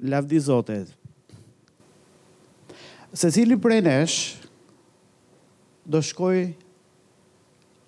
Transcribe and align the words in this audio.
Lavdi 0.00 0.40
Zotit. 0.40 0.88
Se 3.12 3.28
cili 3.30 3.56
prej 3.60 3.84
nesh 3.84 4.16
do 5.84 6.00
shkoj 6.00 6.54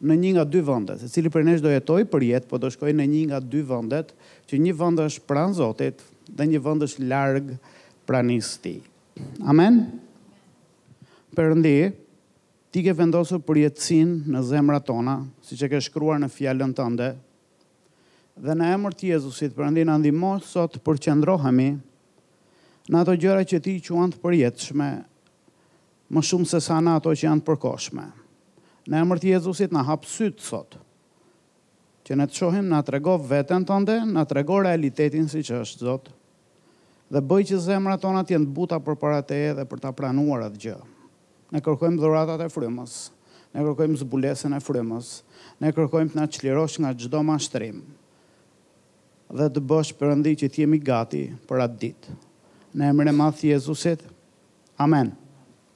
në 0.05 0.17
një 0.21 0.33
nga 0.37 0.45
dy 0.45 0.61
vëndet. 0.67 1.01
Se 1.01 1.09
cili 1.09 1.33
prej 1.33 1.47
nesh 1.49 1.63
do 1.65 1.71
jetoj 1.73 2.03
për 2.13 2.27
jetë, 2.29 2.51
po 2.51 2.61
do 2.61 2.69
shkoj 2.69 2.93
në 2.93 3.07
një 3.09 3.23
nga 3.31 3.39
dy 3.41 3.63
vëndet, 3.65 4.11
që 4.51 4.61
një 4.61 4.75
vënd 4.77 5.01
është 5.07 5.25
pran 5.31 5.57
Zotit 5.57 6.05
dhe 6.29 6.47
një 6.51 6.61
vënd 6.67 6.85
është 6.89 7.07
largë 7.09 7.57
pranisë 8.09 8.57
ti. 8.65 8.75
Amen? 9.49 9.81
Për 11.35 11.55
ndi, 11.57 11.75
ti 12.69 12.83
ke 12.85 12.93
vendosur 12.99 13.41
për 13.49 13.63
jetësin 13.65 14.19
në 14.29 14.45
zemra 14.51 14.83
tona, 14.85 15.23
si 15.41 15.57
që 15.57 15.71
ke 15.73 15.81
shkruar 15.89 16.21
në 16.21 16.29
fjallën 16.37 16.77
tënde, 16.77 17.15
dhe 18.45 18.55
në 18.61 18.71
emër 18.77 18.93
të 18.99 19.09
Jezusit, 19.15 19.55
për 19.57 19.71
ndi 19.73 19.87
në 19.89 19.97
ndi 20.03 20.13
mos, 20.13 20.51
sot 20.53 20.77
për 20.85 21.01
qëndrohemi, 21.07 21.73
në 22.93 22.99
ato 23.01 23.15
gjëra 23.17 23.45
që 23.49 23.59
ti 23.65 23.75
që 23.81 23.95
janë 23.97 24.15
të 24.15 24.21
përjetëshme, 24.21 24.89
më 26.13 26.23
shumë 26.29 26.49
se 26.51 26.59
sa 26.61 26.77
në 26.85 26.97
ato 26.99 27.15
që 27.17 27.27
janë 27.29 27.43
të 27.43 27.49
përkoshme. 27.49 28.05
Në 28.91 28.99
emër 29.01 29.23
të 29.23 29.31
Jezusit 29.33 29.73
në 29.73 29.85
hapë 29.89 30.11
sytë 30.13 30.45
sot, 30.45 30.75
që 32.05 32.19
në 32.21 32.27
të 32.29 32.37
shohim 32.37 32.67
në 32.69 32.83
trego 32.85 33.15
vetën 33.31 33.65
të 33.65 33.79
ndë, 33.87 33.97
në 34.13 34.27
trego 34.29 34.59
realitetin 34.67 35.31
si 35.33 35.41
që 35.49 35.63
është 35.65 35.87
zotë, 35.89 36.13
dhe 37.15 37.23
bëj 37.25 37.41
që 37.53 37.61
zemra 37.65 37.97
tona 38.01 38.21
të 38.27 38.37
jenë 38.37 38.51
buta 38.57 38.77
për 38.85 38.99
para 39.01 39.23
te 39.25 39.39
e 39.47 39.55
dhe 39.57 39.65
për 39.69 39.81
ta 39.87 39.93
pranuar 39.97 40.45
atë 40.51 40.61
gjë. 40.67 40.77
Ne 41.55 41.63
kërkojmë 41.65 42.01
dhuratat 42.03 42.45
e 42.45 42.51
frymës, 42.53 42.99
ne 43.57 43.65
kërkojmë 43.65 43.97
zbulesën 44.03 44.57
e 44.59 44.61
frymës, 44.65 45.11
ne 45.65 45.73
kërkojmë 45.77 46.13
të 46.13 46.21
na 46.21 46.29
çlirosh 46.35 46.77
nga 46.85 46.93
çdo 46.99 47.25
mashtrim. 47.29 47.81
Dhe 49.33 49.49
të 49.55 49.65
bësh 49.73 49.95
perëndi 49.97 50.37
që 50.45 50.51
të 50.53 50.65
jemi 50.65 50.83
gati 50.85 51.25
për 51.49 51.65
atë 51.69 51.81
ditë 51.87 52.21
në 52.79 52.89
emrin 52.91 53.09
e 53.09 53.15
madh 53.15 53.43
Jezusit. 53.47 54.03
Amen. 54.83 55.13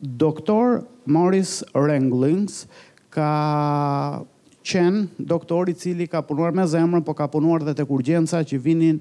Doktor 0.01 0.83
Morris 1.11 1.61
Renglings 1.75 2.65
ka 3.15 3.33
qen 4.69 5.07
doktor 5.17 5.71
i 5.71 5.75
cili 5.79 6.07
ka 6.11 6.21
punuar 6.23 6.53
me 6.53 6.67
zemrën, 6.69 7.03
Po 7.05 7.15
ka 7.17 7.27
punuar 7.27 7.63
edhe 7.65 7.75
tek 7.81 7.89
urgjenca 7.91 8.43
që 8.47 8.59
vinin 8.63 8.99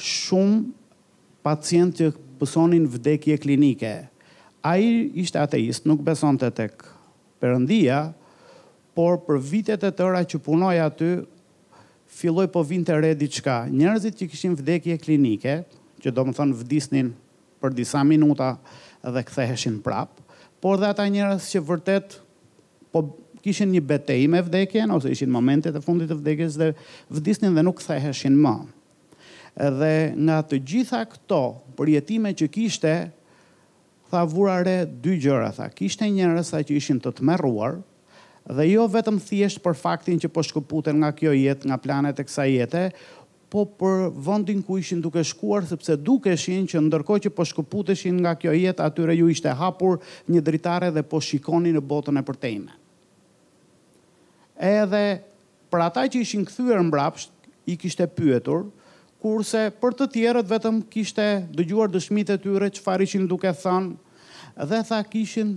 shumë 0.00 0.70
pacientë 1.44 1.98
që 1.98 2.12
pësonin 2.40 2.86
vdekje 2.88 3.36
klinike. 3.42 3.90
A 4.62 4.74
i 4.78 5.10
ishte 5.22 5.38
ateist, 5.40 5.86
nuk 5.88 6.00
beson 6.04 6.36
të 6.38 6.50
tek 6.52 6.84
përëndia, 7.40 8.10
por 8.94 9.20
për 9.24 9.38
vitet 9.40 9.84
e 9.86 9.90
tëra 9.96 10.20
që 10.28 10.38
punoj 10.44 10.74
aty, 10.84 11.12
filloj 12.10 12.48
po 12.52 12.60
vinte 12.66 12.92
të 12.92 13.00
redi 13.00 13.28
qka. 13.32 13.62
Njerëzit 13.72 14.16
që 14.20 14.28
këshim 14.32 14.56
vdekje 14.58 14.98
klinike, 15.00 15.60
që 16.02 16.12
do 16.12 16.22
më 16.28 16.36
thonë 16.36 16.56
vdisnin 16.60 17.14
për 17.60 17.76
disa 17.76 18.02
minuta 18.06 18.54
dhe 19.04 19.22
ktheheshin 19.28 19.78
prap, 19.84 20.16
por 20.60 20.80
dhe 20.80 20.90
ata 20.92 21.04
njerëz 21.08 21.46
që 21.54 21.62
vërtet 21.68 22.16
po 22.92 23.04
kishin 23.44 23.70
një 23.72 23.82
betejë 23.92 24.26
me 24.32 24.42
vdekjen 24.44 24.90
ose 24.92 25.12
ishin 25.14 25.32
momentet 25.32 25.76
e 25.78 25.82
fundit 25.84 26.10
të 26.12 26.18
vdekjes 26.18 26.58
dhe 26.60 26.72
vdisnin 27.16 27.54
dhe 27.56 27.64
nuk 27.64 27.78
ktheheshin 27.80 28.36
më. 28.44 28.54
Edhe 29.60 29.92
nga 30.26 30.40
të 30.46 30.58
gjitha 30.68 31.00
këto 31.12 31.38
përjetime 31.78 32.32
që 32.36 32.48
kishte, 32.54 32.92
tha 34.10 34.24
vura 34.26 34.58
re 34.66 34.80
dy 34.86 35.16
gjëra, 35.22 35.52
tha 35.56 35.70
kishte 35.72 36.08
njerëz 36.10 36.50
sa 36.52 36.60
që 36.66 36.76
ishin 36.76 37.00
të 37.00 37.14
tmerruar 37.20 37.78
dhe 38.50 38.64
jo 38.66 38.86
vetëm 38.90 39.18
thjesht 39.22 39.60
për 39.62 39.76
faktin 39.78 40.18
që 40.18 40.28
po 40.32 40.42
shkëputen 40.42 40.96
nga 41.02 41.12
kjo 41.14 41.32
jetë, 41.36 41.68
nga 41.70 41.76
planet 41.78 42.18
e 42.18 42.24
kësaj 42.26 42.48
jete, 42.54 42.84
po 43.50 43.64
për 43.66 44.10
vendin 44.22 44.60
ku 44.62 44.76
ishin 44.78 45.00
duke 45.02 45.22
shkuar 45.26 45.64
sepse 45.66 45.96
dukeshin 45.98 46.68
që 46.70 46.82
ndërkohë 46.86 47.24
që 47.26 47.30
po 47.34 47.46
shkëputeshin 47.50 48.20
nga 48.22 48.36
kjo 48.38 48.52
jetë 48.54 48.84
atyre 48.86 49.16
ju 49.18 49.26
ishte 49.32 49.50
hapur 49.58 49.98
një 50.30 50.42
dritare 50.46 50.90
dhe 50.94 51.02
po 51.02 51.18
shikonin 51.20 51.74
në 51.76 51.82
botën 51.90 52.16
e 52.16 52.22
përtejme. 52.28 52.76
Edhe 54.62 55.02
për 55.70 55.84
ata 55.88 56.04
që 56.12 56.22
ishin 56.22 56.46
kthyer 56.46 56.82
mbrapsht 56.86 57.34
i 57.66 57.74
kishte 57.80 58.06
pyetur 58.16 58.68
kurse 59.20 59.66
për 59.82 59.98
të 59.98 60.08
tjerët 60.14 60.48
vetëm 60.50 60.78
kishte 60.92 61.26
dëgjuar 61.58 61.90
dëshmitë 61.92 62.38
e 62.38 62.42
tyre 62.46 62.70
çfarë 62.78 63.08
ishin 63.08 63.26
duke 63.28 63.50
thënë 63.50 64.64
dhe 64.70 64.82
tha 64.92 65.02
kishin 65.10 65.56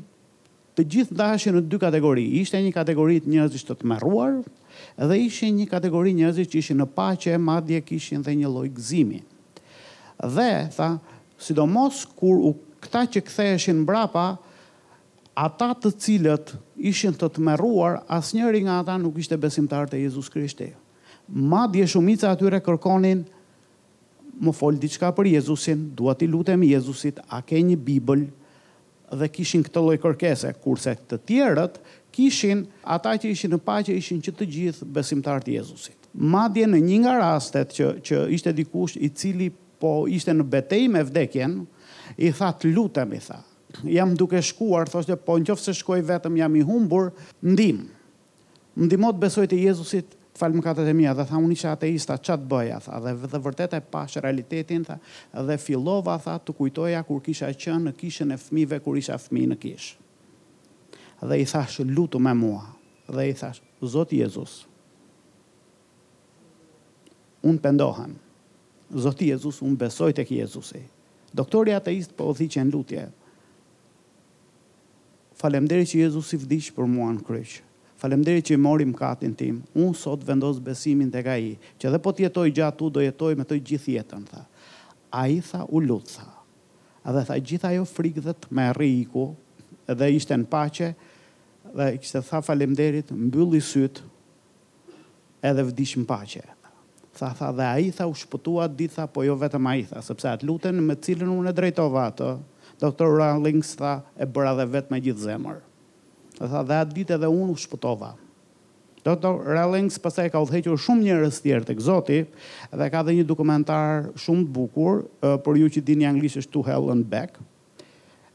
të 0.73 0.87
gjithë 0.89 1.13
ndaheshin 1.13 1.59
në 1.59 1.67
dy 1.69 1.77
kategori. 1.85 2.25
Ishte 2.41 2.57
një 2.65 2.73
kategori 2.73 3.21
njerëz 3.29 3.61
të 3.67 3.77
tmerruar 3.83 4.41
dhe 4.97 5.17
ishin 5.25 5.55
një 5.57 5.67
kategori 5.71 6.13
njerëzish 6.17 6.49
që 6.53 6.59
ishin 6.63 6.81
në 6.81 6.87
paqe, 6.95 7.37
madje 7.37 7.81
kishin 7.85 8.23
dhe 8.25 8.33
një 8.37 8.49
lloj 8.51 8.69
gëzimi. 8.75 9.21
Dhe 10.35 10.49
tha, 10.75 10.91
sidomos 11.43 12.03
kur 12.17 12.41
u 12.41 12.53
këta 12.83 13.05
që 13.15 13.23
ktheheshin 13.27 13.81
mbrapa, 13.83 14.27
ata 15.33 15.69
të 15.73 15.91
cilët 16.05 16.53
ishin 16.77 17.15
të 17.17 17.29
tmerruar, 17.37 18.01
asnjëri 18.13 18.63
nga 18.67 18.79
ata 18.83 18.97
nuk 19.01 19.17
ishte 19.23 19.37
besimtar 19.41 19.89
te 19.89 20.01
Jezusi 20.03 20.31
Krishti. 20.33 20.69
Madje 21.27 21.87
shumica 21.87 22.33
atyre 22.35 22.59
kërkonin 22.59 23.23
më 24.43 24.53
fol 24.57 24.77
diçka 24.81 25.11
për 25.15 25.31
Jezusin, 25.37 25.87
dua 25.97 26.13
ti 26.17 26.27
lutem 26.27 26.61
Jezusit, 26.67 27.19
a 27.27 27.41
ke 27.41 27.59
një 27.63 27.79
Bibël? 27.85 28.29
dhe 29.13 29.27
kishin 29.29 29.61
këtë 29.61 29.77
lloj 29.83 29.97
kërkese, 30.01 30.49
kurse 30.63 30.89
të 31.11 31.17
tjerët 31.27 31.75
kishin 32.13 32.61
ata 32.95 33.15
që 33.21 33.31
ishin 33.33 33.53
në 33.55 33.59
paqe 33.65 33.95
ishin 33.97 34.19
që 34.23 34.33
të 34.37 34.47
gjithë 34.55 34.87
besimtar 34.95 35.41
të 35.43 35.55
Jezusit. 35.57 35.97
Madje 36.29 36.67
në 36.69 36.79
një 36.85 36.99
nga 37.03 37.15
rastet 37.19 37.73
që 37.73 37.87
që 38.07 38.19
ishte 38.35 38.53
dikush 38.55 38.99
i 39.01 39.09
cili 39.17 39.47
po 39.81 40.03
ishte 40.13 40.33
në 40.37 40.45
betejë 40.53 40.91
me 40.93 41.01
vdekjen, 41.07 41.57
i 42.21 42.29
tha 42.35 42.51
të 42.59 42.69
lutem 42.75 43.15
i 43.17 43.21
tha. 43.23 43.39
Jam 43.89 44.11
duke 44.19 44.37
shkuar, 44.45 44.85
thoshte, 44.91 45.15
po 45.25 45.39
nëse 45.41 45.73
shkoj 45.79 46.01
vetëm 46.09 46.37
jam 46.37 46.53
i 46.55 46.61
humbur, 46.67 47.09
ndim. 47.43 47.87
Ndimo 48.77 49.09
të 49.13 49.21
besoj 49.23 49.47
te 49.49 49.57
Jezusi, 49.57 50.03
fal 50.37 50.53
mëkatet 50.53 50.87
e 50.89 50.93
mia, 50.97 51.15
dha 51.17 51.25
tha 51.29 51.41
unë 51.41 51.57
isha 51.57 51.73
ateista, 51.73 52.19
ç'a 52.21 52.37
të 52.41 52.47
bëja 52.51 52.79
tha, 52.85 53.01
dhe 53.05 53.41
vërtet 53.47 53.73
e 53.77 53.81
pa 53.95 54.05
realitetin 54.13 54.85
tha, 54.85 54.99
dhe 55.49 55.57
fillova 55.61 56.19
tha 56.21 56.37
të 56.41 56.55
kujtoja 56.59 57.01
kur 57.09 57.21
kisha 57.25 57.49
qenë 57.53 57.87
në 57.89 57.95
kishën 58.01 58.33
e 58.33 58.39
fëmijëve 58.41 58.81
kur 58.85 58.97
isha 59.01 59.17
fëmijë 59.25 59.53
në 59.55 59.59
kishë 59.65 60.02
dhe 61.27 61.37
i 61.39 61.45
thash 61.45 61.79
lutu 61.79 62.19
me 62.19 62.33
mua 62.33 62.63
dhe 63.07 63.29
i 63.29 63.33
thash 63.33 63.61
Zot 63.95 64.11
Jezus 64.15 64.65
unë 67.43 67.59
pendohem 67.59 68.13
Zoti 68.93 69.31
Jezus 69.31 69.57
unë 69.65 69.79
besoj 69.85 70.11
tek 70.15 70.29
Jezusi 70.31 70.79
doktori 71.35 71.73
ateist 71.75 72.13
po 72.15 72.29
thi 72.37 72.47
që 72.47 72.63
në 72.63 72.71
lutje 72.71 73.03
falemderi 75.39 75.83
që 75.89 75.99
Jezusi 76.07 76.39
vdiq 76.39 76.71
për 76.77 76.87
mua 76.93 77.11
në 77.17 77.23
kryq 77.29 77.57
Falemderi 78.03 78.41
që 78.43 78.57
i 78.57 78.59
mori 78.59 78.83
mëkatin 78.83 79.31
tim. 79.39 79.61
Unë 79.79 79.95
sot 79.95 80.23
vendos 80.27 80.57
besimin 80.59 81.07
tek 81.13 81.27
ai, 81.31 81.53
që 81.79 81.87
edhe 81.87 81.99
po 82.03 82.11
të 82.11 82.25
jetoj 82.25 82.49
gjatë 82.57 82.77
tu 82.81 82.89
do 82.91 82.99
jetoj 82.99 83.29
me 83.39 83.45
të 83.47 83.61
gjithë 83.69 83.93
jetën, 83.93 84.25
tha. 84.27 84.41
Ai 85.15 85.37
tha 85.39 85.61
u 85.71 85.79
lutsa 85.79 86.25
A 87.07 87.13
dhe 87.15 87.21
tha 87.29 87.37
gjithë 87.39 87.69
ajo 87.69 87.85
frikë 87.87 88.25
dhe 88.25 88.33
të 88.41 88.51
me 88.59 88.65
rriku, 88.75 89.23
edhe 89.87 90.09
ishte 90.17 90.35
në 90.35 90.49
pace, 90.51 90.89
dhe 91.75 91.87
kështë 91.99 92.21
tha 92.29 92.41
falemderit, 92.45 93.09
mbylli 93.13 93.59
sytë 93.65 94.05
edhe 95.49 95.65
vdishë 95.71 96.03
më 96.03 96.07
pache. 96.09 96.43
Tha, 97.17 97.29
tha, 97.37 97.49
dhe 97.53 97.65
a 97.67 97.75
i 97.81 97.91
tha 97.93 98.07
u 98.09 98.15
shpëtuat 98.17 98.73
ditha, 98.79 99.05
po 99.09 99.25
jo 99.25 99.35
vetëm 99.37 99.67
a 99.69 99.73
i 99.81 99.85
tha, 99.89 100.01
sepse 100.05 100.29
atë 100.31 100.47
luten 100.49 100.79
me 100.81 100.95
cilën 100.97 101.29
unë 101.29 101.51
e 101.51 101.57
drejtova 101.57 102.07
atë, 102.13 102.31
doktor 102.81 103.11
Rallings 103.19 103.75
tha 103.77 103.99
e 104.17 104.25
bëra 104.25 104.55
dhe 104.59 104.67
vetë 104.73 104.93
me 104.95 104.99
gjithë 105.05 105.25
zemër. 105.27 105.59
Dhe 106.39 106.49
tha, 106.51 106.61
dhe 106.65 106.79
atë 106.83 106.97
ditë 106.97 107.17
edhe 107.19 107.29
unë 107.29 107.53
u 107.53 107.59
shpëtova. 107.65 108.13
Doktor 109.03 109.41
Rallings 109.43 109.97
pas 109.99 110.15
ka 110.31 110.39
dhequr 110.47 110.77
shumë 110.79 111.03
njerëz 111.03 111.41
tjerë 111.43 111.65
tek 111.67 111.79
Zoti 111.83 112.21
dhe 112.71 112.85
ka 112.87 113.01
dhënë 113.03 113.17
një 113.19 113.25
dokumentar 113.27 114.05
shumë 114.15 114.45
të 114.47 114.53
bukur, 114.55 115.03
për 115.43 115.59
ju 115.59 115.71
që 115.75 115.81
dini 115.83 116.07
anglisht 116.07 116.39
është 116.39 116.53
To 116.55 116.63
Hell 116.63 116.87
and 116.95 117.03
Back 117.11 117.35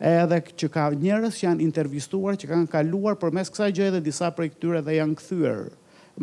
edhe 0.01 0.39
që 0.55 0.69
ka 0.71 0.89
njërës 0.95 1.41
që 1.41 1.45
janë 1.49 1.65
intervistuar, 1.67 2.37
që 2.39 2.49
kanë 2.51 2.71
kaluar, 2.71 3.17
për 3.19 3.35
mes 3.35 3.51
kësa 3.51 3.71
gjë 3.75 3.89
edhe 3.91 4.03
disa 4.07 4.31
për 4.35 4.51
këtyre 4.53 4.83
dhe 4.87 4.99
janë 5.01 5.19
këthyër 5.19 5.65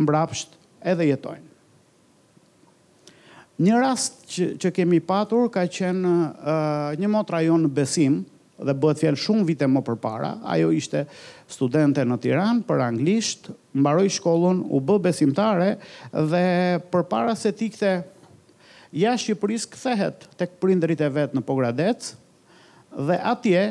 mbrapsht 0.05 0.55
edhe 0.85 1.09
jetojnë. 1.11 1.51
Një 3.65 3.75
rast 3.79 4.25
që, 4.31 4.47
që 4.59 4.71
kemi 4.79 4.99
patur 5.07 5.47
ka 5.51 5.63
qenë 5.71 6.07
uh, 6.07 6.95
një 6.99 7.11
motra 7.11 7.37
rajon 7.39 7.63
në 7.67 7.73
besim, 7.77 8.21
dhe 8.55 8.71
bëhet 8.79 9.01
fjalë 9.03 9.19
shumë 9.19 9.45
vite 9.49 9.67
më 9.67 9.81
përpara, 9.83 10.33
ajo 10.47 10.69
ishte 10.75 11.01
studente 11.51 12.03
në 12.07 12.17
Tiranë 12.23 12.61
për 12.67 12.83
anglisht, 12.85 13.49
mbaroi 13.75 14.07
shkollën, 14.11 14.61
u 14.71 14.79
bë 14.79 14.97
besimtare 15.09 15.73
dhe 16.13 16.43
përpara 16.91 17.35
se 17.35 17.51
të 17.51 17.67
ikte 17.67 17.91
jashtë 18.95 19.23
Shqipërisë 19.35 19.71
kthehet 19.75 20.23
tek 20.39 20.53
prindërit 20.63 21.01
e 21.03 21.09
vet 21.11 21.35
në 21.35 21.43
Pogradec, 21.43 22.13
dhe 22.95 23.17
atje 23.23 23.61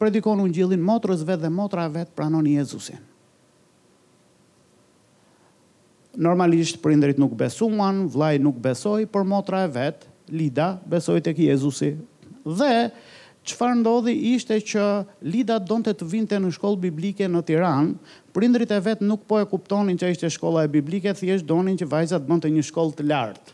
predikon 0.00 0.42
unë 0.44 0.52
gjillin 0.52 0.82
motrësve 0.84 1.36
dhe 1.40 1.48
e 1.52 1.88
vetë 1.96 2.12
pranon 2.14 2.46
Jezusin. 2.46 3.00
Normalisht 6.14 6.78
prindrit 6.82 7.18
nuk 7.18 7.34
besuan, 7.34 8.06
vllai 8.06 8.38
nuk 8.38 8.56
besoi, 8.56 9.06
por 9.06 9.24
motra 9.24 9.64
e 9.64 9.68
vet, 9.68 10.06
Lida, 10.28 10.78
besoi 10.86 11.20
tek 11.20 11.36
Jezusi. 11.38 11.96
Dhe 12.46 12.90
çfarë 13.44 13.76
ndodhi 13.80 14.14
ishte 14.34 14.54
që 14.60 15.04
Lida 15.26 15.58
donte 15.58 15.90
të 15.92 16.06
vinte 16.06 16.36
në 16.38 16.52
shkollë 16.54 16.80
biblike 16.86 17.26
në 17.28 17.42
Tiran, 17.44 17.94
Prindrit 18.34 18.66
e 18.72 18.78
vet 18.82 18.98
nuk 19.02 19.26
po 19.30 19.36
e 19.38 19.44
kuptonin 19.46 19.94
që 19.98 20.08
ishte 20.14 20.26
shkolla 20.30 20.64
e 20.66 20.68
biblike, 20.70 21.12
thjesht 21.14 21.46
donin 21.46 21.76
që 21.78 21.86
vajza 21.90 22.18
të 22.20 22.48
një 22.50 22.62
shkollë 22.66 22.94
të 22.98 23.04
lartë. 23.06 23.52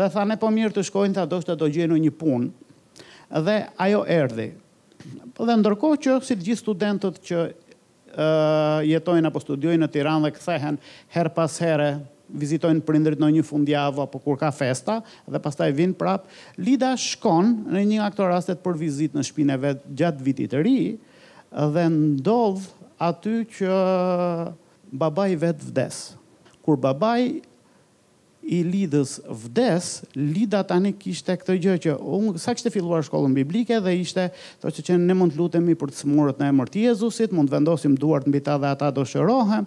Dhe 0.00 0.06
tha 0.10 0.24
ne 0.24 0.36
po 0.40 0.48
mirë 0.50 0.72
të 0.72 0.82
shkojnë, 0.88 1.12
ta 1.18 1.24
do 1.28 1.36
të 1.40 1.56
do 1.60 1.68
gjenu 1.70 1.96
një 2.00 2.10
punë, 2.18 2.48
dhe 3.40 3.66
ajo 3.78 4.04
erdhi. 4.06 4.50
Po 5.34 5.46
dhe 5.48 5.56
ndërkohë 5.58 5.98
që 6.04 6.14
si 6.22 6.36
të 6.38 6.46
gjithë 6.48 6.62
studentët 6.62 7.16
që 7.26 7.38
ë 7.44 7.46
uh, 8.14 8.82
jetojnë 8.86 9.30
apo 9.30 9.40
studiojnë 9.42 9.82
në 9.82 9.90
Tiranë 9.94 10.28
dhe 10.28 10.34
kthehen 10.36 10.76
her 11.16 11.30
pas 11.34 11.56
here, 11.58 11.88
vizitojnë 12.30 12.82
indrit 12.98 13.20
në 13.20 13.30
një 13.36 13.44
fundjavë 13.46 14.04
apo 14.06 14.20
kur 14.24 14.38
ka 14.40 14.48
festa 14.54 15.00
dhe 15.26 15.40
pastaj 15.44 15.72
vijnë 15.76 15.96
prap, 15.98 16.28
Lida 16.56 16.92
shkon 16.98 17.50
në 17.74 17.82
një 17.90 17.98
nga 18.00 18.06
këto 18.14 18.30
rastet 18.30 18.62
për 18.64 18.78
vizitë 18.80 19.18
në 19.18 19.26
shtëpinë 19.28 19.56
e 19.58 19.62
vet 19.66 19.84
gjatë 19.98 20.24
vitit 20.24 20.54
të 20.54 20.62
ri 20.64 20.76
dhe 21.74 21.84
ndodh 21.94 22.62
aty 23.04 23.42
që 23.58 23.76
babai 24.94 25.28
vet 25.38 25.58
vdes. 25.68 26.00
Kur 26.64 26.78
babai 26.80 27.42
i 28.44 28.60
lidhës 28.66 29.16
vdes, 29.44 29.86
lidha 30.16 30.60
tani 30.68 30.90
kishte 30.98 31.32
këtë 31.40 31.56
gjë 31.64 31.74
që 31.86 31.94
unë 31.96 32.40
sa 32.42 32.52
kishte 32.54 32.72
filluar 32.72 33.04
shkollën 33.06 33.32
biblike 33.36 33.78
dhe 33.80 33.94
ishte 33.96 34.26
thotë 34.62 34.84
që 34.84 34.98
ne 35.00 35.16
mund 35.16 35.32
të 35.34 35.40
lutemi 35.40 35.76
për 35.80 35.92
të 35.94 36.02
smurët 36.02 36.40
në 36.42 36.50
emër 36.52 36.72
të 36.74 36.82
Jezusit, 36.90 37.32
mund 37.32 37.48
të 37.48 37.56
vendosim 37.56 37.94
duart 37.96 38.28
mbi 38.28 38.42
ta 38.44 38.58
dhe 38.60 38.68
ata 38.72 38.90
do 38.92 39.06
shërohem, 39.08 39.64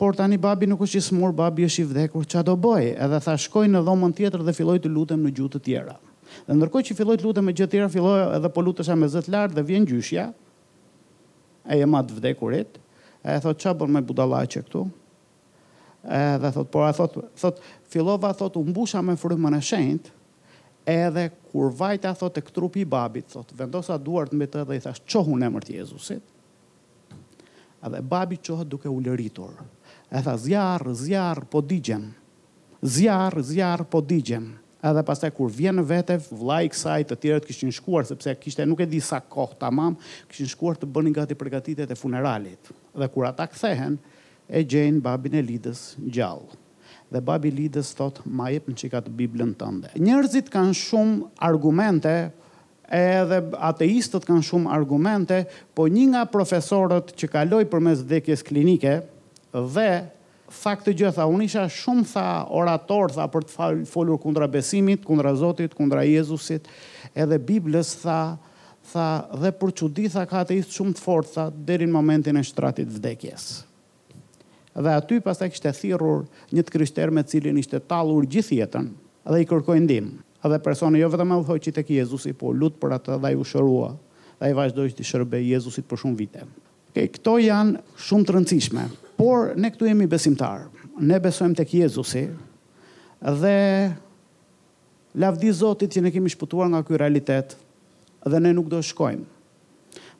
por 0.00 0.16
tani 0.16 0.38
babi 0.40 0.68
nuk 0.68 0.84
është 0.84 1.00
i 1.00 1.04
smur, 1.08 1.32
babi 1.36 1.64
është 1.68 1.82
i 1.82 1.88
vdekur, 1.90 2.28
çfarë 2.28 2.46
do 2.48 2.56
bëj? 2.64 2.90
Edhe 3.06 3.22
tha 3.24 3.34
shkoj 3.46 3.66
në 3.72 3.82
dhomën 3.88 4.14
tjetër 4.16 4.44
dhe 4.46 4.54
filloj 4.56 4.78
të 4.80 4.92
lutem 4.92 5.24
në 5.26 5.32
gjuhë 5.36 5.52
të 5.56 5.62
tjera. 5.66 5.96
Dhe 6.46 6.56
ndërkohë 6.56 6.88
që 6.88 6.96
filloj 7.00 7.18
të 7.20 7.26
lutem 7.28 7.48
me 7.50 7.56
gjë 7.56 7.66
të 7.66 7.74
tjera, 7.76 7.90
filloj 7.92 8.20
edhe 8.38 8.52
po 8.54 8.64
lutesha 8.64 8.96
me 8.96 9.08
zë 9.12 9.26
lart 9.34 9.56
dhe 9.56 9.64
vjen 9.68 9.84
gjyshja. 9.90 10.30
Ai 11.68 11.82
e 11.84 11.88
madh 11.90 12.16
vdekurit. 12.16 12.80
Ai 13.20 13.36
thotë 13.44 13.60
çfarë 13.60 13.82
bën 13.82 13.92
me 13.98 14.04
budallaqe 14.08 14.64
këtu? 14.64 14.86
edhe 16.08 16.50
thot 16.50 16.68
por 16.70 16.82
a 16.88 16.92
thot 16.96 17.12
thot 17.36 17.60
fillova 17.88 18.32
thot 18.32 18.54
u 18.56 18.60
mbusha 18.64 19.00
me 19.02 19.14
frymën 19.18 19.52
e 19.56 19.60
shenjt, 19.60 20.12
edhe 20.86 21.28
kur 21.50 21.72
vajta 21.76 22.12
thot 22.14 22.32
te 22.34 22.40
trupi 22.40 22.80
i 22.84 22.88
babit 22.88 23.26
thot 23.32 23.52
vendosa 23.56 23.96
duart 24.00 24.32
mbi 24.32 24.48
të 24.48 24.64
dhe 24.68 24.78
i 24.78 24.80
thash 24.80 25.02
qohu 25.04 25.36
në 25.38 25.48
emër 25.50 25.66
Jezusit 25.76 26.22
edhe 27.84 28.00
babi 28.04 28.36
çohet 28.44 28.68
duke 28.68 28.88
u 28.92 28.96
lëritur 29.00 29.52
e 30.12 30.20
tha 30.24 30.34
zjarr 30.36 30.92
zjarr 30.96 31.44
po 31.50 31.60
digjem 31.62 32.08
zjarr 32.82 33.40
zjarr 33.42 33.84
po 33.88 34.00
digjem 34.00 34.48
edhe 34.80 35.02
pastaj 35.04 35.30
kur 35.36 35.52
vjen 35.52 35.76
në 35.80 35.84
vete 35.88 36.16
vllai 36.30 36.64
i 36.68 36.72
saj 36.76 37.04
të 37.10 37.18
tjerët 37.22 37.48
kishin 37.48 37.72
shkuar 37.76 38.08
sepse 38.08 38.32
kishte 38.40 38.64
nuk 38.66 38.80
e 38.80 38.86
di 38.88 39.00
sa 39.04 39.20
kohë 39.20 39.58
tamam 39.66 39.96
kishin 40.32 40.48
shkuar 40.54 40.80
të 40.80 40.88
bënin 40.88 41.16
gati 41.20 41.36
përgatitjet 41.36 41.92
e 41.92 41.96
funeralit 42.04 42.72
dhe 42.96 43.08
kur 43.12 43.28
ata 43.28 43.48
kthehen 43.52 43.98
e 44.50 44.64
gjenë 44.66 45.00
babin 45.04 45.36
e 45.38 45.42
lidës 45.46 45.94
gjallë. 46.02 46.58
Dhe 47.10 47.18
babi 47.26 47.50
lidës 47.50 47.90
thot, 47.98 48.20
ma 48.26 48.50
jep 48.54 48.68
në 48.70 48.76
qikat 48.82 49.08
Biblën 49.18 49.50
tënde. 49.58 49.90
Njerëzit 49.98 50.50
kanë 50.52 50.76
shumë 50.78 51.28
argumente, 51.42 52.10
edhe 52.86 53.38
ateistët 53.68 54.26
kanë 54.28 54.44
shumë 54.46 54.70
argumente, 54.74 55.40
po 55.74 55.88
një 55.90 56.04
nga 56.12 56.20
profesorët 56.30 57.10
që 57.18 57.28
kaloi 57.34 57.64
për 57.70 57.82
mes 57.88 58.04
dhekjes 58.12 58.44
klinike, 58.46 58.92
dhe 59.74 59.88
fakt 60.54 60.86
të 60.86 60.94
gjitha, 61.00 61.26
unë 61.30 61.46
isha 61.48 61.64
shumë 61.74 62.04
tha 62.12 62.26
orator, 62.60 63.10
tha 63.16 63.26
për 63.30 63.46
të 63.46 63.70
folur 63.90 64.18
kundra 64.18 64.46
besimit, 64.50 65.02
kundra 65.06 65.32
Zotit, 65.38 65.74
kundra 65.78 66.04
Jezusit, 66.06 66.70
edhe 67.14 67.38
Biblës 67.42 67.90
tha, 68.04 68.16
tha 68.92 69.08
dhe 69.38 69.50
për 69.58 69.74
që 69.82 69.90
di 69.98 70.06
tha 70.14 70.22
ka 70.30 70.42
ateist 70.46 70.74
shumë 70.78 70.94
të 70.98 71.04
fort, 71.06 71.34
dhe 71.34 71.48
dherin 71.72 71.90
momentin 71.94 72.38
e 72.38 72.44
shtratit 72.46 72.86
vdekjes 73.00 73.50
dhe 74.76 74.92
aty 74.94 75.18
pasaj 75.20 75.50
kishte 75.50 75.72
thirrur 75.74 76.24
një 76.54 76.62
të 76.62 76.74
kryshter 76.74 77.10
me 77.10 77.24
cilin 77.26 77.58
ishte 77.58 77.80
talur 77.90 78.26
gjithë 78.30 78.60
jetën 78.62 78.90
dhe 79.26 79.40
i 79.42 79.46
kërkoi 79.46 79.80
ndihmë. 79.84 80.12
Dhe 80.40 80.56
personë 80.64 81.00
jo 81.02 81.08
vetëm 81.12 81.34
u 81.36 81.42
hoqi 81.44 81.72
tek 81.76 81.90
Jezusi, 81.92 82.32
por 82.32 82.54
lut 82.56 82.78
për 82.80 82.94
atë 82.96 83.18
dhe 83.20 83.30
ai 83.32 83.36
u 83.36 83.44
shërua 83.44 83.90
dhe 84.40 84.46
ai 84.46 84.54
vazhdoi 84.56 84.92
të 84.96 85.04
shërbejë 85.06 85.50
Jezusit 85.56 85.84
për 85.90 86.00
shumë 86.04 86.16
vite. 86.20 86.46
Okay, 86.90 87.10
këto 87.12 87.34
janë 87.38 87.82
shumë 88.00 88.26
të 88.26 88.34
rëndësishme, 88.38 88.84
por 89.18 89.52
ne 89.60 89.68
këtu 89.70 89.90
jemi 89.90 90.08
besimtarë. 90.10 90.70
Ne 91.00 91.18
besojmë 91.22 91.58
tek 91.60 91.74
Jezusi 91.76 92.22
dhe 93.20 93.92
lavdi 95.20 95.52
Zotit 95.52 95.92
që 95.94 96.06
ne 96.06 96.14
kemi 96.14 96.30
shpëtuar 96.32 96.70
nga 96.72 96.80
ky 96.88 96.96
realitet 96.98 97.52
dhe 98.24 98.40
ne 98.40 98.54
nuk 98.56 98.70
do 98.72 98.80
shkojmë. 98.80 99.26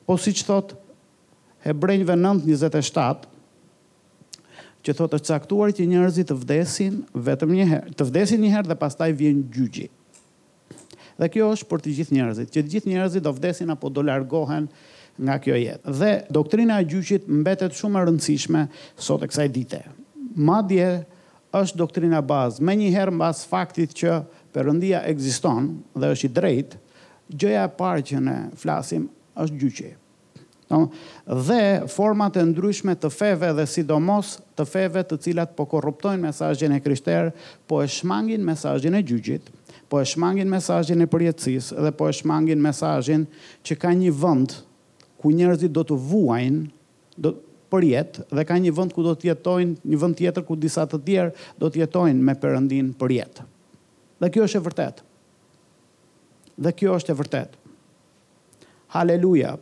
Po 0.05 0.19
siç 0.19 0.45
thot 0.47 0.77
Hebrejve 1.61 2.15
9:27, 2.17 3.27
që 4.85 4.95
thotë 4.97 5.17
është 5.19 5.29
caktuar 5.35 5.73
që 5.77 5.85
njerëzit 5.91 6.29
të 6.31 6.37
vdesin 6.41 6.95
vetëm 7.27 7.51
një 7.57 7.67
herë, 7.71 7.91
të 7.99 8.07
vdesin 8.09 8.41
një 8.41 8.51
herë 8.55 8.71
dhe 8.71 8.77
pastaj 8.81 9.11
vjen 9.19 9.43
gjyqi. 9.53 9.87
Dhe 11.21 11.27
kjo 11.29 11.49
është 11.53 11.67
për 11.69 11.81
të 11.85 11.93
gjithë 11.99 12.15
njerëzit, 12.17 12.49
që 12.55 12.61
të 12.65 12.71
gjithë 12.73 12.89
njerëzit 12.93 13.25
do 13.27 13.33
vdesin 13.37 13.73
apo 13.73 13.91
do 13.93 14.03
largohen 14.07 14.67
nga 15.21 15.35
kjo 15.43 15.57
jetë. 15.59 15.93
Dhe 16.01 16.11
doktrina 16.33 16.79
e 16.81 16.87
gjyqit 16.89 17.27
mbetet 17.29 17.77
shumë 17.77 17.99
e 18.01 18.07
rëndësishme 18.09 18.63
sot 19.05 19.21
e 19.21 19.29
kësaj 19.29 19.47
dite. 19.53 19.83
Madje 20.35 20.87
është 21.61 21.77
doktrina 21.83 22.23
bazë, 22.25 22.63
më 22.65 22.77
njëherë 22.83 23.17
mbas 23.19 23.45
faktit 23.49 23.93
që 24.01 24.21
Perëndia 24.51 24.99
ekziston 25.07 25.69
dhe 25.95 26.09
është 26.11 26.27
i 26.27 26.31
drejtë, 26.39 26.79
gjëja 27.39 27.61
e 27.69 27.73
parë 27.79 28.01
që 28.09 28.19
ne 28.25 28.33
flasim 28.59 29.05
është 29.39 29.59
gjyqi 29.61 29.91
dhe 31.47 31.83
format 31.91 32.35
e 32.37 32.43
ndryshme 32.45 32.95
të 32.99 33.09
feve 33.11 33.49
dhe 33.57 33.65
sidomos 33.69 34.35
të 34.57 34.65
feve 34.69 35.03
të 35.07 35.17
cilat 35.25 35.53
po 35.57 35.65
korruptojnë 35.71 36.21
mesajgjën 36.23 36.75
e 36.75 36.79
kryshterë, 36.85 37.31
po 37.67 37.81
e 37.83 37.89
shmangin 37.91 38.43
mesajgjën 38.45 38.97
e 38.99 39.03
gjyqit, 39.11 39.49
po 39.91 40.01
e 40.01 40.07
shmangin 40.07 40.49
mesajgjën 40.53 41.03
e 41.03 41.09
përjetësis, 41.13 41.71
dhe 41.75 41.91
po 41.97 42.07
e 42.11 42.15
shmangin 42.15 42.61
mesajgjën 42.63 43.25
që 43.67 43.79
ka 43.81 43.93
një 43.99 44.11
vënd 44.23 44.57
ku 45.21 45.31
njerëzit 45.35 45.73
do 45.75 45.83
të 45.87 45.97
vuajnë, 46.09 46.61
do 47.21 47.33
të 47.35 47.47
përjetë, 47.71 48.25
dhe 48.35 48.43
ka 48.47 48.57
një 48.63 48.71
vënd 48.77 48.91
ku 48.95 49.03
do 49.05 49.13
të 49.15 49.29
jetojnë, 49.31 49.75
një 49.87 49.99
vënd 50.03 50.17
tjetër 50.19 50.43
ku 50.47 50.57
disa 50.59 50.83
të 50.91 50.97
tjerë 51.05 51.47
do 51.61 51.69
të 51.71 51.79
jetojnë 51.85 52.19
me 52.27 52.33
përëndin 52.35 52.89
përjetë. 52.99 53.45
Dhe 54.21 54.27
kjo 54.33 54.43
është 54.47 54.59
e 54.59 54.63
vërtetë. 54.65 55.05
Dhe 56.65 56.71
kjo 56.77 56.93
është 56.99 57.13
e 57.15 57.19
vërtetë. 57.23 57.59
Haleluja. 57.61 58.69
Haleluja. 58.99 59.57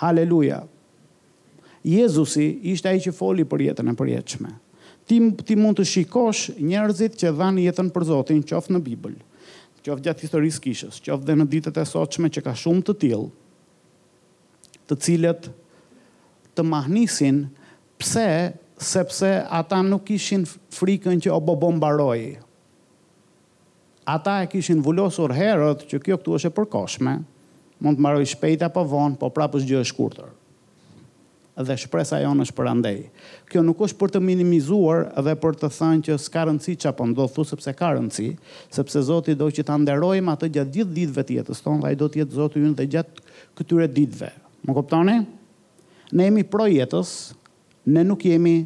Haleluja. 0.00 0.64
Jezusi 1.84 2.44
ishte 2.72 2.88
ai 2.88 3.00
që 3.04 3.12
foli 3.16 3.44
për 3.48 3.66
jetën 3.68 3.88
e 3.90 3.94
përjetshme. 3.96 4.50
Ti 5.08 5.16
ti 5.46 5.56
mund 5.58 5.78
të 5.80 5.84
shikosh 5.88 6.54
njerëzit 6.60 7.16
që 7.20 7.32
dhanë 7.38 7.64
jetën 7.66 7.88
për 7.94 8.04
Zotin, 8.10 8.40
qoftë 8.46 8.74
në 8.76 8.80
Bibël, 8.86 9.16
qoftë 9.84 10.06
gjatë 10.08 10.24
historisë 10.26 10.62
kishës, 10.66 11.00
qoftë 11.04 11.28
dhe 11.30 11.36
në 11.40 11.48
ditët 11.52 11.80
e 11.82 11.84
sotshme 11.88 12.30
që 12.32 12.44
ka 12.46 12.54
shumë 12.60 12.84
të 12.90 12.94
tillë, 13.04 13.30
të 14.90 14.98
cilët 15.06 15.48
të 16.56 16.64
mahnisin 16.66 17.42
pse 18.00 18.28
sepse 18.80 19.32
ata 19.60 19.80
nuk 19.84 20.04
kishin 20.08 20.46
frikën 20.76 21.20
që 21.26 21.32
o 21.32 21.36
bo 21.44 21.56
bombaroi. 21.64 22.38
Ata 24.10 24.40
e 24.44 24.48
kishin 24.54 24.80
vullosur 24.84 25.34
herët 25.36 25.84
që 25.90 26.00
kjo 26.02 26.18
këtu 26.22 26.38
është 26.38 26.48
e 26.52 26.56
përkoshme, 26.56 27.18
mund 27.80 27.98
të 27.98 28.04
mbaroj 28.04 28.26
shpejt 28.34 28.64
apo 28.68 28.82
vonë, 28.86 29.16
po 29.20 29.30
prapë 29.32 29.58
është 29.60 29.70
gjë 29.72 29.80
e 29.84 29.88
shkurtër. 29.90 30.28
Dhe 31.60 31.74
shpresa 31.76 32.16
jonë 32.22 32.44
është 32.46 32.56
për 32.56 32.68
andej. 32.70 32.98
Kjo 33.52 33.62
nuk 33.64 33.80
është 33.84 33.98
për 34.00 34.12
të 34.14 34.20
minimizuar 34.24 35.08
dhe 35.24 35.34
për 35.42 35.58
të 35.60 35.68
thënë 35.76 36.04
që 36.08 36.16
s'ka 36.24 36.44
rëndësi 36.48 36.76
çka 36.84 36.92
po 36.96 37.04
ndodh, 37.10 37.32
thosë 37.34 37.52
sepse 37.56 37.74
ka 37.76 37.90
rëndësi, 37.98 38.28
sepse 38.72 39.02
Zoti 39.10 39.34
do 39.36 39.48
që 39.52 39.64
ta 39.68 39.76
nderojmë 39.82 40.32
atë 40.36 40.50
gjatë 40.56 40.74
gjithë 40.78 40.96
ditëve 40.98 41.24
të 41.28 41.36
jetës 41.40 41.60
tonë, 41.66 41.84
ai 41.90 41.96
do 42.00 42.08
të 42.08 42.22
jetë 42.22 42.38
Zoti 42.38 42.64
ynë 42.64 42.88
gjatë 42.96 43.26
këtyre 43.60 43.90
ditëve. 43.92 44.30
Më 44.68 44.76
kuptoni? 44.78 45.18
Ne 46.16 46.30
jemi 46.30 46.46
pro 46.48 46.68
jetës, 46.70 47.12
ne 47.92 48.06
nuk 48.08 48.24
jemi 48.30 48.56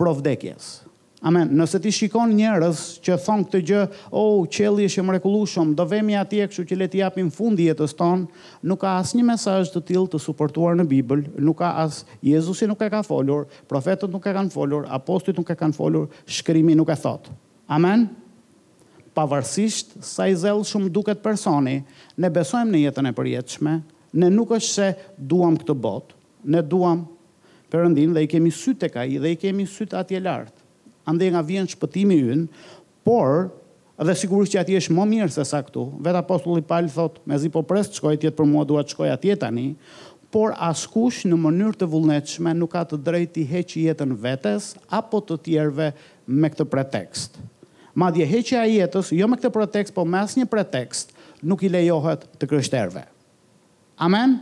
pro 0.00 0.14
vdekjes. 0.16 0.72
Amen. 1.20 1.50
Nëse 1.52 1.76
ti 1.84 1.90
shikon 1.92 2.30
njerëz 2.32 2.78
që 3.04 3.16
thon 3.20 3.42
këtë 3.44 3.58
gjë, 3.68 3.80
oh, 4.16 4.46
qelli 4.48 4.86
është 4.88 5.02
i 5.02 5.02
mrekullueshëm, 5.04 5.74
do 5.76 5.84
vemi 5.88 6.14
atje, 6.16 6.46
kështu 6.48 6.62
që 6.70 6.76
le 6.80 6.86
të 6.88 6.96
japim 7.02 7.26
fund 7.30 7.58
jetës 7.60 7.92
tonë, 7.98 8.30
nuk 8.70 8.80
ka 8.80 8.94
asnjë 9.02 9.26
mesazh 9.28 9.68
të 9.74 9.82
tillë 9.90 10.08
të 10.14 10.20
suportuar 10.24 10.78
në 10.80 10.86
Bibël, 10.88 11.26
nuk 11.44 11.58
ka 11.60 11.74
as 11.82 11.98
Jezusi 12.24 12.64
nuk 12.70 12.80
e 12.80 12.88
ka 12.94 13.02
folur, 13.04 13.44
profetët 13.68 14.08
nuk 14.14 14.24
e 14.24 14.32
kanë 14.32 14.48
folur, 14.54 14.86
apostujt 14.96 15.36
nuk 15.42 15.52
e 15.52 15.58
kanë 15.60 15.76
folur, 15.76 16.06
shkrimi 16.24 16.72
nuk 16.78 16.88
e 16.88 16.96
thot. 17.04 17.28
Amen. 17.68 18.08
Pavarësisht 19.12 19.98
sa 20.08 20.24
i 20.30 20.38
zell 20.40 20.64
shumë 20.64 20.88
duket 20.94 21.20
personi, 21.20 21.82
ne 22.16 22.30
besojmë 22.32 22.72
në 22.72 22.82
jetën 22.86 23.10
e 23.12 23.14
përjetshme, 23.20 23.76
ne 24.22 24.32
nuk 24.32 24.56
është 24.56 24.72
se 24.72 24.88
duam 25.20 25.60
këtë 25.60 25.76
botë, 25.84 26.16
ne 26.56 26.64
duam 26.64 27.04
Perëndin 27.70 28.10
dhe 28.16 28.24
i 28.24 28.26
kemi 28.26 28.48
sy 28.50 28.72
tek 28.74 28.96
ai 28.98 29.12
dhe 29.22 29.30
i 29.30 29.36
kemi 29.38 29.62
sy 29.70 29.84
atje 29.94 30.18
lart 30.24 30.50
ande 31.08 31.30
nga 31.32 31.42
vjen 31.44 31.68
shpëtimi 31.68 32.16
ynë, 32.32 32.46
por 33.06 33.50
dhe 34.00 34.14
sigurisht 34.16 34.54
që 34.54 34.60
atje 34.62 34.78
është 34.80 34.96
më 34.96 35.06
mirë 35.12 35.32
se 35.34 35.44
sa 35.48 35.60
këtu. 35.64 35.86
Vet 36.04 36.16
apostulli 36.16 36.64
Paul 36.66 36.88
thot, 36.92 37.20
mezi 37.28 37.50
po 37.52 37.62
pres 37.66 37.90
të 37.92 38.00
shkoj 38.00 38.16
atje 38.16 38.32
për 38.36 38.48
mua 38.48 38.66
dua 38.68 38.84
të 38.84 38.94
shkoj 38.94 39.12
atje 39.14 39.36
tani, 39.42 39.68
por 40.30 40.54
askush 40.62 41.24
në 41.26 41.36
mënyrë 41.42 41.78
të 41.80 41.88
vullnetshme 41.90 42.52
nuk 42.56 42.72
ka 42.76 42.84
të 42.88 43.00
drejtë 43.06 43.32
të 43.38 43.44
heqë 43.50 43.84
jetën 43.88 44.12
vetes 44.24 44.74
apo 44.94 45.18
të 45.26 45.40
tjerëve 45.48 45.88
me 46.40 46.50
këtë 46.52 46.68
pretekst. 46.70 47.40
Madje 47.98 48.24
heqja 48.30 48.60
e 48.68 48.76
jetës 48.76 49.10
jo 49.16 49.26
me 49.28 49.36
këtë 49.40 49.50
pretekst, 49.56 49.96
por 49.96 50.06
me 50.06 50.20
asnjë 50.22 50.46
pretekst 50.52 51.10
nuk 51.42 51.64
i 51.66 51.72
lejohet 51.72 52.28
të 52.38 52.46
krishterëve. 52.52 53.02
Amen. 54.06 54.38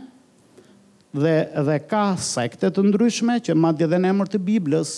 Dhe 1.11 1.33
dhe 1.65 1.79
ka 1.89 2.11
sekte 2.21 2.69
të 2.69 2.83
ndryshme 2.91 3.39
që 3.41 3.57
madje 3.57 3.89
edhe 3.89 3.97
në 3.99 4.11
emër 4.13 4.29
të 4.29 4.41
Biblës, 4.45 4.93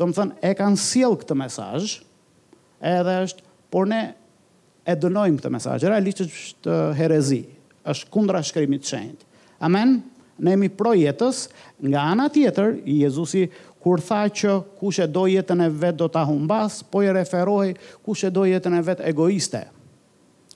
do 0.00 0.08
më 0.08 0.16
thënë, 0.16 0.36
e 0.40 0.52
kanë 0.56 0.80
siel 0.80 1.16
këtë 1.20 1.36
mesaj, 1.36 2.00
edhe 2.80 3.16
është, 3.26 3.44
por 3.72 3.88
ne 3.90 4.00
e 4.88 4.94
dënojmë 4.96 5.40
këtë 5.42 5.50
mesaj, 5.52 5.80
realisht 5.84 6.22
është 6.24 6.76
herezi, 6.96 7.42
është 7.92 8.10
kundra 8.16 8.40
shkrimit 8.44 8.88
shendë, 8.88 9.26
Amen? 9.60 9.98
Ne 10.40 10.54
jemi 10.54 10.70
pro 10.72 10.94
jetës, 10.96 11.42
nga 11.84 12.06
ana 12.14 12.30
tjetër, 12.32 12.78
Jezusi 12.88 13.42
kur 13.84 14.00
tha 14.00 14.22
që 14.32 14.54
kush 14.80 15.02
e 15.04 15.06
do 15.12 15.26
jetën 15.28 15.60
e 15.66 15.68
vet 15.82 15.98
do 16.00 16.06
ta 16.08 16.22
humbas, 16.24 16.78
po 16.80 17.02
i 17.04 17.10
referohej 17.12 17.74
kush 18.06 18.24
e 18.24 18.30
do 18.32 18.46
jetën 18.48 18.78
e 18.78 18.82
vet 18.86 19.02
egoiste. 19.04 19.60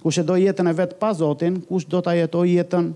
Kush 0.01 0.23
e 0.23 0.25
do 0.25 0.39
jetën 0.41 0.71
e 0.73 0.77
vet 0.81 0.97
pa 0.97 1.13
Zotin, 1.13 1.61
kush 1.69 1.85
do 1.93 2.01
ta 2.01 2.17
jetojë 2.17 2.57
jetën 2.63 2.89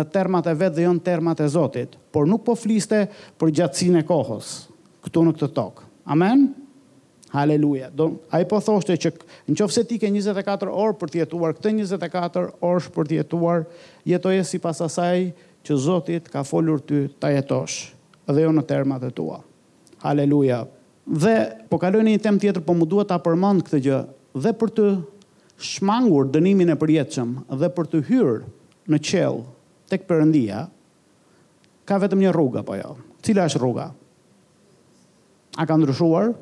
në 0.00 0.08
termat 0.16 0.48
e 0.48 0.56
vet 0.62 0.78
dhe 0.78 0.86
jo 0.88 0.94
në 0.96 1.04
termat 1.10 1.44
e 1.44 1.50
Zotit, 1.58 1.92
por 2.08 2.24
nuk 2.28 2.40
po 2.48 2.56
fliste 2.56 3.04
për 3.36 3.52
gjatësinë 3.60 4.00
e 4.00 4.08
kohës 4.08 4.54
këtu 5.04 5.24
në 5.28 5.32
këtë 5.36 5.50
tokë. 5.56 5.86
Amen. 6.12 6.46
Halleluja. 7.34 7.88
Do 7.90 8.06
ai 8.30 8.44
po 8.46 8.60
thoshte 8.62 8.94
që 9.00 9.10
nëse 9.50 9.82
ti 9.90 9.98
ke 9.98 10.10
24 10.12 10.70
orë 10.70 10.96
për 11.00 11.10
të 11.12 11.20
jetuar 11.24 11.54
këtë 11.56 11.72
24 11.82 12.44
orë 12.68 12.92
për 12.94 13.08
të 13.10 13.16
jetuar, 13.20 13.64
jetoje 14.06 14.44
sipas 14.46 14.78
asaj 14.84 15.32
që 15.66 15.78
Zoti 15.80 16.18
të 16.22 16.30
ka 16.34 16.42
folur 16.46 16.82
ty 16.84 17.08
ta 17.18 17.32
jetosh 17.34 17.88
dhe 18.30 18.44
jo 18.46 18.52
në 18.54 18.64
termat 18.68 19.02
të 19.02 19.10
tua. 19.18 19.40
Halleluja. 20.04 20.62
Dhe 21.08 21.34
po 21.68 21.76
kaloj 21.82 22.04
në 22.04 22.14
një 22.14 22.20
temë 22.24 22.40
tjetër, 22.40 22.62
po 22.64 22.72
më 22.76 22.86
duhet 22.88 23.10
ta 23.10 23.18
përmend 23.20 23.64
këtë 23.66 23.80
gjë 23.82 23.98
dhe 24.44 24.54
për 24.56 24.72
të 24.78 24.86
shmangur 25.64 26.30
dënimin 26.32 26.72
e 26.72 26.78
përjetshëm 26.80 27.34
dhe 27.60 27.70
për 27.76 27.90
të 27.92 28.00
hyrë 28.08 28.38
në 28.92 29.00
qell 29.10 29.42
tek 29.90 30.06
Perëndia 30.08 30.62
ka 31.88 31.98
vetëm 32.00 32.22
një 32.24 32.32
rrugë 32.34 32.62
apo 32.62 32.78
jo? 32.78 32.94
Cila 33.24 33.44
është 33.50 33.60
rruga? 33.60 33.88
a 35.54 35.64
ka 35.66 35.74
ndryshuar? 35.78 36.32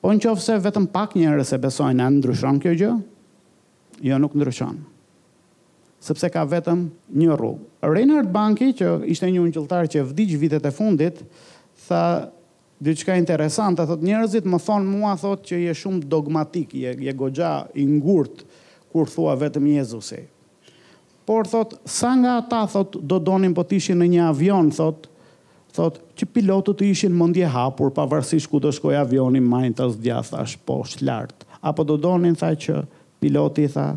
Po 0.00 0.12
në 0.12 0.20
qofë 0.22 0.44
se 0.44 0.56
vetëm 0.64 0.86
pak 0.92 1.16
njërë 1.18 1.44
se 1.48 1.58
besojnë 1.60 2.04
e 2.04 2.10
ndryshon 2.18 2.60
kjo 2.62 2.74
gjë, 2.78 2.90
jo 4.10 4.18
nuk 4.22 4.36
ndryshon. 4.38 4.78
Sepse 6.06 6.28
ka 6.30 6.44
vetëm 6.46 6.84
një 7.18 7.34
rrugë. 7.38 7.64
Reinhard 7.90 8.28
Banki, 8.34 8.72
që 8.76 8.90
ishte 9.10 9.28
një 9.32 9.42
unqëltar 9.46 9.88
që 9.92 10.04
vdiq 10.10 10.36
vitet 10.42 10.68
e 10.68 10.72
fundit, 10.74 11.20
tha 11.86 12.02
diçka 12.82 13.16
interesante, 13.18 13.86
thot 13.88 14.04
njerëzit 14.04 14.46
më 14.46 14.60
thon 14.62 14.86
mua 14.90 15.16
thot 15.18 15.44
që 15.48 15.62
je 15.64 15.74
shumë 15.82 16.06
dogmatik, 16.12 16.76
je 16.76 16.92
je 17.08 17.12
goxha 17.16 17.52
i 17.74 17.84
ngurt 17.88 18.44
kur 18.92 19.08
thua 19.10 19.34
vetëm 19.40 19.66
Jezusi. 19.74 20.22
Por 21.26 21.48
thot 21.50 21.78
sa 21.88 22.12
nga 22.14 22.36
ata 22.44 22.62
thot 22.70 23.00
do 23.02 23.16
donin 23.18 23.56
po 23.56 23.64
të 23.66 23.80
ishin 23.80 23.98
në 24.04 24.10
një 24.12 24.26
avion 24.30 24.68
thot, 24.70 25.08
thot 25.76 25.98
që 26.16 26.28
pilotët 26.32 26.80
ishin 26.88 27.12
mendje 27.14 27.48
hapur 27.52 27.92
pavarësisht 27.94 28.48
ku 28.50 28.58
do 28.64 28.70
shkojë 28.72 28.96
avioni 29.02 29.42
majtas 29.44 29.98
djathtas 30.00 30.54
poshtë 30.68 31.04
lart. 31.08 31.44
Apo 31.68 31.84
do 31.84 31.96
donin 32.00 32.36
tha 32.38 32.52
që 32.64 32.80
piloti 33.22 33.66
tha 33.74 33.88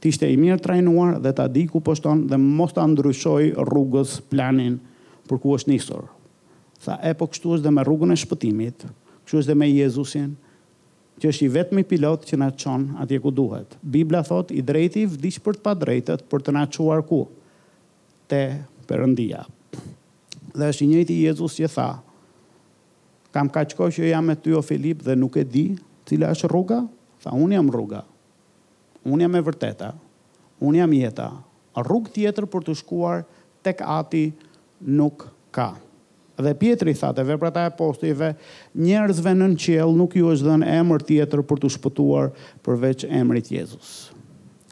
të 0.00 0.10
ishte 0.12 0.28
i 0.32 0.38
mirë 0.40 0.60
trajnuar 0.64 1.18
dhe 1.24 1.32
ta 1.38 1.46
di 1.52 1.66
ku 1.70 1.80
poshton 1.84 2.24
dhe 2.30 2.38
mos 2.42 2.74
ta 2.76 2.84
ndryshoj 2.88 3.50
rrugës 3.68 4.16
planin 4.30 4.78
për 5.28 5.40
ku 5.42 5.54
është 5.58 5.72
nisur. 5.74 6.06
Tha 6.84 6.96
e 7.10 7.12
po 7.16 7.28
kështu 7.30 7.54
është 7.56 7.66
dhe 7.66 7.72
me 7.78 7.84
rrugën 7.88 8.14
e 8.14 8.18
shpëtimit, 8.22 8.84
kështu 9.26 9.40
është 9.40 9.50
dhe 9.52 9.58
me 9.60 9.70
Jezusin, 9.72 10.30
që 11.20 11.30
është 11.32 11.46
i 11.46 11.52
vetmi 11.56 11.82
pilot 11.88 12.26
që 12.28 12.38
na 12.42 12.50
çon 12.60 12.90
atje 13.02 13.18
ku 13.24 13.32
duhet. 13.32 13.76
Bibla 13.82 14.22
thot 14.28 14.52
i 14.52 14.62
drejti 14.68 15.06
vdiq 15.16 15.40
për 15.46 15.60
të 15.64 15.76
drejtet 15.82 16.24
për 16.30 16.44
të 16.48 16.56
na 16.58 16.66
çuar 16.72 17.04
ku 17.08 17.24
te 18.28 18.42
Perëndia, 18.86 19.40
dhe 20.56 20.68
është 20.72 20.84
i 20.86 20.90
njëjti 20.90 21.16
Jezus 21.26 21.56
që 21.60 21.68
tha, 21.74 21.88
kam 23.36 23.48
ka 23.52 23.66
qko 23.68 23.90
që 23.92 24.08
jam 24.10 24.32
e 24.32 24.36
ty 24.40 24.54
o 24.56 24.62
Filip 24.64 25.02
dhe 25.04 25.16
nuk 25.18 25.36
e 25.36 25.44
di 25.44 25.66
cila 26.08 26.32
është 26.32 26.48
rruga, 26.50 26.82
tha, 27.22 27.32
unë 27.36 27.58
jam 27.58 27.70
rruga, 27.74 28.04
unë 29.04 29.26
jam 29.26 29.36
e 29.36 29.44
vërteta, 29.48 29.92
unë 30.64 30.80
jam 30.80 30.96
jeta, 30.96 31.28
rrug 31.84 32.08
tjetër 32.14 32.48
për 32.48 32.64
të 32.70 32.76
shkuar 32.80 33.26
tek 33.66 33.82
ati 33.84 34.30
nuk 34.80 35.28
ka. 35.52 35.74
Dhe 36.40 36.52
Pietri 36.60 36.92
tha 36.96 37.10
te 37.16 37.22
veprata 37.24 37.62
e 37.64 37.70
apostujve, 37.70 38.34
njerëzve 38.76 39.32
nën 39.38 39.54
qelë 39.60 39.94
nuk 39.96 40.16
ju 40.18 40.32
është 40.32 40.48
dhënë 40.50 40.72
emër 40.80 41.04
tjetër 41.08 41.40
për 41.48 41.62
të 41.62 41.70
shpëtuar 41.78 42.26
përveç 42.64 43.06
emrit 43.16 43.48
Jezus. 43.52 44.10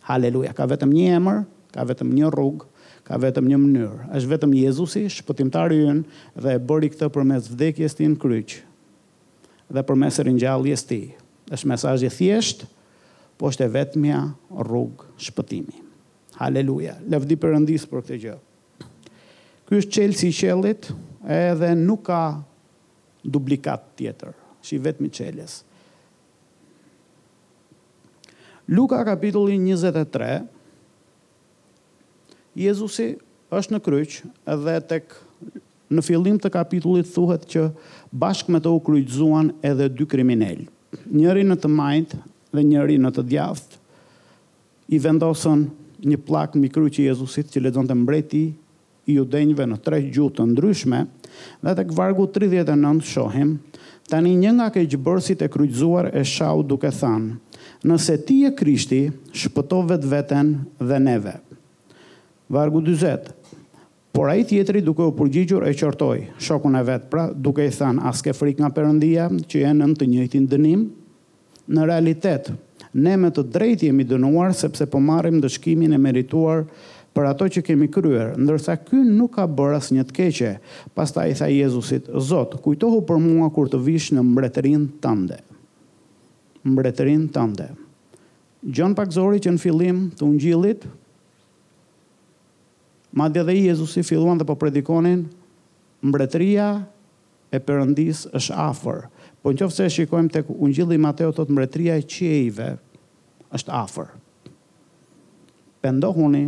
Haleluja, 0.05 0.53
ka 0.53 0.67
vetëm 0.69 0.93
një 0.93 1.07
emër, 1.19 1.45
ka 1.73 1.85
vetëm 1.89 2.11
një 2.19 2.29
rrugë 2.35 2.69
ka 3.05 3.19
vetëm 3.21 3.45
një 3.51 3.59
mënyrë, 3.61 4.05
është 4.17 4.31
vetëm 4.33 4.53
Jezusi, 4.63 5.03
shpëtimtari 5.13 5.81
ynë 5.85 6.41
dhe 6.41 6.55
e 6.57 6.61
bëri 6.65 6.89
këtë 6.93 7.11
përmes 7.13 7.51
vdekjes 7.53 7.97
tij 7.99 8.09
në 8.15 8.19
kryq 8.23 8.55
dhe 9.75 9.83
përmes 9.85 10.19
ringjalljes 10.25 10.85
tij. 10.89 11.11
Është 11.53 11.69
mesazh 11.69 12.05
i 12.05 12.11
thjesht, 12.13 12.65
por 13.41 13.51
është 13.53 13.69
vetmja 13.75 14.21
rrugë 14.57 15.09
shpëtimi. 15.27 15.81
Halleluja. 16.41 16.97
Lavdi 17.13 17.37
Perëndis 17.41 17.85
për 17.89 18.01
këtë 18.05 18.19
gjë. 18.23 18.39
Ky 19.65 19.79
është 19.79 19.95
çelësi 19.99 20.31
i 20.33 20.37
qellit, 20.37 20.89
edhe 21.29 21.71
nuk 21.81 22.05
ka 22.09 22.23
duplikat 23.25 23.85
tjetër, 24.01 24.33
është 24.63 24.77
i 24.79 24.83
vetmi 24.85 25.13
çeles. 25.15 25.57
Luka 28.73 29.01
kapitulli 29.05 29.59
Jezusi 32.55 33.07
është 33.51 33.75
në 33.75 33.79
kryq 33.83 34.13
edhe 34.53 34.75
tek 34.89 35.15
në 35.91 36.03
fillim 36.07 36.37
të 36.41 36.51
kapitullit 36.55 37.11
thuhet 37.11 37.47
që 37.51 37.65
bashkë 38.15 38.55
me 38.55 38.61
të 38.63 38.71
u 38.73 38.79
kryqëzuan 38.87 39.51
edhe 39.67 39.89
dy 39.91 40.07
kriminel. 40.11 40.63
Njëri 41.11 41.43
në 41.49 41.57
të 41.61 41.71
majt 41.71 42.15
dhe 42.55 42.63
njëri 42.63 42.99
në 43.03 43.11
të 43.17 43.25
djaft 43.33 43.75
i 44.95 45.01
vendosën 45.03 45.65
një 46.07 46.19
plak 46.29 46.55
në 46.55 46.71
kryqë 46.75 47.03
i 47.03 47.09
Jezusit 47.11 47.51
që 47.51 47.65
ledzon 47.67 47.91
të 47.91 47.97
mbreti 48.05 48.45
i 49.11 49.19
judenjve 49.19 49.67
në 49.69 49.81
tre 49.85 49.99
gjutë 50.07 50.39
të 50.41 50.47
ndryshme 50.53 51.01
dhe 51.63 51.75
tek 51.81 51.91
vargu 51.99 52.27
39 52.31 53.03
shohim 53.11 53.57
tani 54.11 54.37
një 54.45 54.55
nga 54.61 54.69
ke 54.77 54.87
gjëbërësit 54.95 55.43
e 55.47 55.51
kryqëzuar 55.51 56.13
e 56.15 56.23
shau 56.25 56.63
duke 56.63 56.91
thanë 57.01 57.35
nëse 57.91 58.15
ti 58.29 58.45
e 58.47 58.55
krishti 58.57 59.09
shpëto 59.43 59.83
vetë 59.91 60.43
dhe 60.79 61.01
neve 61.09 61.41
vargu 62.47 62.81
20. 62.81 63.19
Por 64.11 64.29
ai 64.31 64.45
tjetri 64.47 64.81
duke 64.85 65.03
u 65.03 65.13
përgjigjur 65.17 65.65
e 65.67 65.73
qortoi 65.75 66.21
shokun 66.39 66.77
e 66.79 66.83
vet, 66.87 67.09
pra 67.11 67.31
duke 67.35 67.65
i 67.67 67.73
thënë 67.73 68.05
as 68.07 68.21
ke 68.23 68.31
frikë 68.35 68.63
nga 68.63 68.69
Perëndia 68.77 69.27
që 69.33 69.63
janë 69.65 69.89
në 69.89 69.97
të 69.99 70.07
njëjtin 70.11 70.45
dënim. 70.53 70.85
Në 71.75 71.87
realitet, 71.89 72.53
ne 72.95 73.17
me 73.19 73.33
të 73.35 73.43
drejtë 73.51 73.89
jemi 73.91 74.07
dënuar 74.07 74.55
sepse 74.55 74.87
po 74.87 75.01
marrim 75.01 75.41
dëshkimin 75.43 75.97
e 75.97 75.99
merituar 75.99 76.63
për 77.15 77.29
ato 77.33 77.49
që 77.51 77.63
kemi 77.67 77.89
kryer, 77.91 78.35
ndërsa 78.39 78.77
ky 78.87 79.03
nuk 79.07 79.35
ka 79.35 79.49
bërë 79.51 79.81
asnjë 79.81 80.07
të 80.07 80.15
keqe. 80.21 80.53
Pastaj 80.95 81.31
i 81.31 81.35
tha 81.39 81.51
Jezusit: 81.51 82.07
"Zot, 82.29 82.55
kujtohu 82.63 83.03
për 83.09 83.19
mua 83.19 83.51
kur 83.51 83.69
të 83.71 83.83
vish 83.87 84.13
në 84.15 84.23
mbretërinë 84.31 84.89
tënde." 85.03 85.41
Mbretërinë 86.65 87.29
tënde. 87.35 87.67
Gjon 88.73 88.95
zori 89.11 89.39
që 89.43 89.51
në 89.51 89.59
fillim 89.61 90.07
të 90.17 90.23
ungjillit 90.25 90.87
Madje 93.15 93.43
dhe 93.47 93.55
Jezusi 93.55 94.03
filluan 94.03 94.37
dhe 94.39 94.45
po 94.45 94.57
predikonin 94.59 95.21
mbretëria 96.03 96.67
e 97.55 97.59
Perëndis 97.63 98.25
është 98.35 98.57
afër. 98.59 99.05
Po 99.39 99.53
nëse 99.55 99.87
e 99.87 99.93
shikojmë 99.97 100.33
tek 100.35 100.51
Ungjilli 100.51 100.99
i 100.99 101.03
Mateut 101.03 101.39
thotë 101.39 101.55
mbretëria 101.55 101.95
e 102.01 102.03
qiejve 102.03 102.67
është 103.55 103.71
afër. 103.77 104.09
Pendohuni 105.85 106.43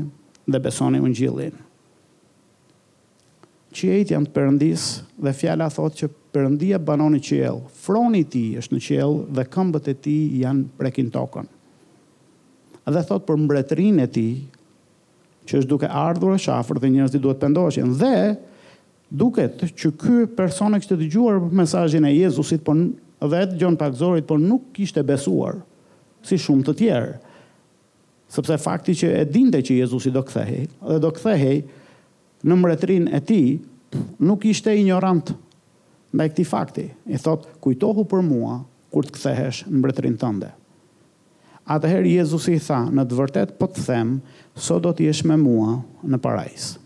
dhe 0.51 0.61
besoni 0.65 0.99
Ungjillin. 1.05 1.55
Qiejt 3.77 4.11
janë 4.15 4.27
të 4.31 4.35
Perëndis 4.37 4.89
dhe 5.23 5.35
fjala 5.39 5.71
thotë 5.71 6.03
që 6.03 6.11
Perëndia 6.35 6.83
banon 6.83 7.15
në 7.15 7.23
qiell. 7.29 7.63
Froni 7.85 8.25
i 8.25 8.27
ti 8.33 8.45
është 8.61 8.75
në 8.79 8.83
qiell 8.89 9.17
dhe 9.39 9.47
këmbët 9.55 9.93
e 9.95 9.97
ti 10.07 10.19
janë 10.43 10.67
prekin 10.83 11.13
tokën. 11.15 11.47
Dhe 12.91 13.03
thotë 13.07 13.29
për 13.31 13.41
mbretërinë 13.47 14.03
e 14.03 14.11
ti, 14.17 14.29
që 15.49 15.61
është 15.63 15.71
duke 15.71 15.89
ardhur 15.91 16.35
e 16.35 16.41
shafër 16.43 16.81
dhe 16.83 16.91
njerëzit 16.95 17.23
duhet 17.23 17.41
të 17.43 17.51
ndoheshin 17.53 17.93
dhe 18.01 18.13
duket 19.23 19.63
që 19.79 19.93
ky 20.01 20.17
person 20.39 20.75
e 20.75 20.81
kishte 20.83 20.99
dëgjuar 20.99 21.39
mesazhin 21.61 22.07
e 22.09 22.15
Jezusit 22.17 22.65
por 22.67 22.77
dhe 23.31 23.45
atë 23.47 23.59
gjon 23.61 23.79
pak 23.81 23.95
por 24.27 24.41
nuk 24.43 24.69
kishte 24.77 25.05
besuar 25.07 25.61
si 26.27 26.39
shumë 26.41 26.67
të 26.67 26.77
tjerë 26.83 27.15
sepse 28.35 28.57
fakti 28.59 28.95
që 28.99 29.13
e 29.23 29.25
dinte 29.31 29.61
që 29.63 29.79
Jezusi 29.83 30.11
do 30.11 30.23
kthehej 30.27 30.67
dhe 30.89 30.99
do 31.03 31.11
kthehej 31.15 31.63
në 32.47 32.55
mbretërin 32.57 33.07
e 33.17 33.21
ti, 33.27 33.41
nuk 34.23 34.45
ishte 34.47 34.71
ignorant 34.77 35.31
ndaj 36.15 36.27
këti 36.31 36.45
fakti. 36.47 36.85
I 37.11 37.19
thot, 37.19 37.47
kujtohu 37.65 38.05
për 38.11 38.23
mua, 38.23 38.59
kur 38.93 39.07
të 39.09 39.15
kthehesh 39.17 39.63
në 39.67 39.81
mbretërin 39.81 40.19
tënde. 40.21 40.51
Atëherë 41.67 42.11
Jezusi 42.21 42.53
i 42.55 42.63
tha, 42.63 42.85
në 42.95 43.03
të 43.11 43.17
vërtet 43.19 43.55
po 43.59 43.67
të 43.67 43.83
them, 43.89 44.11
so 44.55 44.77
do 44.79 44.93
të 44.95 45.09
jesh 45.09 45.25
me 45.27 45.35
mua 45.37 45.73
në 46.07 46.21
parajsë. 46.23 46.77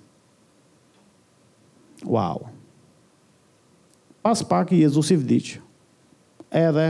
Wow. 2.09 2.47
Pas 4.25 4.41
pak 4.49 4.73
Jezusi 4.73 5.19
vdiq. 5.21 5.59
Edhe 6.49 6.87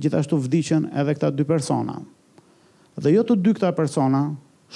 gjithashtu 0.00 0.38
vdiqën 0.46 0.88
edhe 0.96 1.14
këta 1.18 1.28
dy 1.36 1.44
persona. 1.48 1.98
Dhe 2.96 3.12
jo 3.12 3.26
të 3.28 3.36
dy 3.44 3.52
këta 3.58 3.74
persona 3.76 4.24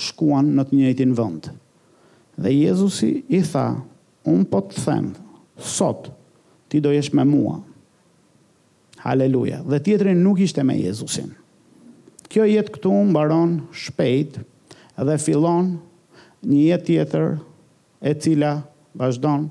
shkuan 0.07 0.53
në 0.55 0.67
të 0.69 0.77
njëjtin 0.83 1.17
vend. 1.19 1.49
Dhe 2.41 2.53
Jezusi 2.59 3.15
i 3.29 3.41
tha, 3.45 3.65
un 4.29 4.45
po 4.45 4.61
të 4.69 4.85
them, 4.85 5.13
sot 5.57 6.13
ti 6.71 6.85
do 6.85 6.93
jesh 6.93 7.15
me 7.17 7.25
mua. 7.27 7.57
Haleluja. 9.01 9.65
Dhe 9.65 9.81
tjetri 9.81 10.13
nuk 10.15 10.45
ishte 10.45 10.63
me 10.65 10.77
Jezusin. 10.79 11.40
Kjo 12.31 12.45
jetë 12.47 12.77
këtu 12.77 12.91
mbaron 13.11 13.57
shpejt 13.75 14.37
dhe 15.03 15.15
fillon 15.19 15.73
një 16.47 16.59
jetë 16.69 16.87
tjetër 16.87 17.25
e 18.07 18.13
cila 18.23 18.53
vazhdon, 18.99 19.49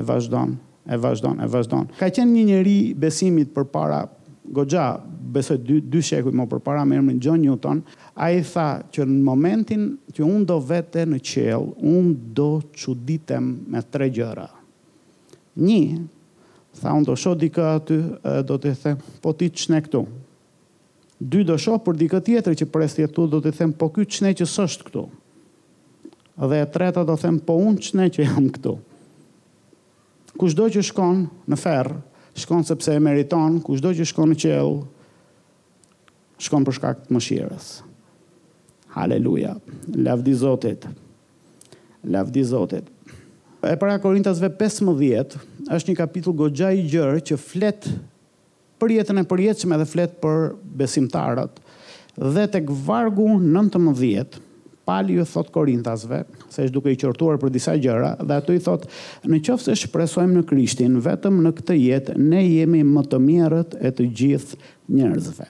e 0.00 0.04
vazhdon, 0.08 0.54
e 0.88 0.96
vazhdon, 1.02 1.42
e 1.44 1.48
vazhdon. 1.52 1.90
Ka 2.00 2.08
qenë 2.08 2.32
një 2.38 2.44
njeri 2.52 2.76
besimit 2.96 3.52
për 3.52 3.66
para, 3.74 3.98
gogja, 4.48 4.86
besoj 5.32 5.58
dy, 5.60 5.76
dy 5.92 6.00
shekuj 6.06 6.32
më 6.38 6.48
për 6.54 6.62
para 6.64 6.86
me 6.88 6.96
emrin 7.02 7.20
John 7.20 7.44
Newton, 7.44 7.82
a 8.16 8.30
i 8.32 8.40
tha 8.48 8.66
që 8.92 9.04
në 9.12 9.20
momentin 9.28 9.84
që 10.16 10.24
unë 10.24 10.48
do 10.48 10.56
vete 10.72 11.04
në 11.12 11.20
qelë, 11.32 11.70
unë 11.84 12.16
do 12.40 12.48
quditem 12.72 13.52
me 13.74 13.84
tre 13.92 14.08
gjëra. 14.08 14.48
Një, 15.60 15.82
tha 16.80 16.96
unë 16.96 17.10
do 17.12 17.18
shodika 17.26 17.74
aty, 17.76 18.00
do 18.48 18.56
të 18.56 18.72
the, 18.86 18.96
po 19.20 19.36
ti 19.36 19.52
qëne 19.52 19.84
këtu, 19.84 20.06
dy 21.22 21.44
do 21.46 21.54
shoh 21.60 21.78
për 21.82 21.98
dikë 22.00 22.18
tjetër 22.26 22.56
që 22.58 22.66
presi 22.72 23.04
këtu 23.06 23.28
do 23.30 23.38
të 23.44 23.52
them 23.56 23.72
po 23.78 23.86
ky 23.94 24.06
çne 24.10 24.32
që 24.38 24.46
sështë 24.50 24.88
këtu. 24.88 25.02
Dhe 26.42 26.58
e 26.64 26.70
treta 26.74 27.04
do 27.06 27.14
them 27.20 27.36
po 27.42 27.54
un 27.62 27.76
çne 27.78 28.08
që 28.12 28.26
jam 28.26 28.48
këtu. 28.56 28.72
Cudo 30.32 30.66
që 30.74 30.82
shkon 30.88 31.26
në 31.52 31.58
ferr, 31.60 31.92
shkon 32.42 32.64
sepse 32.66 32.96
e 32.96 33.02
meriton, 33.04 33.60
cudo 33.62 33.92
që 33.94 34.06
shkon 34.10 34.32
në 34.32 34.38
qell, 34.44 34.80
shkon 36.42 36.66
për 36.66 36.78
shkak 36.78 37.04
të 37.04 37.14
mëshirës. 37.14 37.68
Halleluja. 38.96 39.54
Lavdi 39.94 40.34
Zotit. 40.36 40.88
Lavdi 42.02 42.42
Zotit. 42.44 42.88
E 43.62 43.76
para 43.78 43.94
Korintasve 44.02 44.50
15 44.58 45.38
është 45.70 45.92
një 45.92 45.98
kapitull 46.00 46.34
goxha 46.42 46.72
i 46.74 46.82
gjerë 46.90 47.20
që 47.28 47.38
flet 47.38 47.86
për 48.82 48.92
jetën 48.98 49.20
e 49.22 49.26
përjetshme 49.30 49.78
dhe 49.80 49.86
flet 49.88 50.14
për 50.22 50.56
besimtarët. 50.82 51.60
Dhe 52.34 52.44
tek 52.56 52.70
vargu 52.86 53.28
19, 53.38 54.40
Pali 54.82 55.14
ju 55.14 55.22
thot 55.30 55.46
Korintasve, 55.54 56.24
se 56.50 56.64
është 56.66 56.74
duke 56.74 56.90
i 56.90 56.96
qortuar 56.98 57.36
për 57.38 57.52
disa 57.54 57.76
gjëra 57.78 58.16
dhe 58.18 58.34
ato 58.40 58.54
i 58.54 58.58
thot, 58.60 58.88
në 59.22 59.38
qofë 59.46 59.62
se 59.68 59.76
shpresojmë 59.84 60.40
në 60.40 60.42
Krishtin 60.50 60.96
vetëm 61.04 61.36
në 61.44 61.52
këtë 61.60 61.76
jetë, 61.78 62.16
ne 62.18 62.40
jemi 62.42 62.80
më 62.88 63.04
të 63.12 63.20
mirët 63.28 63.76
e 63.78 63.92
të 63.94 64.08
gjithë 64.20 64.58
njerëzve. 64.98 65.46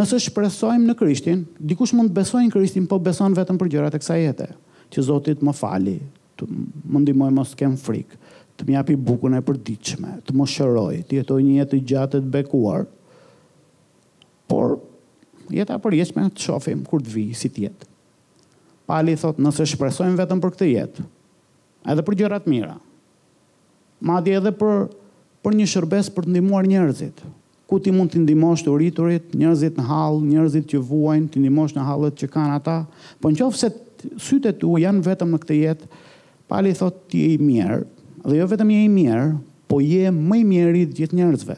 Nëse 0.00 0.18
shpresojmë 0.26 0.88
në 0.90 0.96
Krishtin, 0.98 1.44
dikush 1.62 1.94
mund 1.94 2.10
të 2.10 2.18
besojë 2.18 2.48
në 2.48 2.54
Krishtin, 2.56 2.90
po 2.90 2.98
beson 3.04 3.38
vetëm 3.38 3.60
për 3.62 3.70
gjërat 3.76 3.94
e 3.94 4.02
kësaj 4.02 4.20
jete, 4.26 4.50
që 4.92 5.06
Zoti 5.06 5.38
të 5.38 5.46
më 5.48 5.54
fali, 5.60 5.96
të 6.34 6.50
më 6.82 7.04
ndihmojë 7.06 7.36
mos 7.38 7.54
të 7.54 7.62
kem 7.62 7.78
frikë 7.78 8.21
të 8.62 8.68
më 8.70 8.76
japi 8.78 8.94
bukën 8.96 9.34
e 9.36 9.40
përditshme, 9.42 10.12
të 10.24 10.34
moshëroj, 10.36 10.54
shëroj, 10.54 11.02
të 11.06 11.18
jetoj 11.18 11.42
një 11.42 11.52
jetë 11.58 11.70
të 11.72 11.82
gjatë 11.90 12.18
të 12.20 12.32
bekuar. 12.34 12.84
Por 14.46 14.76
jeta 15.50 15.76
e 15.78 15.82
përditshme 15.82 16.26
të 16.30 16.44
shohim 16.46 16.84
kur 16.86 17.02
të 17.02 17.12
vi 17.14 17.24
si 17.34 17.50
të 17.50 17.64
jetë. 17.66 17.88
Pali 18.86 19.16
thot, 19.18 19.38
nëse 19.42 19.66
shpresojmë 19.72 20.18
vetëm 20.20 20.40
për 20.42 20.54
këtë 20.54 20.68
jetë, 20.70 21.06
edhe 21.90 22.02
për 22.06 22.16
gjërat 22.22 22.48
mira, 22.50 22.76
madje 24.00 24.36
edhe 24.38 24.52
për 24.60 24.84
për 25.42 25.56
një 25.58 25.68
shërbes 25.72 26.10
për 26.14 26.26
të 26.28 26.36
ndihmuar 26.36 26.66
njerëzit. 26.70 27.18
Ku 27.66 27.78
ti 27.82 27.90
mund 27.94 28.12
të 28.12 28.20
ndihmosh 28.22 28.62
të 28.66 28.70
uriturit, 28.70 29.30
njerëzit 29.34 29.78
në 29.80 29.86
hall, 29.88 30.20
njerëzit 30.28 30.66
që 30.70 30.80
vuajnë, 30.86 31.30
të 31.32 31.40
ndihmosh 31.42 31.74
në 31.74 31.86
hallet 31.88 32.18
që 32.20 32.28
kanë 32.34 32.58
ata, 32.60 32.76
po 33.18 33.32
nëse 33.32 33.70
sytet 34.22 34.62
u 34.68 34.76
janë 34.82 35.02
vetëm 35.06 35.32
në 35.32 35.40
këtë 35.42 35.56
jetë, 35.56 35.88
pali 36.52 36.74
thot 36.76 37.00
ti 37.10 37.22
je 37.22 37.30
i 37.38 37.40
mirë, 37.42 37.78
dhe 38.24 38.36
jo 38.38 38.46
vetëm 38.48 38.70
je 38.70 38.82
i 38.86 38.90
mirë, 38.90 39.24
po 39.68 39.80
je 39.82 40.10
më 40.12 40.42
i 40.42 40.44
mirë 40.46 40.80
i 40.82 40.86
gjithë 40.94 41.18
njerëzve. 41.18 41.56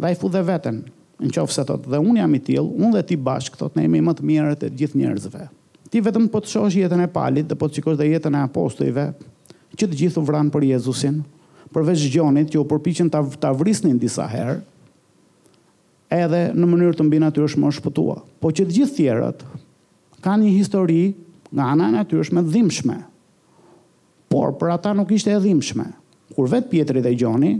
Vaj 0.00 0.16
fu 0.20 0.30
dhe 0.32 0.42
vetën, 0.48 0.80
në 1.22 1.32
qofë 1.36 1.54
se 1.54 1.64
thotë, 1.68 1.90
dhe 1.92 2.00
unë 2.02 2.22
jam 2.22 2.34
i 2.34 2.40
tilë, 2.48 2.64
unë 2.66 2.94
dhe 2.96 3.04
ti 3.12 3.18
bashkë, 3.20 3.60
thotë, 3.60 3.78
ne 3.78 3.84
jemi 3.86 4.00
më 4.02 4.14
të 4.18 4.26
mirë 4.30 4.56
të 4.62 4.70
gjithë 4.80 5.00
njerëzve. 5.02 5.46
Ti 5.92 6.00
vetëm 6.02 6.26
po 6.32 6.40
të 6.42 6.50
shosh 6.54 6.78
jetën 6.80 7.04
e 7.04 7.08
palit, 7.12 7.46
dhe 7.46 7.58
po 7.60 7.68
të 7.68 7.78
qikosh 7.78 8.00
dhe 8.00 8.08
jetën 8.08 8.38
e 8.38 8.42
apostojve, 8.46 9.06
që 9.76 9.86
të 9.90 10.00
gjithë 10.02 10.20
u 10.22 10.26
vranë 10.28 10.52
për 10.52 10.66
Jezusin, 10.72 11.20
përveç 11.76 12.08
gjonit, 12.12 12.50
që 12.52 12.58
u 12.62 12.66
përpichin 12.68 13.12
të 13.12 13.46
avrisnin 13.52 14.00
disa 14.00 14.26
herë, 14.28 14.58
edhe 16.12 16.42
në 16.56 16.68
mënyrë 16.72 16.98
të 16.98 17.06
mbi 17.06 17.20
të 17.36 17.46
shmo 17.54 17.70
shpëtua. 17.72 18.18
Po 18.40 18.50
që 18.50 18.66
të 18.68 18.76
gjithë 18.80 18.96
tjerët, 18.98 19.44
ka 20.24 20.34
një 20.38 20.50
histori 20.58 21.12
nga 21.52 21.70
anajnë 21.76 21.98
natyrshme 22.00 22.42
dhimbshme 22.48 22.98
por 24.32 24.54
për 24.56 24.70
ata 24.78 24.94
nuk 24.96 25.10
ishte 25.12 25.30
e 25.34 25.40
dhimbshme. 25.44 25.90
Kur 26.32 26.48
vet 26.48 26.70
Pietri 26.72 27.02
dhe 27.04 27.12
Gjoni 27.12 27.54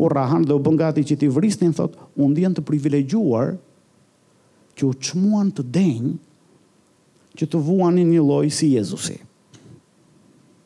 u 0.00 0.08
rahan 0.08 0.46
dhe 0.48 0.56
u 0.56 0.62
bën 0.64 0.78
gati 0.80 1.02
që 1.04 1.18
ti 1.20 1.28
vrisnin 1.28 1.74
thot, 1.76 1.92
u 2.16 2.30
ndjen 2.30 2.56
të 2.56 2.64
privilegjuar 2.66 3.54
që 4.74 4.86
u 4.88 4.94
çmuan 5.04 5.52
të 5.54 5.66
denj 5.76 6.10
që 7.38 7.48
të 7.50 7.60
vuanin 7.66 8.08
një 8.14 8.22
lloj 8.24 8.48
si 8.56 8.72
Jezusi. 8.72 9.18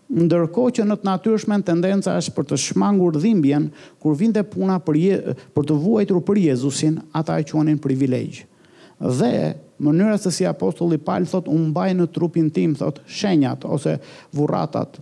Ndërkohë 0.09 0.77
që 0.79 0.85
në 0.89 0.97
të 1.03 1.09
natyrshmen 1.11 1.65
tendenca 1.69 2.15
është 2.17 2.33
për 2.39 2.47
të 2.53 2.59
shmangur 2.63 3.19
dhimbjen 3.21 3.67
kur 4.01 4.15
vinte 4.17 4.41
puna 4.49 4.79
për 4.81 4.97
je, 5.03 5.17
për 5.53 5.67
të 5.69 5.77
vuajtur 5.83 6.23
për 6.25 6.41
Jezusin, 6.47 7.03
ata 7.19 7.37
e 7.37 7.45
quanin 7.45 7.77
privilegj. 7.85 8.47
Dhe 9.05 9.35
mënyra 9.85 10.17
se 10.21 10.33
si 10.33 10.47
apostulli 10.49 10.97
Paul 10.99 11.29
thot 11.29 11.51
u 11.53 11.59
mbaj 11.69 11.91
në 12.01 12.09
trupin 12.17 12.49
tim, 12.51 12.73
thot 12.81 13.03
shenjat 13.05 13.67
ose 13.69 13.99
vurratat 14.35 14.97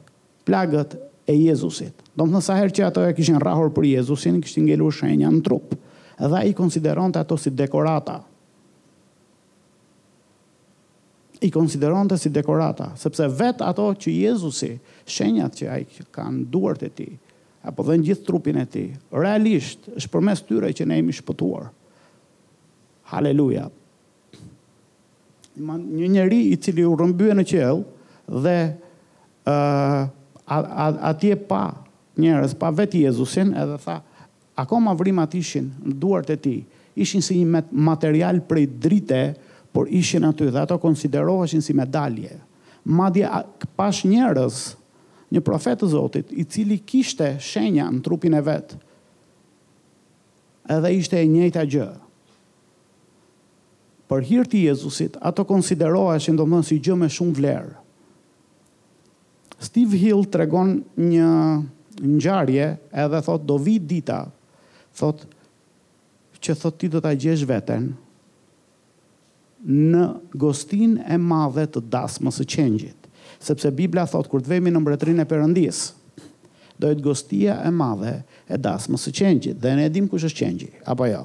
plagët 0.47 0.95
e 1.27 1.35
Jezusit. 1.35 1.91
Do 2.15 2.25
më 2.31 2.39
thënë 2.39 2.61
herë 2.63 2.75
që 2.79 2.85
ato 2.87 3.03
e 3.05 3.11
këshin 3.19 3.43
rahur 3.43 3.73
për 3.75 3.89
Jezusin, 3.97 4.39
këshin 4.45 4.69
ngellu 4.71 4.89
shenja 4.95 5.29
në 5.35 5.43
trup, 5.45 5.75
edhe 6.23 6.43
i 6.49 6.55
konsideron 6.57 7.11
të 7.13 7.25
ato 7.25 7.37
si 7.41 7.51
dekorata. 7.53 8.21
I 11.45 11.51
konsideron 11.53 12.09
të 12.09 12.17
si 12.21 12.31
dekorata, 12.33 12.93
sepse 12.97 13.27
vetë 13.29 13.67
ato 13.69 13.89
që 14.05 14.15
Jezusi, 14.15 14.71
shenjat 15.05 15.59
që 15.59 15.67
a 15.69 15.77
i 15.83 16.07
kanë 16.17 16.47
duart 16.55 16.87
e 16.87 16.93
ti, 16.97 17.09
apo 17.69 17.83
dhe 17.89 17.99
në 17.99 18.07
gjithë 18.09 18.25
trupin 18.29 18.63
e 18.63 18.69
ti, 18.71 18.87
realisht 19.13 19.91
është 19.99 20.13
për 20.15 20.25
mes 20.31 20.43
tyre 20.49 20.71
që 20.79 20.87
ne 20.89 20.97
imi 21.03 21.13
shpëtuar. 21.19 21.67
Haleluja. 23.13 23.67
Një 25.61 26.11
njëri 26.17 26.41
i 26.55 26.59
cili 26.63 26.87
u 26.89 26.95
rëmbyë 26.99 27.37
në 27.41 27.47
qelë, 27.51 28.13
dhe 28.47 28.57
atje 30.47 31.35
pa 31.49 31.75
njerëz, 32.19 32.55
pa 32.59 32.71
vetë 32.73 33.03
Jezusin, 33.07 33.53
edhe 33.59 33.79
tha, 33.83 33.99
akoma 34.57 34.95
vrimat 34.97 35.35
ishin 35.37 35.71
në 35.85 35.95
duart 36.01 36.31
e 36.33 36.37
tij. 36.39 36.61
Ishin 36.97 37.23
si 37.25 37.41
një 37.45 37.65
material 37.77 38.39
prej 38.49 38.67
drite, 38.81 39.23
por 39.77 39.89
ishin 39.93 40.25
aty 40.25 40.47
dhe 40.51 40.61
ato 40.63 40.79
konsideroheshin 40.81 41.61
si 41.61 41.75
medalje. 41.77 42.39
Madje 42.87 43.29
pa 43.77 43.91
njerëz, 43.91 44.75
një 45.35 45.43
profet 45.45 45.81
të 45.83 45.89
Zotit, 45.91 46.31
i 46.33 46.45
cili 46.45 46.79
kishte 46.79 47.35
shenja 47.43 47.85
në 47.91 48.01
trupin 48.07 48.35
e 48.35 48.41
vet. 48.47 48.77
Edhe 50.71 50.95
ishte 50.95 51.19
e 51.21 51.27
njëjta 51.27 51.67
gjë. 51.67 51.89
Për 54.07 54.23
hirti 54.23 54.61
Jezusit, 54.71 55.19
ato 55.21 55.45
konsideroheshin 55.45 56.39
e 56.39 56.63
si 56.63 56.79
gjë 56.79 56.97
me 56.97 57.11
shumë 57.11 57.35
vlerë. 57.41 57.75
Steve 59.63 59.97
Hill 59.97 60.25
të 60.29 60.41
regon 60.45 60.77
një 61.01 61.29
njarje 62.05 62.65
edhe 62.93 63.21
thot 63.25 63.45
do 63.49 63.57
dita, 63.61 64.21
thot 64.99 65.25
që 66.45 66.55
thot 66.61 66.77
ti 66.81 66.91
do 66.93 67.01
të 67.03 67.15
gjesh 67.25 67.47
veten 67.49 67.91
në 69.67 70.03
gostin 70.39 70.99
e 71.11 71.17
madhe 71.17 71.65
të 71.67 71.81
dasmës 71.91 72.41
së 72.41 72.45
qengjit. 72.53 72.99
Sepse 73.43 73.73
Biblia 73.75 74.05
thot 74.09 74.29
kur 74.31 74.45
të 74.45 74.53
vemi 74.57 74.71
në 74.71 74.81
mbretrin 74.81 75.21
e 75.21 75.27
përëndis, 75.29 75.81
do 76.77 76.91
jetë 76.93 77.03
gostia 77.05 77.57
e 77.67 77.73
madhe 77.75 78.13
e 78.53 78.61
dasmës 78.61 79.09
së 79.09 79.15
qengjit. 79.17 79.59
Dhe 79.65 79.75
ne 79.79 79.89
edhim 79.89 80.07
kush 80.13 80.29
është 80.29 80.41
qengji, 80.43 80.71
apo 80.85 81.09
jo. 81.09 81.25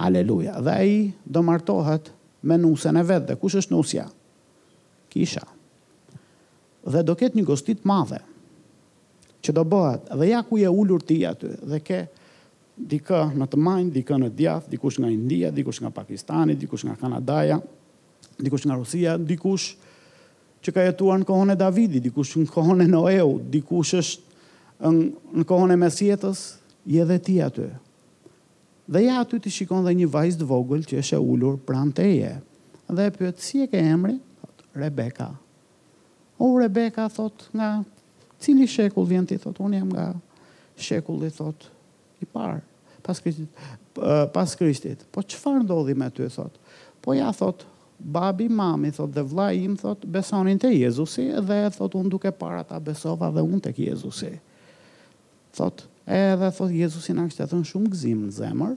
Haleluja. 0.00 0.56
Dhe 0.64 0.74
i 0.80 0.98
do 1.24 1.44
martohet 1.44 2.08
me 2.42 2.56
nusën 2.62 2.96
e 3.00 3.04
vetë. 3.06 3.28
Dhe 3.34 3.38
kush 3.42 3.58
është 3.60 3.76
nusja? 3.76 4.08
Kisha. 5.12 5.12
Kisha 5.44 5.48
dhe 6.86 7.02
do 7.04 7.14
ketë 7.16 7.36
një 7.38 7.44
gostit 7.48 7.84
madhe, 7.88 8.20
që 9.42 9.52
do 9.56 9.64
bëhet, 9.68 10.08
dhe 10.20 10.26
ja 10.30 10.40
ku 10.46 10.58
je 10.60 10.68
ullur 10.70 11.02
ti 11.04 11.20
aty, 11.28 11.50
dhe 11.68 11.80
ke 11.84 12.00
dikë 12.90 13.20
në 13.36 13.46
të 13.52 13.58
majnë, 13.60 13.92
dikë 13.98 14.18
në 14.22 14.30
djath, 14.38 14.68
dikush 14.72 15.00
nga 15.00 15.10
India, 15.12 15.50
dikush 15.52 15.80
nga 15.82 15.90
Pakistani, 15.92 16.54
dikush 16.56 16.84
nga 16.88 16.94
Kanadaja, 17.00 17.58
dikush 18.40 18.64
nga 18.68 18.78
Rusia, 18.80 19.18
dikush 19.20 19.74
që 20.64 20.72
ka 20.76 20.86
jetuar 20.86 21.20
në 21.20 21.28
kohën 21.28 21.52
e 21.54 21.58
Davidi, 21.60 22.00
dikush 22.04 22.34
në 22.40 22.48
kohën 22.52 22.84
e 22.84 22.88
Noeu, 22.88 23.34
dikush 23.52 23.94
është 24.00 24.92
në 25.36 25.44
kohën 25.44 25.74
e 25.76 25.80
Mesjetës, 25.80 26.40
je 26.88 27.04
dhe 27.04 27.18
ti 27.20 27.36
aty. 27.44 27.66
Dhe 28.90 29.04
ja 29.04 29.18
aty 29.20 29.36
ti 29.44 29.52
shikon 29.52 29.84
dhe 29.84 29.92
një 29.94 30.08
vajzë 30.10 30.40
të 30.40 30.46
vogël 30.48 30.80
që 30.88 30.98
është 31.02 31.20
ullur 31.20 31.58
pranë 31.68 31.92
teje. 31.96 32.30
Dhe 32.90 33.10
për 33.12 33.18
pyet 33.18 33.44
si 33.44 33.60
e 33.62 33.68
ke 33.70 33.78
emri? 33.84 34.16
Rebeka. 34.74 35.28
O 36.40 36.56
Rebeka 36.56 37.04
thot 37.12 37.52
nga 37.52 37.84
cili 38.40 38.64
shekull 38.64 39.04
vjen 39.04 39.26
ti 39.28 39.36
thot 39.36 39.60
un 39.60 39.74
jam 39.76 39.90
nga 39.92 40.14
shekulli 40.80 41.28
thot 41.36 41.68
i 42.24 42.24
parë 42.24 42.62
pas 43.04 43.20
Krishtit 43.20 43.60
eh, 44.00 44.24
pas 44.32 44.54
Krishtit. 44.56 45.04
Po 45.12 45.20
çfarë 45.22 45.62
ndodhi 45.66 45.92
me 45.96 46.08
ty 46.12 46.24
thot? 46.32 46.56
Po 47.04 47.12
ja 47.16 47.28
thot 47.36 47.66
babi, 48.00 48.46
mami, 48.48 48.88
thot, 48.96 49.10
dhe 49.12 49.20
vla 49.28 49.50
im, 49.52 49.74
thot, 49.76 50.06
besonin 50.08 50.56
të 50.60 50.70
Jezusi, 50.72 51.26
dhe, 51.44 51.58
thot, 51.74 51.92
unë 52.00 52.08
duke 52.14 52.30
para 52.32 52.62
ta 52.64 52.78
besova 52.80 53.28
dhe 53.32 53.42
unë 53.44 53.60
të 53.66 53.72
kë 53.76 53.88
Jezusi. 53.90 54.30
Thot, 55.58 55.82
edhe, 56.08 56.48
thot, 56.56 56.72
Jezusi 56.72 57.12
në 57.12 57.26
kështetën 57.28 57.60
shumë 57.68 57.90
gzim 57.92 58.22
në 58.28 58.32
zemër, 58.38 58.72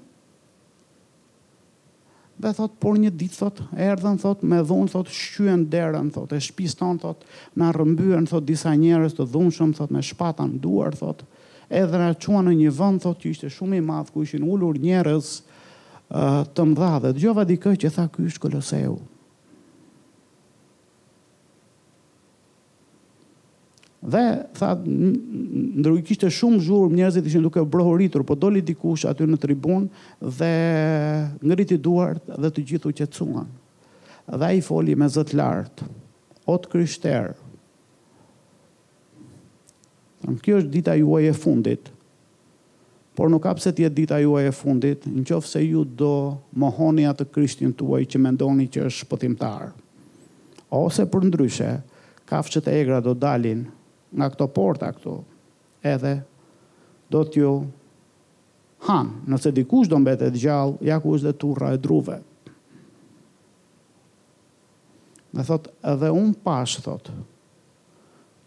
dhe 2.43 2.53
thot 2.55 2.75
por 2.83 2.97
një 2.99 3.11
ditë 3.15 3.37
thot 3.39 3.59
erdhën 3.79 4.17
thot 4.19 4.43
me 4.47 4.59
dhun 4.67 4.89
thot 4.91 5.07
shqyen 5.13 5.63
derën 5.73 6.09
thot 6.15 6.33
e 6.35 6.39
shtëpisë 6.43 6.79
ton 6.81 6.99
thot 6.99 7.23
na 7.59 7.69
rëmbyën, 7.75 8.27
thot 8.27 8.43
disa 8.47 8.73
njerëz 8.75 9.15
të 9.17 9.27
dhunshëm 9.35 9.71
thot 9.77 9.93
me 9.95 10.01
shpatën 10.03 10.51
duar 10.65 10.95
thot 10.99 11.23
edhe 11.81 12.01
na 12.01 12.09
çuan 12.25 12.49
në 12.49 12.57
një 12.59 12.73
vend 12.79 13.03
thot 13.05 13.19
që 13.23 13.31
ishte 13.35 13.53
shumë 13.55 13.79
i 13.79 13.85
madh 13.87 14.11
ku 14.13 14.25
ishin 14.27 14.43
ulur 14.45 14.77
njerëz 14.85 15.31
uh, 15.31 16.43
të 16.55 16.67
mëdhave 16.73 17.13
dëgjova 17.15 17.47
dikë 17.53 17.75
që 17.85 17.93
tha 17.97 18.09
ky 18.13 18.27
është 18.29 18.43
Koloseu 18.47 18.99
Dhe 24.03 24.21
tha 24.59 24.73
ndërkohë 24.83 26.03
kishte 26.03 26.27
shumë 26.27 26.59
zhurmë, 26.65 26.97
njerëzit 26.99 27.27
ishin 27.29 27.43
duke 27.45 27.61
brohuritur, 27.63 28.25
po 28.27 28.35
doli 28.35 28.59
dikush 28.65 29.05
aty 29.07 29.23
në 29.23 29.37
tribun 29.39 29.85
dhe 30.19 30.49
ngriti 31.39 31.77
duart 31.79 32.23
dhe 32.35 32.49
të 32.51 32.63
gjithë 32.71 32.89
u 32.91 32.95
qetësuan. 32.99 33.47
Dhe 34.33 34.49
ai 34.49 34.59
foli 34.63 34.97
me 34.99 35.07
zot 35.07 35.31
lart. 35.39 35.85
O 36.43 36.57
të 36.59 36.71
krishter. 36.73 37.31
kjo 40.43 40.57
është 40.59 40.71
dita 40.73 40.95
juaj 40.99 41.27
e 41.29 41.33
fundit. 41.35 41.87
Por 43.15 43.29
nuk 43.31 43.43
ka 43.45 43.53
pse 43.55 43.71
të 43.71 43.83
jetë 43.85 43.95
dita 44.01 44.19
juaj 44.19 44.47
e 44.47 44.51
fundit, 44.55 45.05
nëse 45.07 45.59
ju 45.67 45.83
do 45.85 46.11
mohoni 46.59 47.03
atë 47.07 47.27
Krishtin 47.31 47.71
tuaj 47.77 48.03
që 48.11 48.19
mendoni 48.19 48.67
që 48.67 48.83
është 48.87 49.03
shpëtimtar. 49.05 49.71
Ose 50.75 51.05
përndryshe, 51.07 51.71
kafshët 52.27 52.67
e 52.71 52.75
egra 52.81 52.99
do 53.03 53.13
dalin 53.13 53.63
nga 54.13 54.27
këto 54.31 54.47
porta 54.53 54.91
këtu, 54.93 55.15
edhe 55.81 56.15
do 57.11 57.23
t'ju 57.25 57.53
han, 58.87 59.09
nëse 59.29 59.53
dikush 59.55 59.89
do 59.91 59.99
mbet 60.01 60.25
e 60.27 60.31
gjallë, 60.33 60.79
ja 60.87 60.97
ku 61.01 61.13
është 61.15 61.29
dhe 61.31 61.39
turra 61.39 61.71
e 61.75 61.81
druve. 61.81 62.17
Dhe 65.33 65.43
thot, 65.47 65.69
edhe 65.93 66.11
unë 66.13 66.35
pash, 66.43 66.77
thot, 66.85 67.09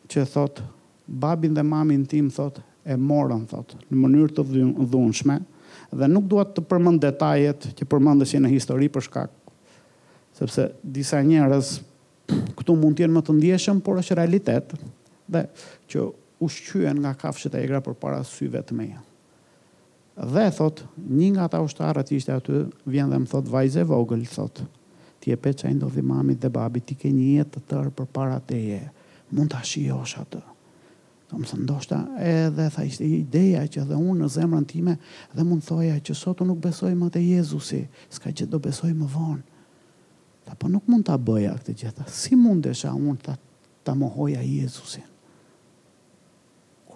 që 0.07 0.23
thot, 0.31 0.61
babin 1.07 1.57
dhe 1.57 1.65
mamin 1.67 2.05
tim, 2.07 2.29
thot, 2.31 2.61
e 2.87 2.95
morën, 2.95 3.43
thot, 3.51 3.75
në 3.91 3.99
mënyrë 4.05 4.37
të 4.37 4.45
dhunshme, 4.93 5.41
dhe 5.97 6.07
nuk 6.11 6.29
duat 6.31 6.53
të 6.55 6.63
përmënd 6.71 7.03
detajet 7.03 7.69
që 7.79 7.89
përmëndësi 7.91 8.39
në 8.45 8.53
histori 8.53 8.87
për 8.95 9.07
shkak, 9.09 9.33
sepse 10.37 10.69
disa 10.83 11.19
njerës 11.27 11.79
këtu 12.59 12.75
mund 12.77 12.99
t'jenë 12.99 13.15
më 13.17 13.23
të 13.27 13.35
ndjeshëm, 13.41 13.81
por 13.83 13.99
është 14.03 14.19
realitetë, 14.21 14.79
dhe 15.27 15.43
që 15.91 16.03
ushqyen 16.45 16.99
nga 17.03 17.15
kafshët 17.19 17.55
e 17.57 17.63
egra 17.65 17.81
për 17.85 17.97
para 18.01 18.23
syve 18.29 18.61
të 18.63 18.77
meja. 18.77 19.01
Dhe, 20.17 20.47
thot, 20.57 20.83
një 20.97 21.29
nga 21.37 21.47
ta 21.53 21.61
ushtarët 21.65 22.09
që 22.11 22.17
ishte 22.21 22.35
aty, 22.37 22.61
vjen 22.89 23.11
dhe 23.13 23.19
më 23.21 23.29
thot, 23.33 23.49
vajze 23.53 23.83
vogël, 23.89 24.23
thot, 24.33 24.63
ti 25.21 25.33
e 25.33 25.37
peqa 25.37 25.69
i 25.69 25.75
ndodhi 25.77 26.01
mami 26.05 26.35
dhe 26.41 26.49
babi, 26.53 26.81
ti 26.81 26.97
ke 26.99 27.11
një 27.13 27.25
jetë 27.39 27.57
të 27.59 27.65
tërë 27.73 27.93
për 27.99 28.09
para 28.17 28.39
të 28.41 28.61
je, 28.73 28.79
mund 29.37 29.53
të 29.53 29.61
shiosh 29.71 30.17
atë. 30.23 30.41
Do 31.31 31.41
më 31.41 31.49
thë 31.51 31.57
ndoshta 31.67 31.99
edhe 32.23 32.69
tha 32.71 32.85
ishte 32.87 33.05
ideja 33.07 33.65
që 33.67 33.83
dhe 33.89 33.97
unë 33.99 34.21
në 34.21 34.29
zemrën 34.37 34.69
time 34.71 34.95
dhe 35.35 35.43
mund 35.49 35.65
thoja 35.67 35.97
që 36.09 36.15
sot 36.15 36.45
nuk 36.47 36.61
besoj 36.63 36.93
më 36.95 37.09
të 37.17 37.23
Jezusi, 37.33 37.81
s'ka 38.15 38.31
që 38.31 38.47
do 38.53 38.61
besoj 38.63 38.93
më 38.95 39.09
vonë. 39.17 39.43
Ta 40.47 40.55
po 40.55 40.71
nuk 40.71 40.87
mund 40.87 41.09
të 41.09 41.19
bëja 41.27 41.57
këtë 41.59 41.75
gjitha, 41.83 42.07
si 42.07 42.39
mund 42.39 42.63
desha 42.69 42.95
unë 42.95 43.19
të, 43.27 43.37
të 43.83 43.99
mohoja 43.99 44.47
Jezusin 44.47 45.11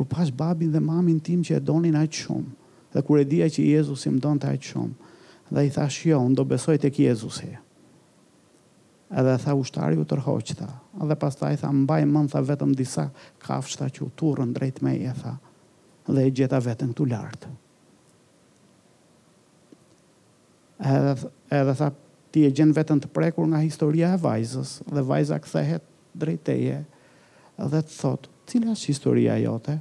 kur 0.01 0.09
pash 0.09 0.33
babin 0.33 0.73
dhe 0.73 0.81
mamin 0.81 1.19
tim 1.21 1.43
që 1.45 1.59
e 1.61 1.61
donin 1.61 1.97
aq 2.01 2.15
shumë 2.19 2.51
dhe 2.97 3.01
kur 3.05 3.19
e 3.21 3.25
dija 3.29 3.47
që 3.53 3.63
Jezusi 3.77 4.09
më 4.15 4.21
donte 4.25 4.49
aq 4.49 4.65
shumë 4.71 5.51
dhe 5.53 5.65
i 5.67 5.73
thash 5.75 6.07
jo 6.09 6.21
do 6.39 6.45
besoj 6.53 6.79
tek 6.81 6.97
Jezusi 7.05 7.51
edhe 9.23 9.35
tha 9.43 9.53
ushtari 9.63 10.01
u 10.01 10.07
tërhoq 10.13 10.53
tha 10.61 10.69
edhe 11.05 11.17
pastaj 11.25 11.59
tha 11.63 11.69
mbaj 11.81 11.99
mend 12.13 12.33
tha 12.33 12.41
vetëm 12.53 12.73
disa 12.81 13.05
kafshta 13.45 13.91
që 13.99 14.07
u 14.07 14.09
turrën 14.23 14.55
drejt 14.57 14.81
me 14.87 14.95
e 15.11 15.13
tha 15.21 15.35
dhe 16.09 16.25
e 16.25 16.33
gjeta 16.41 16.63
veten 16.69 16.97
këtu 16.97 17.09
lart 17.13 17.45
edhe 20.95 21.13
edhe 21.61 21.77
tha 21.83 21.91
ti 22.33 22.47
e 22.49 22.55
gjen 22.57 22.73
veten 22.81 23.05
të 23.05 23.13
prekur 23.13 23.53
nga 23.53 23.61
historia 23.69 24.15
e 24.17 24.25
vajzës 24.25 24.75
dhe 24.97 25.05
vajza 25.13 25.37
kthehet 25.45 25.85
drejt 26.25 26.43
teje 26.49 26.81
dhe 27.61 27.85
të 27.85 27.97
thot, 28.01 28.25
cila 28.49 28.73
është 28.73 28.89
historia 28.95 29.37
jote? 29.45 29.77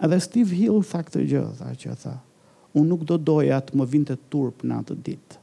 Edhe 0.00 0.20
Steve 0.24 0.56
Hill 0.56 0.80
tha 0.88 1.02
këtë 1.04 1.24
gjë, 1.28 1.40
tha 1.58 1.74
që 1.76 1.94
tha, 2.04 2.12
unë 2.72 2.88
nuk 2.88 3.02
do 3.10 3.18
doja 3.20 3.58
të 3.60 3.76
më 3.76 3.86
vinte 3.94 4.16
turp 4.32 4.62
në 4.64 4.78
atë 4.82 4.96
ditë. 5.08 5.38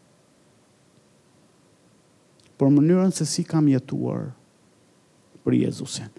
Por 2.58 2.72
mënyrën 2.74 3.14
se 3.14 3.28
si 3.30 3.44
kam 3.46 3.68
jetuar 3.70 4.32
për 5.46 5.58
Jezusin. 5.60 6.10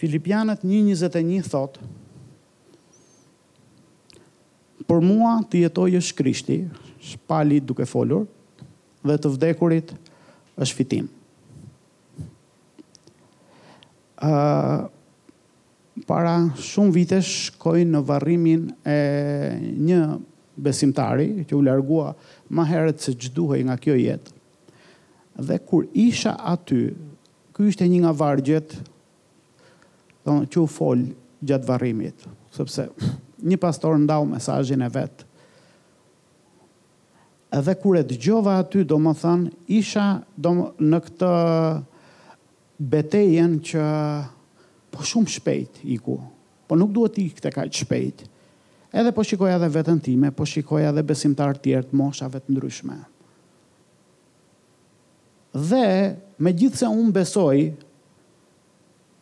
Filipianët 0.00 0.64
1:21 0.66 1.46
thot: 1.46 1.78
Për 4.86 5.00
mua 5.06 5.36
të 5.50 5.62
jetojë 5.66 6.02
është 6.02 6.16
Krishti, 6.24 6.58
shpali 7.12 7.60
duke 7.62 7.86
folur, 7.86 8.26
dhe 9.06 9.14
të 9.16 9.30
vdekurit 9.36 9.94
është 10.58 10.74
fitim. 10.80 11.06
Ëh, 14.18 14.90
para 16.04 16.36
shumë 16.60 16.92
vitesh 16.92 17.30
shkoj 17.46 17.80
në 17.88 18.00
varrimin 18.04 18.66
e 18.84 18.96
një 19.80 20.00
besimtari 20.60 21.44
që 21.48 21.56
u 21.56 21.62
largua 21.64 22.10
më 22.52 22.66
herët 22.68 23.00
se 23.04 23.14
ç'duhej 23.16 23.62
nga 23.68 23.78
kjo 23.80 23.94
jetë. 23.96 24.34
Dhe 25.46 25.58
kur 25.68 25.86
isha 25.96 26.34
aty, 26.52 26.92
ky 27.56 27.68
ishte 27.70 27.88
një 27.88 28.02
nga 28.04 28.12
vargjet 28.16 28.76
që 30.26 30.60
u 30.60 30.66
fol 30.68 31.06
gjatë 31.46 31.68
varrimit, 31.68 32.16
sepse 32.52 32.88
një 33.46 33.56
pastor 33.60 33.96
ndau 34.00 34.24
mesazhin 34.28 34.82
e 34.82 34.88
vet. 34.92 35.24
Dhe 37.66 37.74
kur 37.80 38.00
e 38.00 38.04
dëgjova 38.04 38.58
aty, 38.62 38.84
do 38.84 38.96
më 39.00 39.12
thënë, 39.22 39.52
isha 39.80 40.06
do 40.36 40.52
më, 40.58 40.68
në 40.90 41.00
këtë 41.06 41.34
betejen 42.92 43.60
që 43.64 43.84
Po 44.96 45.04
shumë 45.04 45.28
shpejt 45.28 45.82
i 45.92 45.98
ku. 46.00 46.16
Po 46.66 46.74
nuk 46.80 46.92
duhet 46.96 47.18
i 47.20 47.26
këte 47.28 47.50
ka 47.52 47.66
shpejt. 47.68 48.22
Edhe 48.96 49.12
po 49.12 49.24
shikoja 49.28 49.58
dhe 49.60 49.68
vetën 49.74 49.98
time, 50.00 50.30
po 50.32 50.46
shikoja 50.48 50.92
dhe 50.96 51.02
besimtar 51.04 51.58
tjertë 51.60 51.98
moshave 52.00 52.40
të 52.40 52.54
ndryshme. 52.56 52.96
Dhe 55.68 55.82
me 56.44 56.52
gjithë 56.62 56.80
se 56.80 56.88
unë 56.88 57.12
besoj, 57.16 57.58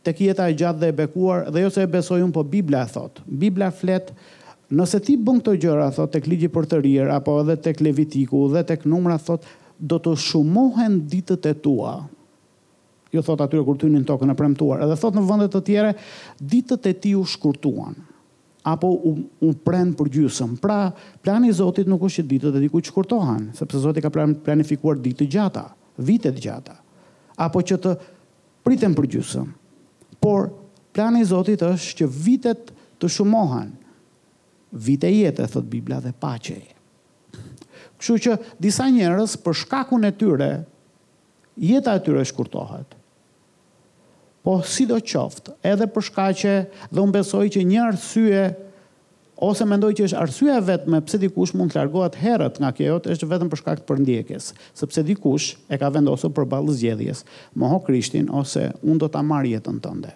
të 0.06 0.14
kjeta 0.20 0.46
e 0.52 0.56
gjatë 0.62 0.78
dhe 0.84 0.92
e 0.92 0.96
bekuar, 1.02 1.44
dhe 1.50 1.64
jo 1.66 1.72
se 1.74 1.82
e 1.82 1.90
besoj 1.90 2.20
unë, 2.22 2.36
po 2.36 2.44
Biblia 2.54 2.84
e 2.86 2.92
thotë. 2.94 3.24
Biblia 3.44 3.72
fletë, 3.74 4.14
nëse 4.78 5.00
ti 5.06 5.16
bën 5.26 5.40
të 5.46 5.56
gjëra, 5.64 5.88
thotë, 5.96 6.12
të 6.20 6.24
kligi 6.28 6.50
për 6.54 6.70
të 6.70 6.82
rirë, 6.86 7.12
apo 7.18 7.40
edhe 7.42 7.58
të 7.66 7.74
klevitiku, 7.80 8.44
dhe 8.54 8.62
të 8.68 8.78
kënumra, 8.84 9.18
thotë, 9.26 9.56
do 9.90 9.98
të 10.04 10.14
shumohen 10.28 11.00
ditët 11.10 11.50
e 11.50 11.54
tua, 11.66 11.98
jo 13.14 13.22
thot 13.22 13.40
aty 13.40 13.58
kur 13.62 13.76
ty 13.78 13.86
tokën 14.10 14.30
e 14.30 14.34
premtuar, 14.34 14.82
edhe 14.82 14.96
thot 14.98 15.14
në 15.16 15.22
vende 15.28 15.46
të 15.52 15.62
tjera 15.68 15.92
ditët 16.40 16.88
e 16.90 16.94
ti 16.98 17.12
u 17.16 17.22
shkurtuan 17.24 17.94
apo 18.66 18.88
u, 18.88 19.10
u 19.44 19.50
pren 19.60 19.90
për 19.92 20.08
gjysëm. 20.08 20.54
Pra, 20.62 20.88
plani 21.20 21.50
i 21.52 21.52
Zotit 21.52 21.84
nuk 21.90 22.00
është 22.06 22.22
që 22.22 22.28
ditët 22.30 22.54
e 22.56 22.62
ti 22.62 22.70
ku 22.72 22.80
shkurtohen, 22.80 23.50
sepse 23.52 23.80
Zoti 23.82 24.00
ka 24.00 24.08
planifikuar 24.08 24.96
ditë 25.04 25.26
gjata, 25.28 25.66
vite 26.00 26.32
të 26.32 26.44
gjata, 26.46 26.78
apo 27.44 27.60
që 27.60 27.76
të 27.84 27.92
priten 28.64 28.94
për 28.96 29.10
gjysëm. 29.14 29.50
Por 30.24 30.48
plani 30.96 31.20
i 31.20 31.28
Zotit 31.28 31.60
është 31.66 31.98
që 31.98 32.08
vitet 32.24 32.72
të 33.04 33.10
shumohen. 33.18 33.68
Vite 34.72 35.12
jetë 35.12 35.44
thot 35.52 35.68
Bibla 35.70 36.00
dhe 36.02 36.14
paqe. 36.16 36.56
Kështu 38.00 38.16
që 38.26 38.38
disa 38.64 38.88
njerëz 38.96 39.36
për 39.44 39.60
shkakun 39.60 40.08
e 40.08 40.14
tyre 40.16 40.48
jeta 41.62 41.98
e 42.00 42.04
tyre 42.08 42.24
shkurtohet. 42.26 42.96
Po 44.44 44.58
si 44.68 44.84
do 44.84 44.96
qoftë, 45.00 45.54
edhe 45.64 45.86
për 45.88 46.04
shkaqe 46.10 46.54
dhe 46.92 47.00
unë 47.02 47.14
besoj 47.16 47.46
që 47.54 47.62
një 47.64 47.78
arsye 47.88 48.42
ose 49.44 49.64
mendoj 49.66 49.94
që 49.96 50.04
është 50.10 50.18
arsye 50.20 50.58
vetëm 50.66 50.98
pse 51.06 51.20
dikush 51.22 51.54
mund 51.56 51.72
të 51.72 51.80
largohet 51.80 52.18
herët 52.20 52.60
nga 52.60 52.70
kjo 52.76 52.90
jetë 52.98 53.14
është 53.14 53.28
vetëm 53.30 53.48
për 53.54 53.60
shkak 53.62 53.80
të 53.80 53.88
përndjekjes, 53.88 54.50
sepse 54.76 55.04
dikush 55.08 55.54
e 55.72 55.78
ka 55.80 55.88
vendosur 55.96 56.32
përballë 56.36 56.76
zgjedhjes, 56.76 57.22
moho 57.56 57.80
Krishtin 57.88 58.28
ose 58.40 58.66
unë 58.84 59.00
do 59.06 59.08
ta 59.16 59.24
marr 59.24 59.48
jetën 59.54 59.80
tënde. 59.86 60.12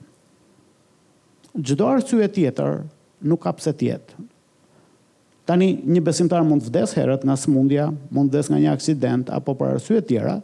Çdo 1.56 1.88
arsye 1.94 2.28
tjetër 2.28 2.82
nuk 3.32 3.42
ka 3.46 3.56
pse 3.56 3.72
të 3.80 3.88
jetë. 3.94 4.22
Tani 5.48 5.70
një 5.88 6.04
besimtar 6.04 6.44
mund 6.44 6.66
të 6.66 6.74
vdes 6.74 6.92
herët 7.00 7.24
nga 7.24 7.32
sëmundja, 7.40 7.88
mund 8.12 8.28
të 8.28 8.36
vdes 8.36 8.52
nga 8.52 8.60
një 8.60 8.72
aksident 8.76 9.32
apo 9.40 9.56
për 9.56 9.78
arsye 9.78 10.02
të 10.04 10.08
tjera, 10.12 10.36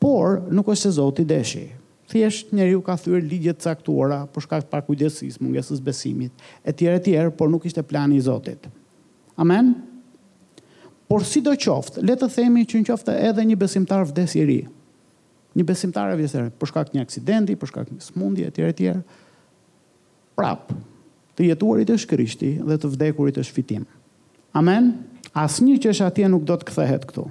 por 0.00 0.40
nuk 0.48 0.72
është 0.72 0.86
se 0.88 0.94
Zoti 1.02 1.28
dëshiron 1.28 1.80
thjesht 2.10 2.52
njeriu 2.52 2.82
ka 2.84 2.96
thyer 3.00 3.22
ligje 3.24 3.54
të 3.54 3.64
caktuara 3.64 4.22
për 4.32 4.44
shkak 4.44 4.66
të 4.66 4.72
pakujdesisë, 4.72 5.40
mungesës 5.42 5.80
besimit 5.80 6.46
etj 6.66 6.88
etj, 6.92 7.14
por 7.38 7.48
nuk 7.52 7.64
ishte 7.68 7.82
plani 7.84 8.18
i 8.20 8.24
Zotit. 8.24 8.68
Amen. 9.40 9.72
Por 11.08 11.24
sidoqoftë, 11.26 12.02
le 12.06 12.14
të 12.18 12.28
themi 12.32 12.64
që 12.68 12.80
në 12.80 12.88
qoftë 12.88 13.16
edhe 13.28 13.44
një 13.44 13.56
besimtar 13.60 14.04
vdes 14.08 14.36
i 14.40 14.44
ri. 14.48 14.60
Një 15.54 15.66
besimtar 15.68 16.14
vdes 16.16 16.34
i 16.34 16.42
ri 16.42 16.52
për 16.60 16.70
shkak 16.72 16.88
të 16.90 16.96
një 16.98 17.02
aksidenti, 17.06 17.56
për 17.60 17.70
shkak 17.72 17.90
të 17.92 18.00
smundje 18.08 18.48
etj 18.50 18.64
etj. 18.66 18.92
Prap, 20.34 20.72
të 21.38 21.48
jetuarit 21.52 21.92
është 21.94 22.10
Krishti 22.14 22.52
dhe 22.66 22.76
të 22.80 22.90
vdekurit 22.96 23.38
është 23.40 23.56
fitim. 23.60 23.84
Amen. 24.58 24.94
Asnjë 25.34 25.78
që 25.84 25.94
është 25.94 26.08
atje 26.10 26.30
nuk 26.32 26.44
do 26.46 26.56
të 26.60 26.68
kthehet 26.70 27.06
këtu. 27.10 27.28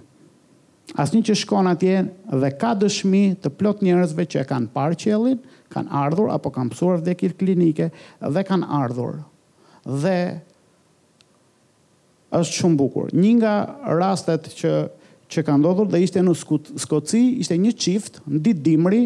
Asnjë 1.00 1.26
që 1.30 1.36
shkon 1.42 1.70
atje 1.72 1.92
dhe 2.36 2.50
ka 2.62 2.74
dëshmi 2.78 3.22
të 3.42 3.50
plot 3.58 3.80
njerëzve 3.86 4.26
që 4.30 4.42
e 4.44 4.48
kanë 4.50 4.70
parë 4.76 4.98
qellin, 5.02 5.40
kanë 5.74 5.90
ardhur 6.04 6.30
apo 6.36 6.52
kanë 6.54 6.74
psuar 6.76 7.00
vdekjet 7.00 7.38
klinike 7.40 7.88
dhe 8.22 8.44
kanë 8.46 8.68
ardhur. 8.82 9.16
Dhe 9.88 10.18
është 12.38 12.58
shumë 12.60 12.78
bukur. 12.80 13.10
Një 13.16 13.32
nga 13.40 13.56
rastet 13.98 14.52
që 14.60 14.74
që 15.34 15.42
ka 15.48 15.54
ndodhur 15.58 15.88
dhe 15.90 15.98
ishte 16.04 16.22
në 16.22 16.34
Skut, 16.38 16.68
Skoci, 16.78 17.24
ishte 17.42 17.56
një 17.58 17.72
çift 17.74 18.20
në 18.30 18.42
ditë 18.46 18.62
dimri, 18.68 19.00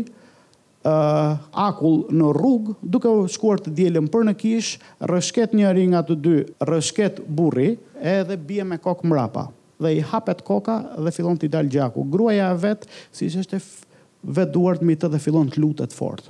ë 0.83 0.91
uh, 0.91 1.37
akull 1.63 2.01
në 2.15 2.33
rrugë 2.35 2.75
duke 2.83 3.07
u 3.07 3.21
shkuar 3.31 3.61
të 3.63 3.71
dielën 3.79 4.09
për 4.11 4.25
në 4.27 4.33
kish, 4.41 4.73
rreshtet 5.07 5.53
njëri 5.55 5.85
nga 5.93 6.01
të 6.09 6.17
dy, 6.25 6.33
rreshtet 6.67 7.21
burri, 7.27 7.77
edhe 8.17 8.35
bie 8.43 8.65
me 8.67 8.75
kokë 8.81 9.07
mrapa 9.11 9.45
dhe 9.77 9.95
i 9.97 10.03
hapet 10.03 10.41
koka 10.45 10.79
dhe 10.97 11.11
fillon 11.13 11.37
t'i 11.37 11.47
dal 11.51 11.69
gjaku. 11.69 12.05
Gruaja 12.09 12.49
e 12.53 12.57
vet, 12.61 12.85
si 13.13 13.29
që 13.33 13.43
është 13.43 13.59
vetë 14.27 14.53
duartë 14.53 14.87
mi 14.87 14.97
të 14.97 15.09
dhe 15.13 15.21
fillon 15.21 15.49
t'lutet 15.53 15.93
fort. 15.95 16.25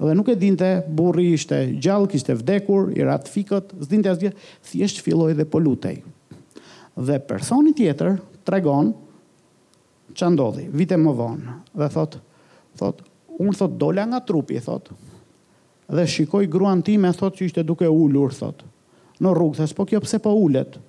Dhe 0.00 0.14
nuk 0.16 0.30
e 0.32 0.36
dinte, 0.40 0.68
burri 0.88 1.28
ishte 1.36 1.58
gjallë, 1.76 2.08
kishte 2.14 2.36
vdekur, 2.40 2.90
i 2.96 3.04
ratë 3.04 3.30
fikët, 3.34 3.74
zdinte 3.84 4.10
asgjë, 4.14 4.32
thjesht 4.70 5.02
filloj 5.04 5.34
dhe 5.36 5.44
po 5.44 5.60
lutej. 5.60 6.00
Dhe 6.96 7.18
personi 7.22 7.74
tjetër 7.76 8.16
tregon 8.48 8.94
që 10.16 10.32
ndodhi, 10.32 10.66
vite 10.72 10.96
më 10.98 11.12
vonë, 11.20 11.58
dhe 11.78 11.90
thot, 11.94 12.16
thot, 12.80 13.04
unë 13.40 13.56
thot 13.60 13.76
dola 13.78 14.08
nga 14.10 14.22
trupi, 14.26 14.58
thot, 14.64 14.88
dhe 15.90 16.06
shikoj 16.08 16.46
gruan 16.50 16.82
time, 16.86 17.12
thot 17.14 17.36
që 17.38 17.50
ishte 17.50 17.62
duke 17.66 17.86
ullur, 17.86 18.32
thot, 18.34 18.64
në 19.22 19.36
rrugë, 19.36 19.68
po 19.76 19.84
kjo 19.86 20.00
pse 20.02 20.18
po 20.24 20.32
ullet, 20.42 20.74
thot, 20.80 20.86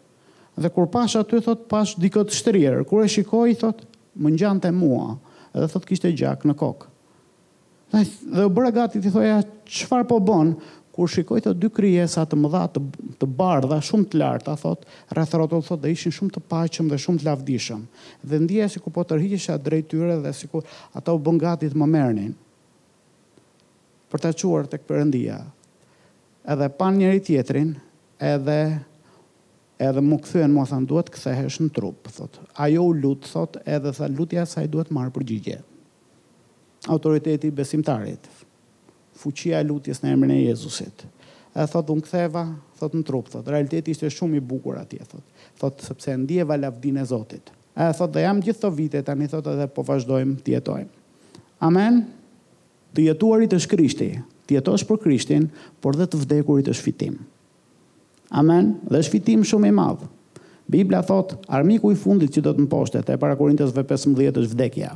dhe 0.56 0.70
kur 0.70 0.88
pash 0.88 1.16
aty 1.16 1.40
thot 1.42 1.68
pash 1.68 1.96
dikot 1.98 2.32
shtrirë. 2.32 2.84
kur 2.86 3.04
e 3.04 3.08
shikoi 3.08 3.56
thot 3.56 3.86
më 4.20 4.32
ngjante 4.36 4.72
mua 4.76 5.18
edhe 5.54 5.68
thot 5.72 5.86
kishte 5.88 6.12
gjak 6.12 6.44
në 6.46 6.56
kokë 6.60 6.90
dhe 8.36 8.46
u 8.48 8.52
bëra 8.52 8.72
gati 8.74 9.00
ti 9.04 9.12
thoja 9.12 9.42
çfarë 9.66 10.06
po 10.08 10.20
bën 10.20 10.54
kur 10.92 11.08
shikoj 11.08 11.40
të 11.46 11.54
dy 11.56 11.70
krijesa 11.72 12.26
të 12.28 12.36
mëdha 12.36 12.66
të, 12.68 12.82
të 13.20 13.28
bardha 13.32 13.78
shumë 13.84 14.10
të 14.12 14.20
larta 14.20 14.58
thot 14.60 14.84
rreth 15.16 15.36
rrotull 15.38 15.64
thot 15.64 15.80
dhe 15.82 15.94
ishin 15.96 16.12
shumë 16.12 16.34
të 16.36 16.44
paqëm 16.52 16.92
dhe 16.92 17.00
shumë 17.00 17.22
të 17.24 17.30
lavdishëm 17.30 17.86
dhe 18.28 18.42
ndjeja 18.44 18.68
sikur 18.76 18.92
po 18.96 19.06
tërhiqesha 19.08 19.56
drejt 19.58 19.88
tyre 19.96 20.20
dhe 20.24 20.34
sikur 20.36 20.68
ata 20.96 21.16
u 21.16 21.20
bën 21.20 21.40
gati 21.40 21.72
të 21.72 21.80
më 21.80 21.88
merrnin 21.96 22.36
për 24.12 24.20
ta 24.24 24.34
çuar 24.36 24.68
tek 24.68 24.84
Perëndia 24.84 25.40
edhe 26.52 26.68
pan 26.76 27.00
njëri 27.00 27.24
tjetrin 27.24 27.76
edhe 28.20 28.60
edhe 29.82 30.02
më 30.06 30.18
këthyen, 30.22 30.52
mua 30.54 30.66
thënë 30.70 30.86
duhet 30.92 31.10
kthehesh 31.14 31.58
në 31.64 31.72
trup 31.74 32.10
thot 32.14 32.38
ajo 32.62 32.84
u 32.86 32.94
lut 32.98 33.26
thot 33.30 33.58
edhe 33.66 33.92
tha 33.98 34.10
lutja 34.12 34.44
saj 34.48 34.68
duhet 34.74 34.92
marr 34.94 35.12
përgjigje 35.16 35.60
autoriteti 36.94 37.50
besimtarit 37.54 38.30
fuqia 39.22 39.60
e 39.62 39.68
lutjes 39.68 40.04
në 40.04 40.14
emrin 40.16 40.36
e 40.36 40.40
Jezusit 40.46 41.04
e 41.52 41.66
thot 41.72 41.90
un 41.94 42.00
këtheva, 42.04 42.46
thot 42.80 42.94
në 42.96 43.06
trup 43.10 43.32
thot 43.34 43.50
realiteti 43.52 43.96
ishte 43.96 44.12
shumë 44.14 44.38
i 44.42 44.46
bukur 44.54 44.78
atje 44.84 45.04
thot 45.08 45.46
thot 45.64 45.86
sepse 45.88 46.16
ndjeva 46.24 46.60
lavdin 46.62 47.02
e 47.02 47.08
Zotit 47.10 47.50
e 47.76 47.90
thot 47.98 48.14
dhe 48.16 48.26
jam 48.28 48.42
gjithë 48.44 48.60
këto 48.62 48.74
vite 48.78 49.02
tani 49.08 49.30
thot 49.34 49.50
edhe 49.56 49.68
po 49.74 49.86
vazhdojmë 49.90 50.38
të 50.46 50.56
jetojmë 50.58 51.42
amen 51.70 52.04
të 52.98 53.10
jetuarit 53.10 53.58
është 53.58 53.74
Krishti 53.76 54.12
të 54.50 54.60
jetosh 54.60 54.86
për 54.90 55.02
Krishtin 55.06 55.50
por 55.82 55.98
dhe 55.98 56.06
të 56.12 56.22
vdekurit 56.26 56.70
është 56.74 56.88
fitim 56.90 57.22
Amen. 58.32 58.76
Dhe 58.88 59.00
është 59.02 59.18
fitim 59.18 59.42
shumë 59.48 59.72
i 59.72 59.76
madh. 59.76 60.04
Bibla 60.72 61.02
thot, 61.04 61.34
armiku 61.52 61.92
i 61.92 61.98
fundit 62.00 62.32
që 62.32 62.46
do 62.46 62.54
të 62.56 62.64
mposhtet 62.68 63.10
e 63.12 63.18
para 63.20 63.36
Korintës 63.40 63.74
15 63.76 64.40
është 64.40 64.50
vdekja. 64.56 64.94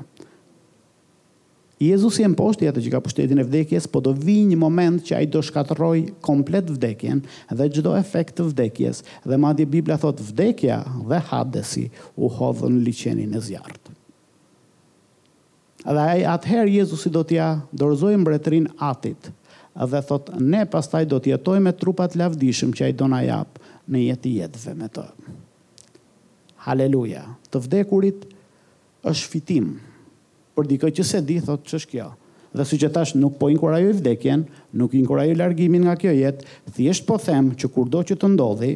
Jezusi 1.84 2.24
e 2.24 2.30
mposhti 2.32 2.70
atë 2.70 2.86
që 2.86 2.94
ka 2.94 3.02
pushtetin 3.04 3.42
e 3.42 3.44
vdekjes, 3.44 3.90
po 3.92 4.00
do 4.00 4.14
vi 4.16 4.38
një 4.48 4.56
moment 4.62 5.02
që 5.04 5.18
a 5.18 5.20
i 5.26 5.28
do 5.28 5.42
shkatëroj 5.44 6.06
komplet 6.24 6.70
vdekjen 6.72 7.20
dhe 7.52 7.66
gjdo 7.76 7.98
efekt 8.00 8.38
të 8.38 8.46
vdekjes, 8.54 9.02
dhe 9.28 9.40
madje 9.44 9.68
Biblia 9.68 9.98
thot 10.00 10.24
vdekja 10.30 10.78
dhe 11.12 11.20
hadesi 11.34 11.90
u 12.16 12.32
hodhën 12.32 12.80
liçenin 12.88 13.36
e 13.36 13.44
zjartë. 13.50 13.92
Dhe 15.86 16.08
atëherë 16.38 16.78
Jezusi 16.80 17.12
do 17.14 17.26
t'ja 17.28 17.52
dorëzoj 17.76 18.16
mbretrin 18.24 18.72
atit, 18.80 19.28
dhe 19.84 20.02
thot, 20.02 20.30
ne 20.40 20.64
pas 20.70 20.88
taj 20.90 21.06
do 21.10 21.20
tjetoj 21.20 21.60
me 21.60 21.74
trupat 21.76 22.16
lavdishëm 22.16 22.72
që 22.74 22.86
ai 22.88 22.94
do 22.96 23.08
na 23.12 23.20
japë 23.26 23.74
në 23.92 24.04
jeti 24.10 24.32
jetëve 24.40 24.76
me 24.80 24.88
të. 24.90 25.04
Haleluja. 26.66 27.26
Të 27.52 27.62
vdekurit 27.66 28.24
është 29.06 29.32
fitim. 29.34 29.74
Për 30.56 30.70
dikoj 30.70 30.92
që 30.98 31.04
se 31.06 31.20
di, 31.28 31.40
thot, 31.44 31.66
që 31.68 31.76
është 31.82 31.92
kjo? 31.92 32.08
Dhe 32.56 32.64
si 32.64 32.78
që 32.80 32.90
tash 32.96 33.14
nuk 33.20 33.36
po 33.36 33.50
inkurajoj 33.52 33.90
ju 33.90 33.92
i 33.92 33.98
vdekjen, 33.98 34.46
nuk 34.80 34.96
inkurajoj 34.96 35.34
ju 35.34 35.36
i 35.36 35.40
largimin 35.42 35.84
nga 35.84 35.98
kjo 36.00 36.14
jetë, 36.16 36.46
thjesht 36.78 37.04
po 37.06 37.20
them 37.20 37.52
që 37.60 37.68
kur 37.76 37.92
do 37.92 38.00
që 38.08 38.16
të 38.16 38.30
ndodhi, 38.32 38.72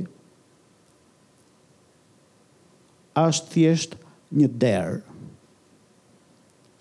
ashtë 3.19 3.53
thjesht 3.55 3.95
një 4.35 4.51
derë 4.61 4.99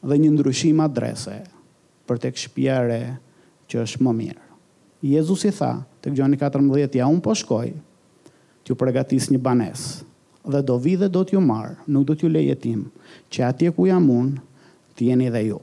dhe 0.08 0.18
një 0.22 0.34
ndryshim 0.34 0.82
adrese 0.84 1.38
për 2.08 2.20
të 2.22 2.30
këshpjare 2.34 2.98
të 3.06 3.26
që 3.70 3.82
është 3.84 4.04
më 4.04 4.12
mirë. 4.22 4.44
Jezus 5.12 5.44
i 5.46 5.52
tha, 5.54 5.72
të 6.02 6.14
gjoni 6.16 6.38
14 6.40 6.96
ja 6.98 7.06
unë 7.06 7.22
po 7.22 7.34
shkoj, 7.36 7.68
t'ju 8.64 8.76
përgatis 8.80 9.28
një 9.32 9.38
banes, 9.44 9.84
dhe 10.48 10.60
do 10.66 10.78
vidhe 10.82 11.08
do 11.12 11.22
t'ju 11.28 11.40
marë, 11.44 11.76
nuk 11.86 12.06
do 12.08 12.16
t'ju 12.16 12.30
lejetim, 12.32 12.86
që 13.30 13.44
atje 13.52 13.72
ku 13.76 13.86
jam 13.86 14.08
unë, 14.10 14.40
t'jeni 14.98 15.28
dhe 15.34 15.44
ju. 15.50 15.60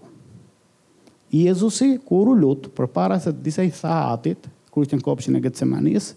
Jezusi, 1.35 1.95
kur 2.07 2.29
u 2.31 2.37
lutë, 2.37 2.71
për 2.77 2.87
para 2.95 3.17
se 3.19 3.33
disa 3.33 3.65
i 3.67 3.73
tha 3.75 4.05
atit, 4.13 4.47
kur 4.71 4.85
është 4.85 4.99
në 5.01 5.05
kopëshin 5.09 5.35
e 5.39 5.43
gëtë 5.43 5.63
semanis, 5.65 6.13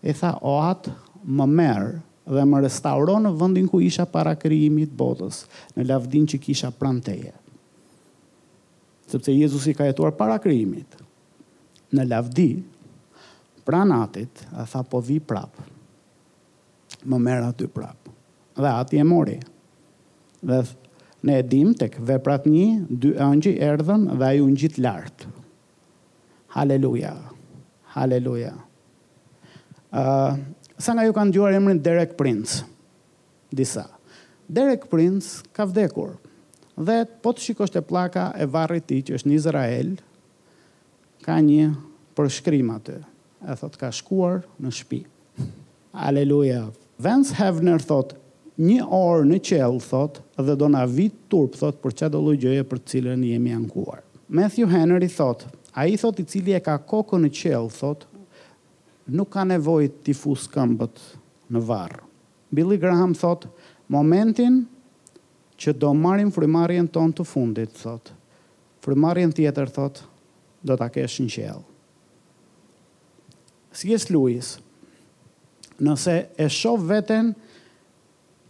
e 0.00 0.14
tha, 0.16 0.32
o 0.40 0.56
atë 0.64 0.94
më 1.22 1.48
merë, 1.58 1.92
dhe 2.32 2.44
më 2.48 2.62
restauronë 2.64 3.26
në 3.26 3.34
vëndin 3.40 3.68
ku 3.68 3.82
isha 3.82 4.06
para 4.08 4.32
krijimit 4.38 4.92
botës, 4.96 5.42
në 5.76 5.90
lavdin 5.90 6.28
që 6.30 6.40
kisha 6.46 6.70
pranteje. 6.70 7.34
Sepse 9.12 9.34
Jezusi 9.34 9.74
ka 9.76 9.84
jetuar 9.90 10.14
para 10.16 10.38
krijimit, 10.40 11.01
në 11.96 12.06
lavdi, 12.08 12.48
pra 13.66 13.84
natit, 13.86 14.42
a 14.58 14.64
tha 14.68 14.80
po 14.88 15.00
vi 15.04 15.20
prap, 15.22 15.58
më 17.06 17.18
mërë 17.18 17.50
aty 17.52 17.68
prap, 17.74 18.08
dhe 18.56 18.70
ati 18.80 18.98
e 18.98 19.04
mori, 19.06 19.36
dhe 20.42 20.62
ne 21.28 21.36
edhim 21.38 21.70
të 21.78 21.90
këve 21.94 22.16
prat 22.24 22.48
një, 22.50 22.64
dy 22.90 23.12
ëngji 23.22 23.52
erdhen 23.62 24.08
dhe 24.18 24.32
ju 24.40 24.48
në 24.50 24.58
gjitë 24.62 24.82
lartë. 24.82 25.28
Haleluja, 26.56 27.12
haleluja. 27.94 28.52
Uh, 29.92 30.34
sa 30.82 30.96
nga 30.96 31.04
ju 31.06 31.14
kanë 31.16 31.34
gjuar 31.36 31.54
emrin 31.56 31.78
Derek 31.84 32.16
Prince, 32.18 32.64
disa. 33.54 33.86
Derek 34.48 34.88
Prince 34.90 35.44
ka 35.54 35.68
vdekur, 35.68 36.16
dhe 36.76 37.04
po 37.22 37.30
të 37.36 37.46
shikosht 37.50 37.76
e 37.78 37.84
plaka 37.84 38.30
e 38.40 38.48
varri 38.48 38.82
ti 38.82 39.00
që 39.06 39.20
është 39.20 39.30
një 39.30 39.38
Izrael, 39.38 39.92
ka 41.22 41.38
një 41.42 41.70
përshkrim 42.18 42.72
atë. 42.74 42.98
E 43.46 43.54
thot 43.58 43.78
ka 43.80 43.88
shkuar 43.94 44.42
në 44.60 44.72
shtëpi. 44.74 44.98
Aleluja. 45.94 46.64
Vance 47.02 47.34
Havner 47.38 47.82
thot 47.82 48.14
një 48.62 48.82
orë 48.86 49.26
në 49.30 49.38
qell 49.46 49.78
thot 49.82 50.20
dhe 50.38 50.56
do 50.58 50.68
na 50.70 50.82
vit 50.88 51.14
turp 51.30 51.56
thot 51.58 51.78
për 51.82 51.94
çdo 52.02 52.20
lloj 52.22 52.36
gjëje 52.42 52.66
për 52.70 52.80
të 52.82 52.92
cilën 52.92 53.24
jemi 53.26 53.54
ankuar. 53.54 54.02
Matthew 54.32 54.70
Henry 54.72 55.08
thot, 55.12 55.44
ai 55.76 55.94
thot 56.00 56.20
i 56.22 56.26
cili 56.30 56.54
e 56.56 56.60
ka 56.64 56.76
kokën 56.78 57.26
në 57.26 57.30
qell 57.36 57.68
thot 57.74 58.06
nuk 59.12 59.32
ka 59.34 59.42
nevojë 59.48 59.90
të 60.06 60.14
fusë 60.16 60.50
këmbët 60.54 61.00
në 61.52 61.62
varr. 61.68 61.98
Billy 62.54 62.78
Graham 62.80 63.14
thot, 63.18 63.46
momentin 63.92 64.62
që 65.60 65.74
do 65.82 65.90
marrim 65.96 66.30
frymarrjen 66.32 66.88
tonë 66.94 67.16
të 67.18 67.26
fundit 67.28 67.76
thot. 67.82 68.12
Frymarrjen 68.84 69.32
tjetër 69.36 69.70
thot, 69.72 70.00
do 70.62 70.76
ta 70.78 70.86
akesh 70.88 71.18
në 71.22 71.26
qelë. 71.36 71.64
Si 73.72 73.92
es 73.94 74.06
Luis, 74.12 74.54
nëse 75.82 76.14
e 76.44 76.48
shoh 76.52 76.80
veten 76.86 77.32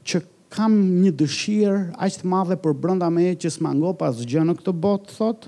që 0.08 0.20
kam 0.52 0.74
një 1.00 1.12
dëshirë 1.16 1.82
aq 2.04 2.18
të 2.22 2.28
madhe 2.28 2.58
për 2.60 2.74
brenda 2.82 3.08
meje 3.12 3.36
që 3.44 3.52
s'mango 3.54 3.94
pas 3.96 4.18
gjë 4.28 4.42
në 4.46 4.56
këtë 4.58 4.74
botë, 4.84 5.14
thot, 5.16 5.46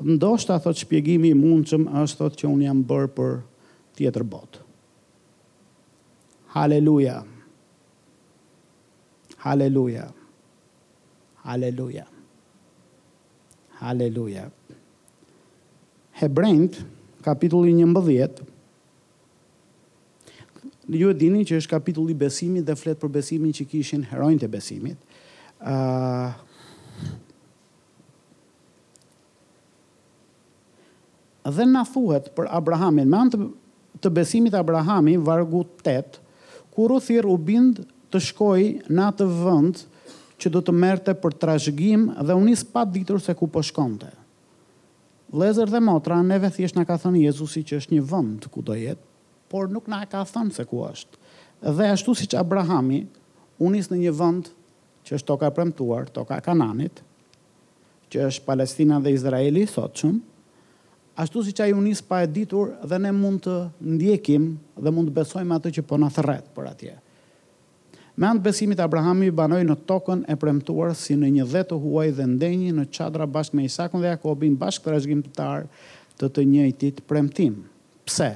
ndoshta 0.00 0.56
thot 0.64 0.78
shpjegimi 0.80 1.32
i 1.34 1.38
mundshëm 1.38 1.88
është 2.04 2.22
thot 2.22 2.38
që 2.40 2.46
un 2.54 2.62
jam 2.64 2.80
bër 2.88 3.10
për 3.18 3.34
tjetër 3.98 4.24
botë. 4.32 4.62
Haleluja. 6.54 7.18
Haleluja. 9.42 9.42
Haleluja. 9.42 10.08
Haleluja. 11.50 12.06
Haleluja. 13.80 14.48
Hebrejt, 16.20 16.82
kapitulli 17.24 17.72
11, 17.72 18.44
ju 20.90 21.08
e 21.08 21.16
dini 21.16 21.44
që 21.48 21.60
është 21.62 21.70
kapitulli 21.72 22.16
besimit 22.18 22.66
dhe 22.68 22.74
fletë 22.76 23.00
për 23.04 23.12
besimin 23.14 23.54
që 23.56 23.64
kishin 23.70 24.02
herojnë 24.10 24.40
të 24.42 24.48
besimit. 24.52 24.98
Uh, 25.60 26.28
dhe 31.48 31.68
na 31.72 31.84
thuhet 31.88 32.28
për 32.36 32.50
Abrahamin, 32.58 33.08
me 33.08 33.20
antë 33.24 33.40
të 34.04 34.12
besimit 34.20 34.56
Abrahami, 34.60 35.16
vargu 35.20 35.64
8, 35.88 36.20
kur 36.76 36.92
u 36.92 37.00
thirë 37.06 37.24
u 37.32 37.38
bind 37.48 37.80
të 38.12 38.22
shkoj 38.28 38.68
në 38.92 39.06
atë 39.14 39.30
vënd 39.44 39.84
që 40.40 40.52
do 40.52 40.64
të 40.66 40.76
merte 40.84 41.16
për 41.24 41.38
trashgjim 41.44 42.10
dhe 42.20 42.36
unis 42.44 42.60
pa 42.74 42.84
ditur 42.84 43.22
se 43.24 43.32
ku 43.36 43.48
po 43.48 43.62
shkonte. 43.64 44.18
Lezër 45.30 45.70
dhe 45.70 45.78
motra, 45.78 46.18
neve 46.26 46.48
thjesht 46.50 46.74
nga 46.74 46.82
ka 46.88 46.96
thënë 46.98 47.22
Jezusi 47.28 47.62
që 47.62 47.76
është 47.78 47.92
një 47.94 48.02
vënd 48.12 48.46
ku 48.50 48.64
do 48.66 48.74
jetë, 48.74 48.98
por 49.46 49.68
nuk 49.70 49.86
nga 49.86 50.02
ka 50.10 50.24
thënë 50.26 50.56
se 50.56 50.64
ku 50.66 50.80
është. 50.82 51.18
Dhe 51.62 51.86
ashtu 51.94 52.14
si 52.18 52.26
që 52.26 52.40
Abrahami, 52.42 53.04
unis 53.62 53.86
në 53.92 54.00
një 54.02 54.14
vënd 54.18 54.48
që 55.06 55.14
është 55.20 55.28
toka 55.30 55.52
premtuar, 55.54 56.08
toka 56.10 56.40
kananit, 56.42 56.98
që 58.10 58.24
është 58.26 58.48
Palestina 58.48 58.98
dhe 58.98 59.14
Izraeli, 59.14 59.68
thotë 59.70 60.02
shumë, 60.02 60.20
ashtu 61.22 61.44
si 61.46 61.54
që 61.54 61.68
a 61.68 61.78
unis 61.78 62.02
pa 62.10 62.24
e 62.24 62.26
ditur 62.34 62.74
dhe 62.90 62.98
ne 62.98 63.14
mund 63.14 63.44
të 63.46 63.54
ndjekim 63.86 64.50
dhe 64.82 64.90
mund 64.96 65.12
të 65.12 65.18
besojmë 65.20 65.60
atë 65.60 65.74
që 65.78 65.86
po 65.92 66.00
në 66.02 66.10
thërret 66.18 66.50
për 66.58 66.70
atje. 66.72 66.96
Uh, 66.98 67.06
Me 68.20 68.28
antë 68.28 68.42
besimit 68.44 68.80
Abrahami 68.84 69.30
banoi 69.32 69.62
në 69.64 69.78
tokën 69.88 70.26
e 70.28 70.34
premtuar 70.36 70.90
si 70.98 71.14
në 71.16 71.30
një 71.38 71.44
dhe 71.54 71.60
të 71.70 71.76
huaj 71.80 72.10
dhe 72.18 72.24
ndenjë 72.28 72.72
në 72.78 72.82
qadra 72.92 73.24
bashkë 73.36 73.56
me 73.56 73.62
Isakun 73.64 74.02
dhe 74.04 74.10
Jakobin 74.12 74.58
bashkë 74.60 74.84
të 74.84 74.92
rëshgjim 74.94 75.22
pëtar 75.28 75.64
të 76.20 76.28
të 76.36 76.44
njëjtit 76.50 77.00
premtim. 77.12 77.54
Pse? 78.04 78.28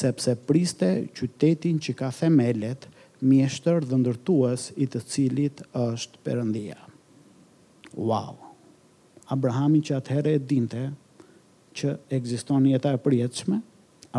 Sepse 0.00 0.34
priste 0.50 0.90
qytetin 1.16 1.80
që 1.86 1.94
ka 2.02 2.10
themelet, 2.18 2.84
mjeshtër 3.24 3.88
dhe 3.88 4.02
ndërtuas 4.02 4.66
i 4.84 4.90
të 4.92 5.00
cilit 5.14 5.64
është 5.86 6.20
përëndia. 6.26 6.76
Wow! 7.96 8.36
Abrahami 9.32 9.80
që 9.88 9.96
atëhere 10.02 10.36
e 10.36 10.44
dinte 10.52 10.84
që 11.72 11.96
egziston 12.20 12.68
jetaj 12.74 12.98
e 13.00 13.04
përjetëshme, 13.08 13.62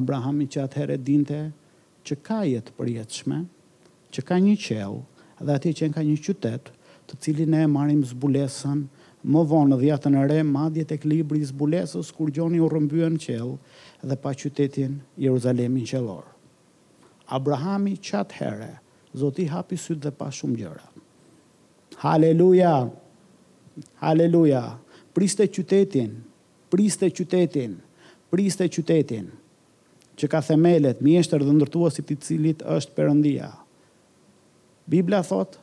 Abrahami 0.02 0.50
që 0.50 0.66
atëhere 0.66 0.98
e 0.98 1.06
dinte 1.14 1.42
që 2.08 2.18
ka 2.26 2.42
jetë 2.50 2.74
përjetëshme, 2.82 3.44
që 4.14 4.22
ka 4.28 4.38
një 4.44 4.56
qell 4.60 4.96
dhe 5.42 5.54
atë 5.56 5.72
që 5.80 5.88
ka 5.96 6.04
një 6.04 6.18
qytet, 6.26 6.72
të 7.08 7.18
cilin 7.24 7.52
ne 7.56 7.62
e 7.66 7.70
marrim 7.72 8.02
zbulesën 8.06 8.84
më 9.32 9.44
vonë 9.50 9.72
në 9.72 9.78
dhjetën 9.82 10.18
e 10.18 10.24
re, 10.32 10.40
madje 10.46 10.86
tek 10.92 11.06
libri 11.08 11.42
i 11.44 11.48
zbulesës 11.48 12.12
kur 12.16 12.32
gjoni 12.34 12.60
u 12.64 12.70
rrëmbyen 12.72 13.18
qell 13.22 13.56
dhe 14.04 14.18
pa 14.24 14.34
qytetin 14.36 15.00
Jeruzalemin 15.22 15.88
qellor. 15.90 16.24
Abrahami 17.32 17.96
çat 17.98 18.36
herë, 18.42 18.72
Zoti 19.12 19.44
hapi 19.52 19.76
syt 19.76 20.00
dhe 20.06 20.12
pa 20.16 20.30
shumë 20.32 20.56
gjëra. 20.62 20.86
Haleluja. 22.00 22.76
Haleluja. 24.00 24.62
Priste 25.12 25.44
qytetin, 25.52 26.14
priste 26.72 27.10
qytetin, 27.12 27.74
priste 28.32 28.68
qytetin 28.72 29.28
që 30.16 30.30
ka 30.32 30.40
themelet, 30.48 31.04
mjeshtër 31.04 31.44
dhe 31.44 31.56
ndërtuasit 31.58 32.16
i 32.16 32.18
cilit 32.24 32.64
është 32.64 32.96
përëndia. 33.02 33.52
Biblia 34.88 35.22
thot, 35.24 35.60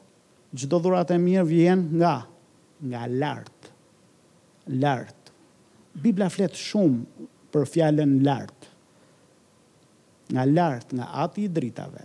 gjdo 0.54 0.78
dhurat 0.82 1.10
e 1.10 1.16
mirë 1.20 1.46
vjen 1.48 1.84
nga, 2.00 2.22
nga 2.84 3.02
lartë, 3.10 3.72
lartë. 4.80 5.32
Biblia 5.98 6.28
flet 6.30 6.54
shumë 6.54 7.26
për 7.54 7.66
fjallën 7.66 8.14
lartë, 8.24 8.70
nga 10.34 10.44
lartë, 10.46 10.98
nga 11.00 11.08
ati 11.24 11.46
i 11.48 11.52
dritave, 11.52 12.04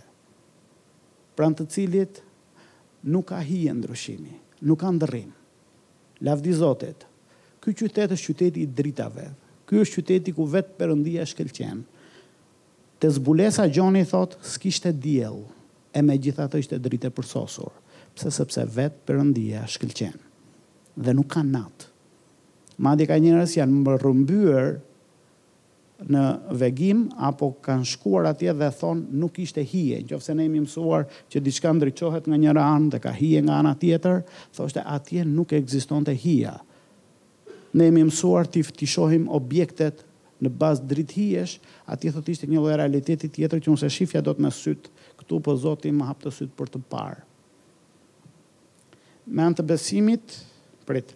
pra 1.36 1.48
të 1.52 1.66
cilit 1.74 2.20
nuk 3.06 3.30
ka 3.30 3.38
hië 3.44 3.70
ndryshimi, 3.74 4.34
nuk 4.66 4.80
ka 4.82 4.90
ndërrim. 4.96 5.30
Lavdi 6.24 6.52
Zotit, 6.56 7.02
ky 7.60 7.74
qytet 7.76 8.14
është 8.14 8.30
qyteti 8.32 8.62
i 8.64 8.70
dritave, 8.70 9.28
ky 9.68 9.80
është 9.82 10.00
qyteti 10.00 10.32
ku 10.36 10.48
vetë 10.52 10.76
përëndia 10.80 11.26
shkelqenë, 11.30 11.90
Te 13.02 13.08
zbulesa 13.10 13.66
Gjoni 13.68 14.00
thot, 14.08 14.36
s'kishte 14.48 14.88
djelë, 15.02 15.42
e 15.94 16.02
me 16.02 16.16
gjitha 16.18 16.46
të 16.50 16.58
ishte 16.64 16.78
drite 16.82 17.10
përsosur, 17.14 17.70
pëse 18.16 18.32
sepse 18.34 18.64
vetë 18.74 19.04
përëndia 19.06 19.62
shkëlqen, 19.70 20.16
dhe 20.98 21.14
nuk 21.14 21.28
ka 21.36 21.44
natë. 21.46 21.88
Ma 22.82 22.96
di 22.98 23.06
ka 23.06 23.14
njërës 23.22 23.54
janë 23.60 23.80
më 23.84 23.96
rëmbyër 24.02 24.68
në 26.10 26.22
vegim, 26.58 27.04
apo 27.22 27.52
kanë 27.62 27.86
shkuar 27.92 28.26
atje 28.32 28.50
dhe 28.58 28.70
thonë 28.80 29.14
nuk 29.22 29.38
ishte 29.44 29.62
hije, 29.62 30.00
në 30.02 30.08
që 30.10 30.18
se 30.26 30.34
ne 30.34 30.48
imi 30.48 30.64
mësuar 30.64 31.06
që 31.30 31.42
diçka 31.46 31.70
ndryqohet 31.78 32.26
nga 32.26 32.40
njëra 32.42 32.64
anë 32.74 32.90
dhe 32.96 33.00
ka 33.04 33.12
hije 33.14 33.44
nga 33.46 33.60
anë 33.62 33.76
tjetër, 33.84 34.24
thoshte 34.56 34.82
atje 34.90 35.22
nuk 35.30 35.54
egziston 35.60 36.02
të 36.08 36.16
hija. 36.24 36.56
Ne 37.78 37.88
imi 37.92 38.02
mësuar 38.10 38.50
të 38.50 38.64
iftishohim 38.64 39.30
objektet 39.34 40.02
në 40.44 40.50
bazë 40.60 40.82
drithiesh, 40.90 41.54
atje 41.88 42.10
thot 42.12 42.26
ishte 42.28 42.50
një 42.50 42.58
lojë 42.60 42.80
realiteti 42.82 43.30
tjetër 43.32 43.62
që 43.64 43.70
unë 43.72 43.88
shifja 43.94 44.20
do 44.26 44.34
të 44.34 44.42
me 44.44 44.50
sytë 44.52 44.90
këtu 45.24 45.38
për 45.40 45.44
po 45.44 45.56
zoti 45.56 45.90
më 45.92 46.08
hapë 46.08 46.26
të 46.26 46.32
sytë 46.36 46.56
për 46.58 46.70
të 46.74 46.80
parë. 46.92 47.24
Me 49.26 49.42
antë 49.48 49.64
besimit, 49.64 50.34
prit. 50.84 51.14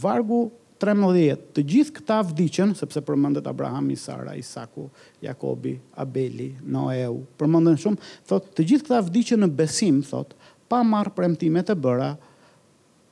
Vargu 0.00 0.44
13, 0.82 1.48
të 1.54 1.64
gjithë 1.70 1.94
këta 1.98 2.20
vdicën, 2.30 2.72
sepse 2.78 3.00
përmëndet 3.06 3.46
Abraham, 3.50 3.90
Isara, 3.94 4.34
Isaku, 4.38 4.86
Jakobi, 5.22 5.76
Abeli, 6.00 6.52
Noeu, 6.62 7.22
përmenden 7.40 7.78
shumë, 7.80 7.98
thotë 8.28 8.54
të 8.58 8.66
gjithë 8.70 8.86
këta 8.88 9.02
vdicën 9.08 9.42
në 9.44 9.50
besim, 9.58 10.00
thotë, 10.06 10.38
pa 10.70 10.82
marë 10.86 11.12
për 11.16 11.28
emtimet 11.32 11.72
e 11.74 11.76
bëra, 11.76 12.12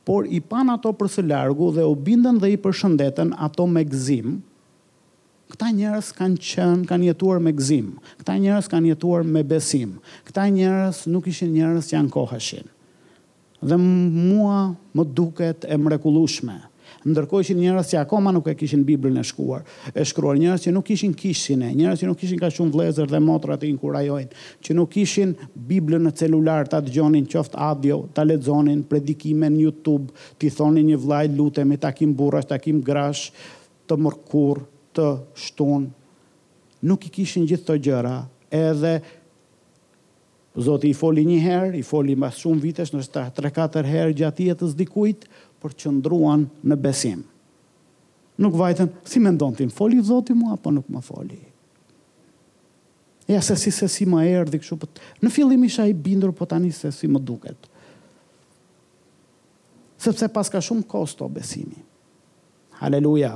por 0.07 0.27
i 0.35 0.39
pan 0.43 0.71
ato 0.75 0.91
për 0.99 1.11
së 1.17 1.27
largu 1.31 1.71
dhe 1.77 1.85
u 1.87 1.95
bindën 1.99 2.39
dhe 2.43 2.51
i 2.55 2.59
përshëndetën 2.63 3.35
ato 3.47 3.67
me 3.71 3.83
gzim, 3.91 4.39
Këta 5.53 5.69
njerëz 5.69 6.15
kanë 6.17 6.39
qenë, 6.41 6.85
kanë 6.89 7.09
jetuar 7.11 7.37
me 7.45 7.51
gëzim. 7.53 7.91
Këta 8.23 8.39
njerëz 8.41 8.69
kanë 8.73 8.89
jetuar 8.95 9.27
me 9.29 9.43
besim. 9.45 9.99
Këta 10.25 10.47
njerëz 10.49 11.03
nuk 11.13 11.27
ishin 11.29 11.51
njerëz 11.53 11.91
që 11.91 11.99
ankoheshin. 12.01 12.65
Dhe 13.61 13.77
mua 13.77 14.71
më 14.97 15.05
duket 15.13 15.67
e 15.69 15.77
mrekullueshme. 15.77 16.57
Ndërkohë 17.05 17.47
që 17.51 17.57
njerëz 17.59 17.91
që 17.93 17.99
akoma 18.01 18.31
nuk 18.33 18.47
e 18.49 18.55
kishin 18.63 18.85
Biblën 18.87 19.19
e 19.19 19.23
shkuar, 19.29 19.65
e 19.93 20.07
shkruar 20.07 20.39
njerëz 20.41 20.65
që 20.69 20.73
nuk 20.77 20.87
kishin 20.89 21.13
kishin 21.19 21.65
e, 21.67 21.73
njerëz 21.77 22.01
që 22.05 22.09
nuk 22.09 22.21
kishin 22.21 22.41
ka 22.41 22.49
shumë 22.53 22.73
vlezër 22.77 23.11
dhe 23.13 23.21
motra 23.27 23.57
të 23.59 23.67
inkurajojnë, 23.75 24.39
që 24.63 24.77
nuk 24.79 24.89
kishin 24.95 25.35
Biblën 25.69 26.05
në 26.07 26.15
celular 26.21 26.71
ta 26.71 26.79
dëgjonin 26.85 27.27
qoftë 27.33 27.59
audio, 27.59 28.01
ta 28.17 28.23
lexonin 28.29 28.85
predikime 28.93 29.51
në 29.53 29.65
YouTube, 29.67 30.15
ti 30.39 30.53
thonin 30.55 30.93
një 30.95 31.01
vllaj 31.05 31.33
lutemi 31.35 31.81
takim 31.83 32.15
burrash, 32.15 32.47
takim 32.55 32.79
grash, 32.87 33.35
të 33.91 33.99
mërkurë, 33.99 34.69
të 34.97 35.09
shtun, 35.39 35.89
nuk 36.87 37.07
i 37.09 37.13
kishin 37.15 37.47
gjithë 37.49 37.69
të 37.71 37.77
gjëra, 37.89 38.15
edhe 38.55 38.95
Zoti 40.61 40.91
i 40.93 40.97
foli 40.97 41.23
një 41.25 41.39
herë, 41.41 41.69
i 41.79 41.85
foli 41.89 42.13
mbas 42.19 42.37
shumë 42.43 42.61
vitesh, 42.61 42.91
nështë 42.93 43.23
3-4 43.39 43.89
herë 43.89 44.13
gjatë 44.19 44.51
jetës 44.51 44.75
dikujt, 44.77 45.23
për 45.65 45.77
qëndruan 45.81 46.43
në 46.69 46.77
besim. 46.83 47.23
Nuk 48.43 48.59
vajten, 48.61 48.91
si 49.09 49.23
me 49.23 49.31
ndonë 49.33 49.63
tim, 49.63 49.71
foli 49.73 50.03
Zoti 50.05 50.37
mua, 50.37 50.59
apo 50.59 50.69
nuk 50.75 50.91
më 50.93 51.01
foli? 51.07 51.39
Ja, 53.31 53.41
se 53.41 53.57
si, 53.57 53.73
se 53.73 53.89
si 53.89 54.05
më 54.05 54.27
erë, 54.29 54.51
dhe 54.53 54.61
këshu, 54.61 54.77
për... 54.83 54.91
Po 54.93 55.25
në 55.25 55.33
fillim 55.33 55.65
isha 55.65 55.87
i 55.89 55.97
bindur, 55.97 56.35
po 56.37 56.45
tani 56.51 56.69
se 56.77 56.91
si 56.93 57.09
më 57.09 57.23
duket. 57.25 57.71
Sepse 60.05 60.29
pas 60.35 60.53
ka 60.53 60.61
shumë 60.61 60.85
kosto 60.91 61.31
besimi. 61.33 61.81
Haleluja. 62.77 62.77
Haleluja 62.83 63.33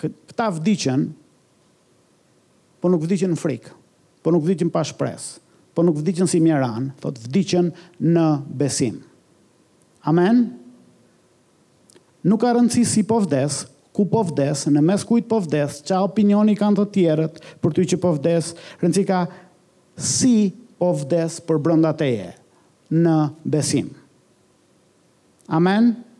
këta 0.00 0.48
vdiqen, 0.58 1.06
po 2.82 2.90
nuk 2.92 3.04
vdiqen 3.06 3.32
në 3.34 3.40
frikë, 3.40 3.72
po 4.24 4.32
nuk 4.34 4.44
vdiqen 4.46 4.72
pa 4.72 4.82
shpresë, 4.86 5.38
po 5.74 5.82
nuk 5.86 5.98
vdiqen 6.02 6.28
si 6.30 6.40
mjeran, 6.42 6.90
thot 7.02 7.18
vdiqen 7.26 7.72
në 8.04 8.26
besim. 8.60 9.00
Amen. 10.06 10.44
Nuk 12.24 12.40
ka 12.44 12.52
rëndësi 12.56 12.82
si 12.88 13.02
po 13.08 13.18
vdes, 13.24 13.62
ku 13.94 14.04
po 14.10 14.22
vdes, 14.26 14.66
në 14.68 14.82
mes 14.84 15.02
kujt 15.06 15.26
po 15.30 15.40
vdes, 15.44 15.80
qa 15.86 16.02
opinioni 16.06 16.54
kanë 16.58 16.80
të 16.80 16.86
tjerët 16.94 17.40
për 17.62 17.74
ty 17.76 17.86
që 17.94 18.00
po 18.02 18.14
vdes, 18.16 18.52
rëndësi 18.82 19.06
ka 19.08 19.22
si 19.98 20.52
po 20.80 20.92
vdes 21.02 21.38
për 21.46 21.60
brëndateje, 21.62 22.30
teje, 22.32 22.40
në 23.00 23.18
besim. 23.48 23.90
Amen. 25.52 25.92
Amen 25.94 26.12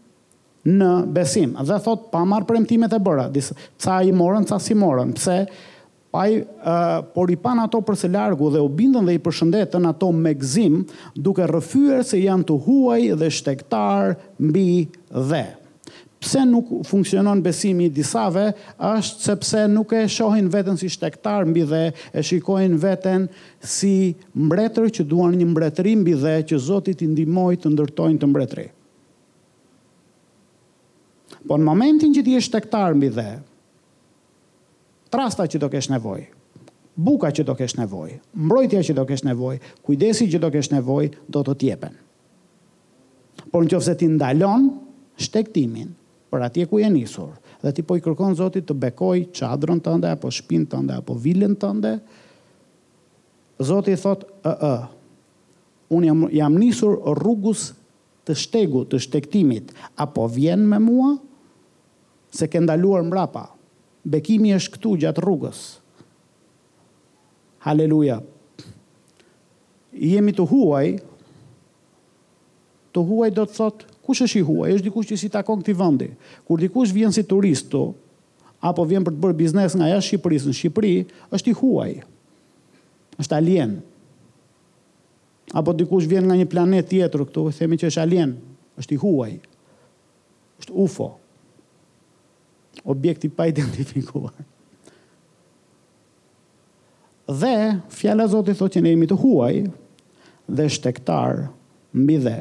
në 0.67 0.91
besim. 1.15 1.55
A 1.61 1.65
dhe 1.65 1.79
thot, 1.85 2.09
pa 2.13 2.25
marë 2.29 2.49
për 2.49 2.59
emtimet 2.63 2.97
e 2.97 3.01
bëra, 3.05 3.29
disë, 3.33 3.57
ca 3.85 3.99
i 4.07 4.13
morën, 4.17 4.47
ca 4.49 4.59
si 4.63 4.77
morën, 4.79 5.13
pëse, 5.17 5.39
pa 6.15 6.29
i, 6.31 6.39
uh, 6.45 7.01
por 7.15 7.33
i 7.33 7.37
pan 7.43 7.59
ato 7.65 7.81
përse 7.85 8.07
largu 8.13 8.51
dhe 8.55 8.61
u 8.63 8.69
bindën 8.73 9.05
dhe 9.09 9.17
i 9.19 9.23
përshëndetën 9.25 9.89
ato 9.91 10.11
me 10.15 10.33
gzim, 10.41 10.79
duke 11.17 11.45
rëfyër 11.51 12.05
se 12.07 12.21
janë 12.23 12.47
të 12.49 12.57
huaj 12.69 13.09
dhe 13.23 13.29
shtektar 13.35 14.17
mbi 14.39 14.87
dhe. 15.11 15.43
Pse 16.25 16.41
nuk 16.49 16.71
funksionon 16.89 17.43
besimi 17.45 17.91
disave, 17.93 18.47
është 18.81 19.25
sepse 19.27 19.67
nuk 19.69 19.91
e 19.99 20.07
shohin 20.09 20.47
vetën 20.55 20.79
si 20.81 20.89
shtektar 20.89 21.45
mbi 21.51 21.67
dhe, 21.69 21.83
e 22.17 22.23
shikohin 22.25 22.79
vetën 22.81 23.27
si 23.61 24.15
mbretër 24.33 24.89
që 24.89 25.05
duan 25.11 25.37
një 25.37 25.51
mbretëri 25.51 25.93
mbi 26.01 26.17
dhe, 26.25 26.39
që 26.49 26.63
zotit 26.71 27.05
i 27.05 27.11
ndimoj 27.13 27.59
të 27.67 27.75
ndërtojnë 27.75 28.23
të 28.23 28.31
mbretëri. 28.33 28.67
Po 31.45 31.59
në 31.61 31.65
momentin 31.69 32.15
që 32.17 32.23
ti 32.25 32.35
je 32.37 32.41
shtektar 32.45 32.95
mbi 32.97 33.11
dhe, 33.13 33.27
trasta 35.13 35.45
që 35.47 35.61
do 35.63 35.69
kesh 35.71 35.91
nevojë, 35.93 36.27
buka 36.97 37.29
që 37.35 37.45
do 37.47 37.55
kesh 37.59 37.77
nevojë, 37.83 38.17
mbrojtja 38.47 38.81
që 38.89 38.97
do 38.97 39.05
kesh 39.09 39.27
nevojë, 39.29 39.61
kujdesi 39.85 40.29
që 40.33 40.41
do 40.45 40.51
kesh 40.55 40.73
nevojë 40.75 41.13
do 41.37 41.45
të 41.45 41.55
të 41.61 41.69
jepen. 41.69 41.99
Por 43.53 43.67
nëse 43.69 43.93
ti 44.01 44.09
ndalon 44.11 44.71
shtektimin, 45.23 45.93
për 46.33 46.47
atje 46.49 46.65
ku 46.71 46.81
je 46.81 46.89
nisur, 46.91 47.31
dhe 47.63 47.71
ti 47.77 47.85
po 47.87 47.97
i 47.97 48.03
kërkon 48.03 48.35
Zotit 48.41 48.67
të 48.67 48.75
bekoj 48.83 49.27
çadrën 49.37 49.79
tënde 49.85 50.09
apo 50.11 50.29
shtëpinë 50.35 50.67
tënde 50.73 50.97
apo 51.01 51.15
vilën 51.23 51.55
tënde, 51.61 51.97
Zoti 53.63 53.93
i 53.93 53.97
thotë, 53.97 54.25
"Ë, 54.43 54.53
ë. 54.63 54.87
Unë 55.95 56.05
jam 56.07 56.25
jam 56.35 56.55
nisur 56.59 56.97
rrugus 57.15 57.69
të 58.27 58.33
shtegut, 58.35 58.89
të 58.91 58.99
shtektimit, 59.05 59.71
apo 60.03 60.25
vjen 60.35 60.65
me 60.69 60.79
mua, 60.83 61.13
se 62.35 62.49
ke 62.51 62.59
ndaluar 62.61 63.05
mrapa. 63.07 63.45
Bekimi 64.05 64.51
është 64.59 64.73
këtu 64.75 64.95
gjatë 65.05 65.23
rrugës. 65.23 65.61
Haleluja. 67.65 68.19
Jemi 69.95 70.35
të 70.35 70.45
huaj, 70.51 70.89
të 72.95 73.05
huaj 73.09 73.31
do 73.39 73.47
të 73.47 73.57
thotë, 73.59 73.89
kush 74.05 74.25
është 74.27 74.43
i 74.43 74.45
huaj? 74.51 74.73
Është 74.77 74.87
dikush 74.89 75.09
që 75.13 75.19
si 75.23 75.31
takon 75.37 75.63
këti 75.63 75.77
vëndi. 75.79 76.11
Kur 76.45 76.61
dikush 76.61 76.93
vjen 76.95 77.15
si 77.15 77.25
turistu, 77.25 77.85
apo 78.61 78.85
vjen 78.91 79.07
për 79.07 79.15
të 79.17 79.23
bërë 79.23 79.39
biznes 79.41 79.79
nga 79.79 79.89
jashtë 79.95 80.17
Shqipërisë 80.19 80.51
në 80.51 80.57
Shqipëri, 80.61 80.95
është 81.39 81.51
i 81.51 81.57
huaj. 81.63 81.93
është 83.23 83.35
alien. 83.39 83.75
Apo 85.55 85.71
dikush 85.79 86.09
vjen 86.11 86.25
nga 86.27 86.35
një 86.35 86.49
planet 86.51 86.89
tjetër 86.91 87.23
këtu, 87.29 87.45
themi 87.55 87.79
që 87.79 87.87
është 87.93 88.01
alien, 88.03 88.37
është 88.81 88.93
i 88.97 89.03
huaj. 89.05 89.33
është 90.61 90.73
UFO 90.85 91.13
objekti 92.85 93.29
pa 93.33 93.47
identifikuar. 93.49 94.33
Dhe 97.29 97.81
fjala 97.89 98.29
e 98.29 98.31
Zotit 98.31 98.59
thotë 98.61 98.77
që 98.77 98.83
ne 98.85 98.93
jemi 98.93 99.09
të 99.09 99.17
huaj 99.23 99.63
dhe 100.53 100.67
shtektar 100.69 101.47
mbi 101.97 102.19
dhe. 102.21 102.37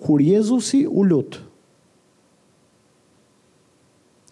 Kur 0.00 0.22
Jezusi 0.24 0.86
u 0.88 1.04
lut, 1.04 1.36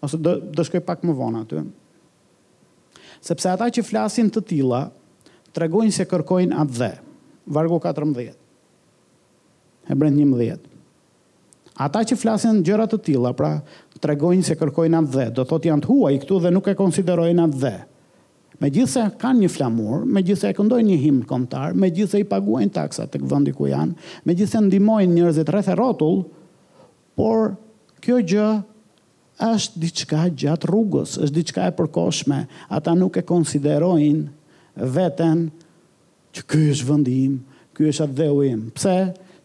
ose 0.01 0.17
do 0.17 0.37
do 0.39 0.63
shkoj 0.65 0.81
pak 0.87 1.03
më 1.05 1.13
vonë 1.19 1.41
aty. 1.43 1.61
Sepse 3.29 3.51
ata 3.51 3.67
që 3.73 3.85
flasin 3.85 4.29
të 4.31 4.41
tilla 4.49 4.81
tregojnë 5.53 5.93
se 5.95 6.05
kërkojnë 6.09 6.57
atë 6.63 6.77
dhe. 6.81 6.91
Vargu 7.51 7.77
14. 7.83 8.33
Hebrejt 9.87 10.17
11. 10.19 10.76
Ata 11.77 12.01
që 12.01 12.17
flasin 12.17 12.63
gjëra 12.65 12.87
të 12.89 12.97
tilla, 13.05 13.31
pra 13.37 13.51
tregojnë 14.01 14.45
se 14.47 14.55
kërkojnë 14.57 14.97
atë 14.97 15.11
dhe, 15.13 15.25
do 15.37 15.43
thotë 15.45 15.69
janë 15.69 15.83
të 15.85 15.89
huaj 15.91 16.15
këtu 16.23 16.39
dhe 16.47 16.51
nuk 16.55 16.69
e 16.71 16.73
konsiderojnë 16.79 17.43
atë 17.43 17.59
dhe. 17.63 17.73
Megjithse 18.57 19.03
kanë 19.21 19.43
një 19.43 19.49
flamur, 19.53 20.01
megjithse 20.09 20.49
e 20.49 20.55
këndojnë 20.57 20.87
një 20.89 20.95
himn 21.03 21.19
kombëtar, 21.29 21.75
megjithse 21.77 22.23
i 22.23 22.25
paguajnë 22.25 22.73
taksa 22.73 23.05
tek 23.13 23.27
vendi 23.29 23.53
ku 23.53 23.67
janë, 23.69 23.93
megjithse 24.25 24.61
ndihmojnë 24.65 25.13
njerëzit 25.19 25.51
rreth 25.53 25.69
e 25.69 25.75
rrotull, 25.77 26.23
por 27.17 27.53
kjo 28.01 28.17
gjë 28.33 28.47
është 29.51 29.83
diçka 29.83 30.23
gjatë 30.33 30.71
rrugës, 30.71 31.13
është 31.21 31.35
diçka 31.37 31.67
e 31.69 31.75
përkohshme. 31.77 32.39
Ata 32.73 32.97
nuk 32.97 33.21
e 33.21 33.25
konsiderojnë 33.29 34.89
veten 34.97 35.45
që 36.33 36.47
ky 36.49 36.65
është 36.73 36.89
vendi 36.89 37.19
im, 37.27 37.37
ky 37.77 37.91
është 37.93 38.09
atë 38.09 38.17
dheu 38.23 38.41
im. 38.49 38.65
Pse? 38.73 38.97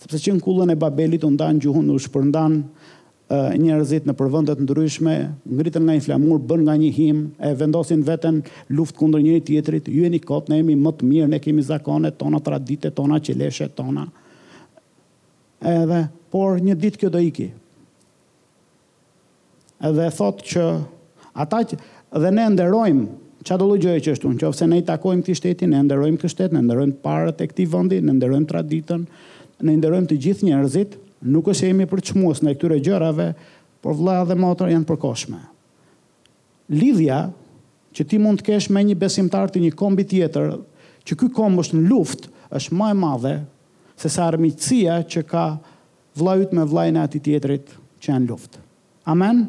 sepse 0.02 0.18
që 0.24 0.36
në 0.36 0.42
kullën 0.42 0.72
e 0.74 0.78
Babelit 0.78 1.22
u 1.24 1.30
ndan 1.32 1.60
gjuhën 1.62 1.90
u 1.94 1.98
shpërndan 2.02 2.62
njerëzit 3.56 4.04
në 4.04 4.12
përvendet 4.18 4.58
ndryshme, 4.60 5.12
ngritën 5.56 5.80
nga 5.86 5.94
një 5.96 6.02
flamur, 6.04 6.40
bën 6.44 6.66
nga 6.66 6.74
një 6.76 6.88
him, 6.92 7.20
e 7.40 7.54
vendosin 7.56 8.02
veten 8.04 8.42
luftë 8.76 8.98
kundër 8.98 9.22
njëri 9.24 9.42
tjetrit, 9.46 9.86
ju 9.88 10.02
jeni 10.04 10.18
kot, 10.20 10.50
ne 10.52 10.58
jemi 10.58 10.74
më 10.76 10.92
të 10.98 11.08
mirë, 11.08 11.28
ne 11.32 11.38
kemi 11.40 11.64
zakonet 11.64 12.18
tona, 12.20 12.42
traditet 12.44 12.92
tona, 12.98 13.16
çeleshet 13.24 13.72
tona. 13.78 14.04
Edhe 15.64 16.02
por 16.32 16.60
një 16.60 16.76
ditë 16.84 17.00
kjo 17.00 17.12
do 17.14 17.22
iki. 17.24 17.46
Edhe 19.88 20.10
thotë 20.20 20.50
që 20.52 20.66
ata 21.46 21.62
që 21.72 21.80
dhe 22.26 22.34
ne 22.36 22.44
nderojmë, 22.52 23.08
qa 23.48 23.56
do 23.58 23.72
lëgjë 23.72 23.96
që 24.04 24.16
është, 24.18 24.34
nëse 24.36 24.68
ne 24.68 24.82
i 24.84 24.88
takojmë 24.92 25.24
këti 25.24 25.38
shteti, 25.40 25.72
ne 25.72 25.80
nderojmë 25.88 26.20
këtë 26.20 26.34
shtet, 26.36 26.52
ne 26.52 26.66
nderojm 26.68 26.92
parat 27.02 27.40
e 27.42 27.48
këtij 27.48 27.70
vendi, 27.72 28.02
ne 28.04 28.12
nderojm 28.20 28.44
traditën, 28.50 29.08
ne 29.62 29.76
nderojmë 29.78 30.10
të 30.10 30.16
gjithë 30.26 30.48
njerëzit, 30.48 30.96
nuk 31.30 31.48
është 31.52 31.68
jemi 31.70 31.86
për 31.88 32.02
çmues 32.10 32.40
ndaj 32.42 32.56
këtyre 32.58 32.80
gjërave, 32.82 33.28
por 33.82 33.96
vëlla 33.98 34.22
dhe 34.28 34.36
motra 34.38 34.68
janë 34.70 34.86
përkohshme. 34.88 35.38
Lidhja 36.72 37.20
që 37.94 38.06
ti 38.08 38.18
mund 38.22 38.42
të 38.42 38.48
kesh 38.50 38.68
me 38.74 38.82
një 38.86 38.96
besimtar 39.02 39.50
të 39.52 39.62
një 39.64 39.72
kombi 39.78 40.06
tjetër, 40.10 40.54
që 41.06 41.18
ky 41.18 41.30
komb 41.34 41.60
është 41.62 41.78
në 41.80 41.86
luftë, 41.90 42.30
është 42.58 42.78
më 42.78 42.90
e 42.94 42.98
madhe 43.02 43.34
se 43.98 44.10
sa 44.12 44.28
armiqësia 44.30 45.00
që 45.10 45.24
ka 45.30 45.44
vëllait 46.18 46.54
me 46.54 46.66
vëllain 46.68 46.98
e 46.98 47.02
atij 47.02 47.22
tjetrit 47.26 47.72
që 48.02 48.12
janë 48.12 48.24
në 48.26 48.30
luftë. 48.32 48.62
Amen. 49.10 49.44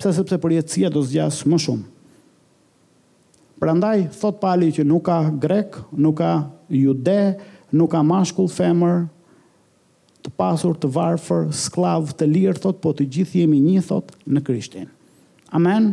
Pse 0.00 0.12
sepse 0.12 0.38
për 0.42 0.54
jetësia 0.58 0.90
do 0.92 1.02
zgjas 1.06 1.42
më 1.48 1.58
shumë. 1.66 1.90
Prandaj 3.62 4.06
thot 4.20 4.40
Pali 4.42 4.68
që 4.76 4.84
nuk 4.84 5.06
ka 5.06 5.18
grek, 5.40 5.76
nuk 5.96 6.18
ka 6.20 6.32
jude, 6.68 7.20
nuk 7.72 7.92
ka 7.94 8.02
mashkull 8.04 8.50
femër, 8.52 9.04
të 10.24 10.32
pasur 10.40 10.76
të 10.80 10.88
varfër, 10.94 11.48
sklavë 11.52 12.14
të 12.18 12.28
lirë, 12.30 12.60
thot, 12.64 12.78
po 12.82 12.94
të 12.96 13.06
gjithë 13.16 13.42
jemi 13.42 13.58
një, 13.60 13.82
thot, 13.84 14.14
në 14.24 14.40
Krishtin. 14.46 14.86
Amen? 15.54 15.90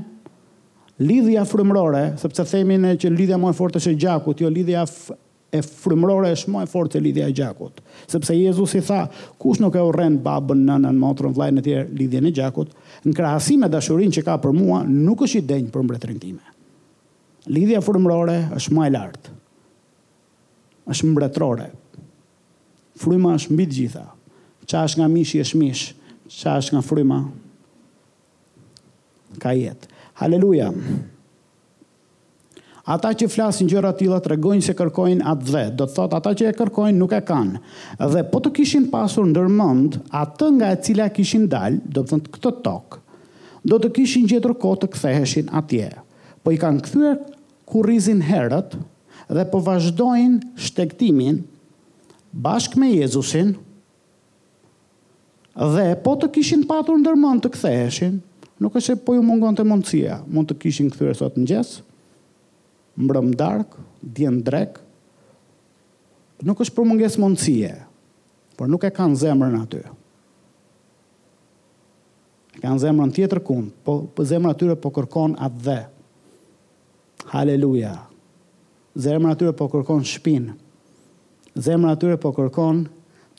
Lidhja 1.02 1.44
frumërore, 1.50 2.12
sepse 2.22 2.46
themin 2.48 2.86
e 2.88 2.94
që 3.00 3.12
lidhja 3.12 3.40
më 3.42 3.52
e 3.52 3.58
fortë 3.58 3.82
është 3.82 3.92
e 3.96 4.00
gjakut, 4.06 4.44
jo 4.46 4.52
lidhja 4.54 4.86
e 5.52 5.60
frumërore 5.66 6.30
është 6.36 6.54
më 6.54 6.62
e 6.64 6.70
fortë 6.72 7.00
e 7.00 7.04
lidhja 7.08 7.26
e 7.28 7.34
gjakut. 7.36 7.82
Sepse 8.12 8.38
Jezus 8.38 8.76
i 8.80 8.84
tha, 8.88 9.02
kush 9.42 9.60
nuk 9.60 9.76
e 9.76 9.84
urren 9.84 10.16
babën 10.24 10.62
në 10.70 10.94
motrën, 11.02 11.34
në 11.34 11.40
vlajnë 11.40 11.60
e 11.60 11.66
tjerë 11.68 11.98
lidhja 12.00 12.22
në 12.24 12.32
gjakut, 12.40 12.72
në 13.10 13.16
krahësime 13.18 13.70
dashurin 13.74 14.16
që 14.16 14.24
ka 14.30 14.38
për 14.46 14.56
mua, 14.56 14.84
nuk 14.88 15.26
është 15.28 15.42
i 15.42 15.48
denjë 15.52 15.74
për 15.76 15.88
mbretërin 15.90 16.22
time. 16.24 16.56
Lidhja 17.52 17.82
frumërore 17.84 18.38
është 18.62 18.78
më 18.78 18.88
e 18.88 18.94
lartë, 18.96 19.36
është 20.94 21.12
mbretërore, 21.12 21.68
fryma 23.02 23.36
është 23.42 23.58
mbitë 23.58 23.80
gjitha, 23.80 24.06
Qa 24.72 24.86
është 24.88 25.02
nga 25.02 25.08
mishë 25.12 25.36
i 25.38 25.42
është 25.44 25.58
mishë, 25.60 25.88
qa 26.32 26.54
është 26.62 26.78
nga 26.78 26.82
fryma, 26.88 27.18
ka 29.44 29.52
jetë. 29.58 29.90
Haleluja. 30.22 30.70
Ata 32.92 33.12
që 33.20 33.28
flasin 33.30 33.68
gjëra 33.70 33.92
tila 34.00 34.20
të 34.24 34.32
regojnë 34.34 34.64
se 34.66 34.76
kërkojnë 34.80 35.26
atë 35.32 35.48
dhe, 35.52 35.64
do 35.80 35.86
të 35.88 35.96
thotë 35.98 36.16
ata 36.18 36.32
që 36.40 36.48
e 36.50 36.54
kërkojnë 36.60 36.96
nuk 37.00 37.12
e 37.12 37.20
kanë. 37.28 37.60
Dhe 38.02 38.24
po 38.32 38.40
të 38.44 38.54
kishin 38.60 38.88
pasur 38.92 39.28
në 39.28 39.80
atë 40.22 40.48
nga 40.56 40.72
e 40.76 40.80
cila 40.88 41.08
kishin 41.16 41.50
dalë, 41.52 41.82
do 41.92 42.04
të 42.04 42.10
thotë 42.16 42.32
këtë 42.38 42.54
tokë, 42.66 43.00
do 43.72 43.76
të 43.84 43.90
kishin 44.00 44.30
gjithër 44.32 44.56
kote 44.64 44.86
të 44.86 44.92
këtheheshin 44.96 45.50
atje. 45.60 45.90
Po 46.44 46.52
i 46.52 46.58
kanë 46.62 46.80
këthyre 46.88 47.12
kurizin 47.72 48.22
herët 48.28 48.78
dhe 49.36 49.46
po 49.54 49.60
vazhdojnë 49.60 50.56
shtektimin 50.66 51.44
bashkë 52.44 52.80
me 52.82 52.90
Jezusin, 52.96 53.56
dhe 55.56 55.92
po 56.04 56.14
të 56.16 56.30
kishin 56.36 56.64
patur 56.68 57.00
ndërmend 57.02 57.44
të 57.44 57.50
ktheheshin, 57.56 58.20
nuk 58.64 58.76
është 58.76 58.94
se 58.96 59.02
po 59.04 59.18
ju 59.18 59.24
mungon 59.26 59.56
të 59.58 59.66
mundësia, 59.68 60.22
mund 60.28 60.52
të 60.52 60.60
kishin 60.64 60.92
këthyre 60.94 61.16
sot 61.18 61.36
në 61.38 61.50
gjesë, 61.52 61.82
mbrëm 63.02 63.32
dark, 63.40 63.76
djenë 64.02 64.44
drek, 64.48 64.80
nuk 66.48 66.62
është 66.64 66.76
për 66.78 66.88
munges 66.88 67.18
mundësie, 67.20 67.74
por 68.60 68.70
nuk 68.70 68.86
e 68.88 68.94
kanë 68.94 69.20
zemrën 69.26 69.58
aty. 69.60 69.82
E 72.56 72.62
kanë 72.64 72.84
zemrën 72.86 73.12
tjetër 73.16 73.42
ku, 73.44 73.60
po, 73.84 74.00
po 74.08 74.26
zemrën 74.28 74.54
atyre 74.54 74.78
po 74.80 74.92
kërkon 74.94 75.36
atë 75.40 75.62
dhe. 75.66 75.80
Haleluja. 77.32 77.96
Zemrën 79.00 79.32
atyre 79.34 79.54
po 79.58 79.70
kërkon 79.72 80.04
shpinë. 80.08 80.56
Zemrën 81.58 81.94
atyre 81.94 82.18
po 82.22 82.32
kërkon 82.36 82.84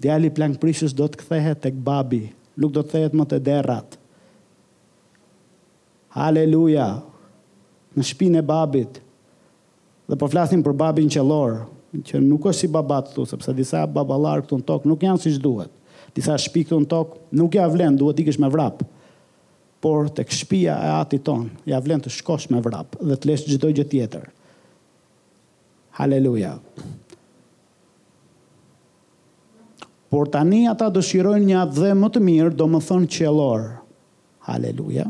djali 0.00 0.26
i 0.28 0.32
prishës 0.58 0.94
do 0.94 1.06
të 1.08 1.18
kthehet 1.20 1.60
tek 1.62 1.74
babi, 1.74 2.30
nuk 2.56 2.72
do 2.72 2.82
të 2.82 2.90
thehet 2.92 3.14
më 3.16 3.24
të 3.28 3.38
derrat. 3.48 3.98
Haleluja. 6.16 6.86
Në 7.96 8.04
shpinë 8.08 8.40
e 8.40 8.44
babit. 8.48 9.00
Dhe 10.08 10.16
po 10.16 10.28
flasim 10.28 10.62
për 10.64 10.72
babin 10.76 11.08
qellor, 11.10 11.66
që 11.92 12.20
nuk 12.24 12.46
është 12.48 12.60
si 12.64 12.70
babat 12.72 13.10
thu, 13.14 13.24
sepse 13.28 13.52
disa 13.56 13.84
baballar 13.86 14.40
këtu 14.44 14.58
në 14.62 14.66
tokë 14.68 14.88
nuk 14.88 15.04
janë 15.04 15.22
siç 15.26 15.36
duhet. 15.44 15.68
Disa 16.16 16.36
shtëpi 16.40 16.66
këtu 16.68 16.78
në 16.80 16.88
tokë 16.92 17.36
nuk 17.40 17.56
ja 17.56 17.66
vlen, 17.72 17.96
duhet 18.00 18.20
ikësh 18.24 18.40
me 18.40 18.48
vrap. 18.52 18.80
Por 19.82 20.08
tek 20.14 20.32
shtëpia 20.32 20.76
e 20.86 20.90
atit 21.00 21.24
ton, 21.26 21.46
ja 21.68 21.80
vlen 21.84 22.00
të 22.04 22.12
shkosh 22.16 22.48
me 22.52 22.60
vrap 22.64 22.96
dhe 23.00 23.16
të 23.18 23.28
lësh 23.32 23.46
çdo 23.52 23.72
gjë 23.76 23.86
tjetër. 23.92 24.28
Haleluja 26.00 26.56
por 30.12 30.28
tani 30.28 30.60
ata 30.68 30.90
dëshirojnë 30.92 31.46
një 31.48 31.58
atë 31.64 31.76
dhe 31.78 31.90
më 31.96 32.08
të 32.12 32.20
mirë, 32.20 32.50
do 32.52 32.66
më 32.68 32.80
thonë 32.84 33.08
qelor. 33.16 33.62
Haleluja. 34.44 35.06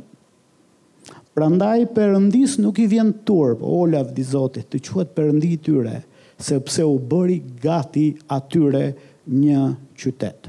Prandaj 1.34 1.80
përëndis 1.96 2.54
nuk 2.62 2.78
i 2.78 2.86
vjen 2.92 3.10
turp, 3.26 3.64
o 3.66 3.80
lavdi 3.90 4.22
zotit, 4.28 4.68
të 4.70 4.78
quat 4.86 5.10
përëndi 5.16 5.48
i 5.50 5.58
tyre, 5.66 5.94
sepse 6.38 6.86
u 6.86 6.94
bëri 7.10 7.40
gati 7.64 8.04
atyre 8.36 8.84
një 9.26 9.64
qytet. 9.98 10.46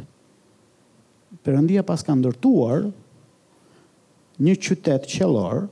Përëndia 1.43 1.81
pas 1.87 2.05
ka 2.05 2.13
ndërtuar 2.21 2.85
një 4.43 4.55
qytet 4.67 5.09
qelor, 5.15 5.65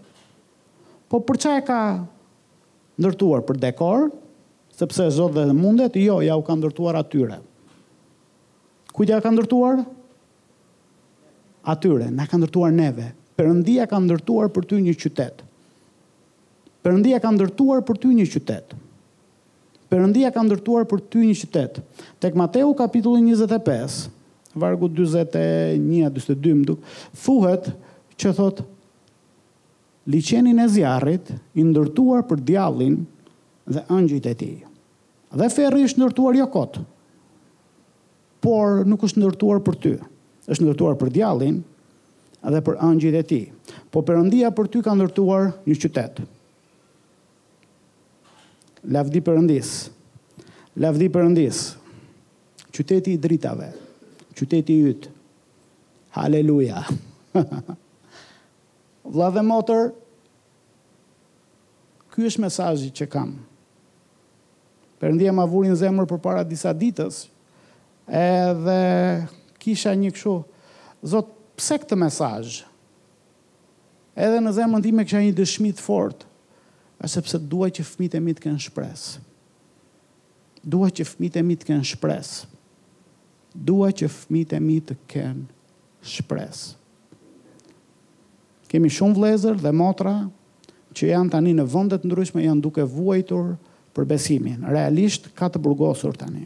po 1.06 1.22
për 1.30 1.42
qa 1.44 1.54
e 1.54 1.62
ka 1.70 1.80
ndërtuar 2.98 3.46
për 3.46 3.62
dekor, 3.68 4.10
sepse 4.74 5.06
zotë 5.20 5.46
dhe 5.52 5.54
mundet, 5.62 6.02
jo, 6.02 6.18
ja 6.26 6.34
u 6.40 6.42
ka 6.42 6.58
ndërtuar 6.58 6.98
atyre. 7.06 7.38
Përëndia 7.44 7.50
Kujtja 8.92 9.22
ka 9.24 9.32
ndërtuar? 9.32 9.82
Atyre, 11.64 12.10
na 12.12 12.26
ka 12.28 12.38
ndërtuar 12.40 12.74
neve. 12.76 13.12
Përëndia 13.40 13.88
ka 13.90 14.00
ndërtuar 14.04 14.50
për 14.54 14.66
ty 14.68 14.80
një 14.84 14.96
qytet. 15.00 15.44
Përëndia 16.84 17.20
ka 17.24 17.30
ndërtuar 17.36 17.84
për 17.88 18.00
ty 18.02 18.10
një 18.18 18.26
qytet. 18.34 18.72
Përëndia 19.92 20.32
ka 20.36 20.42
ndërtuar 20.48 20.86
për 20.90 21.02
ty 21.12 21.22
një 21.24 21.36
qytet. 21.42 21.78
Tek 22.24 22.36
Mateu 22.40 22.74
kapitulli 22.80 23.22
25, 23.32 24.12
vargu 24.60 24.88
21-22, 24.92 26.68
duk, 26.70 26.84
thuhet 27.16 27.68
që 28.22 28.34
thot, 28.38 28.62
liçenin 30.12 30.60
e 30.60 30.66
zjarit, 30.72 31.30
i 31.60 31.64
ndërtuar 31.68 32.24
për 32.32 32.42
djallin 32.48 33.00
dhe 33.68 33.84
ëngjit 33.92 34.28
e 34.32 34.38
ti. 34.42 34.50
Dhe 35.38 35.52
ferri 35.54 35.86
është 35.90 36.04
ndërtuar 36.06 36.40
jo 36.42 36.50
kotë 36.56 36.88
por 38.42 38.82
nuk 38.90 39.04
është 39.06 39.22
ndërtuar 39.22 39.62
për 39.64 39.78
ty. 39.84 39.96
Është 40.50 40.66
ndërtuar 40.66 40.98
për 41.00 41.12
djallin 41.14 41.62
dhe 42.42 42.62
për 42.66 42.78
angjit 42.82 43.14
e 43.16 43.22
tij. 43.30 43.44
Po 43.94 44.02
Perëndia 44.02 44.50
për 44.58 44.72
ty 44.74 44.82
ka 44.84 44.96
ndërtuar 44.98 45.52
një 45.68 45.78
qytet. 45.86 46.24
Lavdi 48.90 49.22
Perëndis. 49.22 49.74
Lavdi 50.82 51.08
Perëndis. 51.14 51.60
Qyteti 52.74 53.14
i 53.14 53.22
dritave. 53.22 53.70
Qyteti 54.34 54.74
i 54.80 54.88
yt. 54.90 55.06
Haleluja. 56.18 56.82
Vla 59.12 59.30
dhe 59.36 59.44
motër, 59.46 59.92
ky 62.12 62.26
është 62.28 62.42
mesajji 62.42 62.90
që 63.02 63.08
kam. 63.14 63.36
Përëndia 65.02 65.34
ma 65.36 65.46
vurin 65.50 65.78
zemër 65.78 66.10
për 66.10 66.20
para 66.24 66.44
disa 66.48 66.74
ditës, 66.78 67.22
edhe 68.10 69.28
kisha 69.60 69.94
një 69.96 70.12
këshu, 70.16 70.42
Zot, 71.02 71.26
pse 71.58 71.80
këtë 71.82 71.98
mesajë? 71.98 72.62
Edhe 74.22 74.42
në 74.46 74.52
zemën 74.54 74.84
time 74.86 75.02
kësha 75.08 75.22
një 75.26 75.32
dëshmi 75.40 75.72
të 75.74 75.82
fort, 75.82 76.28
a 77.02 77.10
sepse 77.10 77.40
dua 77.52 77.72
që 77.74 77.82
fmit 77.88 78.14
e 78.14 78.22
mit 78.22 78.38
të 78.38 78.46
kënë 78.46 78.62
shpres. 78.68 79.06
Dua 80.62 80.92
që 80.94 81.08
fmit 81.10 81.40
e 81.42 81.42
mit 81.42 81.64
të 81.64 81.72
kënë 81.72 81.90
shpres. 81.94 82.34
Dua 83.58 83.90
që 83.98 84.12
fmit 84.14 84.54
e 84.54 84.60
mit 84.62 84.92
të 84.92 84.98
kënë 85.10 85.42
shpres. 86.12 86.62
Kemi 88.70 88.92
shumë 88.94 89.18
vlezër 89.18 89.58
dhe 89.66 89.74
motra 89.76 90.14
që 90.94 91.10
janë 91.16 91.34
tani 91.34 91.56
në 91.58 91.66
vëndet 91.74 92.06
ndryshme, 92.08 92.46
janë 92.46 92.62
duke 92.62 92.86
vuajtur 92.86 93.56
për 93.98 94.06
besimin. 94.14 94.62
Realisht 94.70 95.32
ka 95.36 95.50
të 95.50 95.60
burgosur 95.66 96.14
tani 96.14 96.46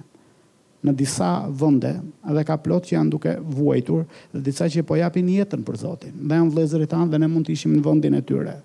në 0.86 0.94
disa 1.00 1.30
vënde 1.50 1.92
dhe 2.26 2.44
ka 2.46 2.56
plot 2.62 2.90
që 2.90 2.96
janë 2.96 3.14
duke 3.16 3.34
vuajtur 3.58 4.04
dhe 4.34 4.42
disa 4.46 4.68
që 4.70 4.86
po 4.88 4.98
japin 5.00 5.28
jetën 5.34 5.64
për 5.66 5.80
Zotin 5.82 6.16
dhe 6.22 6.38
janë 6.40 6.54
vlezërit 6.54 6.92
tanë, 6.94 7.10
dhe 7.12 7.22
ne 7.24 7.30
mund 7.32 7.48
të 7.48 7.56
ishim 7.58 7.74
në 7.78 7.84
vëndin 7.86 8.18
e 8.20 8.24
tyre. 8.30 8.56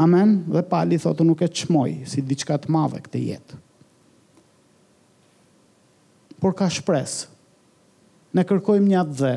Amen 0.00 0.38
dhe 0.48 0.62
pali 0.66 0.98
thotë 1.02 1.26
nuk 1.28 1.42
e 1.44 1.50
qmoj 1.62 1.90
si 2.10 2.22
diçka 2.24 2.56
të 2.62 2.72
madhe 2.72 3.02
këtë 3.06 3.22
jetë. 3.30 3.60
Por 6.40 6.54
ka 6.56 6.70
shpresë. 6.72 7.28
Ne 8.32 8.44
kërkojmë 8.46 8.86
një 8.92 9.00
atë 9.04 9.18
dhe 9.20 9.34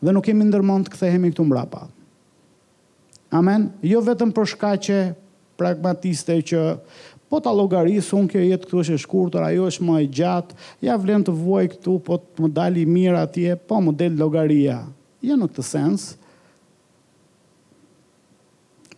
dhe 0.00 0.12
nuk 0.16 0.24
kemi 0.24 0.46
ndërmond 0.48 0.86
të 0.88 0.94
kthehemi 0.94 1.28
këtu 1.32 1.44
mbrapa. 1.44 1.82
Amen. 3.36 3.66
Jo 3.84 4.00
vetëm 4.02 4.30
për 4.34 4.48
shkaqe 4.54 5.00
pragmatiste 5.60 6.38
që 6.50 6.60
po 7.30 7.38
ta 7.38 7.52
llogaris 7.54 8.10
un 8.10 8.26
kjo 8.26 8.40
jetë 8.42 8.66
këtu 8.66 8.80
është 8.82 8.96
e 8.98 9.00
shkurtër 9.04 9.44
ajo 9.46 9.68
është 9.70 9.84
më 9.86 9.98
e 10.00 10.06
gjatë 10.18 10.56
ja 10.88 10.96
vlen 10.98 11.22
të 11.24 11.34
vuaj 11.38 11.64
këtu 11.76 11.92
po 12.08 12.16
të 12.18 12.42
më 12.42 12.48
dali 12.56 12.82
mirë 12.90 13.20
atje 13.22 13.52
po 13.70 13.78
më 13.86 13.92
del 14.00 14.16
llogaria 14.18 14.80
jo 15.22 15.36
në 15.38 15.46
këtë 15.52 15.64
sens 15.70 16.08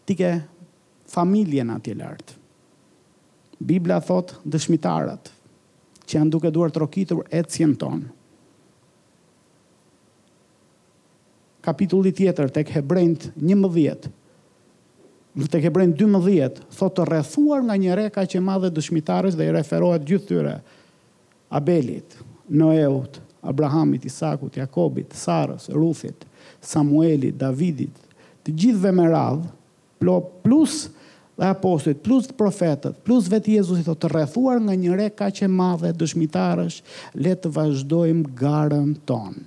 ti 0.09 0.16
ke 0.18 0.33
familjen 1.12 1.76
atje 1.76 1.99
lart 2.01 2.33
Bibla 3.62 4.01
thot 4.03 4.33
dëshmitarët 4.49 5.28
që 6.09 6.16
janë 6.16 6.33
duke 6.35 6.49
duar 6.51 6.72
trokitur 6.74 7.20
e 7.30 7.45
cjenë 7.47 7.76
tonë. 7.78 8.09
Kapitulli 11.62 12.11
tjetër 12.11 12.51
tek 12.51 12.72
Hebrejt 12.74 13.28
hebrejnët 13.28 13.39
një 13.39 13.59
më 13.61 13.70
dhjetë, 13.76 14.11
Në 15.33 15.47
të 15.49 15.62
kebrejnë 15.64 15.95
12, 15.97 16.59
thotë 16.76 16.93
të 16.99 17.05
rrethuar 17.09 17.62
nga 17.64 17.74
një 17.80 17.95
reka 18.03 18.20
që 18.28 18.41
madhe 18.45 18.68
dëshmitarës 18.76 19.33
dhe 19.39 19.47
i 19.49 19.53
referohet 19.57 20.03
gjithë 20.05 20.28
tyre, 20.28 20.59
Abelit, 21.57 22.18
Noeut, 22.53 23.16
Abrahamit, 23.41 24.05
Isakut, 24.05 24.59
Jakobit, 24.61 25.16
Sarës, 25.16 25.70
Rufit, 25.72 26.26
Samuelit, 26.61 27.39
Davidit, 27.41 27.97
të 28.45 28.53
gjithëve 28.61 28.93
me 28.99 29.07
radhë, 29.09 29.49
plus 30.45 30.76
dhe 31.41 31.49
apostit, 31.49 32.03
plus 32.05 32.28
të 32.28 32.37
profetet, 32.37 32.99
plus 33.07 33.30
vetë 33.33 33.55
Jezusit, 33.57 33.87
thotë 33.89 34.03
të 34.05 34.11
rrethuar 34.12 34.61
nga 34.66 34.76
një 34.76 35.01
reka 35.01 35.30
që 35.33 35.49
madhe 35.49 35.95
dëshmitarës, 35.97 36.83
le 37.24 37.33
të 37.41 37.55
vazhdojmë 37.57 38.35
garën 38.43 38.93
tonë 39.09 39.47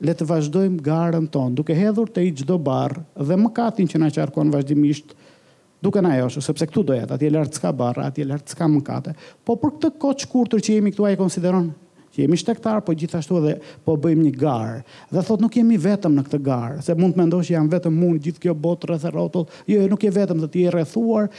le 0.00 0.14
të 0.16 0.26
vazhdojmë 0.30 0.80
garën 0.86 1.26
tonë, 1.32 1.54
duke 1.60 1.74
hedhur 1.76 2.08
të 2.10 2.22
i 2.24 2.30
gjdo 2.40 2.56
barë 2.64 3.02
dhe 3.28 3.36
më 3.36 3.50
katin 3.56 3.88
që 3.90 4.00
na 4.00 4.08
qarkon 4.14 4.52
vazhdimisht, 4.54 5.12
duke 5.84 6.00
na 6.04 6.14
joshë, 6.20 6.42
sepse 6.46 6.66
këtu 6.70 6.84
do 6.90 6.96
jetë, 6.96 7.14
ati 7.16 7.28
e 7.28 7.32
lartë 7.34 7.60
s'ka 7.60 7.74
barë, 7.76 8.06
ati 8.08 8.24
e 8.24 8.28
lartë 8.30 8.54
s'ka 8.54 8.68
më 8.68 8.80
kate, 8.86 9.14
po 9.44 9.56
për 9.60 9.74
këtë 9.76 9.92
koqë 10.00 10.30
kur 10.32 10.50
tërë 10.52 10.66
që 10.68 10.78
jemi 10.78 10.94
këtu 10.94 11.06
a 11.08 11.12
i 11.14 11.20
konsideron, 11.20 11.68
që 12.12 12.24
jemi 12.24 12.40
shtektarë, 12.40 12.84
po 12.88 12.96
gjithashtu 12.98 13.40
edhe 13.42 13.54
po 13.86 13.96
bëjmë 14.02 14.24
një 14.30 14.34
garë, 14.42 14.80
dhe 15.12 15.24
thotë 15.28 15.44
nuk 15.44 15.56
jemi 15.60 15.76
vetëm 15.80 16.16
në 16.16 16.24
këtë 16.28 16.42
garë, 16.48 16.80
se 16.84 16.96
mund 16.98 17.16
të 17.16 17.24
me 17.26 17.30
që 17.44 17.54
jam 17.54 17.68
vetëm 17.72 17.96
mund 18.00 18.20
gjithë 18.24 18.44
kjo 18.46 18.56
botë 18.56 18.90
rëthe 18.94 19.12
rotot, 19.14 19.52
jo, 19.68 19.80
jo, 19.84 19.88
nuk 19.92 20.04
jemi 20.08 20.16
vetëm 20.16 20.42
dhe 20.46 20.50
t'i 20.56 20.64
e 20.68 20.74
rëthuar, 20.78 21.30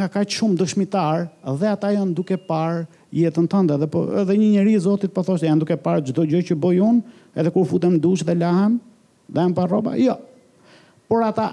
ka 0.00 0.06
ka 0.08 0.22
dëshmitarë 0.22 1.56
dhe 1.60 1.68
ata 1.68 1.88
janë 1.92 2.14
duke 2.16 2.36
parë 2.48 2.86
jetën 3.10 3.46
tënde 3.50 3.74
edhe 3.74 3.88
po 3.90 4.04
edhe 4.22 4.36
një 4.38 4.50
njerëz 4.56 4.76
i 4.76 4.82
Zotit 4.84 5.14
po 5.14 5.22
thoshte 5.26 5.48
janë 5.48 5.62
duke 5.64 5.76
parë 5.82 6.04
çdo 6.10 6.24
gjë 6.30 6.42
që 6.50 6.58
boi 6.62 6.78
unë, 6.82 7.00
edhe 7.34 7.52
kur 7.54 7.66
futem 7.66 7.96
në 7.96 8.02
dush 8.04 8.22
dhe 8.26 8.36
lahem, 8.38 8.78
jam 9.34 9.54
pa 9.56 9.66
rroba, 9.66 9.96
jo. 9.98 10.14
Por 11.10 11.24
ata 11.26 11.50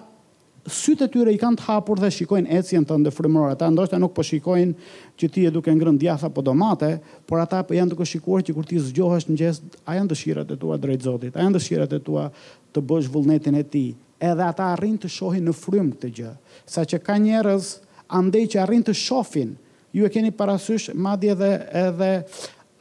sytë 0.69 1.07
e 1.07 1.11
tyre 1.13 1.33
i 1.33 1.39
kanë 1.41 1.57
të 1.61 1.65
hapur 1.69 1.97
dhe 2.01 2.09
shikojnë 2.13 2.51
ecjen 2.59 2.85
tënde 2.89 3.09
frymëror. 3.15 3.53
Ata 3.55 3.69
ndoshta 3.71 3.97
nuk 4.01 4.13
po 4.17 4.25
shikojnë 4.25 4.89
që 5.17 5.29
ti 5.33 5.45
je 5.47 5.53
duke 5.55 5.71
ngrën 5.73 5.97
djath 5.97 6.27
apo 6.27 6.43
domate, 6.45 6.99
por 7.25 7.41
ata 7.41 7.63
po 7.65 7.73
janë 7.73 7.95
duke 7.95 8.05
shikuar 8.05 8.43
që 8.45 8.53
kur 8.57 8.67
ti 8.67 8.77
zgjohesh 8.83 9.29
në 9.31 9.37
gjest, 9.41 9.77
a 9.87 9.95
janë 9.97 10.11
dëshirat 10.13 10.53
e 10.53 10.57
tua 10.61 10.77
drejt 10.77 11.07
Zotit, 11.09 11.33
a 11.39 11.45
janë 11.45 11.57
dëshirat 11.57 11.95
e 11.97 12.01
tua 12.05 12.27
të 12.75 12.83
bësh 12.85 13.09
vullnetin 13.13 13.57
e 13.57 13.63
tij. 13.65 13.93
Edhe 14.17 14.43
ata 14.49 14.69
arrin 14.75 14.97
të 14.99 15.09
shohin 15.13 15.47
në 15.47 15.53
frym 15.55 15.91
këtë 15.93 16.13
gjë, 16.19 16.35
saqë 16.73 16.99
ka 17.05 17.15
njerëz 17.21 17.71
andaj 18.19 18.47
që 18.53 18.61
arrin 18.65 18.85
të 18.85 18.97
shohin 18.97 19.55
ju 19.97 20.05
e 20.05 20.09
keni 20.13 20.31
parasysh 20.31 20.93
madje 20.93 21.33
edhe 21.33 21.49
edhe 21.87 22.11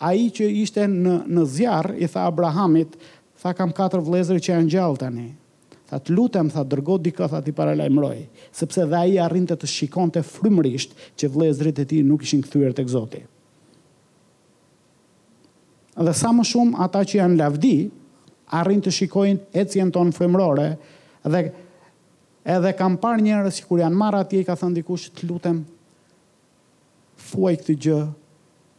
ai 0.05 0.27
që 0.35 0.49
ishte 0.63 0.85
në 0.93 1.15
në 1.33 1.43
zjarr 1.55 1.95
i 2.05 2.09
tha 2.13 2.27
Abrahamit, 2.29 2.97
tha 3.41 3.55
kam 3.57 3.73
katër 3.73 4.03
vëllezër 4.05 4.41
që 4.45 4.53
janë 4.53 4.73
gjallë 4.73 5.01
tani. 5.01 5.27
Tha 5.87 6.01
të 6.03 6.17
lutem, 6.19 6.49
tha 6.53 6.65
dërgo 6.67 6.97
dikë, 7.01 7.29
tha 7.33 7.41
ti 7.47 7.53
para 7.57 7.73
lajmëroj, 7.79 8.25
sepse 8.59 8.85
dhe 8.91 8.99
ai 8.99 9.17
arrinte 9.23 9.55
të 9.55 9.69
shikonte 9.71 10.21
frymërisht 10.27 10.93
që 11.17 11.31
vëllezërit 11.31 11.81
e 11.81 11.87
tij 11.93 12.03
nuk 12.09 12.25
ishin 12.27 12.43
kthyer 12.45 12.75
tek 12.77 12.91
Zoti. 12.91 13.23
Dhe 15.97 16.13
sa 16.13 16.35
më 16.37 16.45
shumë 16.45 16.83
ata 16.85 17.05
që 17.09 17.21
janë 17.23 17.39
lavdi, 17.41 17.75
arrin 18.59 18.83
të 18.85 18.93
shikojnë 18.93 19.49
ecjen 19.63 19.89
tonë 19.95 20.13
frymërore 20.13 20.67
dhe 21.25 21.41
edhe 22.57 22.75
kam 22.79 22.99
parë 23.03 23.25
njerëz 23.25 23.63
kur 23.71 23.81
janë 23.81 23.97
marrë 23.99 24.21
atje 24.27 24.43
i 24.43 24.47
ka 24.47 24.59
thënë 24.59 24.79
dikush 24.83 25.09
të 25.17 25.31
lutem 25.31 25.65
Fuaj 27.17 27.57
këtë 27.63 27.77
gjë 27.87 27.99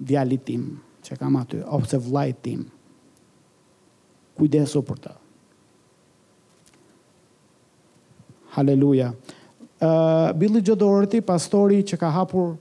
djalit 0.08 0.44
tim 0.46 0.68
që 1.06 1.18
kam 1.18 1.38
aty 1.40 1.62
ose 1.74 1.98
vllajt 2.06 2.42
tim. 2.46 2.68
Kujdesu 4.38 4.84
për 4.86 5.00
ta 5.08 5.16
Haleluja. 8.58 9.12
Uh, 9.78 10.32
Billy 10.38 10.64
Joe 10.66 11.22
pastori 11.26 11.84
që 11.86 11.98
ka 12.02 12.10
hapur 12.10 12.56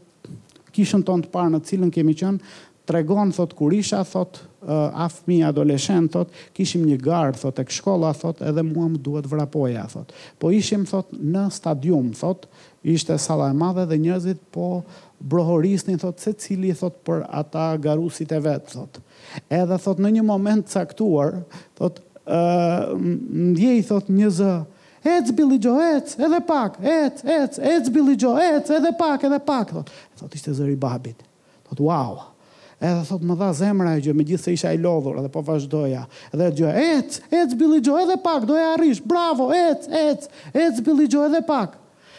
kishën 0.76 1.00
tonë 1.08 1.24
të 1.28 1.32
parë 1.32 1.54
në 1.54 1.60
cilën 1.64 1.92
kemi 1.94 2.12
qënë, 2.20 2.56
tregon, 2.86 3.30
thot, 3.32 3.54
kur 3.56 3.72
isha, 3.72 4.02
thot, 4.04 4.42
uh, 4.60 4.92
afmi, 5.06 5.38
adoleshen, 5.48 6.10
thot, 6.12 6.34
kishim 6.54 6.84
një 6.84 6.98
garë, 7.00 7.38
thot, 7.40 7.56
e 7.56 7.78
shkolla 7.78 8.10
thot, 8.14 8.42
edhe 8.44 8.60
mua 8.66 8.90
më 8.92 9.00
duhet 9.00 9.28
vrapoja, 9.32 9.86
thot. 9.88 10.12
Po 10.42 10.50
ishim, 10.52 10.84
thot, 10.86 11.08
në 11.16 11.46
stadium, 11.56 12.12
thot, 12.20 12.44
uh, 12.44 12.65
ishte 12.86 13.16
salaj 13.18 13.50
e 13.52 13.58
madhe 13.58 13.84
dhe 13.90 13.96
njëzit, 14.00 14.38
po 14.54 14.84
brohorisnin 15.18 15.98
thot 15.98 16.20
se 16.22 16.32
cili 16.38 16.72
thot 16.76 16.98
për 17.06 17.24
ata 17.42 17.66
garusit 17.82 18.32
e 18.36 18.40
vet 18.44 18.70
thot. 18.74 19.00
Edhe 19.50 19.78
thot 19.82 20.02
në 20.04 20.14
një 20.18 20.24
moment 20.28 20.70
caktuar 20.76 21.40
thot 21.78 21.98
ë 22.26 22.94
ndjej 23.52 23.82
thot 23.90 24.10
një 24.20 24.32
zë 24.40 24.54
Ec 25.06 25.28
Billy 25.38 25.54
Joe, 25.62 25.84
ec, 26.00 26.16
edhe 26.18 26.38
pak, 26.42 26.80
ec, 26.82 27.20
ec, 27.30 27.58
ec 27.62 27.90
Billy 27.94 28.16
Joe, 28.18 28.40
ec, 28.56 28.66
edhe 28.74 28.90
pak, 28.98 29.22
edhe 29.28 29.38
pak, 29.46 29.70
thot. 29.70 29.92
Thot 30.18 30.32
ishte 30.34 30.50
zëri 30.58 30.74
babit. 30.82 31.20
Thot 31.68 31.82
wow. 31.86 32.16
Edhe 32.82 33.04
thot 33.06 33.22
më 33.22 33.36
dha 33.38 33.52
zemra 33.54 33.92
e 33.94 34.02
gjë, 34.02 34.14
me 34.18 34.26
gjithë 34.26 34.42
se 34.48 34.56
isha 34.56 34.72
i 34.74 34.80
lodhur, 34.82 35.20
edhe 35.22 35.30
po 35.30 35.44
vazhdoja. 35.46 36.02
Edhe 36.34 36.48
gjë, 36.58 36.72
ec, 36.98 37.20
ec 37.30 37.54
Billy 37.60 37.78
Joe, 37.86 38.02
edhe 38.02 38.18
pak, 38.26 38.48
doja 38.50 38.72
arrish, 38.72 38.98
bravo, 39.06 39.52
ec, 39.54 39.86
ec, 39.94 40.26
ec 40.50 40.82
Billy 40.88 41.06
Joe, 41.06 41.28
edhe 41.30 41.44
pak. 41.52 41.78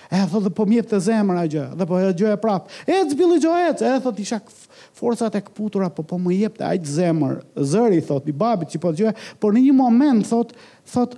E 0.09 0.23
thot 0.29 0.43
dhe 0.47 0.53
po 0.55 0.63
mjep 0.69 0.87
të 0.87 0.99
zemra 1.03 1.43
gjë, 1.51 1.63
dhe 1.75 1.85
po 1.87 1.97
e 1.99 2.11
gjë 2.15 2.29
e 2.33 2.39
prap. 2.39 2.69
E 2.87 2.95
të 3.01 3.11
zbili 3.11 3.37
gjë 3.43 3.55
e 3.65 3.71
të, 3.75 3.85
e 3.91 4.01
thot 4.05 4.19
isha 4.23 4.37
forësat 4.97 5.35
e 5.35 5.41
këputura, 5.49 5.89
po 5.93 6.05
po 6.07 6.19
më 6.21 6.35
jep 6.45 6.55
të 6.57 6.67
ajtë 6.71 6.93
zemër, 6.95 7.33
zëri, 7.71 7.99
thot, 8.07 8.25
i 8.25 8.33
babit 8.39 8.71
që 8.71 8.79
po 8.85 8.91
të 8.95 9.01
gjë, 9.03 9.13
por 9.43 9.51
në 9.57 9.65
një 9.65 9.73
moment, 9.77 10.23
thot, 10.29 10.53
thot, 10.93 11.17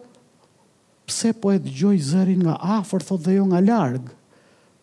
pse 1.10 1.32
po 1.42 1.54
e 1.54 1.62
të 1.62 1.74
gjoj 1.80 2.00
zëri 2.10 2.36
nga 2.42 2.58
afer, 2.80 3.06
thot 3.06 3.22
dhe 3.28 3.38
jo 3.38 3.46
nga 3.52 3.62
largë. 3.68 4.16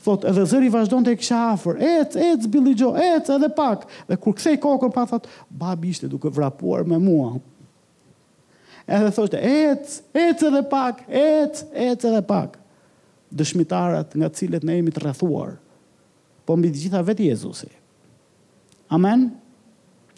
Thot, 0.06 0.24
edhe 0.30 0.44
zëri 0.48 0.70
vazhdojnë 0.70 1.08
të 1.08 1.12
e 1.12 1.18
kësha 1.20 1.40
afer, 1.56 1.80
e 1.82 1.92
të, 2.06 2.22
e 2.28 2.36
të 2.38 2.46
zbili 2.46 2.76
e 2.78 3.12
të 3.26 3.34
edhe 3.40 3.48
pak. 3.56 3.88
Dhe 4.08 4.16
kur 4.22 4.36
kësej 4.38 4.60
kokën, 4.62 4.92
pa 4.94 5.02
thot, 5.10 5.26
babi 5.50 5.90
ishte 5.96 6.06
duke 6.12 6.30
vrapuar 6.30 6.86
me 6.86 6.96
mua. 7.02 7.34
Edhe 8.86 9.10
thoshte, 9.10 9.36
e 9.36 9.74
të, 9.82 9.98
e 10.14 10.28
edhe 10.30 10.62
pak, 10.70 11.02
e 11.10 11.26
të, 11.52 11.66
e 11.74 11.90
edhe 11.96 12.22
pak 12.22 12.54
dëshmitarat 13.32 14.14
nga 14.14 14.28
cilët 14.30 14.62
ne 14.64 14.76
jemi 14.78 14.94
të 14.94 15.02
rrethuar, 15.02 15.56
po 16.46 16.56
mbi 16.56 16.70
të 16.70 16.82
gjitha 16.86 17.00
vetë 17.02 17.26
Jezusi. 17.32 17.70
Amen. 18.94 19.26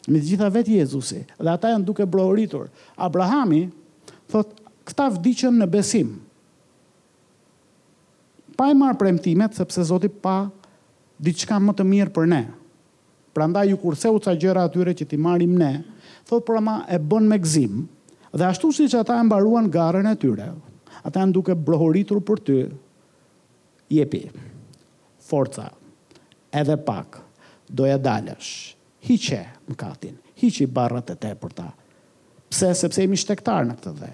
Me 0.08 0.20
të 0.20 0.28
gjitha 0.32 0.48
vetë 0.52 0.76
Jezusi, 0.80 1.22
dhe 1.36 1.50
ata 1.52 1.72
janë 1.74 1.84
duke 1.88 2.04
brohuritur. 2.08 2.68
Abrahami 2.96 3.62
thotë, 4.30 4.52
"Kta 4.88 5.06
vdiqën 5.12 5.52
në 5.60 5.66
besim." 5.68 6.10
Pa 8.56 8.70
e 8.70 8.74
marrë 8.74 8.98
premtimet, 8.98 9.54
sepse 9.54 9.84
Zoti 9.84 10.08
pa 10.08 10.50
diçka 11.20 11.56
më 11.60 11.72
të 11.76 11.84
mirë 11.84 12.12
për 12.14 12.26
ne. 12.28 12.42
Prandaj 13.36 13.68
ju 13.70 13.76
kurse 13.76 14.08
u 14.10 14.18
ca 14.18 14.34
gjëra 14.34 14.64
atyre 14.66 14.94
që 14.96 15.06
ti 15.08 15.16
marrim 15.16 15.54
ne, 15.58 15.84
thotë 16.28 16.44
për 16.46 16.56
ama 16.56 16.84
e 16.88 16.98
bën 16.98 17.22
me 17.22 17.38
gzim, 17.38 17.88
dhe 18.32 18.44
ashtu 18.44 18.72
siç 18.72 18.94
ata 18.94 19.14
e 19.20 19.22
mbaruan 19.22 19.70
garën 19.70 20.04
e 20.12 20.16
tyre. 20.16 20.52
Ata 21.04 21.20
janë 21.20 21.32
duke 21.32 21.54
brohuritur 21.54 22.18
për 22.20 22.38
ty, 22.44 22.74
Jepi, 23.90 24.30
forca, 25.18 25.70
edhe 26.52 26.76
pak, 26.84 27.18
doja 27.72 27.96
dalësh, 27.98 28.52
hiqe 29.08 29.40
më 29.68 29.76
katin, 29.80 30.16
hiqe 30.40 30.64
i 30.66 30.70
barrat 30.70 31.12
e 31.14 31.16
te 31.16 31.30
për 31.40 31.54
ta. 31.56 31.68
Pse, 32.52 32.70
sepse 32.76 33.04
imi 33.04 33.16
shtektar 33.20 33.64
në 33.68 33.76
këtë 33.78 33.92
dhe. 34.00 34.10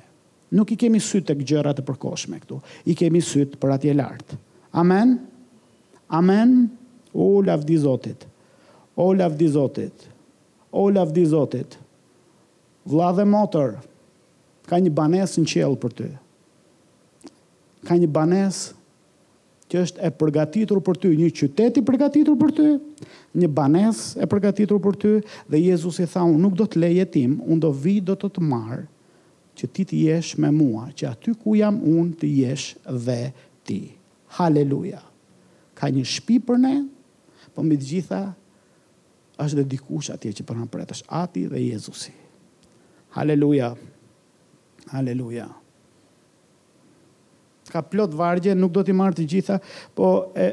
Nuk 0.55 0.71
i 0.71 0.77
kemi 0.79 1.01
sytë 1.03 1.33
të 1.35 1.45
gjërat 1.51 1.81
e 1.83 1.87
përkoshme 1.89 2.39
këtu, 2.43 2.61
i 2.91 2.95
kemi 2.99 3.23
sytë 3.27 3.59
për 3.63 3.73
atje 3.77 3.95
lartë. 3.99 4.37
Amen? 4.79 5.17
Amen? 6.15 6.53
O, 7.15 7.29
lafdi 7.47 7.79
zotit. 7.83 8.27
O, 8.95 9.09
lafdi 9.19 9.49
zotit. 9.55 10.07
O, 10.71 10.87
lafdi 10.95 11.25
zotit. 11.31 11.75
Vla 12.91 13.11
dhe 13.17 13.25
motër, 13.27 13.77
ka 14.71 14.79
një 14.83 14.95
banes 14.95 15.35
në 15.41 15.47
qelë 15.55 15.81
për 15.83 15.97
ty. 16.03 16.09
Ka 17.89 17.99
një 18.01 18.09
banes 18.15 18.63
që 19.73 19.81
është 19.85 20.03
e 20.05 20.11
përgatitur 20.21 20.81
për 20.85 20.99
ty, 21.01 21.11
një 21.17 21.29
qytet 21.39 21.79
i 21.81 21.85
përgatitur 21.89 22.37
për 22.41 22.53
ty, 22.57 22.67
një 23.41 23.49
banes 23.57 24.03
e 24.21 24.27
përgatitur 24.29 24.81
për 24.85 24.99
ty, 25.01 25.13
dhe 25.51 25.61
Jezus 25.71 26.01
i 26.05 26.09
tha, 26.13 26.25
unë 26.29 26.43
nuk 26.45 26.59
do 26.59 26.67
të 26.69 26.83
le 26.83 26.91
jetim, 26.99 27.39
unë 27.41 27.65
do 27.65 27.71
vi 27.73 27.97
do 28.05 28.17
të 28.19 28.31
të 28.37 28.45
marë, 28.45 28.85
që 29.57 29.69
ti 29.73 29.87
të 29.89 30.03
jesh 30.09 30.35
me 30.43 30.51
mua, 30.53 30.89
që 30.93 31.09
aty 31.15 31.37
ku 31.41 31.55
jam 31.57 31.79
unë 31.81 32.19
të 32.21 32.31
jesh 32.43 32.69
dhe 33.07 33.21
ti. 33.65 33.81
Haleluja. 34.39 35.01
Ka 35.79 35.89
një 35.95 36.05
shpi 36.07 36.41
për 36.43 36.61
ne, 36.61 36.75
po 37.55 37.65
mbi 37.65 37.79
të 37.81 37.89
gjitha, 37.93 38.21
është 39.41 39.63
dhe 39.63 39.69
dikush 39.75 40.13
atje 40.15 40.35
që 40.41 40.47
për 40.47 40.61
në 40.61 40.69
pretë, 40.75 40.99
është 41.01 41.11
ati 41.23 41.49
dhe 41.51 41.65
Jezusi. 41.71 42.13
Haleluja. 43.17 43.73
Haleluja. 43.75 43.75
Haleluja 44.95 45.53
ka 47.75 47.83
plot 47.83 48.15
vargje, 48.15 48.55
nuk 48.55 48.71
do 48.79 48.85
t'i 48.87 48.95
marrë 48.95 49.19
të 49.19 49.25
gjitha, 49.35 49.57
po 49.99 50.07
e, 50.39 50.53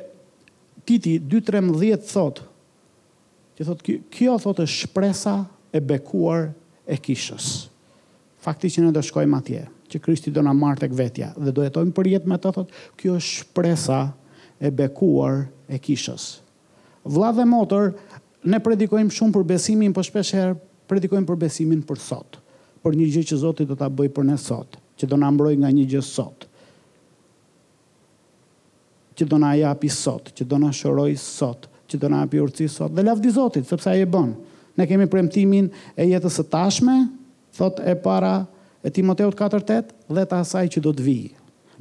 titi 0.90 1.20
2-13 1.22 2.02
thot, 2.10 2.42
që 3.58 3.68
thot, 3.68 3.84
kjo, 3.86 4.00
kjo 4.10 4.38
thot 4.42 4.64
është 4.66 4.90
shpresa 4.90 5.36
e 5.78 5.82
bekuar 5.94 6.48
e 6.92 6.98
kishës. 6.98 7.52
Fakti 8.42 8.72
që 8.74 8.88
në 8.88 8.96
do 8.98 9.04
shkojmë 9.06 9.38
atje, 9.38 9.68
që 9.94 10.02
Kristi 10.02 10.34
do 10.34 10.42
në 10.42 10.56
marrë 10.58 10.82
të 10.82 10.90
këvetja, 10.96 11.30
dhe 11.38 11.54
do 11.54 11.66
jetojmë 11.68 11.94
për 11.98 12.10
jetë 12.16 12.32
me 12.32 12.42
të 12.42 12.56
thot, 12.58 12.74
kjo 12.98 13.20
është 13.22 13.46
shpresa 13.46 14.00
e 14.62 14.74
bekuar 14.74 15.44
e 15.72 15.78
kishës. 15.84 16.26
Vla 17.06 17.30
dhe 17.38 17.46
motor, 17.50 17.92
ne 18.46 18.58
predikojmë 18.62 19.14
shumë 19.14 19.36
për 19.38 19.48
besimin, 19.54 19.94
për 19.94 20.02
po 20.02 20.10
shpesherë 20.10 20.58
predikojmë 20.92 21.30
për 21.30 21.40
besimin 21.46 21.86
për 21.88 22.02
sot, 22.02 22.40
për 22.82 22.98
një 22.98 23.10
gjë 23.14 23.28
që 23.32 23.40
Zoti 23.46 23.68
do 23.70 23.78
ta 23.80 23.86
bëj 23.94 24.10
për 24.18 24.26
ne 24.34 24.38
sot, 24.42 24.74
që 24.98 25.10
do 25.14 25.18
na 25.22 25.30
mbroj 25.34 25.54
nga 25.62 25.70
një 25.74 25.86
gjë 25.94 26.02
sot 26.08 26.48
që 29.18 29.28
do 29.30 29.40
na 29.42 29.52
japi 29.60 29.90
sot, 29.92 30.32
që 30.36 30.46
do 30.48 30.60
na 30.62 30.70
shëroj 30.76 31.16
sot, 31.20 31.68
që 31.92 32.00
do 32.00 32.10
na 32.12 32.22
japi 32.24 32.40
urtësi 32.44 32.72
sot 32.72 32.94
dhe 32.96 33.04
lavdi 33.04 33.32
Zotit, 33.36 33.68
sepse 33.68 33.90
ai 33.92 34.04
e 34.06 34.08
bën. 34.08 34.32
Ne 34.80 34.86
kemi 34.88 35.08
premtimin 35.12 35.68
e 36.00 36.06
jetës 36.14 36.40
së 36.40 36.46
tashme, 36.54 36.96
thot 37.58 37.82
e 37.84 37.96
para 38.00 38.38
e 38.84 38.90
Timoteut 38.90 39.36
4:8 39.36 39.92
dhe 40.16 40.22
të 40.24 40.40
asaj 40.40 40.66
që 40.76 40.82
do 40.86 40.94
të 40.96 41.04
vijë. 41.06 41.34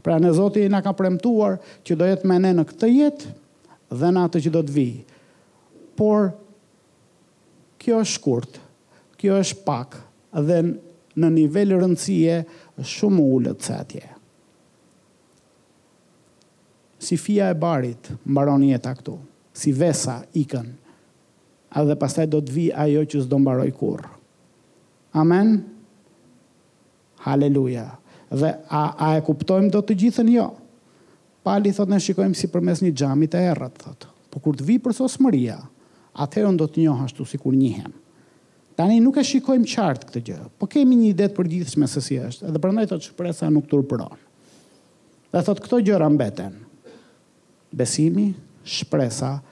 Pra 0.02 0.18
ne 0.18 0.32
Zoti 0.32 0.66
na 0.72 0.82
ka 0.82 0.92
premtuar 0.96 1.58
që 1.84 1.96
do 2.00 2.04
jetë 2.08 2.26
me 2.28 2.38
ne 2.40 2.52
në 2.56 2.64
këtë 2.72 2.88
jetë 2.94 3.34
dhe 4.00 4.10
në 4.14 4.26
atë 4.26 4.42
që 4.46 4.50
do 4.54 4.62
të 4.66 4.72
vijë. 4.74 5.02
Por 5.98 6.30
kjo 7.80 8.00
është 8.00 8.16
shkurt, 8.18 8.58
kjo 9.20 9.38
është 9.38 9.62
pak 9.66 9.98
dhe 10.48 10.60
në 11.20 11.28
nivel 11.36 11.76
rëndësie 11.80 12.42
shumë 12.82 13.22
ulët 13.36 13.62
se 13.66 13.74
atje 13.76 14.09
si 17.00 17.16
fia 17.16 17.48
e 17.48 17.54
barit 17.56 18.10
mbaron 18.28 18.60
jeta 18.68 18.92
këtu, 18.94 19.14
si 19.56 19.72
vesa 19.72 20.18
ikën, 20.36 20.66
edhe 21.80 21.96
pastaj 21.96 22.26
do 22.28 22.42
të 22.44 22.52
vi 22.52 22.66
ajo 22.76 23.04
që 23.08 23.22
s'do 23.24 23.38
mbaroj 23.40 23.70
kur. 23.78 24.04
Amen? 25.16 25.54
Haleluja. 27.24 27.86
Dhe 28.30 28.52
a, 28.70 28.82
a 29.00 29.08
e 29.16 29.24
kuptojmë 29.26 29.72
do 29.74 29.80
të 29.82 29.96
gjithën 30.04 30.28
jo? 30.34 30.44
Pali 31.42 31.72
thot 31.74 31.88
në 31.88 31.98
shikojmë 32.04 32.36
si 32.36 32.50
përmes 32.52 32.82
një 32.84 32.92
gjami 33.00 33.30
të 33.32 33.40
erët, 33.48 33.80
thot. 33.82 34.06
Po 34.30 34.42
kur 34.44 34.54
të 34.60 34.66
vi 34.68 34.76
për 34.78 34.94
sos 35.00 35.16
mëria, 35.24 35.56
do 36.12 36.66
të 36.68 36.84
njohashtu 36.84 37.22
ashtu 37.24 37.30
si 37.32 37.40
kur 37.40 37.54
Tani 38.80 39.00
nuk 39.02 39.18
e 39.20 39.24
shikojmë 39.24 39.66
qartë 39.68 40.06
këtë 40.08 40.20
gjë, 40.24 40.34
po 40.60 40.64
kemi 40.70 40.96
një 40.96 41.06
ide 41.10 41.26
të 41.28 41.34
përgjithshme 41.36 41.84
se 41.86 42.00
si 42.00 42.16
është, 42.20 42.46
edhe 42.48 42.60
prandaj 42.62 42.86
thotë 42.92 43.08
shpresa 43.10 43.48
nuk 43.52 43.66
turpron. 43.68 44.14
Dhe 45.34 45.42
thotë 45.44 45.64
këto 45.66 45.80
gjëra 45.84 46.06
mbeten, 46.14 46.54
besimi, 47.72 48.34
shpresa 48.64 49.42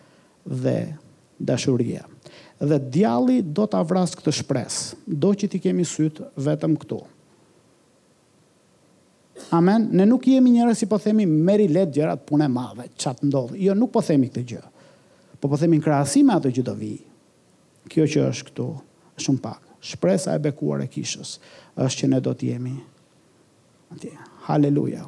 dhe 0.47 0.95
dashuria. 1.41 2.05
Dhe 2.59 2.79
djalli 2.91 3.41
do 3.47 3.67
të 3.71 3.79
avras 3.79 4.17
këtë 4.19 4.33
shpres, 4.41 4.79
do 5.07 5.31
që 5.39 5.51
ti 5.53 5.61
kemi 5.63 5.87
sytë 5.87 6.31
vetëm 6.49 6.75
këtu. 6.83 6.99
Amen, 9.55 9.85
ne 9.95 10.03
nuk 10.09 10.27
jemi 10.27 10.51
njërë 10.57 10.75
si 10.77 10.89
po 10.91 10.99
themi 10.99 11.23
meri 11.31 11.69
letë 11.71 11.95
gjërat 12.01 12.25
punë 12.27 12.49
e 12.49 12.51
madhe, 12.51 12.89
të 12.99 13.13
ndodhë, 13.29 13.61
jo 13.69 13.77
nuk 13.79 13.93
po 13.95 14.03
themi 14.05 14.27
këtë 14.33 14.43
gjë, 14.53 14.65
po 15.39 15.51
po 15.53 15.57
themi 15.61 15.79
në 15.79 15.85
krasime 15.87 16.35
ato 16.35 16.51
që 16.51 16.65
do 16.67 16.75
vi. 16.75 16.97
Kjo 17.89 18.07
që 18.11 18.25
është 18.33 18.49
këtu, 18.49 18.67
shumë 19.23 19.45
pak, 19.47 19.61
shpresa 19.93 20.35
e 20.35 20.43
bekuar 20.49 20.83
e 20.85 20.91
kishës, 20.91 21.37
është 21.79 22.01
që 22.03 22.11
ne 22.17 22.25
do 22.27 22.35
t'jemi. 22.35 22.75
Atje. 23.95 24.13
Haleluja 24.49 25.07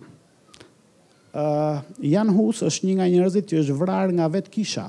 uh, 1.32 1.78
Jan 2.02 2.30
Hus 2.34 2.62
është 2.66 2.88
një 2.88 2.96
nga 2.98 3.08
njerëzit 3.10 3.48
që 3.50 3.60
është 3.62 3.76
vrarë 3.80 4.14
nga 4.18 4.28
vetë 4.32 4.52
kisha. 4.54 4.88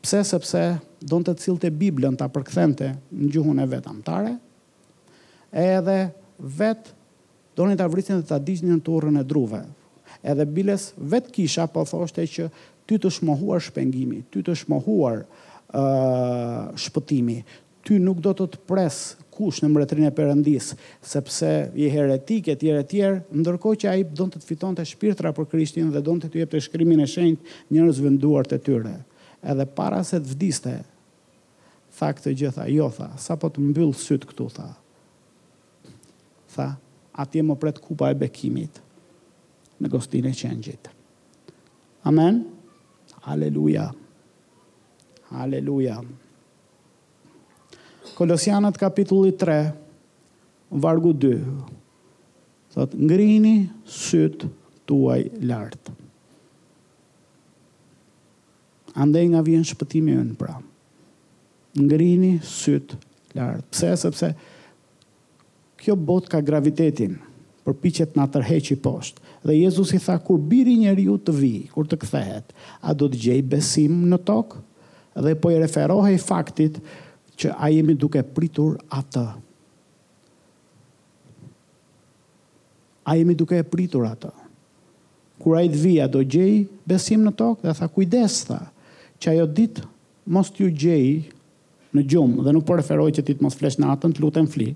Pse 0.00 0.22
sepse 0.24 0.62
do 1.00 1.18
të 1.24 1.34
cilë 1.42 1.62
të 1.64 1.72
Biblën 1.82 2.16
të 2.16 2.26
apërkëthente 2.26 2.90
në 3.12 3.30
gjuhun 3.34 3.60
e 3.60 3.66
vetë 3.68 3.90
amtare, 3.90 4.32
edhe 5.52 5.98
vetë 6.56 6.94
do 7.58 7.66
një 7.68 7.76
të 7.78 7.88
vritin 7.92 8.20
dhe 8.20 8.28
të 8.30 8.36
adisht 8.38 8.64
një 8.64 8.78
në 8.78 8.84
turën 8.86 9.20
e 9.20 9.26
druve. 9.28 9.62
Edhe 10.20 10.44
Biles 10.46 10.90
vetë 11.00 11.32
kisha 11.36 11.66
po 11.72 11.84
thoshte 11.88 12.24
që 12.28 12.46
ty 12.88 12.98
të 13.00 13.10
shmohuar 13.16 13.60
shpengimi, 13.64 14.22
ty 14.32 14.44
të 14.44 14.54
shmohuar 14.64 15.22
uh, 15.22 16.70
shpëtimi, 16.80 17.40
ty 17.84 17.98
nuk 18.00 18.20
do 18.24 18.32
të 18.36 18.48
të 18.54 18.62
presë 18.68 19.29
askush 19.40 19.60
në 19.64 19.68
mbretërinë 19.72 20.08
e 20.08 20.14
Perëndis, 20.14 20.66
sepse 21.02 21.48
i 21.80 21.86
heretik 21.92 22.48
e 22.52 22.56
tjerë 22.60 22.82
e 22.84 22.86
tjerë, 22.90 23.20
ndërkohë 23.40 23.78
që 23.80 23.88
ai 23.88 24.02
donte 24.04 24.38
të 24.42 24.46
fitonte 24.50 24.84
shpirtra 24.86 25.32
për 25.32 25.48
Krishtin 25.48 25.88
dhe 25.94 26.02
donte 26.04 26.28
të 26.30 26.42
jepte 26.44 26.60
shkrimin 26.60 27.00
e 27.00 27.06
shenjtë 27.06 27.64
njerëz 27.72 28.00
venduar 28.04 28.46
të 28.50 28.58
tyre. 28.66 28.94
Edhe 29.42 29.64
para 29.66 30.02
se 30.04 30.18
të 30.20 30.34
vdiste, 30.34 30.74
tha 31.96 32.10
këtë 32.12 32.34
gjë 32.36 32.52
tha, 32.58 32.66
jo 32.68 32.90
tha, 32.92 33.08
sapo 33.18 33.48
të 33.48 33.64
mbyll 33.70 33.94
syt 33.96 34.24
këtu 34.28 34.50
tha. 34.58 34.68
Tha, 36.54 36.68
atje 37.22 37.42
më 37.44 37.56
pret 37.62 37.80
kupa 37.80 38.10
e 38.12 38.16
bekimit 38.20 38.80
në 39.80 39.90
gostinë 39.94 40.30
e 40.30 40.36
qenjit. 40.36 40.90
Amen. 42.08 42.42
Aleluja. 43.28 43.90
Aleluja. 45.40 46.00
Kolosianët 48.20 48.76
kapitulli 48.76 49.32
3, 49.32 49.72
vargu 50.76 51.14
2. 51.16 51.40
Thot, 52.74 52.92
ngrini 52.92 53.70
syt 53.88 54.44
tuaj 54.84 55.24
lart. 55.48 55.88
Andaj 59.00 59.24
nga 59.32 59.40
vjen 59.40 59.64
shpëtimi 59.64 60.18
ynë 60.20 60.36
pra. 60.36 60.58
Ngrini 61.80 62.34
syt 62.44 62.92
lart. 63.40 63.64
Pse? 63.72 63.96
Sepse 64.04 64.34
kjo 65.80 65.96
botë 65.96 66.34
ka 66.36 66.44
gravitetin 66.44 67.16
për 67.64 67.78
piqet 67.80 68.12
nga 68.20 68.28
tërheqi 68.36 68.76
post. 68.84 69.16
Dhe 69.40 69.56
Jezus 69.62 69.96
i 69.96 69.98
tha, 70.00 70.18
kur 70.20 70.36
biri 70.36 70.76
njeri 70.82 71.08
ju 71.08 71.16
të 71.24 71.38
vi, 71.40 71.54
kur 71.72 71.88
të 71.88 71.96
këthehet, 72.04 72.52
a 72.84 72.92
do 72.92 73.08
të 73.08 73.24
gjej 73.28 73.40
besim 73.56 74.02
në 74.12 74.20
tokë? 74.28 74.60
Dhe 75.24 75.38
po 75.40 75.48
i 75.56 75.62
referohe 75.64 76.12
i 76.12 76.20
faktit, 76.20 76.76
që 77.40 77.54
a 77.56 77.70
jemi 77.72 77.94
duke 77.96 78.20
pritur 78.36 78.76
atë. 78.92 79.22
A 83.08 83.14
jemi 83.16 83.32
duke 83.38 83.56
e 83.56 83.64
pritur 83.66 84.04
atë. 84.10 84.28
Kur 85.40 85.56
a 85.56 85.62
i 85.64 85.70
dhvija 85.72 86.04
do 86.12 86.20
gjej, 86.28 86.66
besim 86.84 87.24
në 87.24 87.32
tokë 87.40 87.64
dhe 87.68 87.72
tha 87.78 87.88
kujdes 87.94 88.36
tha, 88.44 88.58
që 89.24 89.32
ajo 89.32 89.46
ditë 89.56 89.84
mos 90.36 90.52
t'ju 90.52 90.68
gjej 90.68 91.30
në 91.96 92.04
gjumë 92.12 92.44
dhe 92.44 92.54
nuk 92.54 92.66
po 92.68 92.76
referoj 92.78 93.08
që 93.16 93.24
ti 93.26 93.34
të 93.38 93.44
mos 93.46 93.56
flesh 93.58 93.80
në 93.80 93.88
atën, 93.94 94.14
të 94.14 94.22
lutem 94.24 94.48
fli. 94.52 94.68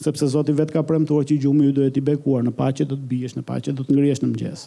Sepse 0.00 0.28
Zoti 0.32 0.54
vet 0.56 0.72
ka 0.74 0.80
premtuar 0.86 1.26
që 1.28 1.36
gjumi 1.42 1.68
ju 1.68 1.74
duhet 1.76 1.92
t'i 1.94 2.02
bekuar, 2.06 2.44
në 2.46 2.54
paqe 2.56 2.86
do 2.88 2.96
të 2.96 3.36
në 3.36 3.44
paqe 3.46 3.74
do 3.76 3.84
të 3.84 3.92
ngrihesh 3.98 4.22
në 4.24 4.28
mëngjes. 4.32 4.66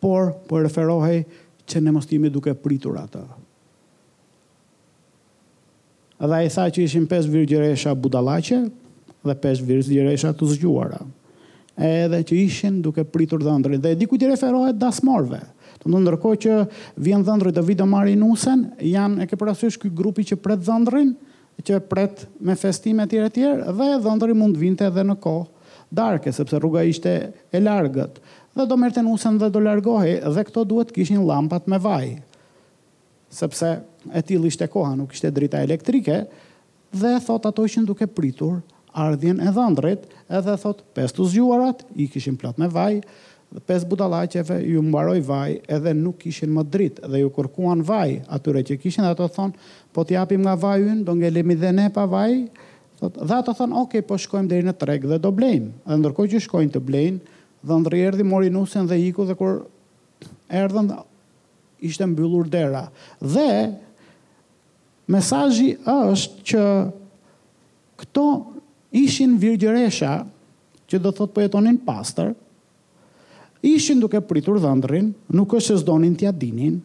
Por 0.00 0.36
po 0.48 0.60
referohej 0.62 1.24
që 1.66 1.80
ne 1.80 1.90
mos 1.96 2.06
jemi 2.10 2.30
duke 2.30 2.52
pritur 2.54 3.00
atë 3.00 3.24
dhe 6.16 6.34
a 6.34 6.42
i 6.44 6.48
tha 6.50 6.68
që 6.70 6.84
ishin 6.86 7.06
5 7.10 7.28
virgjëresha 7.30 7.94
budalache 7.96 8.60
dhe 9.24 9.34
5 9.46 9.64
virgjëresha 9.66 10.32
të 10.36 10.48
zgjuara. 10.54 11.00
Edhe 11.74 12.20
që 12.22 12.36
ishin 12.44 12.82
duke 12.82 13.02
pritur 13.04 13.42
dhëndrin. 13.42 13.80
Dhe 13.82 13.94
diku 13.98 14.18
ti 14.18 14.28
referohet 14.30 14.78
dasmorve. 14.78 15.40
Të 15.82 15.90
në 15.90 16.02
ndërko 16.04 16.34
që 16.44 16.58
vjen 17.02 17.24
dhëndrit 17.26 17.54
dhe 17.58 17.64
vidë 17.66 17.86
marri 17.90 18.14
nusen, 18.18 18.68
janë 18.78 19.24
e 19.24 19.30
ke 19.30 19.36
prasysh 19.40 19.80
këj 19.82 19.90
grupi 19.94 20.22
që 20.30 20.38
pret 20.42 20.62
dhëndrin, 20.62 21.10
që 21.66 21.80
pret 21.90 22.24
me 22.40 22.54
festime 22.58 23.02
e 23.02 23.10
tjere 23.10 23.32
tjere, 23.34 23.72
dhe 23.74 23.90
dhëndrin 24.06 24.38
mund 24.38 24.56
vinte 24.58 24.86
edhe 24.86 25.02
në 25.04 25.18
kohë 25.24 25.50
darke, 25.94 26.30
sepse 26.32 26.58
rruga 26.62 26.82
ishte 26.86 27.12
e 27.54 27.58
largët. 27.60 28.22
Dhe 28.54 28.66
do 28.70 28.78
mërten 28.78 29.06
nusen 29.06 29.36
dhe 29.38 29.50
do 29.50 29.60
largohi, 29.62 30.20
dhe 30.34 30.46
këto 30.46 30.62
duhet 30.66 30.94
kishin 30.94 31.26
lampat 31.26 31.66
me 31.70 31.78
vajë 31.78 32.16
sepse 33.34 33.68
e 34.14 34.22
tillë 34.26 34.50
ishte 34.52 34.66
koha, 34.70 34.94
nuk 34.98 35.12
ishte 35.16 35.30
drita 35.34 35.60
elektrike 35.64 36.22
dhe 36.94 37.14
thot 37.26 37.46
ato 37.50 37.64
ishin 37.66 37.86
duke 37.88 38.06
pritur 38.06 38.60
ardhjen 38.94 39.40
e 39.42 39.50
dhëndrit, 39.50 40.04
edhe 40.38 40.54
thot 40.62 40.84
pes 40.94 41.14
të 41.16 41.24
zgjuarat 41.32 41.80
i 41.98 42.06
kishin 42.12 42.36
plot 42.38 42.60
me 42.62 42.68
vaj, 42.70 43.00
pes 43.66 43.82
budallaqeve 43.90 44.60
ju 44.62 44.82
mbaroi 44.86 45.20
vaj 45.26 45.56
edhe 45.76 45.92
nuk 45.98 46.20
kishin 46.22 46.52
më 46.54 46.62
dritë 46.74 47.10
dhe 47.10 47.22
ju 47.24 47.32
kërkuan 47.34 47.82
vaj 47.86 48.20
atyre 48.38 48.62
që 48.70 48.78
kishin 48.84 49.06
dhe 49.06 49.14
ato 49.16 49.26
thon, 49.34 49.50
po 49.94 50.04
t'japim 50.06 50.44
nga 50.46 50.54
vajin, 50.58 51.02
do 51.06 51.14
ngelemi 51.18 51.56
dhe 51.58 51.72
ne 51.74 51.88
pa 51.90 52.06
vaj. 52.10 52.36
Thot, 53.00 53.18
dhe 53.18 53.34
ato 53.34 53.54
thon, 53.54 53.74
"Ok, 53.82 53.98
po 54.06 54.14
shkojmë 54.18 54.48
deri 54.50 54.66
në 54.66 54.76
treg 54.78 55.02
dhe 55.06 55.18
do 55.18 55.30
blejmë." 55.34 55.70
Dhe 55.86 55.94
ndërkohë 56.00 56.30
që 56.38 56.38
shkojnë 56.46 56.74
të 56.78 56.80
blejnë, 56.86 57.18
dhëndri 57.66 58.04
erdhi 58.08 58.22
mori 58.26 58.50
nusen 58.54 58.86
dhe 58.90 58.94
iku 59.10 59.26
dhe 59.26 59.34
kur 59.34 59.64
erdhën 60.50 60.90
ishte 61.78 62.06
mbyllur 62.06 62.46
dera. 62.50 62.88
Dhe 63.18 63.72
mesazhi 65.10 65.74
është 65.80 66.46
që 66.52 66.62
këto 68.02 68.26
ishin 69.02 69.36
virgjëresha 69.40 70.14
që 70.90 71.00
do 71.02 71.12
thot 71.14 71.32
po 71.34 71.42
jetonin 71.44 71.78
pastor, 71.86 72.32
ishin 73.64 74.00
duke 74.02 74.20
pritur 74.28 74.58
dhëndrin, 74.62 75.12
nuk 75.34 75.54
është 75.56 75.72
se 75.74 75.80
zdonin 75.82 76.14
t'ja 76.20 76.32
dinin, 76.36 76.78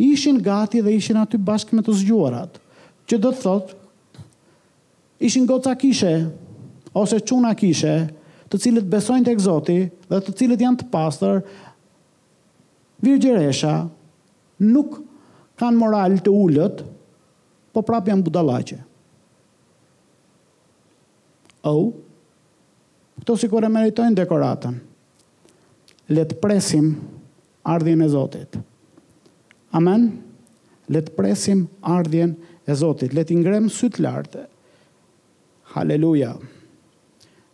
ishin 0.00 0.40
gati 0.42 0.80
dhe 0.82 0.94
ishin 0.98 1.20
aty 1.20 1.38
bashkë 1.38 1.76
me 1.76 1.84
të 1.86 1.94
zgjuarat, 2.00 2.56
që 3.08 3.18
do 3.20 3.30
thot 3.36 3.74
ishin 5.22 5.46
goca 5.46 5.74
kishe 5.78 6.14
ose 6.96 7.20
çuna 7.20 7.52
kishe, 7.56 7.94
të 8.52 8.58
cilët 8.60 8.88
besojnë 8.92 9.24
tek 9.24 9.38
Zoti 9.40 9.76
dhe 10.12 10.18
të 10.26 10.32
cilët 10.38 10.60
janë 10.60 10.80
të 10.82 10.86
pastër, 10.92 11.38
virgjëresha, 13.06 13.70
nuk 14.62 15.00
kanë 15.58 15.78
moral 15.78 16.18
të 16.24 16.32
ullët, 16.32 16.82
po 17.72 17.82
prap 17.88 18.08
janë 18.10 18.24
budalaqe. 18.26 18.78
Au, 21.66 21.90
këto 23.22 23.36
si 23.38 23.48
kur 23.50 23.64
e 23.64 23.70
meritojnë 23.70 24.18
dekoratën, 24.18 24.78
le 26.12 26.22
të 26.28 26.38
presim 26.42 26.88
ardhjen 27.74 28.02
e 28.04 28.08
Zotit. 28.12 28.58
Amen? 29.78 30.08
Le 30.92 31.00
të 31.00 31.14
presim 31.16 31.62
ardhjen 31.88 32.34
e 32.68 32.74
Zotit. 32.76 33.14
Le 33.16 33.22
të 33.24 33.38
ngrem 33.38 33.70
sytë 33.72 34.02
lartë. 34.04 34.42
Haleluja. 35.76 36.34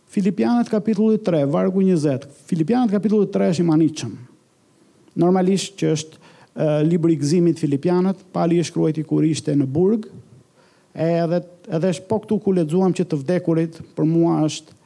Filipianët 0.09 0.71
kapitulli 0.73 1.19
3, 1.21 1.43
vargu 1.53 1.83
20. 1.85 2.25
Filipianët 2.49 2.91
kapitulli 2.97 3.29
3 3.31 3.53
është 3.53 3.63
i 3.63 3.67
maniqëm. 3.69 4.17
Normalisht 5.21 5.77
që 5.79 5.93
është 5.93 6.18
libri 6.83 7.11
i 7.15 7.19
gëzimit 7.19 7.59
filipianët, 7.61 8.21
pali 8.35 8.59
e 8.59 8.65
shkruajti 8.67 9.03
kur 9.07 9.23
ishte 9.23 9.53
në 9.55 9.67
burg, 9.71 10.09
edhe 10.93 11.41
edhe 11.69 11.91
është 11.93 12.07
po 12.09 12.17
këtu 12.23 12.39
ku 12.41 12.51
lexuam 12.55 12.93
që 12.97 13.03
të 13.11 13.17
vdekurit 13.21 13.75
për 13.95 14.07
mua 14.09 14.39
është 14.47 14.71
e, 14.73 14.77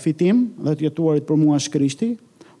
fitim 0.00 0.38
dhe 0.64 0.72
të 0.78 0.86
jetuarit 0.86 1.26
për 1.28 1.36
mua 1.36 1.58
është 1.60 1.72
Krishti. 1.74 2.08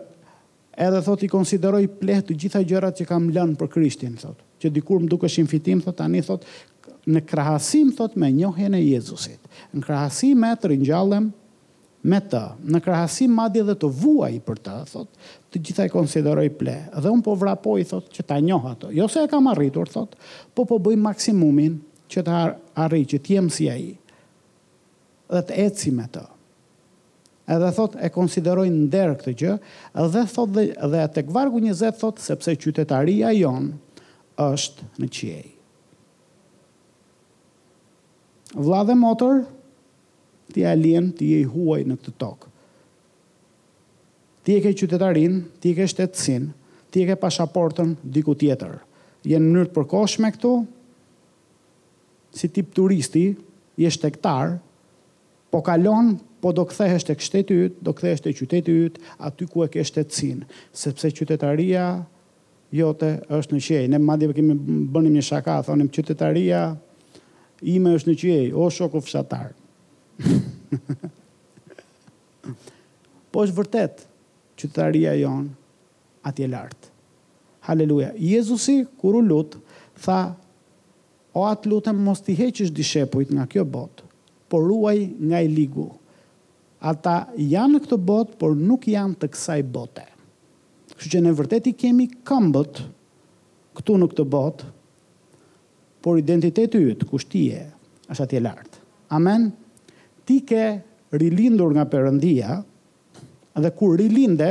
edhe 0.89 1.01
thotë 1.07 1.22
i 1.22 1.30
konsideroj 1.30 1.85
pleh 2.01 2.18
të 2.26 2.35
gjitha 2.43 2.64
gjërat 2.66 2.99
që 2.99 3.05
kam 3.12 3.30
lënë 3.30 3.55
për 3.61 3.70
Krishtin, 3.76 4.18
thotë. 4.18 4.43
Që 4.64 4.72
dikur 4.74 4.99
më 5.05 5.09
dukeshin 5.14 5.47
fitim, 5.49 5.78
thotë 5.87 6.01
tani 6.03 6.24
thotë 6.26 7.14
në 7.14 7.22
krahasim 7.30 7.95
thotë 7.95 8.18
me 8.18 8.32
njohjen 8.35 8.74
e 8.74 8.82
Jezusit. 8.82 9.39
Në 9.76 9.87
krahasim 9.87 10.43
me 10.43 10.51
të 10.59 10.72
ringjallem 10.74 11.30
me 12.05 12.19
të, 12.21 12.41
në 12.69 12.81
krahasim 12.85 13.33
madje 13.33 13.63
edhe 13.65 13.75
të 13.81 13.89
vuaj 14.03 14.35
për 14.45 14.59
të, 14.67 14.75
thot, 14.91 15.17
të 15.53 15.61
gjitha 15.65 15.87
e 15.89 15.93
konsideroj 15.93 16.47
ple. 16.61 16.75
Dhe 16.93 17.13
un 17.13 17.23
po 17.25 17.35
vrapoj 17.41 17.79
thot 17.89 18.11
që 18.13 18.27
ta 18.29 18.37
njoh 18.45 18.67
ato. 18.69 18.91
Jo 18.93 19.07
se 19.09 19.23
e 19.25 19.31
kam 19.33 19.49
arritur 19.51 19.89
thot, 19.89 20.17
po 20.55 20.67
po 20.69 20.79
bëj 20.85 20.99
maksimumin 21.01 21.79
që 22.13 22.25
të 22.27 22.37
arrij 22.85 23.07
që 23.15 23.23
të 23.25 23.35
jem 23.39 23.49
si 23.51 23.71
ai. 23.73 23.87
Dhe 25.33 25.43
të 25.49 25.59
eci 25.65 25.95
me 25.97 26.07
të. 26.13 26.27
Edhe 27.57 27.71
thot 27.77 27.97
e 28.01 28.09
konsideroj 28.13 28.69
nder 28.73 29.15
këtë 29.19 29.35
gjë, 29.41 29.55
dhe 30.17 30.23
thot 30.33 30.53
dhe, 30.57 30.67
dhe 30.95 31.03
tek 31.17 31.33
vargu 31.33 31.61
20 31.61 31.99
thot 32.01 32.21
sepse 32.25 32.55
qytetaria 32.61 33.33
jon 33.37 33.73
është 34.41 34.87
në 35.01 35.11
qiej. 35.17 35.45
Vlade 38.55 38.95
motor, 38.95 39.43
ti 40.53 40.61
e 40.62 40.66
alien, 40.70 41.12
ti 41.12 41.32
e 41.36 41.40
i 41.42 41.47
huaj 41.49 41.82
në 41.88 41.97
këtë 42.01 42.14
tokë. 42.20 42.51
Ti 44.45 44.57
e 44.59 44.62
ke 44.64 44.74
qytetarin, 44.76 45.38
ti 45.61 45.72
e 45.72 45.76
ke 45.78 45.86
shtetësin, 45.88 46.51
ti 46.92 47.03
e 47.05 47.09
ke 47.09 47.16
pashaportën 47.20 47.95
diku 48.05 48.34
tjetër. 48.36 48.76
Je 49.24 49.38
në 49.40 49.47
mënyrë 49.47 49.70
të 49.70 49.76
përkohshme 49.78 50.30
këtu, 50.36 50.51
si 52.36 52.49
tip 52.53 52.72
turisti, 52.76 53.26
je 53.80 53.90
shtektar, 53.90 54.59
po 55.51 55.62
kalon, 55.64 56.16
po 56.45 56.53
do 56.53 56.64
kthehesh 56.68 57.07
tek 57.09 57.22
shteti 57.24 57.55
yt, 57.68 57.78
do 57.80 57.92
kthehesh 57.97 58.22
te 58.26 58.32
qyteti 58.36 58.74
yt, 58.88 58.99
aty 59.24 59.47
ku 59.49 59.64
e 59.64 59.70
ke 59.72 59.84
shtetësin, 59.86 60.45
sepse 60.76 61.09
qytetaria 61.16 61.86
jote 62.74 63.14
është 63.32 63.55
në 63.57 63.62
qiej. 63.64 63.88
Ne 63.88 64.03
madje 64.03 64.28
kemi 64.36 64.59
bënim 64.92 65.14
një 65.14 65.22
shaka, 65.24 65.61
thonim 65.64 65.88
qytetaria 65.95 66.66
ime 67.62 67.95
është 67.97 68.11
në 68.12 68.20
qiej, 68.20 68.51
o 68.53 68.68
shoku 68.68 69.01
fshatarë. 69.01 69.55
po 73.33 73.43
është 73.47 73.57
vërtet 73.59 74.05
qytetaria 74.59 75.15
jonë 75.19 75.49
atje 76.29 76.49
lartë. 76.51 76.89
Haleluja. 77.67 78.12
Jezusi, 78.21 78.79
kur 79.01 79.15
u 79.19 79.21
lutë, 79.25 79.59
tha, 80.05 80.19
o 81.35 81.41
atë 81.49 81.69
lutëm 81.73 81.97
mos 82.07 82.21
t'i 82.23 82.35
heqish 82.39 82.71
dishepujt 82.77 83.29
nga 83.35 83.45
kjo 83.51 83.62
botë, 83.67 84.01
por 84.53 84.61
ruaj 84.69 84.99
nga 85.31 85.41
i 85.45 85.49
ligu. 85.51 85.89
Ata 86.85 87.15
janë 87.41 87.73
në 87.77 87.81
këtë 87.87 87.99
botë, 88.11 88.37
por 88.41 88.51
nuk 88.57 88.83
janë 88.93 89.15
të 89.23 89.27
kësaj 89.33 89.62
bote. 89.73 90.05
Kështë 90.95 91.11
që 91.17 91.21
në 91.25 91.31
vërtet 91.41 91.65
i 91.73 91.77
kemi 91.81 92.05
këmbët 92.29 92.75
këtu 93.81 93.95
në 93.99 94.07
këtë 94.12 94.25
botë, 94.37 94.62
por 96.05 96.15
identiteti 96.21 96.77
ytë, 96.93 97.09
kushtie, 97.09 97.65
është 98.12 98.25
atje 98.29 98.41
lartë. 98.45 98.77
Amen 99.17 99.43
ti 100.27 100.41
ke 100.47 100.62
rilindur 101.14 101.70
nga 101.77 101.85
perëndia 101.89 102.59
dhe 103.55 103.70
kur 103.77 103.95
rilinde 104.01 104.51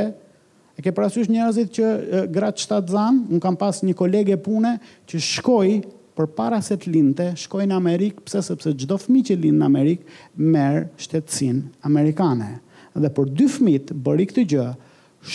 e 0.78 0.82
ke 0.82 0.90
parasysh 0.94 1.28
njerëzit 1.28 1.74
që 1.76 1.84
e, 1.84 2.20
gratë 2.34 2.64
shtatë 2.64 2.94
zanë, 2.94 3.20
unë 3.34 3.42
kam 3.44 3.58
pas 3.60 3.82
një 3.84 3.94
kolege 3.98 4.38
pune 4.42 4.76
që 5.10 5.20
shkoj 5.20 5.72
për 6.14 6.30
para 6.38 6.60
se 6.62 6.76
të 6.78 6.92
linte, 6.94 7.24
shkoj 7.44 7.64
në 7.68 7.74
Amerikë, 7.76 8.20
pëse 8.24 8.42
sepse 8.48 8.70
gjdo 8.78 8.96
fmi 9.02 9.20
që 9.28 9.34
linë 9.42 9.58
në 9.60 9.66
Amerikë, 9.66 10.16
merë 10.40 10.84
shtetsin 11.02 11.58
Amerikane. 11.90 12.52
Dhe 12.94 13.10
për 13.10 13.30
dy 13.34 13.48
fmit, 13.50 13.90
bëri 13.90 14.28
këtë 14.30 14.44
gjë, 14.52 14.66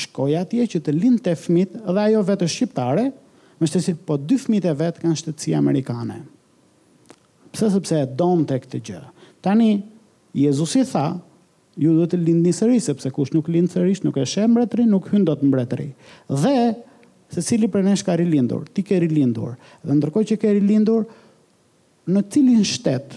shkoj 0.04 0.32
atje 0.40 0.68
që 0.74 0.82
të 0.86 0.94
linë 0.96 1.22
të 1.26 1.34
fmit 1.42 1.74
dhe 1.84 2.06
ajo 2.06 2.22
vetë 2.32 2.48
shqiptare, 2.54 3.10
më 3.60 3.68
shtetsin, 3.70 3.98
po 4.08 4.16
dy 4.16 4.38
fmit 4.40 4.68
e 4.72 4.76
vetë 4.82 5.04
kanë 5.04 5.20
shtetsi 5.20 5.56
Amerikane. 5.60 6.22
Pëse 7.52 7.74
sepse 7.76 8.00
e 8.00 8.08
donë 8.24 8.48
të 8.54 8.62
këtë 8.64 8.84
gjë. 8.90 9.02
Tani, 9.44 9.74
Jezusi 10.36 10.84
tha, 10.86 11.06
ju 11.80 11.94
duhet 11.96 12.12
të 12.14 12.18
lindni 12.22 12.52
sërish 12.54 12.90
sepse 12.90 13.10
kush 13.16 13.32
nuk 13.34 13.48
lind 13.50 13.72
sërish 13.72 14.02
nuk 14.04 14.18
e 14.20 14.26
sheh 14.28 14.50
mbretërinë, 14.52 14.92
nuk 14.92 15.06
hyn 15.14 15.24
dot 15.26 15.42
mbretëri. 15.48 15.86
Dhe 16.28 16.56
secili 17.34 17.70
prej 17.72 17.86
nesh 17.88 18.04
ka 18.06 18.18
rilindur, 18.20 18.66
ti 18.74 18.84
ke 18.84 19.00
rilindur. 19.02 19.56
Dhe 19.86 19.96
ndërkohë 19.98 20.28
që 20.34 20.38
ke 20.42 20.52
rilindur, 20.58 21.06
në 22.10 22.24
cilin 22.34 22.64
shtet 22.68 23.14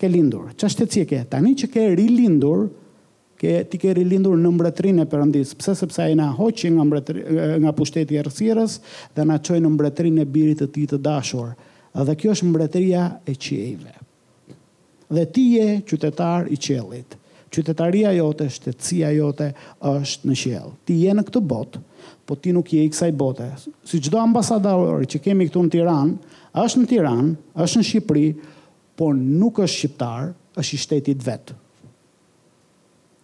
ke 0.00 0.08
lindur? 0.14 0.52
Çfarë 0.56 0.74
shteti 0.76 1.04
ke? 1.10 1.22
Tani 1.28 1.54
që 1.62 1.68
ke 1.74 1.86
rilindur, 1.98 2.68
ke 3.40 3.58
ti 3.68 3.80
ke 3.80 3.94
rilindur 3.98 4.36
në 4.40 4.52
mbretërinë 4.56 5.06
e 5.06 5.08
Perëndisë. 5.10 5.56
Pse? 5.60 5.74
Sepse 5.82 6.04
ai 6.06 6.16
na 6.22 6.28
hoqi 6.38 6.70
nga 6.76 6.86
mbretëri 6.88 7.24
nga 7.66 7.72
pushteti 7.76 8.14
i 8.16 8.20
Errësirës 8.22 8.76
dhe 9.16 9.26
na 9.28 9.40
çoi 9.40 9.58
në 9.64 9.72
mbretërinë 9.74 10.20
e 10.22 10.28
Birit 10.30 10.60
të 10.62 10.70
Tij 10.76 10.92
të 10.94 11.00
dashur. 11.08 11.56
Dhe 11.98 12.14
kjo 12.20 12.36
është 12.36 12.50
mbretëria 12.52 13.08
e 13.26 13.32
qiejve 13.34 13.96
dhe 15.10 15.26
ti 15.26 15.46
je 15.58 15.68
qytetar 15.82 16.46
i 16.52 16.56
qelit. 16.56 17.16
Qytetaria 17.50 18.12
jote, 18.14 18.46
shtetësia 18.46 19.08
jote 19.18 19.50
është 19.82 20.30
në 20.30 20.36
qelë. 20.42 20.74
Ti 20.86 20.98
je 21.02 21.14
në 21.18 21.24
këtë 21.26 21.40
botë, 21.52 21.80
po 22.26 22.36
ti 22.38 22.52
nuk 22.54 22.70
je 22.70 22.84
i 22.86 22.90
kësaj 22.92 23.10
bote. 23.18 23.46
Si 23.84 23.98
qdo 23.98 24.20
ambasadori 24.22 25.08
që 25.10 25.22
kemi 25.26 25.48
këtu 25.48 25.64
në 25.66 25.72
Tiran, 25.74 26.12
është 26.62 26.82
në 26.84 26.90
Tiran, 26.92 27.32
është 27.58 27.80
në 27.82 27.88
Shqipëri, 27.88 28.28
por 29.00 29.16
nuk 29.18 29.58
është 29.64 29.76
shqiptar, 29.80 30.30
është 30.60 30.74
i 30.78 30.82
shtetit 30.84 31.26
vetë. 31.26 31.58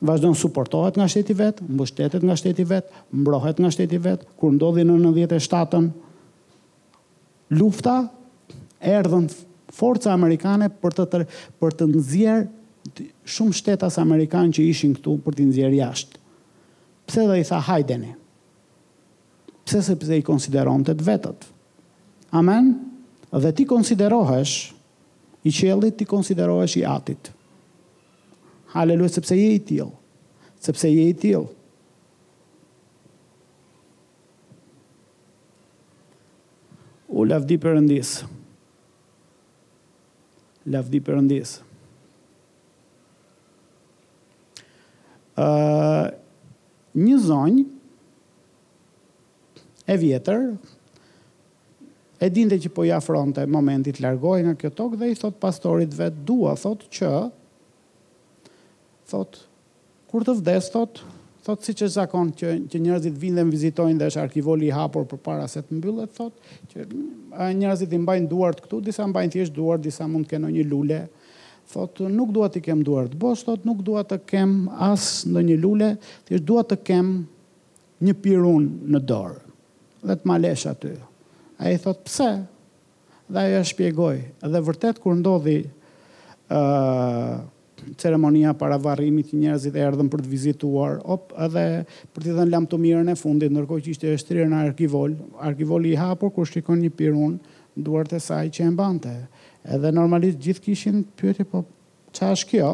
Vazhdojnë 0.07 0.37
suportohet 0.37 0.99
nga 1.01 1.07
shteti 1.09 1.35
vetë, 1.39 1.65
mbështetet 1.71 2.25
nga 2.27 2.35
shteti 2.37 2.67
vetë, 2.69 3.05
mbrohet 3.17 3.61
nga 3.63 3.71
shteti 3.73 3.99
vetë, 4.05 4.27
kur 4.39 4.53
ndodhi 4.53 4.83
në 4.85 4.99
97-ën, 5.15 5.87
lufta 7.57 7.95
erdhën 8.85 9.31
forca 9.77 10.13
amerikane 10.17 10.71
për 10.81 10.95
të 10.97 11.05
tër, 11.13 11.25
për 11.61 11.77
të 11.81 11.89
nxjerr 11.93 12.45
shumë 13.37 13.57
shtetas 13.61 13.99
amerikan 14.01 14.53
që 14.55 14.65
ishin 14.71 14.95
këtu 14.97 15.17
për 15.25 15.37
të 15.39 15.47
nxjerr 15.51 15.77
jashtë. 15.81 16.21
Pse 17.07 17.25
do 17.29 17.37
i 17.39 17.45
tha 17.47 17.59
hajdeni? 17.69 18.13
Pse 19.67 19.81
se 19.83 19.95
pse 19.99 20.19
i 20.21 20.25
konsideron 20.27 20.85
të 20.87 20.95
të 21.01 21.07
vetët? 21.07 21.49
Amen? 22.39 22.73
Dhe 23.37 23.51
ti 23.59 23.67
konsiderohesh 23.69 24.55
i 25.47 25.53
qellit, 25.55 25.99
ti 25.99 26.07
konsiderohesh 26.09 26.79
i 26.81 26.87
atit. 26.89 27.33
Haleluja, 28.75 29.13
sepse 29.19 29.37
je 29.39 29.53
i 29.57 29.61
tjil. 29.67 29.91
Sepse 30.63 30.91
je 30.91 31.09
i 31.11 31.15
tjil. 31.19 31.45
U 37.17 37.25
lafdi 37.29 37.59
përëndisë 37.63 38.36
lavdi 40.71 41.01
përëndis. 41.07 41.57
Uh, 45.37 46.09
një 46.97 47.17
zonjë 47.29 47.65
e 49.93 49.97
vjetër, 50.01 50.47
e 52.17 52.31
dinte 52.33 52.57
që 52.63 52.71
po 52.73 52.87
i 52.89 52.93
afronte 52.97 53.45
momentit 53.45 54.01
largohej 54.01 54.47
nga 54.47 54.55
kjo 54.63 54.71
tokë 54.79 55.01
dhe 55.03 55.11
i 55.13 55.19
thot 55.21 55.37
pastorit 55.43 55.93
vetë, 55.99 56.25
dua 56.27 56.55
thot 56.59 56.87
që 56.89 57.11
thot 59.13 59.43
kur 60.11 60.25
të 60.25 60.39
vdes 60.41 60.71
thot 60.73 61.03
thot 61.47 61.63
siç 61.63 61.83
është 61.87 61.95
zakon 62.01 62.31
që 62.35 62.53
që 62.73 62.81
njerëzit 62.83 63.19
vinë 63.23 63.39
dhe 63.39 63.43
më 63.47 63.53
vizitojnë 63.55 64.01
dhe 64.01 64.07
është 64.11 64.23
arkivoli 64.25 64.67
i 64.67 64.73
hapur 64.75 65.05
përpara 65.11 65.45
se 65.51 65.63
të 65.63 65.77
mbyllet 65.79 66.11
thot 66.17 66.35
që 66.73 66.87
njerëzit 67.61 67.93
i 67.95 68.01
mbajnë 68.03 68.29
duart 68.33 68.65
këtu, 68.65 68.81
disa 68.89 69.07
mbajnë 69.07 69.33
thjesht 69.37 69.55
duart, 69.55 69.85
disa 69.85 70.09
mund 70.11 70.27
të 70.27 70.35
kenë 70.35 70.51
një 70.57 70.65
lule. 70.73 70.99
Thot 71.71 72.03
nuk 72.17 72.33
dua 72.35 72.49
të 72.51 72.65
kem 72.67 72.83
duart 72.87 73.15
bosh, 73.23 73.47
thot 73.47 73.63
nuk 73.67 73.83
dua 73.87 74.03
të 74.07 74.19
kem 74.31 74.57
as 74.91 75.07
ndonjë 75.31 75.59
lule, 75.63 75.93
thjesht 76.29 76.47
dua 76.51 76.65
të 76.67 76.81
kem 76.89 77.11
një 78.07 78.17
pirun 78.25 78.67
në 78.91 79.05
dorë. 79.09 79.39
Dhe 80.07 80.19
të 80.19 80.29
malesh 80.31 80.67
aty. 80.73 80.97
Ai 81.63 81.77
thot 81.83 82.03
pse? 82.09 82.33
Dhe 83.31 83.47
ajo 83.49 83.63
e 83.63 83.69
shpjegoi 83.71 84.17
dhe 84.53 84.65
vërtet 84.67 84.99
kur 85.03 85.15
ndodhi 85.23 85.61
ë 86.51 86.63
ceremonia 87.99 88.53
para 88.57 88.77
varrimit 88.81 89.31
të 89.31 89.41
njerëzit 89.41 89.77
e 89.79 89.85
erdhën 89.87 90.09
për 90.13 90.23
të 90.25 90.31
vizituar, 90.31 90.99
op, 91.05 91.31
edhe 91.47 91.65
për 92.15 92.25
të 92.27 92.37
dhënë 92.39 92.53
lamë 92.55 92.71
të 92.73 92.79
mirën 92.83 93.13
e 93.13 93.17
fundit, 93.19 93.53
ndërkohë 93.53 93.85
që 93.87 93.93
ishte 93.95 94.15
shtrirë 94.23 94.49
në 94.53 94.61
arkivol, 94.71 95.15
arkivol 95.49 95.87
i 95.91 95.95
hapur 95.99 96.33
kur 96.37 96.49
shikon 96.49 96.81
një 96.83 96.93
pirun 96.99 97.37
duart 97.77 98.15
e 98.17 98.21
saj 98.25 98.47
që 98.57 98.67
e 98.69 98.73
mbante. 98.73 99.15
Edhe 99.67 99.93
normalisht 99.95 100.41
gjithë 100.43 100.65
kishin 100.69 101.03
pyetje 101.19 101.45
po 101.51 101.65
ç'a 102.17 102.33
është 102.37 102.51
kjo? 102.55 102.71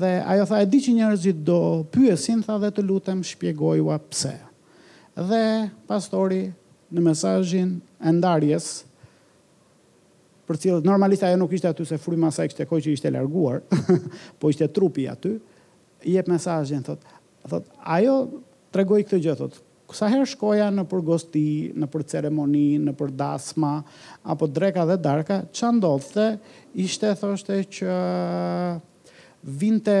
Dhe 0.00 0.12
ajo 0.34 0.44
tha 0.50 0.58
e 0.60 0.68
di 0.68 0.82
që 0.84 0.94
njerëzit 0.98 1.40
do 1.46 1.58
pyesin, 1.94 2.42
tha 2.44 2.58
dhe 2.60 2.70
të 2.76 2.84
lutem 2.84 3.22
shpjegojua 3.24 3.96
pse. 4.10 4.34
Dhe 5.16 5.42
pastori 5.88 6.42
në 6.92 7.06
mesazhin 7.08 7.78
e 8.02 8.12
ndarjes, 8.12 8.66
ë 8.84 8.89
për 10.50 10.58
cilët 10.58 10.86
normalisht 10.88 11.22
ajo 11.28 11.38
nuk 11.38 11.52
ishte 11.54 11.68
aty 11.70 11.84
se 11.86 11.98
fryma 12.02 12.32
saj 12.34 12.50
kishte 12.50 12.66
kohë 12.66 12.84
që 12.88 12.94
ishte 12.96 13.10
larguar, 13.14 13.60
po 14.42 14.50
ishte 14.50 14.66
trupi 14.74 15.06
aty. 15.10 15.36
I 16.02 16.16
jep 16.18 16.30
mesazhin 16.32 16.82
thot, 16.86 17.02
thot 17.46 17.66
ajo 17.96 18.16
tregoi 18.74 19.04
këtë 19.04 19.20
gjë 19.22 19.34
thot, 19.42 19.58
sa 19.94 20.06
herë 20.10 20.26
shkoja 20.32 20.68
në 20.74 20.84
përgosti, 20.90 21.44
në 21.78 21.86
për 21.90 22.04
ceremoni, 22.14 22.76
në 22.82 22.92
për 22.98 23.12
dasma, 23.22 23.70
apo 24.30 24.46
dreka 24.54 24.84
dhe 24.90 24.98
darka, 25.02 25.40
që 25.54 25.70
ndodhë 25.78 26.26
ishte, 26.86 27.10
thoshte, 27.22 27.60
që 27.78 27.96
vinte 29.58 29.96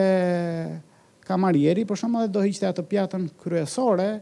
kamarieri, 1.26 1.86
për 1.86 2.02
shumë 2.04 2.24
dhe 2.24 2.32
do 2.36 2.42
hiqte 2.46 2.70
atë 2.70 2.86
pjatën 2.90 3.28
kryesore, 3.42 4.12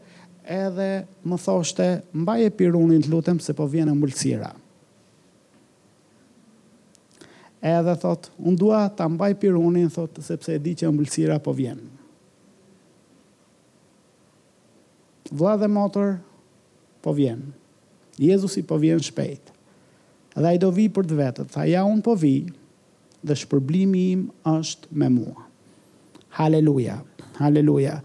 edhe 0.49 0.91
më 1.29 1.41
thoshte, 1.45 1.89
mbaje 2.25 2.53
pirunin 2.57 3.05
të 3.05 3.13
lutem, 3.13 3.41
se 3.45 3.57
po 3.57 3.69
vjene 3.69 3.93
mbëlsira 3.97 4.53
edhe 7.63 7.95
thot, 7.99 8.29
unë 8.39 8.59
dua 8.59 8.81
ta 8.95 9.07
mbaj 9.11 9.35
pirunin, 9.43 9.91
thot, 9.91 10.19
sepse 10.25 10.55
e 10.57 10.61
di 10.63 10.75
që 10.79 10.91
mbëlsira 10.93 11.39
po 11.43 11.55
vjenë. 11.57 11.87
Vla 15.29 15.57
dhe 15.61 15.69
motor 15.69 16.15
po 17.05 17.13
vjen. 17.17 17.43
Jezusi 18.21 18.63
po 18.67 18.79
vjen 18.81 19.03
shpejt. 19.05 19.53
Dhe 20.39 20.47
ai 20.55 20.59
do 20.63 20.71
vi 20.75 20.87
për 20.91 21.05
të 21.11 21.19
vetët. 21.19 21.51
Tha 21.53 21.67
ja 21.69 21.83
un 21.87 22.01
po 22.05 22.15
vi 22.17 22.47
dhe 23.27 23.37
shpërblimi 23.37 24.05
im 24.15 24.23
është 24.49 24.89
me 24.95 25.11
mua. 25.13 25.45
Haleluja. 26.39 27.01
Haleluja. 27.43 27.99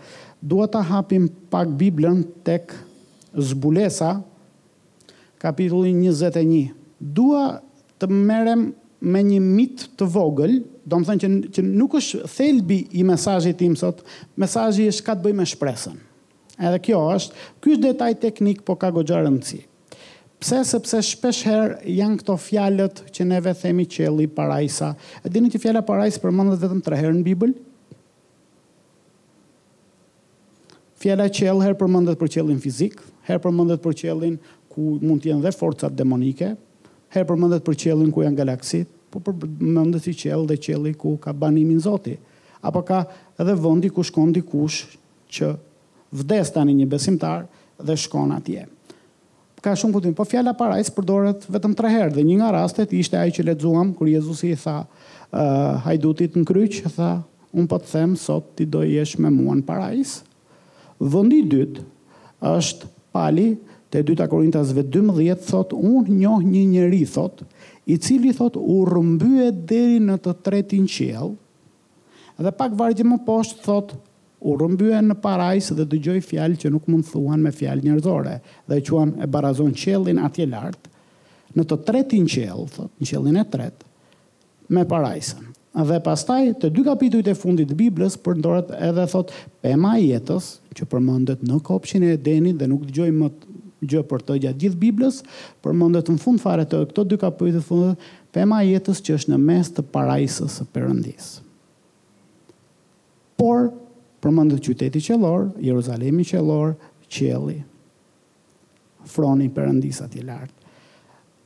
Dua 0.44 0.66
ta 0.68 0.82
hapim 0.84 1.30
pak 1.54 1.70
Biblën 1.80 2.26
tek 2.44 2.74
zbulesa 3.34 4.18
kapitulli 5.40 5.94
21. 5.96 6.74
Dua 7.00 7.62
të 8.02 8.10
merem 8.12 8.74
me 9.04 9.22
një 9.24 9.40
mit 9.44 9.84
të 10.00 10.06
vogël, 10.16 10.62
do 10.88 11.00
më 11.00 11.08
thënë 11.10 11.24
që 11.52 11.60
që 11.60 11.64
nuk 11.68 11.96
është 12.00 12.22
thelbi 12.32 12.78
i 13.00 13.06
mesazhit 13.08 13.60
tim 13.60 13.76
sot, 13.80 14.02
mesazhi 14.40 14.88
është 14.92 15.06
ka 15.10 15.16
të 15.18 15.26
bëjmë 15.28 15.40
me 15.44 15.48
shpresën. 15.54 15.98
Edhe 16.64 16.80
kjo 16.88 17.00
është, 17.18 17.38
ky 17.60 17.76
është 17.76 17.86
detaj 17.90 18.12
teknik, 18.24 18.64
po 18.68 18.76
ka 18.80 18.92
gojë 18.96 19.22
rëndsi. 19.26 19.62
Pse 20.44 20.62
sepse 20.68 21.00
shpesh 21.08 21.46
herë 21.48 21.78
janë 21.98 22.20
këto 22.22 22.36
fjalët 22.46 23.04
që 23.16 23.28
neve 23.28 23.54
themi 23.56 23.86
qelli 23.88 24.26
parajsa. 24.28 24.92
E 25.24 25.32
dini 25.32 25.52
që 25.54 25.62
fjala 25.64 25.84
parajsë 25.88 26.20
përmendet 26.24 26.60
vetëm 26.66 26.82
3 26.84 27.00
herë 27.00 27.14
në 27.20 27.24
Bibël? 27.28 27.54
Fjala 31.00 31.30
qell 31.36 31.64
herë 31.64 31.80
përmendet 31.80 32.20
për 32.20 32.34
qellin 32.38 32.60
fizik, 32.64 33.00
herë 33.28 33.44
përmendet 33.48 33.82
për 33.84 33.98
qellin 34.04 34.36
ku 34.74 34.98
mund 35.04 35.24
të 35.24 35.32
jenë 35.32 35.44
dhe 35.46 35.56
forcat 35.56 35.96
demonike, 36.00 36.54
herë 37.14 37.28
përmendet 37.30 37.64
për 37.66 37.78
qiellin 37.84 38.12
ku 38.14 38.24
janë 38.26 38.40
galaksit, 38.42 38.90
po 39.14 39.22
përmendet 39.24 40.06
si 40.08 40.14
qiell 40.18 40.48
dhe 40.50 40.58
qielli 40.58 40.96
ku 40.98 41.16
ka 41.22 41.34
banimin 41.38 41.80
Zoti, 41.84 42.16
apo 42.66 42.82
ka 42.88 43.04
edhe 43.40 43.54
vendi 43.62 43.92
ku 43.94 44.02
shkon 44.06 44.32
dikush 44.40 44.96
që 45.36 45.52
vdes 46.18 46.52
tani 46.56 46.74
një 46.80 46.88
besimtar 46.90 47.46
dhe 47.84 47.96
shkon 47.98 48.34
atje. 48.36 48.66
Ka 49.64 49.76
shumë 49.80 49.96
kuptim, 49.96 50.16
po 50.18 50.26
fjala 50.28 50.52
parajs 50.60 50.90
përdoret 50.92 51.46
vetëm 51.54 51.76
3 51.78 51.92
herë 51.94 52.16
dhe 52.18 52.24
një 52.28 52.40
nga 52.42 52.50
rastet 52.58 52.92
ishte 52.98 53.16
ai 53.22 53.32
që 53.32 53.46
lexuam 53.52 53.94
kur 53.96 54.10
Jezusi 54.12 54.50
i 54.52 54.58
tha 54.60 54.80
uh, 54.84 55.86
hajdutit 55.86 56.36
në 56.36 56.44
kryq, 56.50 56.82
tha, 56.98 57.14
un 57.54 57.68
po 57.70 57.78
të 57.80 57.92
them 57.94 58.16
sot 58.18 58.50
ti 58.58 58.66
do 58.66 58.82
jesh 58.84 59.16
me 59.22 59.30
mua 59.32 59.54
në 59.60 59.64
parajs. 59.68 60.18
Vendi 61.00 61.44
i 61.44 61.48
dytë 61.54 61.86
është 62.50 62.90
pali 63.14 63.48
Te 63.94 64.02
2 64.02 64.26
Korintasve 64.28 64.82
12 64.90 65.38
thot 65.46 65.74
unë 65.78 66.08
njoh 66.18 66.40
një 66.42 66.62
njëri, 66.72 67.04
thot 67.06 67.44
i 67.94 68.00
cili 68.02 68.32
thot 68.34 68.56
u 68.58 68.80
e 68.90 69.50
deri 69.54 70.00
në 70.02 70.16
të 70.26 70.32
tretin 70.48 70.88
qiell 70.90 71.36
dhe 72.42 72.54
pak 72.58 72.74
vargje 72.74 73.06
më 73.06 73.20
poshtë 73.28 73.62
thot 73.68 73.94
u 74.42 74.58
e 74.66 75.04
në 75.12 75.20
parajsë 75.28 75.76
dhe 75.78 75.86
gjoj 76.08 76.24
fjalë 76.26 76.58
që 76.66 76.72
nuk 76.74 76.90
mund 76.90 77.06
thuan 77.12 77.40
me 77.46 77.52
fjalë 77.54 77.84
njerëzore 77.92 78.40
dhe 78.66 78.82
quan 78.90 79.14
e 79.22 79.28
barazon 79.28 79.70
qiellin 79.72 80.26
atje 80.26 80.50
lart 80.50 80.90
në 81.54 81.62
të 81.70 81.78
tretin 81.86 82.26
qiell 82.26 82.66
thot 82.74 82.90
në 82.98 83.12
qiellin 83.14 83.38
e 83.46 83.46
tret 83.46 83.86
me 84.74 84.88
parajsën 84.90 85.54
dhe 85.92 86.02
pastaj 86.06 86.44
të 86.64 86.74
dy 86.74 86.84
kapitujt 86.90 87.28
e 87.30 87.38
fundit 87.38 87.70
të 87.70 87.78
Biblës 87.78 88.18
përndoret 88.26 88.74
edhe 88.74 89.06
thot 89.14 89.30
pema 89.62 90.00
e 90.02 90.10
jetës 90.16 90.56
që 90.78 90.90
përmendet 90.90 91.46
në 91.46 91.62
kopshin 91.70 92.10
e 92.10 92.16
Edenit 92.18 92.58
dhe 92.62 92.66
nuk 92.74 92.90
dëgjoj 92.90 93.14
gjë 93.88 94.04
për 94.10 94.24
të 94.26 94.36
gjatë 94.46 94.62
gjithë 94.64 94.80
Biblës, 94.82 95.22
përmendet 95.64 96.10
në 96.12 96.18
fund 96.24 96.42
fare 96.42 96.66
të 96.68 96.82
këto 96.92 97.06
dy 97.12 97.20
kapitujt 97.22 97.60
të 97.60 97.64
fundit 97.68 98.10
pema 98.34 98.62
e 98.64 98.70
jetës 98.72 99.02
që 99.06 99.16
është 99.20 99.34
në 99.36 99.40
mes 99.44 99.72
të 99.76 99.86
parajsës 99.94 100.56
së 100.62 100.68
Perëndisë. 100.74 101.46
Por 103.40 103.68
përmendet 104.24 104.64
qyteti 104.64 105.02
qellor, 105.10 105.50
Jeruzalemi 105.62 106.26
qellor, 106.28 106.74
qielli, 107.14 107.60
froni 109.10 109.50
i 109.50 109.54
Perëndisë 109.54 110.06
atje 110.08 110.26
lart. 110.26 110.54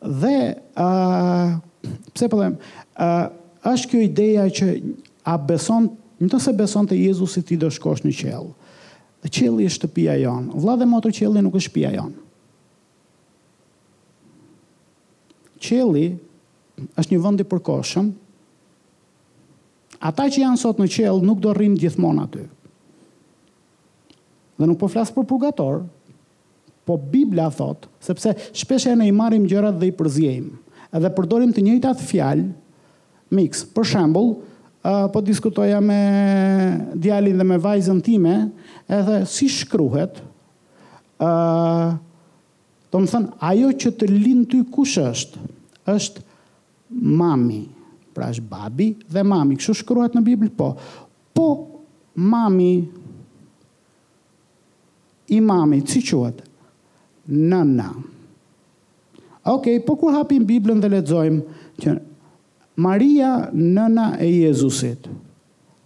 Dhe 0.05 0.35
ë 0.55 0.55
uh, 0.77 1.57
pse 2.13 2.27
po 2.29 2.39
them, 2.41 2.59
ë 3.01 3.07
uh, 3.07 3.33
është 3.71 3.89
kjo 3.91 4.03
ideja 4.05 4.45
që 4.59 4.67
a 5.27 5.33
beson, 5.43 5.89
në 6.21 6.29
të 6.31 6.39
se 6.43 6.53
beson 6.55 6.87
të 6.87 6.99
Jezusi 7.01 7.41
ti 7.49 7.57
do 7.59 7.67
shkosh 7.73 8.05
në 8.05 8.13
qelë. 8.21 8.53
Dhe 9.25 9.31
qelë 9.33 9.65
i 9.65 9.71
shtëpia 9.73 10.13
jonë, 10.21 10.53
vladhe 10.61 10.85
dhe 10.85 10.91
motër 10.91 11.15
qelë 11.19 11.41
nuk 11.47 11.57
është 11.57 11.71
shpia 11.71 11.89
jonë. 11.97 12.26
qeli 15.61 16.05
është 17.01 17.13
një 17.15 17.19
vëndi 17.23 17.45
përkoshëm, 17.49 18.09
ata 20.09 20.27
që 20.29 20.43
janë 20.43 20.61
sot 20.61 20.79
në 20.81 20.87
qelë 20.93 21.25
nuk 21.25 21.39
do 21.41 21.53
rrinë 21.57 21.79
gjithmonë 21.81 22.23
aty. 22.25 22.43
Dhe 24.61 24.67
nuk 24.69 24.79
po 24.81 24.89
flasë 24.91 25.13
për 25.15 25.25
purgatorë, 25.29 25.81
po 26.87 26.95
Biblia 27.11 27.49
thot, 27.51 27.89
sepse 27.99 28.31
shpesh 28.55 28.87
e 28.87 28.93
ne 28.95 29.09
i 29.09 29.13
marim 29.13 29.43
gjërat 29.49 29.75
dhe 29.81 29.89
i 29.89 29.95
përzjejmë, 29.99 30.53
edhe 30.95 31.11
përdorim 31.17 31.49
të 31.53 31.65
njëjtë 31.65 31.89
atë 31.91 32.05
fjalë, 32.13 32.45
mix, 33.35 33.65
për 33.75 33.89
shembul, 33.89 34.29
uh, 34.37 35.09
po 35.11 35.19
diskutoja 35.27 35.81
me 35.83 35.97
djalin 37.03 37.41
dhe 37.41 37.47
me 37.49 37.57
vajzën 37.61 37.99
time, 38.05 38.37
edhe 38.87 39.19
si 39.27 39.49
shkruhet, 39.51 40.21
uh, 41.19 41.97
Do 42.97 43.03
më 43.03 43.09
thënë, 43.11 43.33
ajo 43.45 43.67
që 43.81 43.89
të 43.99 44.05
linë 44.09 44.45
ty 44.49 44.59
kush 44.73 44.95
është, 44.97 45.39
është 45.93 46.21
mami, 47.19 47.59
pra 48.17 48.31
është 48.33 48.45
babi 48.49 48.87
dhe 49.13 49.21
mami, 49.25 49.57
kështu 49.59 49.75
shkruhet 49.83 50.15
në 50.17 50.23
Bibli, 50.25 50.49
po, 50.57 50.71
po 51.37 51.45
mami, 52.17 52.71
i 55.29 55.37
mami, 55.43 55.81
që 55.85 56.01
qëhet? 56.09 56.41
Nëna. 57.29 57.87
Oke, 57.93 59.53
okay, 59.53 59.81
po 59.85 59.93
kur 59.99 60.15
hapim 60.17 60.47
Biblën 60.49 60.79
dhe 60.81 60.89
ledzojmë, 60.97 61.61
që 61.81 61.97
Maria 62.85 63.35
nëna 63.53 64.13
e 64.23 64.31
Jezusit, 64.41 65.05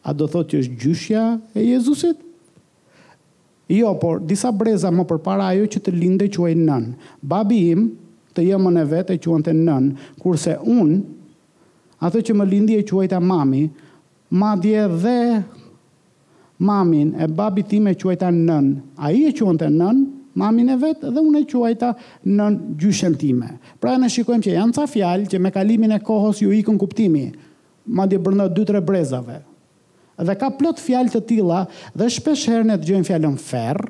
a 0.08 0.14
do 0.16 0.30
thotë 0.32 0.54
që 0.56 0.64
është 0.64 0.80
gjyshja 0.86 1.26
e 1.60 1.68
Jezusit? 1.74 2.28
Jo, 3.72 3.96
por 3.96 4.20
disa 4.28 4.52
breza 4.52 4.90
më 4.92 5.04
përpara 5.08 5.46
ajo 5.54 5.68
që 5.72 5.80
të 5.86 5.92
lindë 5.96 6.26
quaj 6.36 6.52
nën. 6.60 6.88
Babi 7.24 7.60
im 7.72 7.86
të 8.36 8.44
jemën 8.50 8.80
e 8.82 8.86
vetë 8.92 9.16
e 9.16 9.20
quajnë 9.24 9.46
të 9.48 9.54
nën, 9.62 9.86
kurse 10.20 10.58
unë, 10.74 10.98
atë 12.04 12.22
që 12.28 12.36
më 12.36 12.48
lindi 12.52 12.76
e 12.80 12.84
quajta 12.90 13.20
mami, 13.24 13.62
ma 14.42 14.50
dje 14.60 14.84
dhe 15.06 15.16
mamin 16.68 17.14
e 17.20 17.28
babi 17.32 17.64
tim 17.72 17.88
e 17.92 17.96
quajta 17.96 18.32
nën. 18.36 18.68
A 19.00 19.12
i 19.16 19.24
e 19.30 19.36
quajnë 19.40 19.62
të 19.64 19.70
nën, 19.80 20.02
mamin 20.44 20.72
e 20.72 20.78
vetë 20.84 21.12
dhe 21.16 21.24
unë 21.24 21.44
e 21.44 21.48
quajta 21.54 21.94
nën 22.28 22.58
gjyshen 22.82 23.16
time. 23.24 23.54
Pra 23.80 23.96
në 23.96 24.12
shikojmë 24.18 24.48
që 24.50 24.58
janë 24.58 24.76
ca 24.82 24.88
fjalë 24.98 25.32
që 25.32 25.40
me 25.46 25.54
kalimin 25.56 25.96
e 25.96 26.02
kohës 26.12 26.44
ju 26.44 26.52
ikën 26.60 26.80
kuptimi, 26.84 27.30
ma 27.88 28.04
dje 28.08 28.20
brënda 28.20 28.50
2-3 28.52 28.84
brezave, 28.88 29.40
dhe 30.26 30.36
ka 30.38 30.50
plot 30.56 30.80
fjalë 30.82 31.12
të 31.14 31.22
tilla 31.30 31.64
dhe 31.98 32.08
shpesh 32.12 32.48
herë 32.52 32.68
ne 32.70 32.76
dëgjojmë 32.80 33.08
fjalën 33.08 33.38
ferr, 33.42 33.82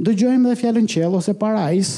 dëgjojmë 0.00 0.48
edhe 0.48 0.60
fjalën 0.60 0.88
qell 0.90 1.16
ose 1.18 1.34
parajs 1.38 1.92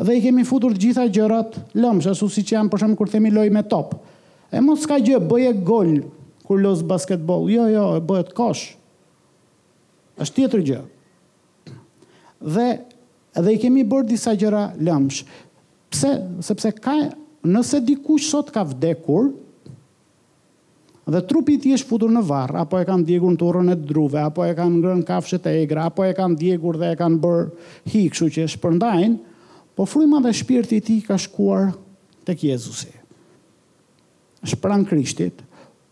dhe 0.00 0.16
i 0.16 0.22
kemi 0.24 0.44
futur 0.48 0.72
të 0.74 0.82
gjitha 0.84 1.04
gjërat 1.12 1.58
lëmsh 1.78 2.10
ashtu 2.12 2.28
siç 2.34 2.54
janë 2.56 2.72
për 2.72 2.82
shembull 2.82 2.98
kur 3.00 3.12
themi 3.12 3.32
loj 3.32 3.46
me 3.52 3.62
top. 3.68 3.96
E 4.52 4.58
mos 4.64 4.86
ka 4.88 4.98
gjë, 4.98 5.20
bëje 5.30 5.52
gol 5.68 5.92
kur 6.48 6.58
los 6.58 6.80
basketbol. 6.82 7.44
Jo, 7.52 7.68
jo, 7.70 7.84
e 7.98 8.00
bëhet 8.02 8.32
kosh. 8.34 8.62
Është 10.20 10.36
tjetër 10.40 10.64
gjë. 10.70 10.80
Dhe 12.56 12.68
dhe 13.30 13.52
i 13.54 13.60
kemi 13.62 13.84
bërë 13.86 14.08
disa 14.10 14.32
gjëra 14.34 14.64
lëmsh. 14.82 15.20
Pse? 15.92 16.08
Sepse 16.42 16.72
ka 16.82 16.96
nëse 17.46 17.78
dikush 17.86 18.26
sot 18.32 18.50
ka 18.52 18.64
vdekur, 18.66 19.28
Dhe 21.10 21.18
trupi 21.26 21.56
i 21.56 21.58
tij 21.58 21.72
është 21.74 21.88
futur 21.90 22.10
në 22.14 22.20
varr, 22.22 22.54
apo 22.62 22.78
e 22.78 22.84
kanë 22.86 23.02
djegur 23.08 23.32
në 23.34 23.38
turrën 23.40 23.70
e 23.72 23.74
druve, 23.74 24.20
apo 24.22 24.44
e 24.46 24.52
kanë 24.54 24.76
ngrënë 24.76 25.06
kafshët 25.08 25.48
e 25.50 25.56
egra, 25.64 25.88
apo 25.90 26.04
e 26.06 26.12
kanë 26.14 26.36
djegur 26.38 26.78
dhe 26.78 26.92
e 26.94 26.98
kanë 27.00 27.18
bërë 27.24 27.46
hi, 27.90 28.02
kështu 28.12 28.28
që 28.36 28.44
shpërndajnë, 28.54 29.16
po 29.74 29.88
fryma 29.90 30.20
dhe 30.22 30.30
shpirti 30.38 30.78
i 30.78 30.84
tij 30.86 31.00
ka 31.08 31.18
shkuar 31.18 31.72
tek 32.28 32.44
Jezusi. 32.46 32.92
Është 34.46 34.60
pranë 34.62 34.86
Krishtit, 34.86 35.42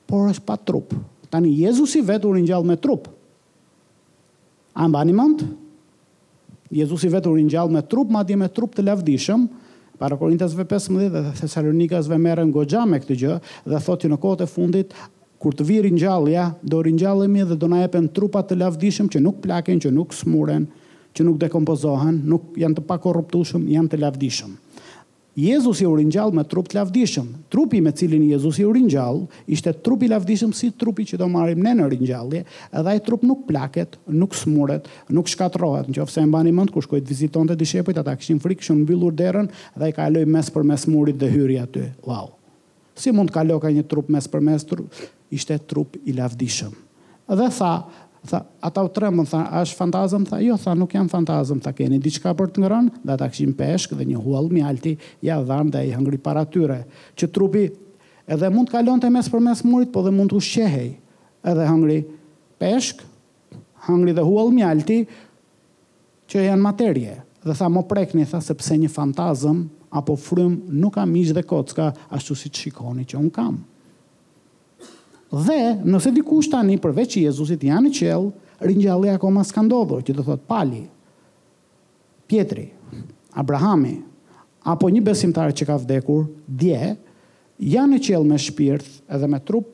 por 0.07 0.31
është 0.31 0.47
pa 0.47 0.55
trup. 0.57 0.95
Tani 1.35 1.51
Jezusi 1.65 1.99
vetë 2.07 2.29
u 2.31 2.37
ringjall 2.39 2.69
me 2.71 2.79
trup. 2.79 3.11
A 4.79 4.87
mbani 4.87 5.17
mend? 5.19 5.43
Jezusi 6.71 7.11
vetë 7.11 7.27
u 7.27 7.35
ringjall 7.41 7.75
me 7.75 7.83
trup, 7.91 8.13
madje 8.15 8.39
me 8.39 8.47
trup 8.55 8.79
të 8.79 8.87
lavdishëm, 8.87 9.51
para 9.99 10.17
Korintasve 10.17 10.65
15 10.65 11.09
dhe 11.11 11.31
Thessalonikasve 11.41 12.17
merren 12.23 12.53
goxha 12.55 12.85
me 12.87 13.01
këtë 13.03 13.15
gjë 13.21 13.37
dhe 13.67 13.81
thotë 13.83 14.11
në 14.13 14.19
kohët 14.23 14.45
e 14.45 14.47
fundit 14.47 14.95
kur 15.43 15.55
të 15.55 15.67
virin 15.69 15.99
gjallja, 15.99 16.49
do 16.63 16.81
ringjallemi 16.87 17.45
dhe 17.51 17.57
do 17.63 17.69
na 17.71 17.83
japen 17.85 18.07
trupa 18.15 18.43
të 18.43 18.57
lavdishëm 18.63 19.11
që 19.11 19.21
nuk 19.23 19.43
plaken, 19.43 19.79
që 19.83 19.93
nuk 19.95 20.15
smuren, 20.15 20.67
që 21.15 21.27
nuk 21.27 21.37
dekompozohen, 21.43 22.23
nuk 22.31 22.55
janë 22.59 22.79
të 22.81 22.87
pakorruptushëm, 22.91 23.67
janë 23.75 23.93
të 23.95 24.01
lavdishëm. 24.07 24.57
Jezusi 25.39 25.87
u 25.87 25.93
ringjall 25.95 26.33
me 26.35 26.43
trup 26.51 26.67
të 26.67 26.81
lavdishëm. 26.81 27.27
Trupi 27.53 27.79
me 27.81 27.93
cilin 27.95 28.25
Jezusi 28.33 28.65
u 28.67 28.73
ringjall 28.75 29.21
ishte 29.47 29.71
trupi 29.87 30.09
i 30.09 30.11
lavdishëm 30.11 30.51
si 30.57 30.73
trupi 30.75 31.05
që 31.07 31.19
do 31.21 31.29
marrim 31.31 31.61
ne 31.63 31.77
në 31.79 31.85
ringjallje, 31.93 32.41
edhe 32.75 32.91
ai 32.91 32.99
trup 33.07 33.23
nuk 33.27 33.45
plaket, 33.47 33.95
nuk 34.11 34.35
smuret, 34.35 34.89
nuk 35.15 35.31
shkatërrohet. 35.31 35.93
Nëse 35.95 36.25
e 36.25 36.27
mbani 36.27 36.51
mend 36.57 36.73
kur 36.75 36.83
shkoi 36.83 37.05
të 37.05 37.13
vizitonte 37.13 37.55
dishepujt, 37.61 38.01
ata 38.03 38.17
kishin 38.19 38.43
frikë, 38.43 38.65
kishin 38.65 38.81
mbyllur 38.83 39.15
derën 39.15 39.47
dhe 39.79 39.87
ai 39.87 39.95
kaloi 39.95 40.25
mes 40.27 40.51
për 40.57 40.67
mes 40.73 40.89
murit 40.91 41.21
dhe 41.23 41.31
hyri 41.31 41.61
aty. 41.63 41.87
Wow. 42.11 42.33
Si 42.99 43.15
mund 43.15 43.31
të 43.31 43.39
kalojë 43.39 43.63
ka 43.63 43.73
një 43.79 43.87
trup 43.95 44.11
mes 44.11 44.27
për 44.33 44.43
mes 44.51 44.67
trup? 44.67 44.91
Ishte 45.31 45.61
trup 45.71 45.95
i 46.03 46.19
lavdishëm. 46.19 46.75
Dhe 47.29 47.49
tha, 47.53 47.73
Tha, 48.27 48.41
ata 48.61 48.83
u 48.83 48.89
tremën, 48.91 49.27
tha, 49.31 49.45
a 49.53 49.61
është 49.63 49.77
fantazëm? 49.79 50.25
Tha, 50.27 50.39
jo, 50.43 50.57
tha, 50.59 50.73
nuk 50.79 50.95
jam 50.95 51.07
fantazëm, 51.11 51.61
tha, 51.63 51.71
keni 51.79 52.01
diçka 52.03 52.33
për 52.35 52.51
të 52.51 52.65
ngëron, 52.65 52.89
dhe 53.07 53.17
ta 53.21 53.29
këshim 53.31 53.53
peshk 53.59 53.95
dhe 53.99 54.07
një 54.11 54.19
huall 54.25 54.49
mjalti, 54.53 54.97
ja 55.25 55.39
dharmë 55.47 55.73
dhe 55.77 55.85
i 55.87 55.93
hëngri 55.95 56.19
para 56.23 56.43
tyre, 56.51 56.81
që 57.19 57.31
trupi 57.35 57.69
edhe 58.29 58.51
mund 58.53 58.69
të 58.71 58.75
kalon 58.79 59.01
të 59.03 59.13
mes 59.15 59.31
për 59.33 59.45
mes 59.47 59.63
murit, 59.67 59.93
po 59.95 60.03
dhe 60.05 60.13
mund 60.15 60.35
të 60.35 60.39
ushqehej, 60.43 60.89
edhe 61.53 61.69
hëngri 61.71 62.01
peshk, 62.61 63.07
hëngri 63.87 64.17
dhe 64.19 64.27
huall 64.27 64.51
mjalti, 64.57 65.01
që 66.29 66.49
janë 66.51 66.65
materje, 66.67 67.15
dhe 67.47 67.55
tha, 67.63 67.71
mo 67.73 67.87
prekni, 67.89 68.27
tha, 68.29 68.43
sepse 68.43 68.75
një 68.83 68.91
fantazëm, 68.99 69.63
apo 69.97 70.19
frym, 70.21 70.59
nuk 70.75 70.99
kam 70.99 71.15
ishë 71.17 71.39
dhe 71.39 71.47
kocka, 71.49 71.93
ashtu 72.13 72.35
si 72.37 72.51
të 72.53 72.65
shikoni 72.67 73.07
që 73.09 73.23
unë 73.23 73.37
kamë. 73.39 73.65
Dhe 75.29 75.75
nëse 75.85 76.09
dikush 76.17 76.49
tani 76.49 76.79
përveç 76.81 77.19
Jezusit 77.21 77.65
janë 77.69 77.91
në 77.91 77.95
qell, 77.99 78.29
ringjalli 78.65 79.11
akoma 79.13 79.43
s'ka 79.45 79.61
ndodhur, 79.67 80.01
që 80.03 80.15
do 80.17 80.25
thot 80.25 80.41
Pali, 80.49 80.87
Pietri, 82.29 82.71
Abrahami 83.37 83.99
apo 84.69 84.89
një 84.93 85.03
besimtar 85.05 85.53
që 85.57 85.67
ka 85.69 85.77
vdekur, 85.85 86.25
dje 86.49 86.95
janë 87.61 87.97
në 87.97 87.99
qell 88.07 88.25
me 88.29 88.39
shpirt 88.41 88.89
edhe 89.07 89.29
me 89.31 89.39
trup 89.49 89.69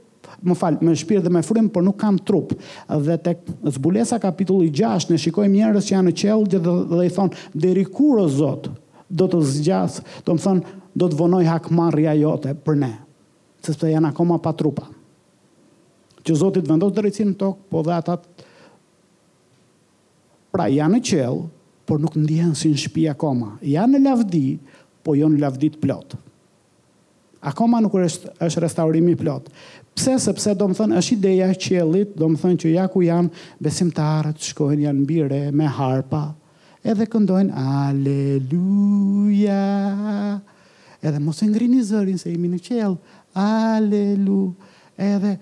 më 0.45 0.57
fal, 0.59 0.77
me 0.85 0.93
shpirt 0.99 1.23
dhe 1.27 1.31
me 1.33 1.43
frimë, 1.47 1.71
por 1.73 1.85
nuk 1.87 1.97
kam 2.03 2.19
trup. 2.19 2.55
Dhe 3.07 3.17
tek 3.23 3.45
zbulesa 3.77 4.19
kapitulli 4.23 4.73
6 4.75 5.09
ne 5.13 5.19
shikojmë 5.23 5.55
njerëz 5.55 5.87
që 5.89 5.95
janë 5.97 6.11
në 6.11 6.15
qell 6.21 6.45
dhe, 6.51 6.61
dhe 6.63 7.07
i 7.09 7.13
thon 7.15 7.31
deri 7.55 7.85
kur 7.87 8.25
o 8.25 8.27
Zot 8.29 8.69
do 9.15 9.31
të 9.31 9.43
zgjas, 9.55 10.01
do 10.27 10.35
të 10.35 10.45
thonë, 10.47 10.75
do 10.99 11.09
të 11.11 11.19
vonoj 11.21 11.45
hakmarrja 11.47 12.17
jote 12.19 12.57
për 12.67 12.81
ne, 12.83 12.93
sepse 13.63 13.91
janë 13.95 14.11
akoma 14.11 14.41
pa 14.43 14.51
trupa 14.59 14.89
që 16.25 16.37
Zotit 16.41 16.69
vendos 16.69 16.93
drejtsinë 16.97 17.35
në 17.35 17.39
tokë, 17.41 17.67
po 17.71 17.83
dhe 17.85 17.95
ata 17.99 18.19
pra 20.55 20.67
janë 20.73 20.99
në 20.99 21.03
qellë, 21.11 21.43
por 21.85 22.01
nuk 22.01 22.15
ndjenë 22.17 22.57
si 22.57 22.71
në 22.73 22.79
shpi 22.81 23.03
akoma. 23.13 23.51
Janë 23.61 23.99
në 24.01 24.05
lavdi, 24.07 24.45
po 25.05 25.13
jo 25.19 25.27
në 25.29 25.43
lavdi 25.43 25.69
të 25.75 25.83
plotë. 25.83 26.17
Akoma 27.45 27.83
nuk 27.85 27.93
është, 28.01 28.31
është 28.41 28.63
restaurimi 28.65 29.13
plotë. 29.21 29.53
Pse, 29.95 30.15
sepse, 30.25 30.55
do 30.57 30.65
më 30.71 30.79
thënë, 30.79 30.97
është 31.03 31.15
ideja 31.19 31.51
qëllit, 31.61 32.15
do 32.17 32.31
më 32.33 32.41
thënë 32.41 32.61
që 32.63 32.73
ja 32.73 32.87
ku 32.89 33.03
janë 33.05 33.61
besimtarët, 33.63 34.41
shkojnë 34.49 34.87
janë 34.87 35.05
bire 35.11 35.43
me 35.53 35.69
harpa, 35.77 36.23
edhe 36.89 37.05
këndojnë 37.13 37.53
Aleluja, 37.85 39.59
edhe 41.05 41.21
mos 41.23 41.45
e 41.45 41.51
ngrini 41.53 41.83
zërin 41.85 42.17
se 42.21 42.33
imi 42.33 42.49
në 42.55 42.63
qellë, 42.65 43.19
Aleluja, 43.37 44.73
edhe 45.13 45.35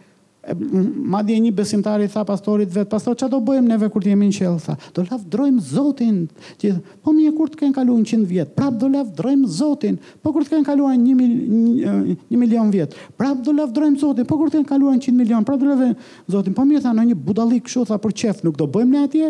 Ma 0.99 1.21
dje 1.23 1.37
një 1.39 1.53
besimtari 1.55 2.09
tha 2.11 2.25
pastorit 2.27 2.71
vetë 2.75 2.91
Pastor, 2.91 3.15
që 3.15 3.29
do 3.31 3.39
bëjmë 3.47 3.69
neve 3.77 3.87
kur 3.95 4.03
të 4.03 4.11
jemi 4.11 4.27
në 4.27 4.35
qelë 4.35 4.63
tha 4.65 4.75
Do 4.97 5.05
lafë 5.07 5.29
drojmë 5.31 5.61
zotin 5.63 6.17
që, 6.59 6.73
Po 7.07 7.13
mi 7.15 7.29
e 7.31 7.35
kur 7.37 7.51
të 7.53 7.61
kënë 7.61 7.75
kalu 7.77 7.95
në 8.01 8.07
100 8.27 8.31
vjetë 8.33 8.55
Prap 8.57 8.81
do 8.81 8.89
lafë 8.91 9.13
drojmë 9.21 9.45
zotin 9.55 10.01
Po 10.19 10.33
kur 10.35 10.43
të 10.43 10.57
kënë 10.57 10.67
kalu 10.67 10.89
në 10.89 11.13
1 11.15 11.21
një, 11.21 11.93
një 12.35 12.41
milion 12.43 12.73
vjetë 12.75 13.05
Prap 13.23 13.45
do 13.47 13.55
lafë 13.55 13.77
drojmë 13.77 14.01
zotin 14.01 14.27
Po 14.33 14.39
kur 14.41 14.51
të 14.51 14.59
kënë 14.59 14.67
kalu 14.67 14.91
në 14.91 14.99
100 14.99 15.19
milion 15.21 15.47
Prap 15.47 15.61
do 15.61 15.69
lafë 15.69 15.79
drojmë 15.79 16.35
zotin 16.35 16.57
Po 16.57 16.65
mi 16.67 16.75
e 16.75 16.81
tha 16.83 16.95
në 16.97 17.05
një 17.13 17.19
budalik 17.29 17.71
shu 17.71 17.85
Tha 17.93 18.01
për 18.03 18.15
qef 18.25 18.41
nuk 18.49 18.59
do 18.59 18.67
bëjmë 18.67 18.97
në 18.97 19.05
atje 19.07 19.29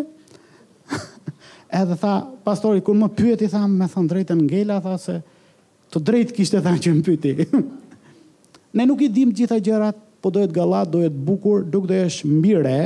Edhe 1.81 1.99
tha 2.01 2.15
pastori 2.47 2.81
Kur 2.81 2.97
më 3.03 3.11
pyet 3.19 3.43
i 3.45 3.51
tha 3.53 3.61
me 3.69 3.85
thënë 3.85 4.11
drejtën 4.15 4.41
ngella 4.49 4.79
Tha 4.87 4.95
se 5.05 5.19
të 5.93 6.01
drejtë 6.09 6.35
kishte 6.39 6.63
tha 6.65 6.73
që 6.73 6.95
më 6.97 7.05
pyti 7.05 7.35
Ne 8.81 8.89
nuk 8.89 9.05
i 9.05 9.11
dim 9.13 9.29
gjitha 9.29 9.61
gjërat 9.61 10.01
po 10.23 10.29
dohet 10.31 10.51
gallat, 10.55 10.87
dohet 10.89 11.11
bukur, 11.13 11.65
nuk 11.67 11.83
do 11.91 11.99
jesh 11.99 12.23
mbi 12.23 12.55
re, 12.55 12.79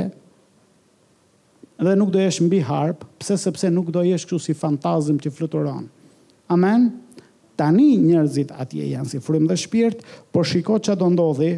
dhe 1.78 1.94
nuk 2.02 2.10
do 2.10 2.18
jesh 2.26 2.40
mbi 2.42 2.58
harp, 2.60 3.06
pse 3.22 3.38
sepse 3.46 3.70
nuk 3.70 3.94
do 3.94 4.02
jesh 4.02 4.26
kështu 4.26 4.42
si 4.50 4.56
fantazim 4.58 5.22
që 5.22 5.30
fluturon. 5.38 5.86
Amen. 6.50 6.90
Tani 7.58 7.92
njerëzit 8.02 8.50
atje 8.54 8.90
janë 8.90 9.10
si 9.12 9.22
frymë 9.22 9.50
dhe 9.52 9.56
shpirt, 9.62 10.02
por 10.34 10.42
shiko 10.46 10.80
ça 10.82 10.96
do 10.98 11.06
ndodhi. 11.14 11.52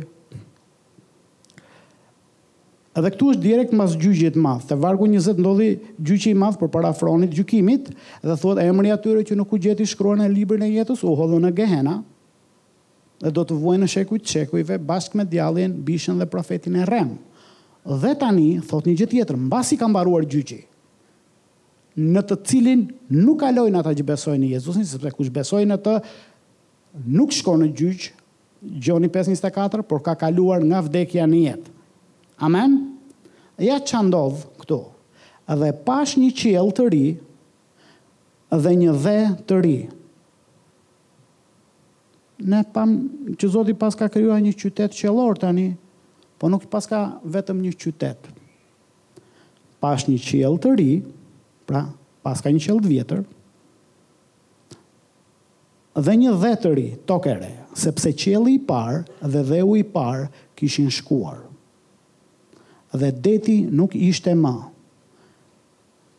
Edhe 2.99 3.13
këtu 3.15 3.29
është 3.33 3.45
direkt 3.47 3.73
mas 3.79 3.93
gjyqit 4.03 4.37
madh. 4.43 4.65
Te 4.69 4.77
vargu 4.81 5.07
20 5.09 5.39
ndodhi 5.41 5.69
gjyqi 6.03 6.33
i 6.35 6.37
madh 6.41 6.59
për 6.61 6.73
parafronit 6.77 7.33
gjykimit 7.37 7.89
dhe 8.25 8.37
thuhet 8.43 8.61
emri 8.67 8.91
atyre 8.93 9.23
që 9.29 9.39
nuk 9.39 9.53
u 9.55 9.61
gjeti 9.63 9.87
shkruar 9.89 10.19
në 10.21 10.29
librin 10.35 10.67
e 10.67 10.73
jetës 10.75 11.05
u 11.09 11.15
hodhën 11.17 11.47
në 11.49 11.53
Gehenna 11.61 11.99
dhe 13.21 13.31
do 13.37 13.43
të 13.45 13.57
vuaj 13.61 13.79
në 13.83 13.89
shekuj 13.95 14.21
të 14.25 14.31
shekujve 14.35 14.79
bashkë 14.89 15.19
me 15.21 15.27
djallin, 15.29 15.75
bishën 15.85 16.17
dhe 16.21 16.27
profetin 16.33 16.77
e 16.81 16.87
rem. 16.89 17.15
Dhe 17.85 18.15
tani, 18.21 18.49
thot 18.65 18.89
një 18.89 18.95
gjithë 19.03 19.17
tjetër, 19.19 19.39
mbasi 19.49 19.77
kam 19.81 19.93
baruar 19.97 20.25
gjyqi, 20.29 20.63
në 22.01 22.23
të 22.29 22.37
cilin 22.49 22.87
nuk 23.13 23.43
alojnë 23.45 23.81
ata 23.81 23.93
që 23.99 24.07
besojnë 24.09 24.45
në 24.45 24.51
Jezusin, 24.55 24.87
sepse 24.89 25.13
kush 25.17 25.31
besojnë 25.33 25.73
në 25.75 25.79
të, 25.85 25.95
nuk 27.19 27.37
shko 27.37 27.59
në 27.61 27.71
gjyqë, 27.83 28.17
Gjoni 28.61 29.09
5.24, 29.09 29.81
por 29.89 30.03
ka 30.05 30.13
kaluar 30.21 30.61
nga 30.61 30.83
vdekja 30.85 31.25
një 31.33 31.39
jetë. 31.47 31.71
Amen? 32.45 32.75
Ja 33.57 33.79
që 33.81 34.03
ndodhë 34.11 34.43
këtu, 34.61 34.77
dhe 35.63 35.71
pash 35.87 36.19
një 36.21 36.29
qiel 36.37 36.69
të 36.77 36.85
ri, 36.93 37.07
dhe 38.61 38.75
një 38.83 38.99
dhe 39.01 39.15
të 39.49 39.63
ri, 39.65 39.79
ne 42.45 42.63
pam 42.75 42.95
që 43.39 43.49
Zoti 43.49 43.75
pas 43.79 43.95
ka 43.97 44.09
krijuar 44.13 44.41
një 44.43 44.55
qytet 44.59 44.97
qellor 44.97 45.39
tani, 45.41 45.75
po 46.41 46.49
nuk 46.49 46.67
pas 46.73 46.87
ka 46.89 47.21
vetëm 47.25 47.61
një 47.61 47.75
qytet. 47.77 48.31
Pas 49.81 50.01
një 50.09 50.19
qiell 50.21 50.57
të 50.61 50.73
ri, 50.79 50.91
pra 51.69 51.85
pas 52.25 52.41
ka 52.45 52.53
një 52.53 52.63
qiell 52.65 52.81
të 52.85 52.91
vjetër, 52.91 53.23
dhe 56.07 56.15
një 56.17 56.35
dhe 56.41 56.53
të 56.63 56.73
ri, 56.77 56.89
tokere, 57.09 57.51
sepse 57.77 58.13
qieli 58.13 58.57
i 58.57 58.61
parë 58.67 59.05
dhe 59.33 59.43
dheu 59.51 59.75
i 59.79 59.85
parë 59.85 60.29
kishin 60.59 60.91
shkuar. 60.93 61.43
Dhe 62.93 63.11
deti 63.13 63.61
nuk 63.71 63.95
ishte 63.95 64.33
ma. 64.37 64.55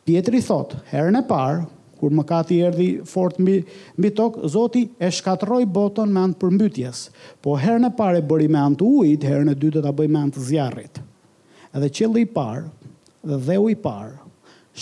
Pietri 0.08 0.40
thot, 0.42 0.76
herën 0.90 1.20
e 1.20 1.22
parë, 1.28 1.66
kur 2.02 2.14
më 2.18 2.24
kati 2.26 2.58
erdi 2.66 2.90
fort 3.06 3.38
mbi, 3.42 3.60
mbi 4.02 4.10
tokë, 4.18 4.48
zoti 4.50 4.82
e 4.98 5.12
shkatroj 5.14 5.68
botën 5.70 6.10
me 6.10 6.24
antë 6.26 6.42
përmbytjes, 6.42 7.04
po 7.46 7.54
herën 7.62 7.86
e 7.86 7.92
pare 7.98 8.24
bëri 8.26 8.48
me 8.50 8.62
antë 8.66 8.88
ujit, 8.88 9.26
herën 9.28 9.54
e 9.54 9.58
dytë 9.62 9.78
të 9.78 9.84
ta 9.86 9.94
bëj 9.98 10.10
me 10.10 10.24
antë 10.26 10.46
zjarit. 10.50 11.00
Edhe 11.72 11.92
qëllë 12.00 12.24
i 12.24 12.30
parë 12.38 12.66
dhe 13.30 13.38
dhe 13.48 13.60
i 13.70 13.78
parë 13.86 14.16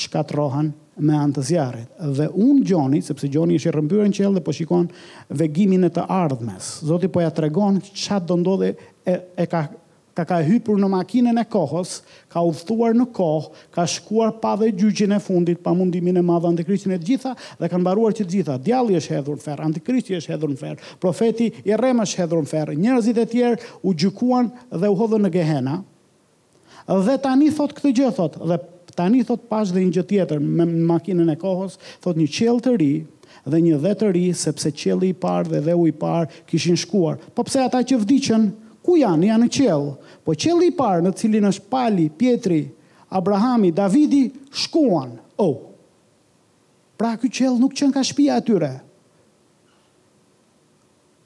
shkatrohan 0.04 0.72
me 1.00 1.16
antë 1.18 1.44
zjarit. 1.50 1.90
Dhe 2.18 2.30
unë 2.32 2.64
gjoni, 2.72 3.04
sepse 3.04 3.28
gjoni 3.32 3.60
ishe 3.60 3.74
rëmbyrë 3.76 4.08
në 4.08 4.16
qëllë 4.16 4.40
dhe 4.40 4.46
po 4.48 4.56
shikon 4.56 4.88
vegimin 5.42 5.88
e 5.88 5.92
të 5.96 6.08
ardhmes. 6.14 6.72
Zoti 6.88 7.12
po 7.12 7.24
ja 7.24 7.34
tregon 7.36 7.82
që 7.84 7.94
qatë 8.14 8.32
do 8.32 8.40
ndodhe 8.42 8.72
e, 8.74 9.18
e 9.36 9.46
ka 9.52 9.66
ka 10.20 10.26
ka 10.28 10.40
hypur 10.44 10.80
në 10.80 10.90
makinën 10.92 11.40
e 11.40 11.44
kohës, 11.52 12.00
ka 12.32 12.42
udhthuar 12.44 12.96
në 12.98 13.06
kohë, 13.16 13.60
ka 13.76 13.86
shkuar 13.96 14.34
pa 14.44 14.56
dhe 14.60 14.72
gjyqin 14.80 15.16
e 15.16 15.20
fundit, 15.24 15.60
pa 15.64 15.72
mundimin 15.78 16.20
e 16.20 16.24
madh 16.26 16.48
antikristin 16.50 16.92
e 16.96 17.00
gjitha 17.00 17.34
dhe 17.60 17.70
kanë 17.72 17.86
mbaruar 17.86 18.16
që 18.18 18.26
të 18.28 18.34
gjitha. 18.36 18.58
Djalli 18.68 18.98
është 19.00 19.16
hedhur 19.16 19.38
në 19.40 19.46
ferr, 19.48 19.64
antikristi 19.68 20.18
është 20.20 20.34
hedhur 20.36 20.52
në 20.54 20.60
ferr, 20.60 20.84
profeti 21.04 21.52
i 21.70 21.78
rremës 21.78 22.12
është 22.12 22.24
hedhur 22.24 22.44
në 22.44 22.52
ferr. 22.54 22.74
Njerëzit 22.84 23.22
e 23.24 23.28
tjerë 23.36 23.70
u 23.90 23.94
gjykuan 23.96 24.52
dhe 24.74 24.90
u 24.94 25.00
hodhën 25.04 25.26
në 25.28 25.34
Gehena, 25.40 25.78
Dhe 26.90 27.20
tani 27.22 27.52
thot 27.54 27.70
këtë 27.78 27.90
gjë 28.00 28.08
thot 28.18 28.38
dhe 28.50 28.56
tani 28.98 29.20
thot 29.22 29.44
pas 29.46 29.70
dhe 29.70 29.84
një 29.84 29.92
gjë 29.94 30.04
tjetër 30.10 30.40
me 30.42 30.66
makinën 30.90 31.28
e 31.30 31.36
kohës, 31.38 31.76
thot 32.02 32.18
një 32.18 32.26
qell 32.34 32.58
të 32.66 32.74
ri 32.82 32.88
dhe 33.46 33.60
një 33.62 33.76
dhe 33.84 33.92
të 34.00 34.10
ri 34.16 34.24
sepse 34.34 34.72
qelli 34.74 35.12
i 35.14 35.18
parë 35.26 35.52
dhe 35.52 35.60
dheu 35.68 35.84
i 35.86 35.94
parë 36.02 36.32
kishin 36.50 36.80
shkuar. 36.82 37.20
Po 37.38 37.46
pse 37.46 37.62
ata 37.62 37.84
që 37.86 38.00
vdiqën, 38.02 38.48
ku 38.90 38.98
janë? 38.98 39.30
Janë 39.30 39.44
në 39.46 39.52
qell. 39.54 39.86
Po 40.26 40.34
qelli 40.34 40.72
i 40.72 40.76
parë 40.76 41.06
në 41.06 41.14
cilin 41.22 41.48
është 41.52 41.70
Pali, 41.70 42.08
Pietri, 42.10 42.62
Abrahami, 43.14 43.70
Davidi 43.78 44.24
shkuan. 44.58 45.14
Oh. 45.42 45.60
Pra 47.00 47.14
ky 47.22 47.30
qell 47.30 47.60
nuk 47.62 47.78
qen 47.80 47.94
ka 47.96 48.02
shtëpia 48.04 48.40
atyre. 48.42 48.74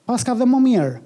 Pas 0.06 0.22
ka 0.28 0.36
dhe 0.36 0.46
më 0.46 0.60
mirë. 0.68 1.00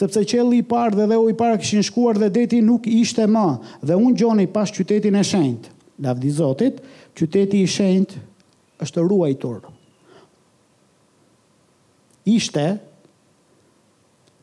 Sepse 0.00 0.22
qelli 0.30 0.60
i 0.60 0.64
parë 0.64 1.00
dhe 1.10 1.16
u 1.20 1.26
i 1.28 1.34
parë 1.36 1.58
kishin 1.60 1.82
shkuar 1.84 2.20
dhe 2.20 2.30
deti 2.32 2.60
nuk 2.64 2.86
ishte 2.88 3.26
më 3.28 3.46
dhe 3.84 3.96
un 4.00 4.14
gjoni 4.16 4.46
pas 4.52 4.68
qytetin 4.72 5.16
e 5.20 5.24
shenjtë. 5.24 5.74
Lavdi 6.00 6.30
Zotit, 6.32 6.78
qyteti 7.18 7.60
i 7.60 7.66
shenjtë 7.68 8.20
është 8.86 9.02
ruajtur 9.04 9.66
ishte 12.30 12.64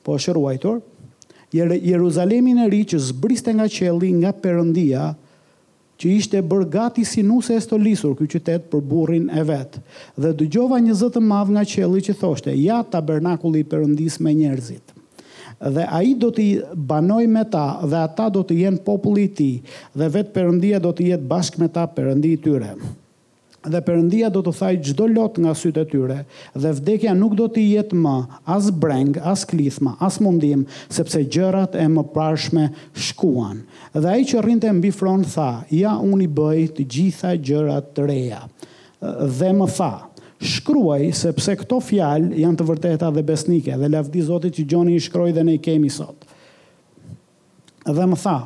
po 0.07 0.15
është 0.15 0.33
ruajtur. 0.39 0.77
Jeruzalemin 1.87 2.63
e 2.63 2.67
ri 2.71 2.81
që 2.87 2.97
zbriste 3.11 3.51
nga 3.55 3.67
qelli 3.71 4.13
nga 4.15 4.31
Perëndia, 4.33 5.09
që 5.99 6.09
ishte 6.15 6.39
bërgati 6.45 7.03
gati 7.03 7.03
si 7.09 7.23
nuse 7.25 7.55
e 7.57 7.61
stolisur 7.63 8.13
ky 8.19 8.27
qytet 8.31 8.67
për 8.71 8.83
burrin 8.87 9.25
e 9.33 9.41
vet. 9.47 9.79
Dhe 10.15 10.31
dëgjova 10.39 10.79
një 10.83 10.93
zë 10.99 11.09
të 11.15 11.21
madh 11.25 11.49
nga 11.55 11.63
qielli 11.65 12.03
që 12.07 12.13
thoshte: 12.19 12.53
"Ja 12.63 12.79
tabernakulli 12.83 13.65
i 13.65 14.09
me 14.25 14.31
njerëzit." 14.41 14.95
dhe 15.57 15.83
a 15.89 15.99
i 16.05 16.13
do 16.21 16.29
t'i 16.29 16.59
banoj 16.89 17.25
me 17.33 17.41
ta 17.49 17.81
dhe 17.81 17.95
ata 18.05 18.27
do 18.29 18.43
t'i 18.45 18.59
jenë 18.61 18.83
populli 18.85 19.25
ti 19.37 19.51
dhe 19.97 20.05
vetë 20.15 20.29
përëndia 20.35 20.77
do 20.79 20.91
t'i 20.93 21.07
jetë 21.09 21.25
bashk 21.31 21.57
me 21.57 21.65
ta 21.73 21.87
përëndi 21.95 22.29
i 22.31 22.37
tyre 22.37 22.75
dhe 23.71 23.81
Perëndia 23.83 24.29
do 24.33 24.41
të 24.43 24.51
thajë 24.59 24.81
çdo 24.89 25.07
lot 25.11 25.37
nga 25.41 25.53
sytë 25.57 25.83
e 25.83 25.87
tyre 25.91 26.17
dhe 26.63 26.71
vdekja 26.79 27.13
nuk 27.17 27.35
do 27.39 27.47
të 27.51 27.63
jetë 27.73 27.97
më 27.99 28.13
as 28.55 28.69
breng, 28.81 29.17
as 29.19 29.43
klithma, 29.49 29.95
as 30.03 30.19
mundim, 30.23 30.65
sepse 30.93 31.21
gjërat 31.25 31.77
e 31.79 31.85
prashme 32.13 32.67
shkuan. 32.95 33.63
Dhe 33.93 34.09
ai 34.11 34.25
që 34.29 34.43
rrinte 34.43 34.71
mbi 34.79 34.91
fron 34.91 35.23
tha: 35.23 35.63
"Ja 35.71 35.95
unë 35.99 36.23
i 36.23 36.27
bëj 36.27 36.61
të 36.77 36.85
gjitha 36.87 37.31
gjërat 37.35 37.85
të 37.95 38.07
reja." 38.09 38.41
Dhe 39.37 39.51
më 39.53 39.67
tha: 39.77 39.91
shkruaj 40.39 41.01
sepse 41.17 41.55
këto 41.57 41.79
fjalë 41.81 42.37
janë 42.43 42.57
të 42.59 42.65
vërteta 42.69 43.11
dhe 43.15 43.23
besnike 43.25 43.77
dhe 43.81 43.87
lavdi 43.89 44.21
Zotit 44.21 44.53
që 44.59 44.63
Gjoni 44.69 44.95
i 44.95 44.99
shkroi 45.01 45.31
dhe 45.33 45.43
ne 45.43 45.57
i 45.57 45.59
kemi 45.67 45.89
sot. 45.89 46.25
Dhe 47.87 48.05
më 48.05 48.17
tha, 48.21 48.37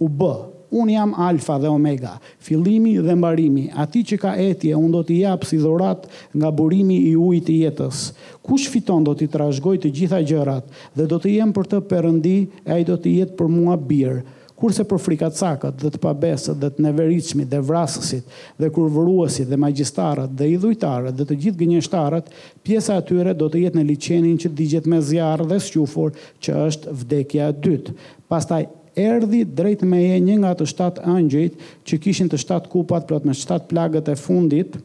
u 0.00 0.06
bë, 0.08 0.34
unë 0.70 0.94
jam 0.94 1.12
alfa 1.18 1.58
dhe 1.62 1.68
omega, 1.70 2.16
fillimi 2.42 2.96
dhe 3.02 3.14
mbarimi, 3.18 3.66
ati 3.74 4.02
që 4.12 4.18
ka 4.22 4.32
etje, 4.40 4.72
unë 4.78 4.92
do 4.94 5.02
t'i 5.08 5.20
japë 5.24 5.48
si 5.50 5.58
dhorat 5.62 6.06
nga 6.34 6.50
burimi 6.54 7.00
i 7.10 7.14
ujt 7.18 7.50
i 7.52 7.60
jetës. 7.64 8.10
Kush 8.46 8.68
fiton 8.72 9.04
do 9.06 9.14
t'i 9.18 9.28
trashgoj 9.30 9.76
të 9.82 9.92
gjitha 9.98 10.22
gjërat 10.30 10.70
dhe 10.96 11.06
do 11.10 11.18
t'i 11.18 11.36
jem 11.38 11.52
për 11.56 11.70
të 11.74 11.82
përëndi 11.90 12.38
e 12.64 12.76
ai 12.78 12.84
do 12.88 12.96
t'i 12.98 13.16
jetë 13.18 13.36
për 13.40 13.50
mua 13.50 13.74
birë, 13.78 14.20
kurse 14.60 14.84
për 14.84 15.00
frikacakët 15.00 15.78
dhe 15.80 15.88
të 15.90 15.98
pabesët 16.04 16.58
dhe 16.60 16.68
të 16.74 16.82
neveriqmi 16.84 17.46
dhe 17.48 17.62
vrasësit 17.64 18.26
dhe 18.60 18.68
kurvëruësit 18.76 19.48
dhe 19.48 19.56
magjistarët 19.56 20.34
dhe 20.36 20.50
idhujtarët 20.58 21.16
dhe 21.16 21.26
të 21.30 21.38
gjithë 21.46 21.60
gënjështarët, 21.62 22.28
pjesa 22.66 22.98
atyre 23.00 23.32
do 23.40 23.48
të 23.48 23.62
jetë 23.64 23.78
në 23.80 23.86
licenin 23.94 24.36
që 24.44 24.50
digjet 24.60 24.90
me 24.92 24.98
zjarë 25.08 25.48
dhe 25.54 25.60
squfur 25.64 26.12
që 26.44 26.58
është 26.66 26.92
vdekja 27.00 27.48
dytë. 27.56 27.96
Pastaj 28.28 28.66
erdhi 28.94 29.44
drejt 29.54 29.84
me 29.84 30.00
e 30.14 30.18
një 30.22 30.38
nga 30.42 30.50
të 30.58 30.66
shtatë 30.66 31.04
ëngjëjt 31.06 31.62
që 31.86 31.98
kishin 32.04 32.30
të 32.32 32.40
shtatë 32.42 32.70
kupat 32.72 33.06
plot 33.08 33.22
pra 33.22 33.28
me 33.30 33.36
shtatë 33.36 33.68
plagët 33.70 34.08
e 34.12 34.16
fundit 34.18 34.78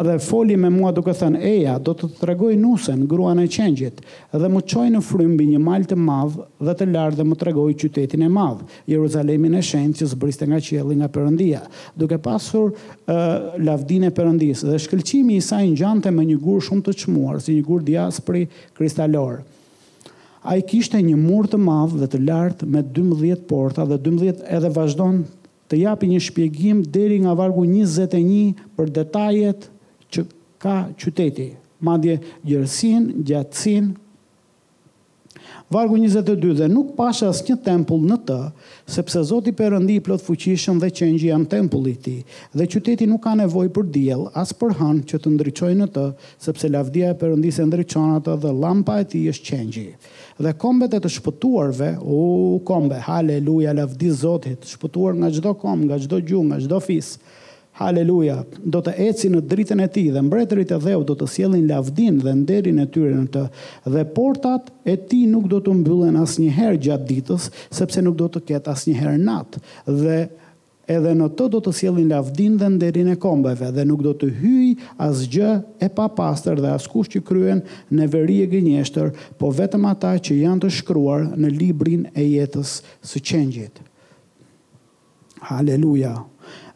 dhe 0.00 0.14
foli 0.24 0.54
me 0.56 0.70
mua 0.72 0.94
duke 0.96 1.12
thënë 1.12 1.40
eja 1.44 1.74
do 1.86 1.92
të 1.98 2.06
të 2.20 2.26
regoj 2.30 2.54
nusen 2.56 3.02
gruan 3.10 3.42
e 3.42 3.44
qenjit 3.56 3.98
dhe 4.32 4.48
më 4.54 4.62
qoj 4.72 4.86
në 4.94 5.02
frumbi 5.04 5.44
një 5.50 5.58
malë 5.66 5.88
të 5.90 5.98
madhë 6.06 6.46
dhe 6.66 6.74
të 6.78 6.86
lardë 6.94 7.20
dhe 7.20 7.26
më 7.28 7.36
të 7.42 7.48
regoj 7.50 7.66
qytetin 7.82 8.24
e 8.24 8.30
madhë, 8.36 8.64
Jeruzalemin 8.94 9.58
e 9.60 9.62
shenjë 9.70 9.98
që 10.00 10.08
zbriste 10.14 10.48
nga 10.48 10.62
qjeli 10.64 10.96
nga 11.02 11.10
përëndia. 11.16 11.60
Duke 12.00 12.16
pasur 12.18 12.72
uh, 12.72 13.62
lavdine 13.66 14.08
përëndisë 14.16 14.70
dhe 14.72 14.80
shkëlqimi 14.86 15.36
i 15.36 15.44
sajnë 15.50 15.76
gjante 15.82 16.14
me 16.16 16.24
një 16.32 16.40
gurë 16.48 16.64
shumë 16.70 16.86
të 16.88 16.96
qmuar 17.04 17.44
si 17.44 17.58
një 17.58 17.68
gurë 17.68 17.88
diaspri 17.92 18.46
kristalorë 18.80 19.44
a 20.42 20.54
i 20.56 20.62
kishte 20.64 20.98
një 21.00 21.16
mur 21.20 21.48
të 21.52 21.58
madhë 21.60 22.00
dhe 22.00 22.08
të 22.14 22.20
lartë 22.26 22.68
me 22.72 22.80
12 22.96 23.44
porta 23.50 23.84
dhe 23.88 23.98
12 24.08 24.44
edhe 24.56 24.70
vazhdon 24.76 25.22
të 25.70 25.80
japi 25.84 26.08
një 26.10 26.20
shpjegim 26.28 26.80
deri 26.96 27.20
nga 27.22 27.34
vargu 27.38 27.66
21 27.68 28.54
për 28.76 28.90
detajet 28.96 29.68
që 30.12 30.24
ka 30.60 30.78
qyteti, 30.98 31.50
madje 31.84 32.18
gjërësin, 32.44 33.10
gjatësin, 33.24 33.92
Vargu 35.70 35.94
22 36.00 36.50
dhe 36.58 36.66
nuk 36.68 36.88
pasha 36.98 37.28
as 37.30 37.44
një 37.46 37.54
tempull 37.62 38.02
në 38.02 38.16
të, 38.26 38.36
sepse 38.90 39.20
Zoti 39.28 39.52
Perëndi 39.54 40.00
i 40.00 40.02
plot 40.02 40.22
fuqishëm 40.26 40.80
dhe 40.82 40.88
qengji 40.90 41.28
janë 41.30 41.46
tempulli 41.52 41.92
i 41.94 41.98
ti, 41.98 42.02
tij, 42.02 42.38
dhe 42.58 42.66
qyteti 42.72 43.06
nuk 43.06 43.22
ka 43.22 43.36
nevojë 43.38 43.70
për 43.76 43.86
diell 43.94 44.24
as 44.34 44.50
për 44.58 44.74
han 44.80 44.98
që 45.06 45.20
të 45.22 45.32
ndryqoj 45.36 45.70
në 45.78 45.86
të, 45.94 46.06
sepse 46.42 46.70
lavdia 46.74 47.12
e 47.14 47.18
Perëndisë 47.22 47.68
ndriçon 47.70 48.16
atë 48.16 48.34
dhe 48.42 48.52
llampa 48.58 48.98
e 48.98 49.06
tij 49.12 49.30
është 49.30 49.46
qengji 49.50 49.86
dhe 50.40 50.52
kombet 50.56 50.96
e 50.96 51.00
të 51.04 51.10
shpëtuarve, 51.18 51.90
u 52.00 52.60
kombe, 52.66 52.98
haleluja, 53.04 53.74
lavdi 53.76 54.08
Zotit, 54.16 54.64
shpëtuar 54.72 55.18
nga 55.20 55.28
çdo 55.36 55.52
kom, 55.60 55.84
nga 55.86 55.98
çdo 56.00 56.20
gjuhë, 56.24 56.46
nga 56.48 56.60
çdo 56.64 56.78
fis. 56.84 57.16
Haleluja, 57.80 58.40
do 58.72 58.80
të 58.84 58.92
eci 59.06 59.28
në 59.32 59.40
dritën 59.52 59.80
e 59.84 59.88
ti 59.92 60.02
dhe 60.12 60.20
mbretërit 60.24 60.72
e 60.76 60.80
dheu 60.84 61.04
do 61.08 61.14
të 61.16 61.28
sjellin 61.32 61.64
lavdin 61.70 62.18
dhe 62.20 62.34
nderin 62.42 62.80
e 62.82 62.86
tyre 62.92 63.12
në 63.16 63.26
të 63.32 63.44
dhe 63.94 64.02
portat 64.16 64.68
e 64.90 64.98
ti 65.08 65.22
nuk 65.30 65.46
do 65.48 65.60
të 65.64 65.76
mbyllen 65.78 66.18
asnjëherë 66.20 66.74
njëherë 66.76 66.82
gjatë 66.86 67.08
ditës 67.12 67.46
sepse 67.78 68.04
nuk 68.04 68.18
do 68.20 68.28
të 68.34 68.42
ketë 68.50 68.74
asnjëherë 68.74 69.16
njëherë 69.16 69.24
natë 69.30 69.64
dhe 70.02 70.18
edhe 70.90 71.12
në 71.14 71.26
të 71.38 71.44
do 71.54 71.60
të 71.62 71.72
sjellin 71.76 72.08
lavdin 72.10 72.56
dhe 72.58 72.68
nderin 72.72 73.10
e 73.12 73.18
kombeve 73.20 73.68
dhe 73.76 73.84
nuk 73.86 74.02
do 74.02 74.12
të 74.18 74.30
hyj 74.40 74.70
asgjë 75.06 75.50
e 75.82 75.88
papastër 75.94 76.58
dhe 76.64 76.72
askush 76.74 77.12
që 77.14 77.22
kryen 77.28 77.60
në 77.94 78.08
veri 78.10 78.40
e 78.44 78.48
gënjeshtër, 78.50 79.12
po 79.38 79.52
vetëm 79.54 79.86
ata 79.92 80.16
që 80.18 80.40
janë 80.40 80.64
të 80.64 80.72
shkruar 80.80 81.28
në 81.38 81.52
librin 81.60 82.08
e 82.18 82.26
jetës 82.32 82.80
së 83.06 83.22
qengjit. 83.30 83.78
Haleluja. 85.50 86.16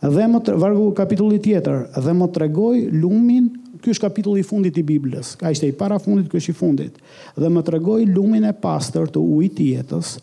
Dhe 0.04 0.26
më 0.30 0.42
të 0.46 0.54
vargu 0.60 0.86
kapitullit 0.96 1.42
tjetër 1.48 1.82
dhe 1.98 2.14
më 2.20 2.30
tregoj 2.38 2.76
lumin 3.02 3.52
Ky 3.84 3.92
është 3.92 4.00
kapitulli 4.06 4.40
i 4.40 4.46
fundit 4.48 4.76
i 4.80 4.82
Biblës. 4.86 5.34
Ka 5.36 5.50
ishte 5.52 5.66
i 5.68 5.72
para 5.76 5.98
fundit, 6.00 6.30
ky 6.32 6.38
është 6.40 6.54
i 6.54 6.54
fundit. 6.56 6.94
Dhe 7.36 7.48
më 7.52 7.60
tregoj 7.66 7.98
lumin 8.08 8.46
e 8.48 8.54
pastër 8.56 9.10
të 9.12 9.20
ujit 9.20 9.56
të 9.58 9.66
jetës, 9.74 10.14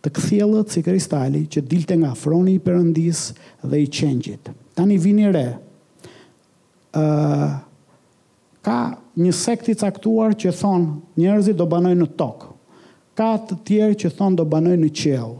të 0.00 0.10
kthjellët 0.16 0.72
si 0.72 0.82
kristali 0.84 1.42
që 1.50 1.62
dilte 1.68 1.96
nga 2.00 2.14
froni 2.16 2.54
i 2.56 2.60
Perëndis 2.64 3.24
dhe 3.62 3.80
i 3.82 3.88
qengjit. 3.92 4.48
Tani 4.76 4.96
vini 5.00 5.26
re. 5.32 5.46
Ë 6.96 7.02
uh, 7.02 7.58
ka 8.64 8.78
një 9.20 9.32
sekt 9.36 9.68
i 9.72 9.76
caktuar 9.78 10.32
që 10.38 10.52
thon 10.56 10.88
njerëzit 11.20 11.56
do 11.58 11.66
banojnë 11.68 12.00
në 12.04 12.08
tokë. 12.20 12.48
Ka 13.18 13.34
të 13.48 13.58
tjerë 13.68 13.98
që 14.04 14.10
thon 14.16 14.38
do 14.38 14.44
banojnë 14.48 14.80
në 14.86 14.90
qiell. 14.96 15.36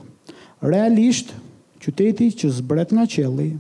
Realisht, 0.61 1.33
qyteti 1.81 2.29
që 2.43 2.51
zbret 2.61 2.93
nga 2.97 3.07
qielli 3.09 3.53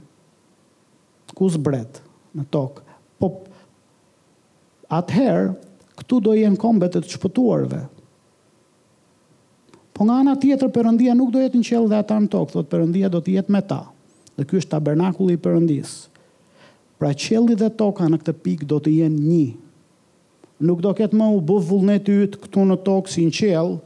ku 1.36 1.48
zbret 1.48 2.02
në 2.36 2.44
tokë. 2.52 2.84
Po 3.20 3.30
atëherë 4.92 5.48
këtu 6.00 6.18
do 6.26 6.36
jenë 6.36 6.60
kombet 6.60 6.96
e 6.98 7.02
të 7.04 7.14
shpëtuarve, 7.16 7.84
Po 10.00 10.08
nga 10.08 10.24
ana 10.24 10.32
tjetër 10.32 10.72
Perëndia 10.72 11.12
nuk 11.12 11.28
do 11.28 11.36
jetë 11.44 11.58
në 11.60 11.66
qell 11.68 11.84
dhe 11.92 11.98
ata 12.00 12.16
në 12.24 12.30
tokë, 12.32 12.52
thotë 12.56 12.68
Perëndia 12.72 13.08
do 13.12 13.20
të 13.20 13.34
jetë 13.34 13.52
me 13.52 13.60
ta. 13.68 13.78
Dhe 14.32 14.46
ky 14.48 14.56
është 14.56 14.70
tabernakulli 14.72 15.34
i 15.36 15.40
Perëndis. 15.44 15.90
Pra 16.96 17.10
qelli 17.20 17.52
dhe 17.60 17.68
toka 17.76 18.06
në 18.08 18.16
këtë 18.22 18.34
pikë 18.40 18.68
do 18.70 18.78
të 18.80 18.94
jenë 18.96 19.20
një. 19.20 19.60
Nuk 20.64 20.80
do 20.84 20.94
ketë 20.96 21.20
më 21.20 21.28
u 21.36 21.42
bë 21.50 21.58
vullneti 21.68 22.16
i 22.16 22.22
ytë 22.24 22.40
këtu 22.46 22.64
në 22.70 22.78
tokë 22.88 23.12
si 23.12 23.26
në 23.28 23.34
qelë, 23.42 23.76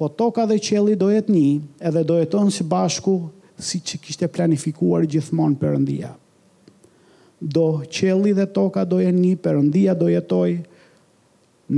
po 0.00 0.08
toka 0.08 0.46
dhe 0.48 0.56
qelli 0.64 0.96
do 0.96 1.10
jetë 1.12 1.28
një 1.28 1.54
edhe 1.92 2.06
do 2.08 2.16
jetë 2.24 2.46
së 2.56 2.64
bashku 2.72 3.14
si 3.60 3.82
që 3.84 4.00
kishte 4.06 4.30
planifikuar 4.32 5.04
gjithmonë 5.12 5.60
përëndia. 5.60 6.14
Do 7.36 7.66
qelli 7.84 8.32
dhe 8.40 8.48
toka 8.56 8.88
do 8.88 9.02
jetë 9.04 9.12
një, 9.20 9.36
përëndia 9.44 9.92
do 9.92 10.08
jetoj, 10.08 10.56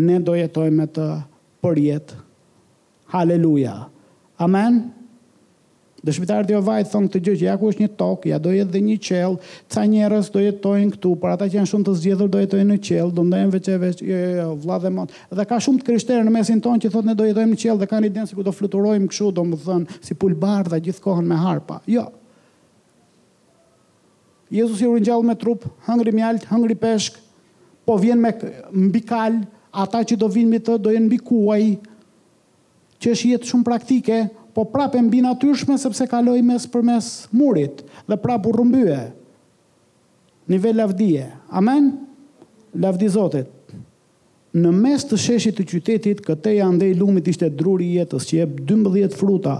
ne 0.06 0.16
do 0.22 0.38
jetoj 0.38 0.70
me 0.78 0.86
të 0.86 1.08
përjetë 1.62 2.20
Haleluja. 3.12 3.90
Amen. 4.40 4.86
Dëshmitarët 6.02 6.48
e 6.50 6.54
Jehovait 6.56 6.88
thonë 6.90 7.10
këtë 7.12 7.20
gjë 7.26 7.34
që 7.42 7.44
ja 7.44 7.52
ku 7.60 7.68
është 7.70 7.84
një 7.84 7.88
tokë, 8.00 8.30
ja 8.32 8.38
do 8.42 8.50
jetë 8.56 8.72
dhe 8.74 8.80
një 8.86 8.94
qell, 9.06 9.34
ca 9.70 9.84
njerëz 9.86 10.30
do 10.34 10.40
jetojnë 10.42 10.94
këtu, 10.96 11.12
por 11.20 11.30
ata 11.34 11.46
që 11.50 11.58
janë 11.60 11.68
shumë 11.74 11.84
të 11.88 11.94
zgjedhur 12.00 12.30
do 12.32 12.40
jetojnë 12.42 12.66
në 12.72 12.78
qell, 12.88 13.12
do 13.14 13.24
ndajmë 13.28 13.52
veç 13.54 13.68
e 13.68 13.76
veç, 13.82 14.00
jo 14.02 14.16
jo 14.22 14.30
jo, 14.38 14.46
vëlla 14.64 14.78
dhe 14.82 14.92
mot. 14.96 15.12
Dhe 15.38 15.46
ka 15.52 15.60
shumë 15.68 15.82
të 15.82 15.86
krishterë 15.90 16.24
në 16.26 16.34
mesin 16.38 16.64
tonë 16.64 16.82
që 16.86 16.92
thotë 16.96 17.10
ne 17.12 17.16
do 17.20 17.28
jetojmë 17.28 17.52
në 17.54 17.60
qell 17.62 17.80
dhe 17.84 17.88
kanë 17.92 18.08
idenë 18.10 18.32
se 18.32 18.38
ku 18.40 18.46
do 18.48 18.56
fluturojmë 18.62 19.10
kështu, 19.12 19.28
domethënë 19.38 20.00
si 20.10 20.16
pulbardha 20.24 20.80
gjithkohën 20.88 21.28
me 21.34 21.38
harpa. 21.44 21.78
Jo. 21.94 22.08
Jezusi 24.52 24.88
u 24.90 24.96
ringjall 24.98 25.22
me 25.24 25.36
trup, 25.38 25.68
hëngri 25.86 26.16
mjalt, 26.18 26.48
hëngri 26.50 26.76
peshk, 26.82 27.20
po 27.86 28.00
vjen 28.02 28.18
me 28.24 28.34
mbikal, 28.88 29.38
ata 29.84 30.00
që 30.08 30.16
do 30.24 30.32
vinë 30.34 30.56
me 30.56 30.64
të 30.66 30.80
do 30.82 30.90
jenë 30.92 31.22
kuaj, 31.30 31.70
që 33.02 33.12
është 33.16 33.30
jetë 33.34 33.50
shumë 33.50 33.66
praktike, 33.66 34.18
po 34.54 34.64
prapë 34.70 35.00
e 35.00 35.04
mbi 35.08 35.22
natyrshme 35.24 35.74
sepse 35.80 36.06
kaloi 36.10 36.42
mes 36.46 36.66
për 36.70 36.82
mes 36.86 37.08
murit 37.34 37.80
dhe 38.06 38.18
prapë 38.22 38.48
u 38.48 38.52
rëmbyhe. 38.60 38.98
Një 40.52 40.72
lavdije. 40.76 41.24
Amen? 41.56 41.90
Lavdi 42.80 43.08
Zotit. 43.10 43.48
Në 44.52 44.70
mes 44.76 45.04
të 45.08 45.16
sheshit 45.16 45.54
të 45.56 45.64
qytetit, 45.70 46.18
këteja 46.26 46.66
ndej 46.74 46.90
lumit 47.00 47.28
ishte 47.32 47.48
druri 47.56 47.94
jetës 47.96 48.26
që 48.28 48.34
jep 48.42 48.58
12 48.68 49.14
fruta 49.16 49.54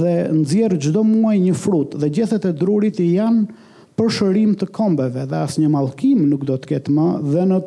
dhe 0.00 0.14
nëzjerë 0.34 0.80
gjdo 0.82 1.04
muaj 1.06 1.36
një 1.44 1.54
frut 1.60 1.94
dhe 2.02 2.08
gjethet 2.10 2.48
e 2.50 2.50
drurit 2.58 2.98
i 3.04 3.12
janë 3.20 3.44
për 3.96 4.10
shërim 4.12 4.50
të 4.60 4.66
kombeve 4.76 5.22
dhe 5.28 5.38
asë 5.40 5.62
një 5.62 5.68
malkim 5.72 6.20
nuk 6.28 6.42
do 6.48 6.56
të 6.60 6.68
ketë 6.74 6.92
më 6.94 7.04
dhe 7.32 7.44
në 7.50 7.58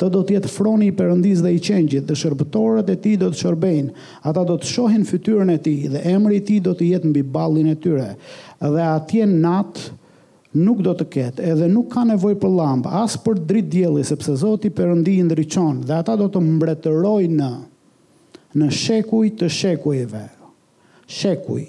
të 0.00 0.08
do 0.14 0.20
të 0.28 0.34
jetë 0.36 0.50
froni 0.52 0.90
i 0.90 0.94
përëndis 0.98 1.40
dhe 1.44 1.52
i 1.56 1.60
qenjit, 1.64 2.04
dhe 2.08 2.16
shërbëtorët 2.22 2.90
e 2.92 2.96
ti 3.04 3.14
do 3.22 3.30
të 3.32 3.38
shërbejnë, 3.40 3.92
ata 4.28 4.44
do 4.50 4.58
të 4.60 4.68
shohin 4.74 5.06
fytyrën 5.08 5.52
e 5.54 5.56
ti 5.64 5.74
dhe 5.92 6.02
emri 6.12 6.42
ti 6.44 6.58
do 6.64 6.74
të 6.76 6.90
jetë 6.92 7.12
mbi 7.12 7.22
ballin 7.34 7.70
e 7.72 7.76
tyre 7.80 8.10
dhe 8.60 8.84
atje 8.84 9.24
natë 9.30 10.58
nuk 10.60 10.82
do 10.84 10.92
të 10.98 11.06
ketë 11.14 11.48
edhe 11.54 11.70
nuk 11.72 11.88
ka 11.94 12.04
nevoj 12.08 12.34
për 12.42 12.52
lampë, 12.58 12.92
asë 13.04 13.22
për 13.24 13.40
dritë 13.48 13.72
djeli, 13.74 14.04
sepse 14.08 14.36
Zoti 14.42 14.68
përëndi 14.74 15.16
i 15.16 15.24
ndryqon 15.26 15.82
dhe 15.88 15.96
ata 16.02 16.18
do 16.20 16.28
të 16.32 16.44
mbretëroj 16.44 17.30
në, 17.38 17.50
në 18.60 18.68
shekuj 18.82 19.28
të 19.40 19.48
shekujve, 19.56 20.22
shekuj, 21.08 21.64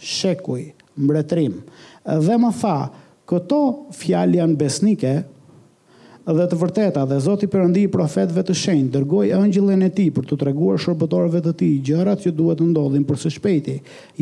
shekuj, 0.00 0.64
mbretërim 1.00 1.60
Dhe 2.10 2.34
më 2.40 2.48
tha, 2.56 2.76
Këto 3.30 3.58
fjalë 3.94 4.40
janë 4.40 4.58
besnike 4.58 5.10
dhe 6.30 6.44
të 6.46 6.56
vërteta 6.60 7.02
dhe 7.10 7.16
Zoti 7.22 7.46
Perëndi 7.50 7.80
i 7.88 7.90
profetëve 7.90 8.42
të 8.46 8.54
shenjtë 8.60 8.90
dërgoi 8.94 9.30
ëngjëllin 9.34 9.80
e 9.82 9.88
tij 9.96 10.10
për 10.14 10.26
t'u 10.28 10.36
treguar 10.38 10.76
shërbëtorëve 10.82 11.40
të 11.46 11.52
tij 11.58 11.76
gjërat 11.88 12.26
që 12.26 12.30
duhet 12.38 12.60
të 12.60 12.66
ndodhin 12.68 13.06
për 13.08 13.16
së 13.22 13.32
shpejti. 13.36 13.72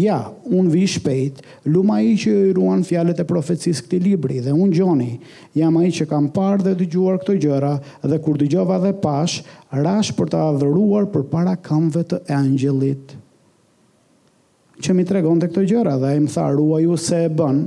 Ja, 0.00 0.16
un 0.58 0.68
vi 0.72 0.84
shpejt, 0.88 1.40
luma 1.74 1.98
i 2.04 2.14
që 2.20 2.32
i 2.50 2.54
ruan 2.56 2.80
fjalët 2.88 3.20
e 3.20 3.26
profecisë 3.28 3.84
këtij 3.86 4.00
libri 4.06 4.38
dhe 4.44 4.54
un 4.56 4.72
gjoni, 4.72 5.10
jam 5.58 5.76
ai 5.82 5.90
që 5.92 6.06
kam 6.08 6.28
parë 6.36 6.66
dhe 6.68 6.76
dëgjuar 6.80 7.20
këto 7.22 7.36
gjëra 7.44 7.74
dhe 8.08 8.20
kur 8.24 8.40
dëgjova 8.40 8.78
dhe 8.86 8.94
pash, 9.04 9.40
rash 9.82 10.12
për 10.16 10.32
ta 10.32 10.44
adhuruar 10.54 11.08
përpara 11.16 11.56
këmbëve 11.66 12.06
të 12.14 12.22
ëngjëllit. 12.38 13.16
Çemë 14.84 15.04
tregonte 15.10 15.50
këto 15.52 15.66
gjëra 15.74 15.98
dhe 16.00 16.14
ai 16.14 16.24
më 16.28 16.32
tha 16.36 16.48
ruaju 16.56 16.96
se 16.96 17.24
e 17.26 17.28
bën, 17.40 17.60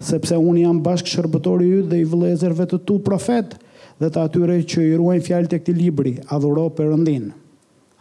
sepse 0.00 0.36
unë 0.40 0.62
jam 0.64 0.78
bashkë 0.82 1.12
shërbëtori 1.12 1.66
ju 1.68 1.82
dhe 1.90 1.98
i 2.00 2.06
vëlezerve 2.08 2.64
të 2.70 2.78
tu 2.88 2.96
profet 3.04 3.52
dhe 4.00 4.08
të 4.08 4.22
atyre 4.26 4.56
që 4.72 4.84
i 4.88 4.94
ruajnë 4.96 5.26
fjalët 5.26 5.52
të 5.52 5.58
këti 5.60 5.74
libri, 5.76 6.14
adhuro 6.32 6.64
përëndin. 6.78 7.28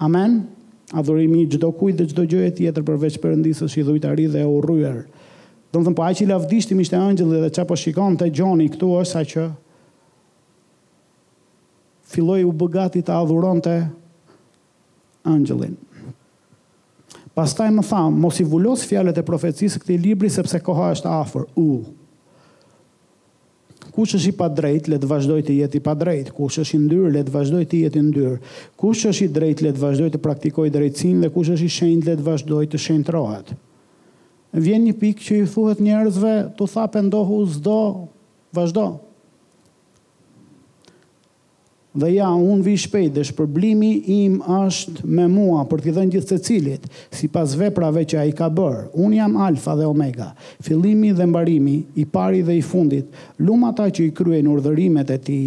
Amen? 0.01 0.37
Adhurimi 0.97 1.43
gjdo 1.51 1.71
kujt 1.75 1.99
dhe 1.99 2.07
gjdo 2.13 2.23
gjëhet 2.31 2.55
tjetër 2.61 2.85
përveç 2.87 3.17
përëndisë 3.21 3.67
që 3.73 3.81
i 3.83 3.87
dhujtë 3.89 4.11
ari 4.13 4.29
dhe 4.31 4.43
e 4.45 4.47
urryer. 4.47 5.01
Do 5.73 5.81
më 5.83 5.89
thëmë, 5.89 5.97
po 5.99 6.05
aqë 6.07 6.23
i 6.23 6.29
lavdishtim 6.31 6.79
ishte 6.81 6.97
angjëllë 6.97 7.41
dhe 7.43 7.51
që 7.59 7.67
po 7.69 7.77
shikon 7.77 8.15
të 8.17 8.29
gjoni 8.39 8.69
këtu 8.73 8.93
është 9.01 9.11
sa 9.11 9.25
që 9.33 9.45
filloi 12.09 12.41
u 12.47 12.55
bëgati 12.57 13.03
të 13.05 13.17
adhuron 13.19 13.59
të 13.61 13.75
angjëllin. 15.29 15.75
Pastaj 17.39 17.69
më 17.71 17.83
thamë, 17.87 18.17
mos 18.19 18.39
i 18.43 18.43
vullos 18.43 18.81
fjallet 18.83 19.21
e 19.21 19.23
profetësisë 19.23 19.79
këti 19.79 19.95
libri 20.03 20.27
sepse 20.27 20.59
koha 20.59 20.89
është 20.91 21.07
afer. 21.07 21.45
U. 21.55 21.85
Kush 23.95 24.17
është 24.17 24.33
i 24.33 24.35
pa 24.35 24.49
drejt, 24.51 24.89
le 24.91 24.97
të 24.99 25.07
vazhdoj 25.07 25.37
të 25.47 25.55
jeti 25.61 25.79
pa 25.85 25.93
drejt. 25.95 26.33
Kush 26.35 26.59
është 26.59 26.75
i 26.75 26.79
ndyrë, 26.81 27.13
le 27.15 27.21
të 27.23 27.33
vazhdoj 27.37 27.61
të 27.71 27.79
jeti 27.85 28.03
ndyrë. 28.09 28.33
Kush 28.79 29.05
është 29.07 29.29
i 29.29 29.31
drejt, 29.37 29.63
le 29.63 29.71
të 29.71 29.83
vazhdoj 29.85 30.09
të 30.17 30.21
praktikoj 30.25 30.65
drejtsinë, 30.75 31.23
dhe 31.23 31.31
kush 31.37 31.53
është 31.55 31.63
i 31.69 31.73
shendë, 31.77 32.07
le 32.11 32.17
të 32.19 32.27
vazhdoj 32.29 32.65
të 32.75 32.83
shendë 32.89 33.25
Vjen 34.65 34.83
një 34.89 34.93
pikë 34.99 35.23
që 35.29 35.35
i 35.39 35.41
thuhet 35.45 35.79
njerëzve, 35.85 36.35
të 36.57 36.65
thapë 36.73 36.99
e 36.99 37.01
ndohu, 37.07 37.39
zdo, 37.53 37.75
vazhdo 38.57 38.85
dhe 41.97 42.09
ja, 42.13 42.27
unë 42.35 42.63
vi 42.65 42.73
shpejt 42.77 43.15
dhe 43.17 43.23
shpërblimi 43.31 43.89
im 44.23 44.37
është 44.43 45.05
me 45.09 45.25
mua 45.31 45.63
për 45.69 45.81
t'i 45.83 45.93
dhenë 45.95 46.13
gjithë 46.15 46.29
të 46.35 46.41
cilit, 46.45 46.85
si 47.09 47.29
pas 47.33 47.55
veprave 47.57 48.03
që 48.05 48.19
a 48.21 48.25
i 48.29 48.35
ka 48.37 48.49
bërë. 48.53 48.83
Unë 48.93 49.17
jam 49.17 49.37
alfa 49.41 49.75
dhe 49.79 49.87
omega, 49.89 50.31
fillimi 50.65 51.13
dhe 51.17 51.25
mbarimi, 51.29 51.79
i 51.97 52.05
pari 52.05 52.43
dhe 52.45 52.59
i 52.59 52.61
fundit, 52.65 53.09
luma 53.39 53.73
ta 53.73 53.89
që 53.89 54.05
i 54.09 54.13
kryen 54.13 54.51
urdhërimet 54.53 55.15
e 55.15 55.19
ti, 55.25 55.39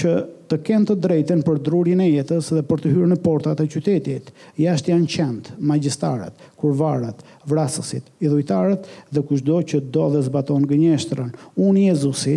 që 0.00 0.12
të 0.50 0.56
kenë 0.66 0.86
të 0.86 0.94
drejten 1.02 1.40
për 1.46 1.58
drurin 1.66 2.00
e 2.02 2.08
jetës 2.10 2.50
dhe 2.56 2.60
për 2.66 2.80
të 2.82 2.92
hyrë 2.92 3.08
në 3.12 3.16
portat 3.22 3.58
e 3.62 3.68
qytetit. 3.70 4.28
Jashtë 4.60 4.92
janë 4.92 5.08
qendë, 5.14 5.56
magjistarët, 5.66 6.44
kurvarët, 6.60 7.24
vrasësit, 7.50 8.06
idhujtarët 8.22 8.86
dhe 9.14 9.22
kushdo 9.26 9.62
që 9.66 9.80
do 9.94 10.08
dhe 10.14 10.22
zbaton 10.28 10.66
gënjeshtërën. 10.70 11.32
Unë 11.68 11.86
Jezusi, 11.88 12.36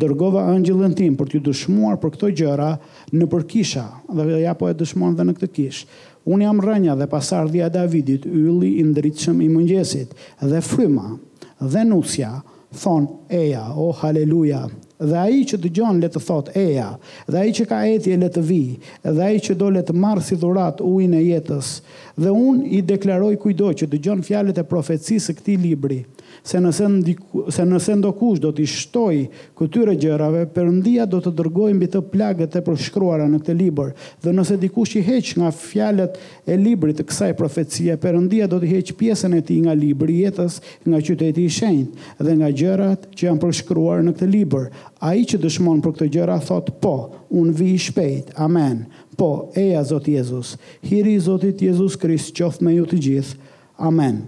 dërgova 0.00 0.42
angjëllin 0.54 0.94
tim 0.98 1.14
për 1.18 1.30
t'ju 1.32 1.42
dëshmuar 1.48 1.98
për 2.02 2.12
këto 2.16 2.30
gjëra 2.40 2.70
në 3.14 3.28
përkisha, 3.32 3.84
dhe 4.10 4.40
ja 4.42 4.54
po 4.58 4.68
e 4.70 4.74
dëshmuar 4.80 5.14
dhe 5.18 5.28
në 5.28 5.36
këtë 5.38 5.50
kish. 5.56 5.84
Unë 6.26 6.48
jam 6.48 6.62
rënja 6.64 6.96
dhe 6.98 7.08
pasardhja 7.12 7.70
Davidit, 7.74 8.24
ylli 8.26 8.72
i 8.80 8.84
ndritshëm 8.88 9.42
i 9.44 9.50
mëngjesit, 9.52 10.14
dhe 10.48 10.62
fryma 10.64 11.12
dhe 11.60 11.84
nusja 11.88 12.32
thon 12.80 13.06
eja, 13.30 13.68
o 13.76 13.90
oh, 13.90 14.00
haleluja. 14.00 14.64
Dhe 15.04 15.16
ai 15.18 15.42
që 15.46 15.58
dëgjon 15.60 15.98
le 16.00 16.08
të 16.10 16.20
thot 16.22 16.50
eja, 16.56 16.88
dhe 17.28 17.38
ai 17.40 17.52
që 17.54 17.64
ka 17.68 17.80
etje 17.92 18.14
le 18.18 18.28
të 18.32 18.42
vi, 18.48 18.62
dhe 19.04 19.24
ai 19.26 19.40
që 19.42 19.56
do 19.60 19.68
le 19.74 19.82
të 19.84 19.94
marr 20.00 20.22
si 20.24 20.38
dhurat 20.38 20.80
ujin 20.86 21.16
e 21.18 21.22
jetës. 21.26 21.74
Dhe 22.18 22.30
un 22.30 22.62
i 22.64 22.80
deklaroj 22.92 23.34
kujdo 23.42 23.72
që 23.82 23.90
dëgjon 23.92 24.24
fjalët 24.26 24.62
e 24.62 24.66
profecisë 24.70 25.28
së 25.28 25.36
këtij 25.40 25.60
libri, 25.66 26.00
se 26.44 26.60
nëse, 26.60 26.84
ndiku, 26.88 27.44
se 27.48 27.64
nëse 27.64 27.94
ndokush 27.96 28.40
do 28.42 28.50
t'i 28.52 28.66
shtoj 28.68 29.22
këtyre 29.56 29.94
gjërave, 29.96 30.42
përëndia 30.52 31.06
do 31.08 31.16
të 31.24 31.30
dërgoj 31.38 31.70
mbi 31.78 31.88
të 31.90 32.02
plagët 32.12 32.58
e 32.58 32.62
përshkruara 32.66 33.26
në 33.32 33.40
këtë 33.40 33.54
libër. 33.62 33.94
dhe 34.22 34.32
nëse 34.34 34.58
dikush 34.60 34.98
i 35.00 35.04
heq 35.06 35.30
nga 35.40 35.48
fjalet 35.52 36.18
e 36.44 36.58
librit 36.60 36.98
të 37.00 37.06
kësaj 37.08 37.32
profetësia, 37.40 37.96
përëndia 37.96 38.48
do 38.48 38.60
t'i 38.60 38.68
heq 38.74 38.92
pjesën 39.00 39.38
e 39.38 39.40
ti 39.40 39.56
nga 39.64 39.72
libri 39.72 40.18
jetës, 40.24 40.60
nga 40.84 41.00
qyteti 41.00 41.46
i 41.48 41.54
shenjtë 41.58 42.20
dhe 42.24 42.36
nga 42.38 42.50
gjërat 42.60 43.08
që 43.16 43.24
janë 43.26 43.40
përshkruar 43.40 44.04
në 44.04 44.12
këtë 44.14 44.30
libër. 44.36 44.68
A 45.00 45.14
i 45.16 45.24
që 45.24 45.40
dëshmon 45.40 45.80
për 45.84 45.94
këtë 45.96 46.10
gjëra, 46.16 46.36
thot 46.44 46.68
po, 46.80 46.96
unë 47.32 47.56
vi 47.56 47.72
i 47.72 47.80
shpejt, 47.80 48.36
amen. 48.36 48.84
Po, 49.16 49.48
eja 49.56 49.80
Zotë 49.84 50.12
Jezus, 50.18 50.56
hiri 50.84 51.16
Zotit 51.20 51.62
Jezus 51.62 51.96
Krisht 51.96 52.36
qoftë 52.36 52.64
me 52.68 52.76
ju 52.76 52.84
të 52.88 53.00
gjithë, 53.04 53.38
amen. 53.80 54.24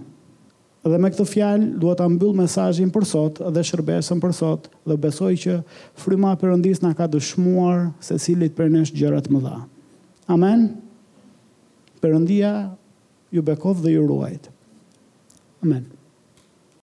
Dhe 0.91 0.97
me 1.01 1.09
këtë 1.11 1.23
fjalë 1.27 1.67
dua 1.83 1.95
ta 1.99 2.05
mbyll 2.09 2.33
mesazhin 2.37 2.91
për 2.95 3.05
sot 3.09 3.41
dhe 3.55 3.63
shërbesën 3.69 4.21
për 4.23 4.33
sot 4.37 4.67
dhe 4.87 4.97
besoj 5.03 5.31
që 5.43 5.55
fryma 6.03 6.33
e 6.35 6.39
Perëndisë 6.43 6.85
na 6.85 6.93
ka 6.97 7.07
dëshmuar 7.11 7.87
se 8.09 8.17
cilit 8.23 8.55
për 8.55 8.71
ne 8.71 8.85
gjërat 8.85 8.97
gjëra 9.01 9.21
të 9.27 9.35
mëdha. 9.35 9.57
Amen. 10.35 10.67
Perëndia 12.03 12.53
ju 13.35 13.43
bekoj 13.47 13.75
dhe 13.83 13.93
ju 13.97 14.07
ruaj. 14.09 14.35
Amen. 15.65 15.96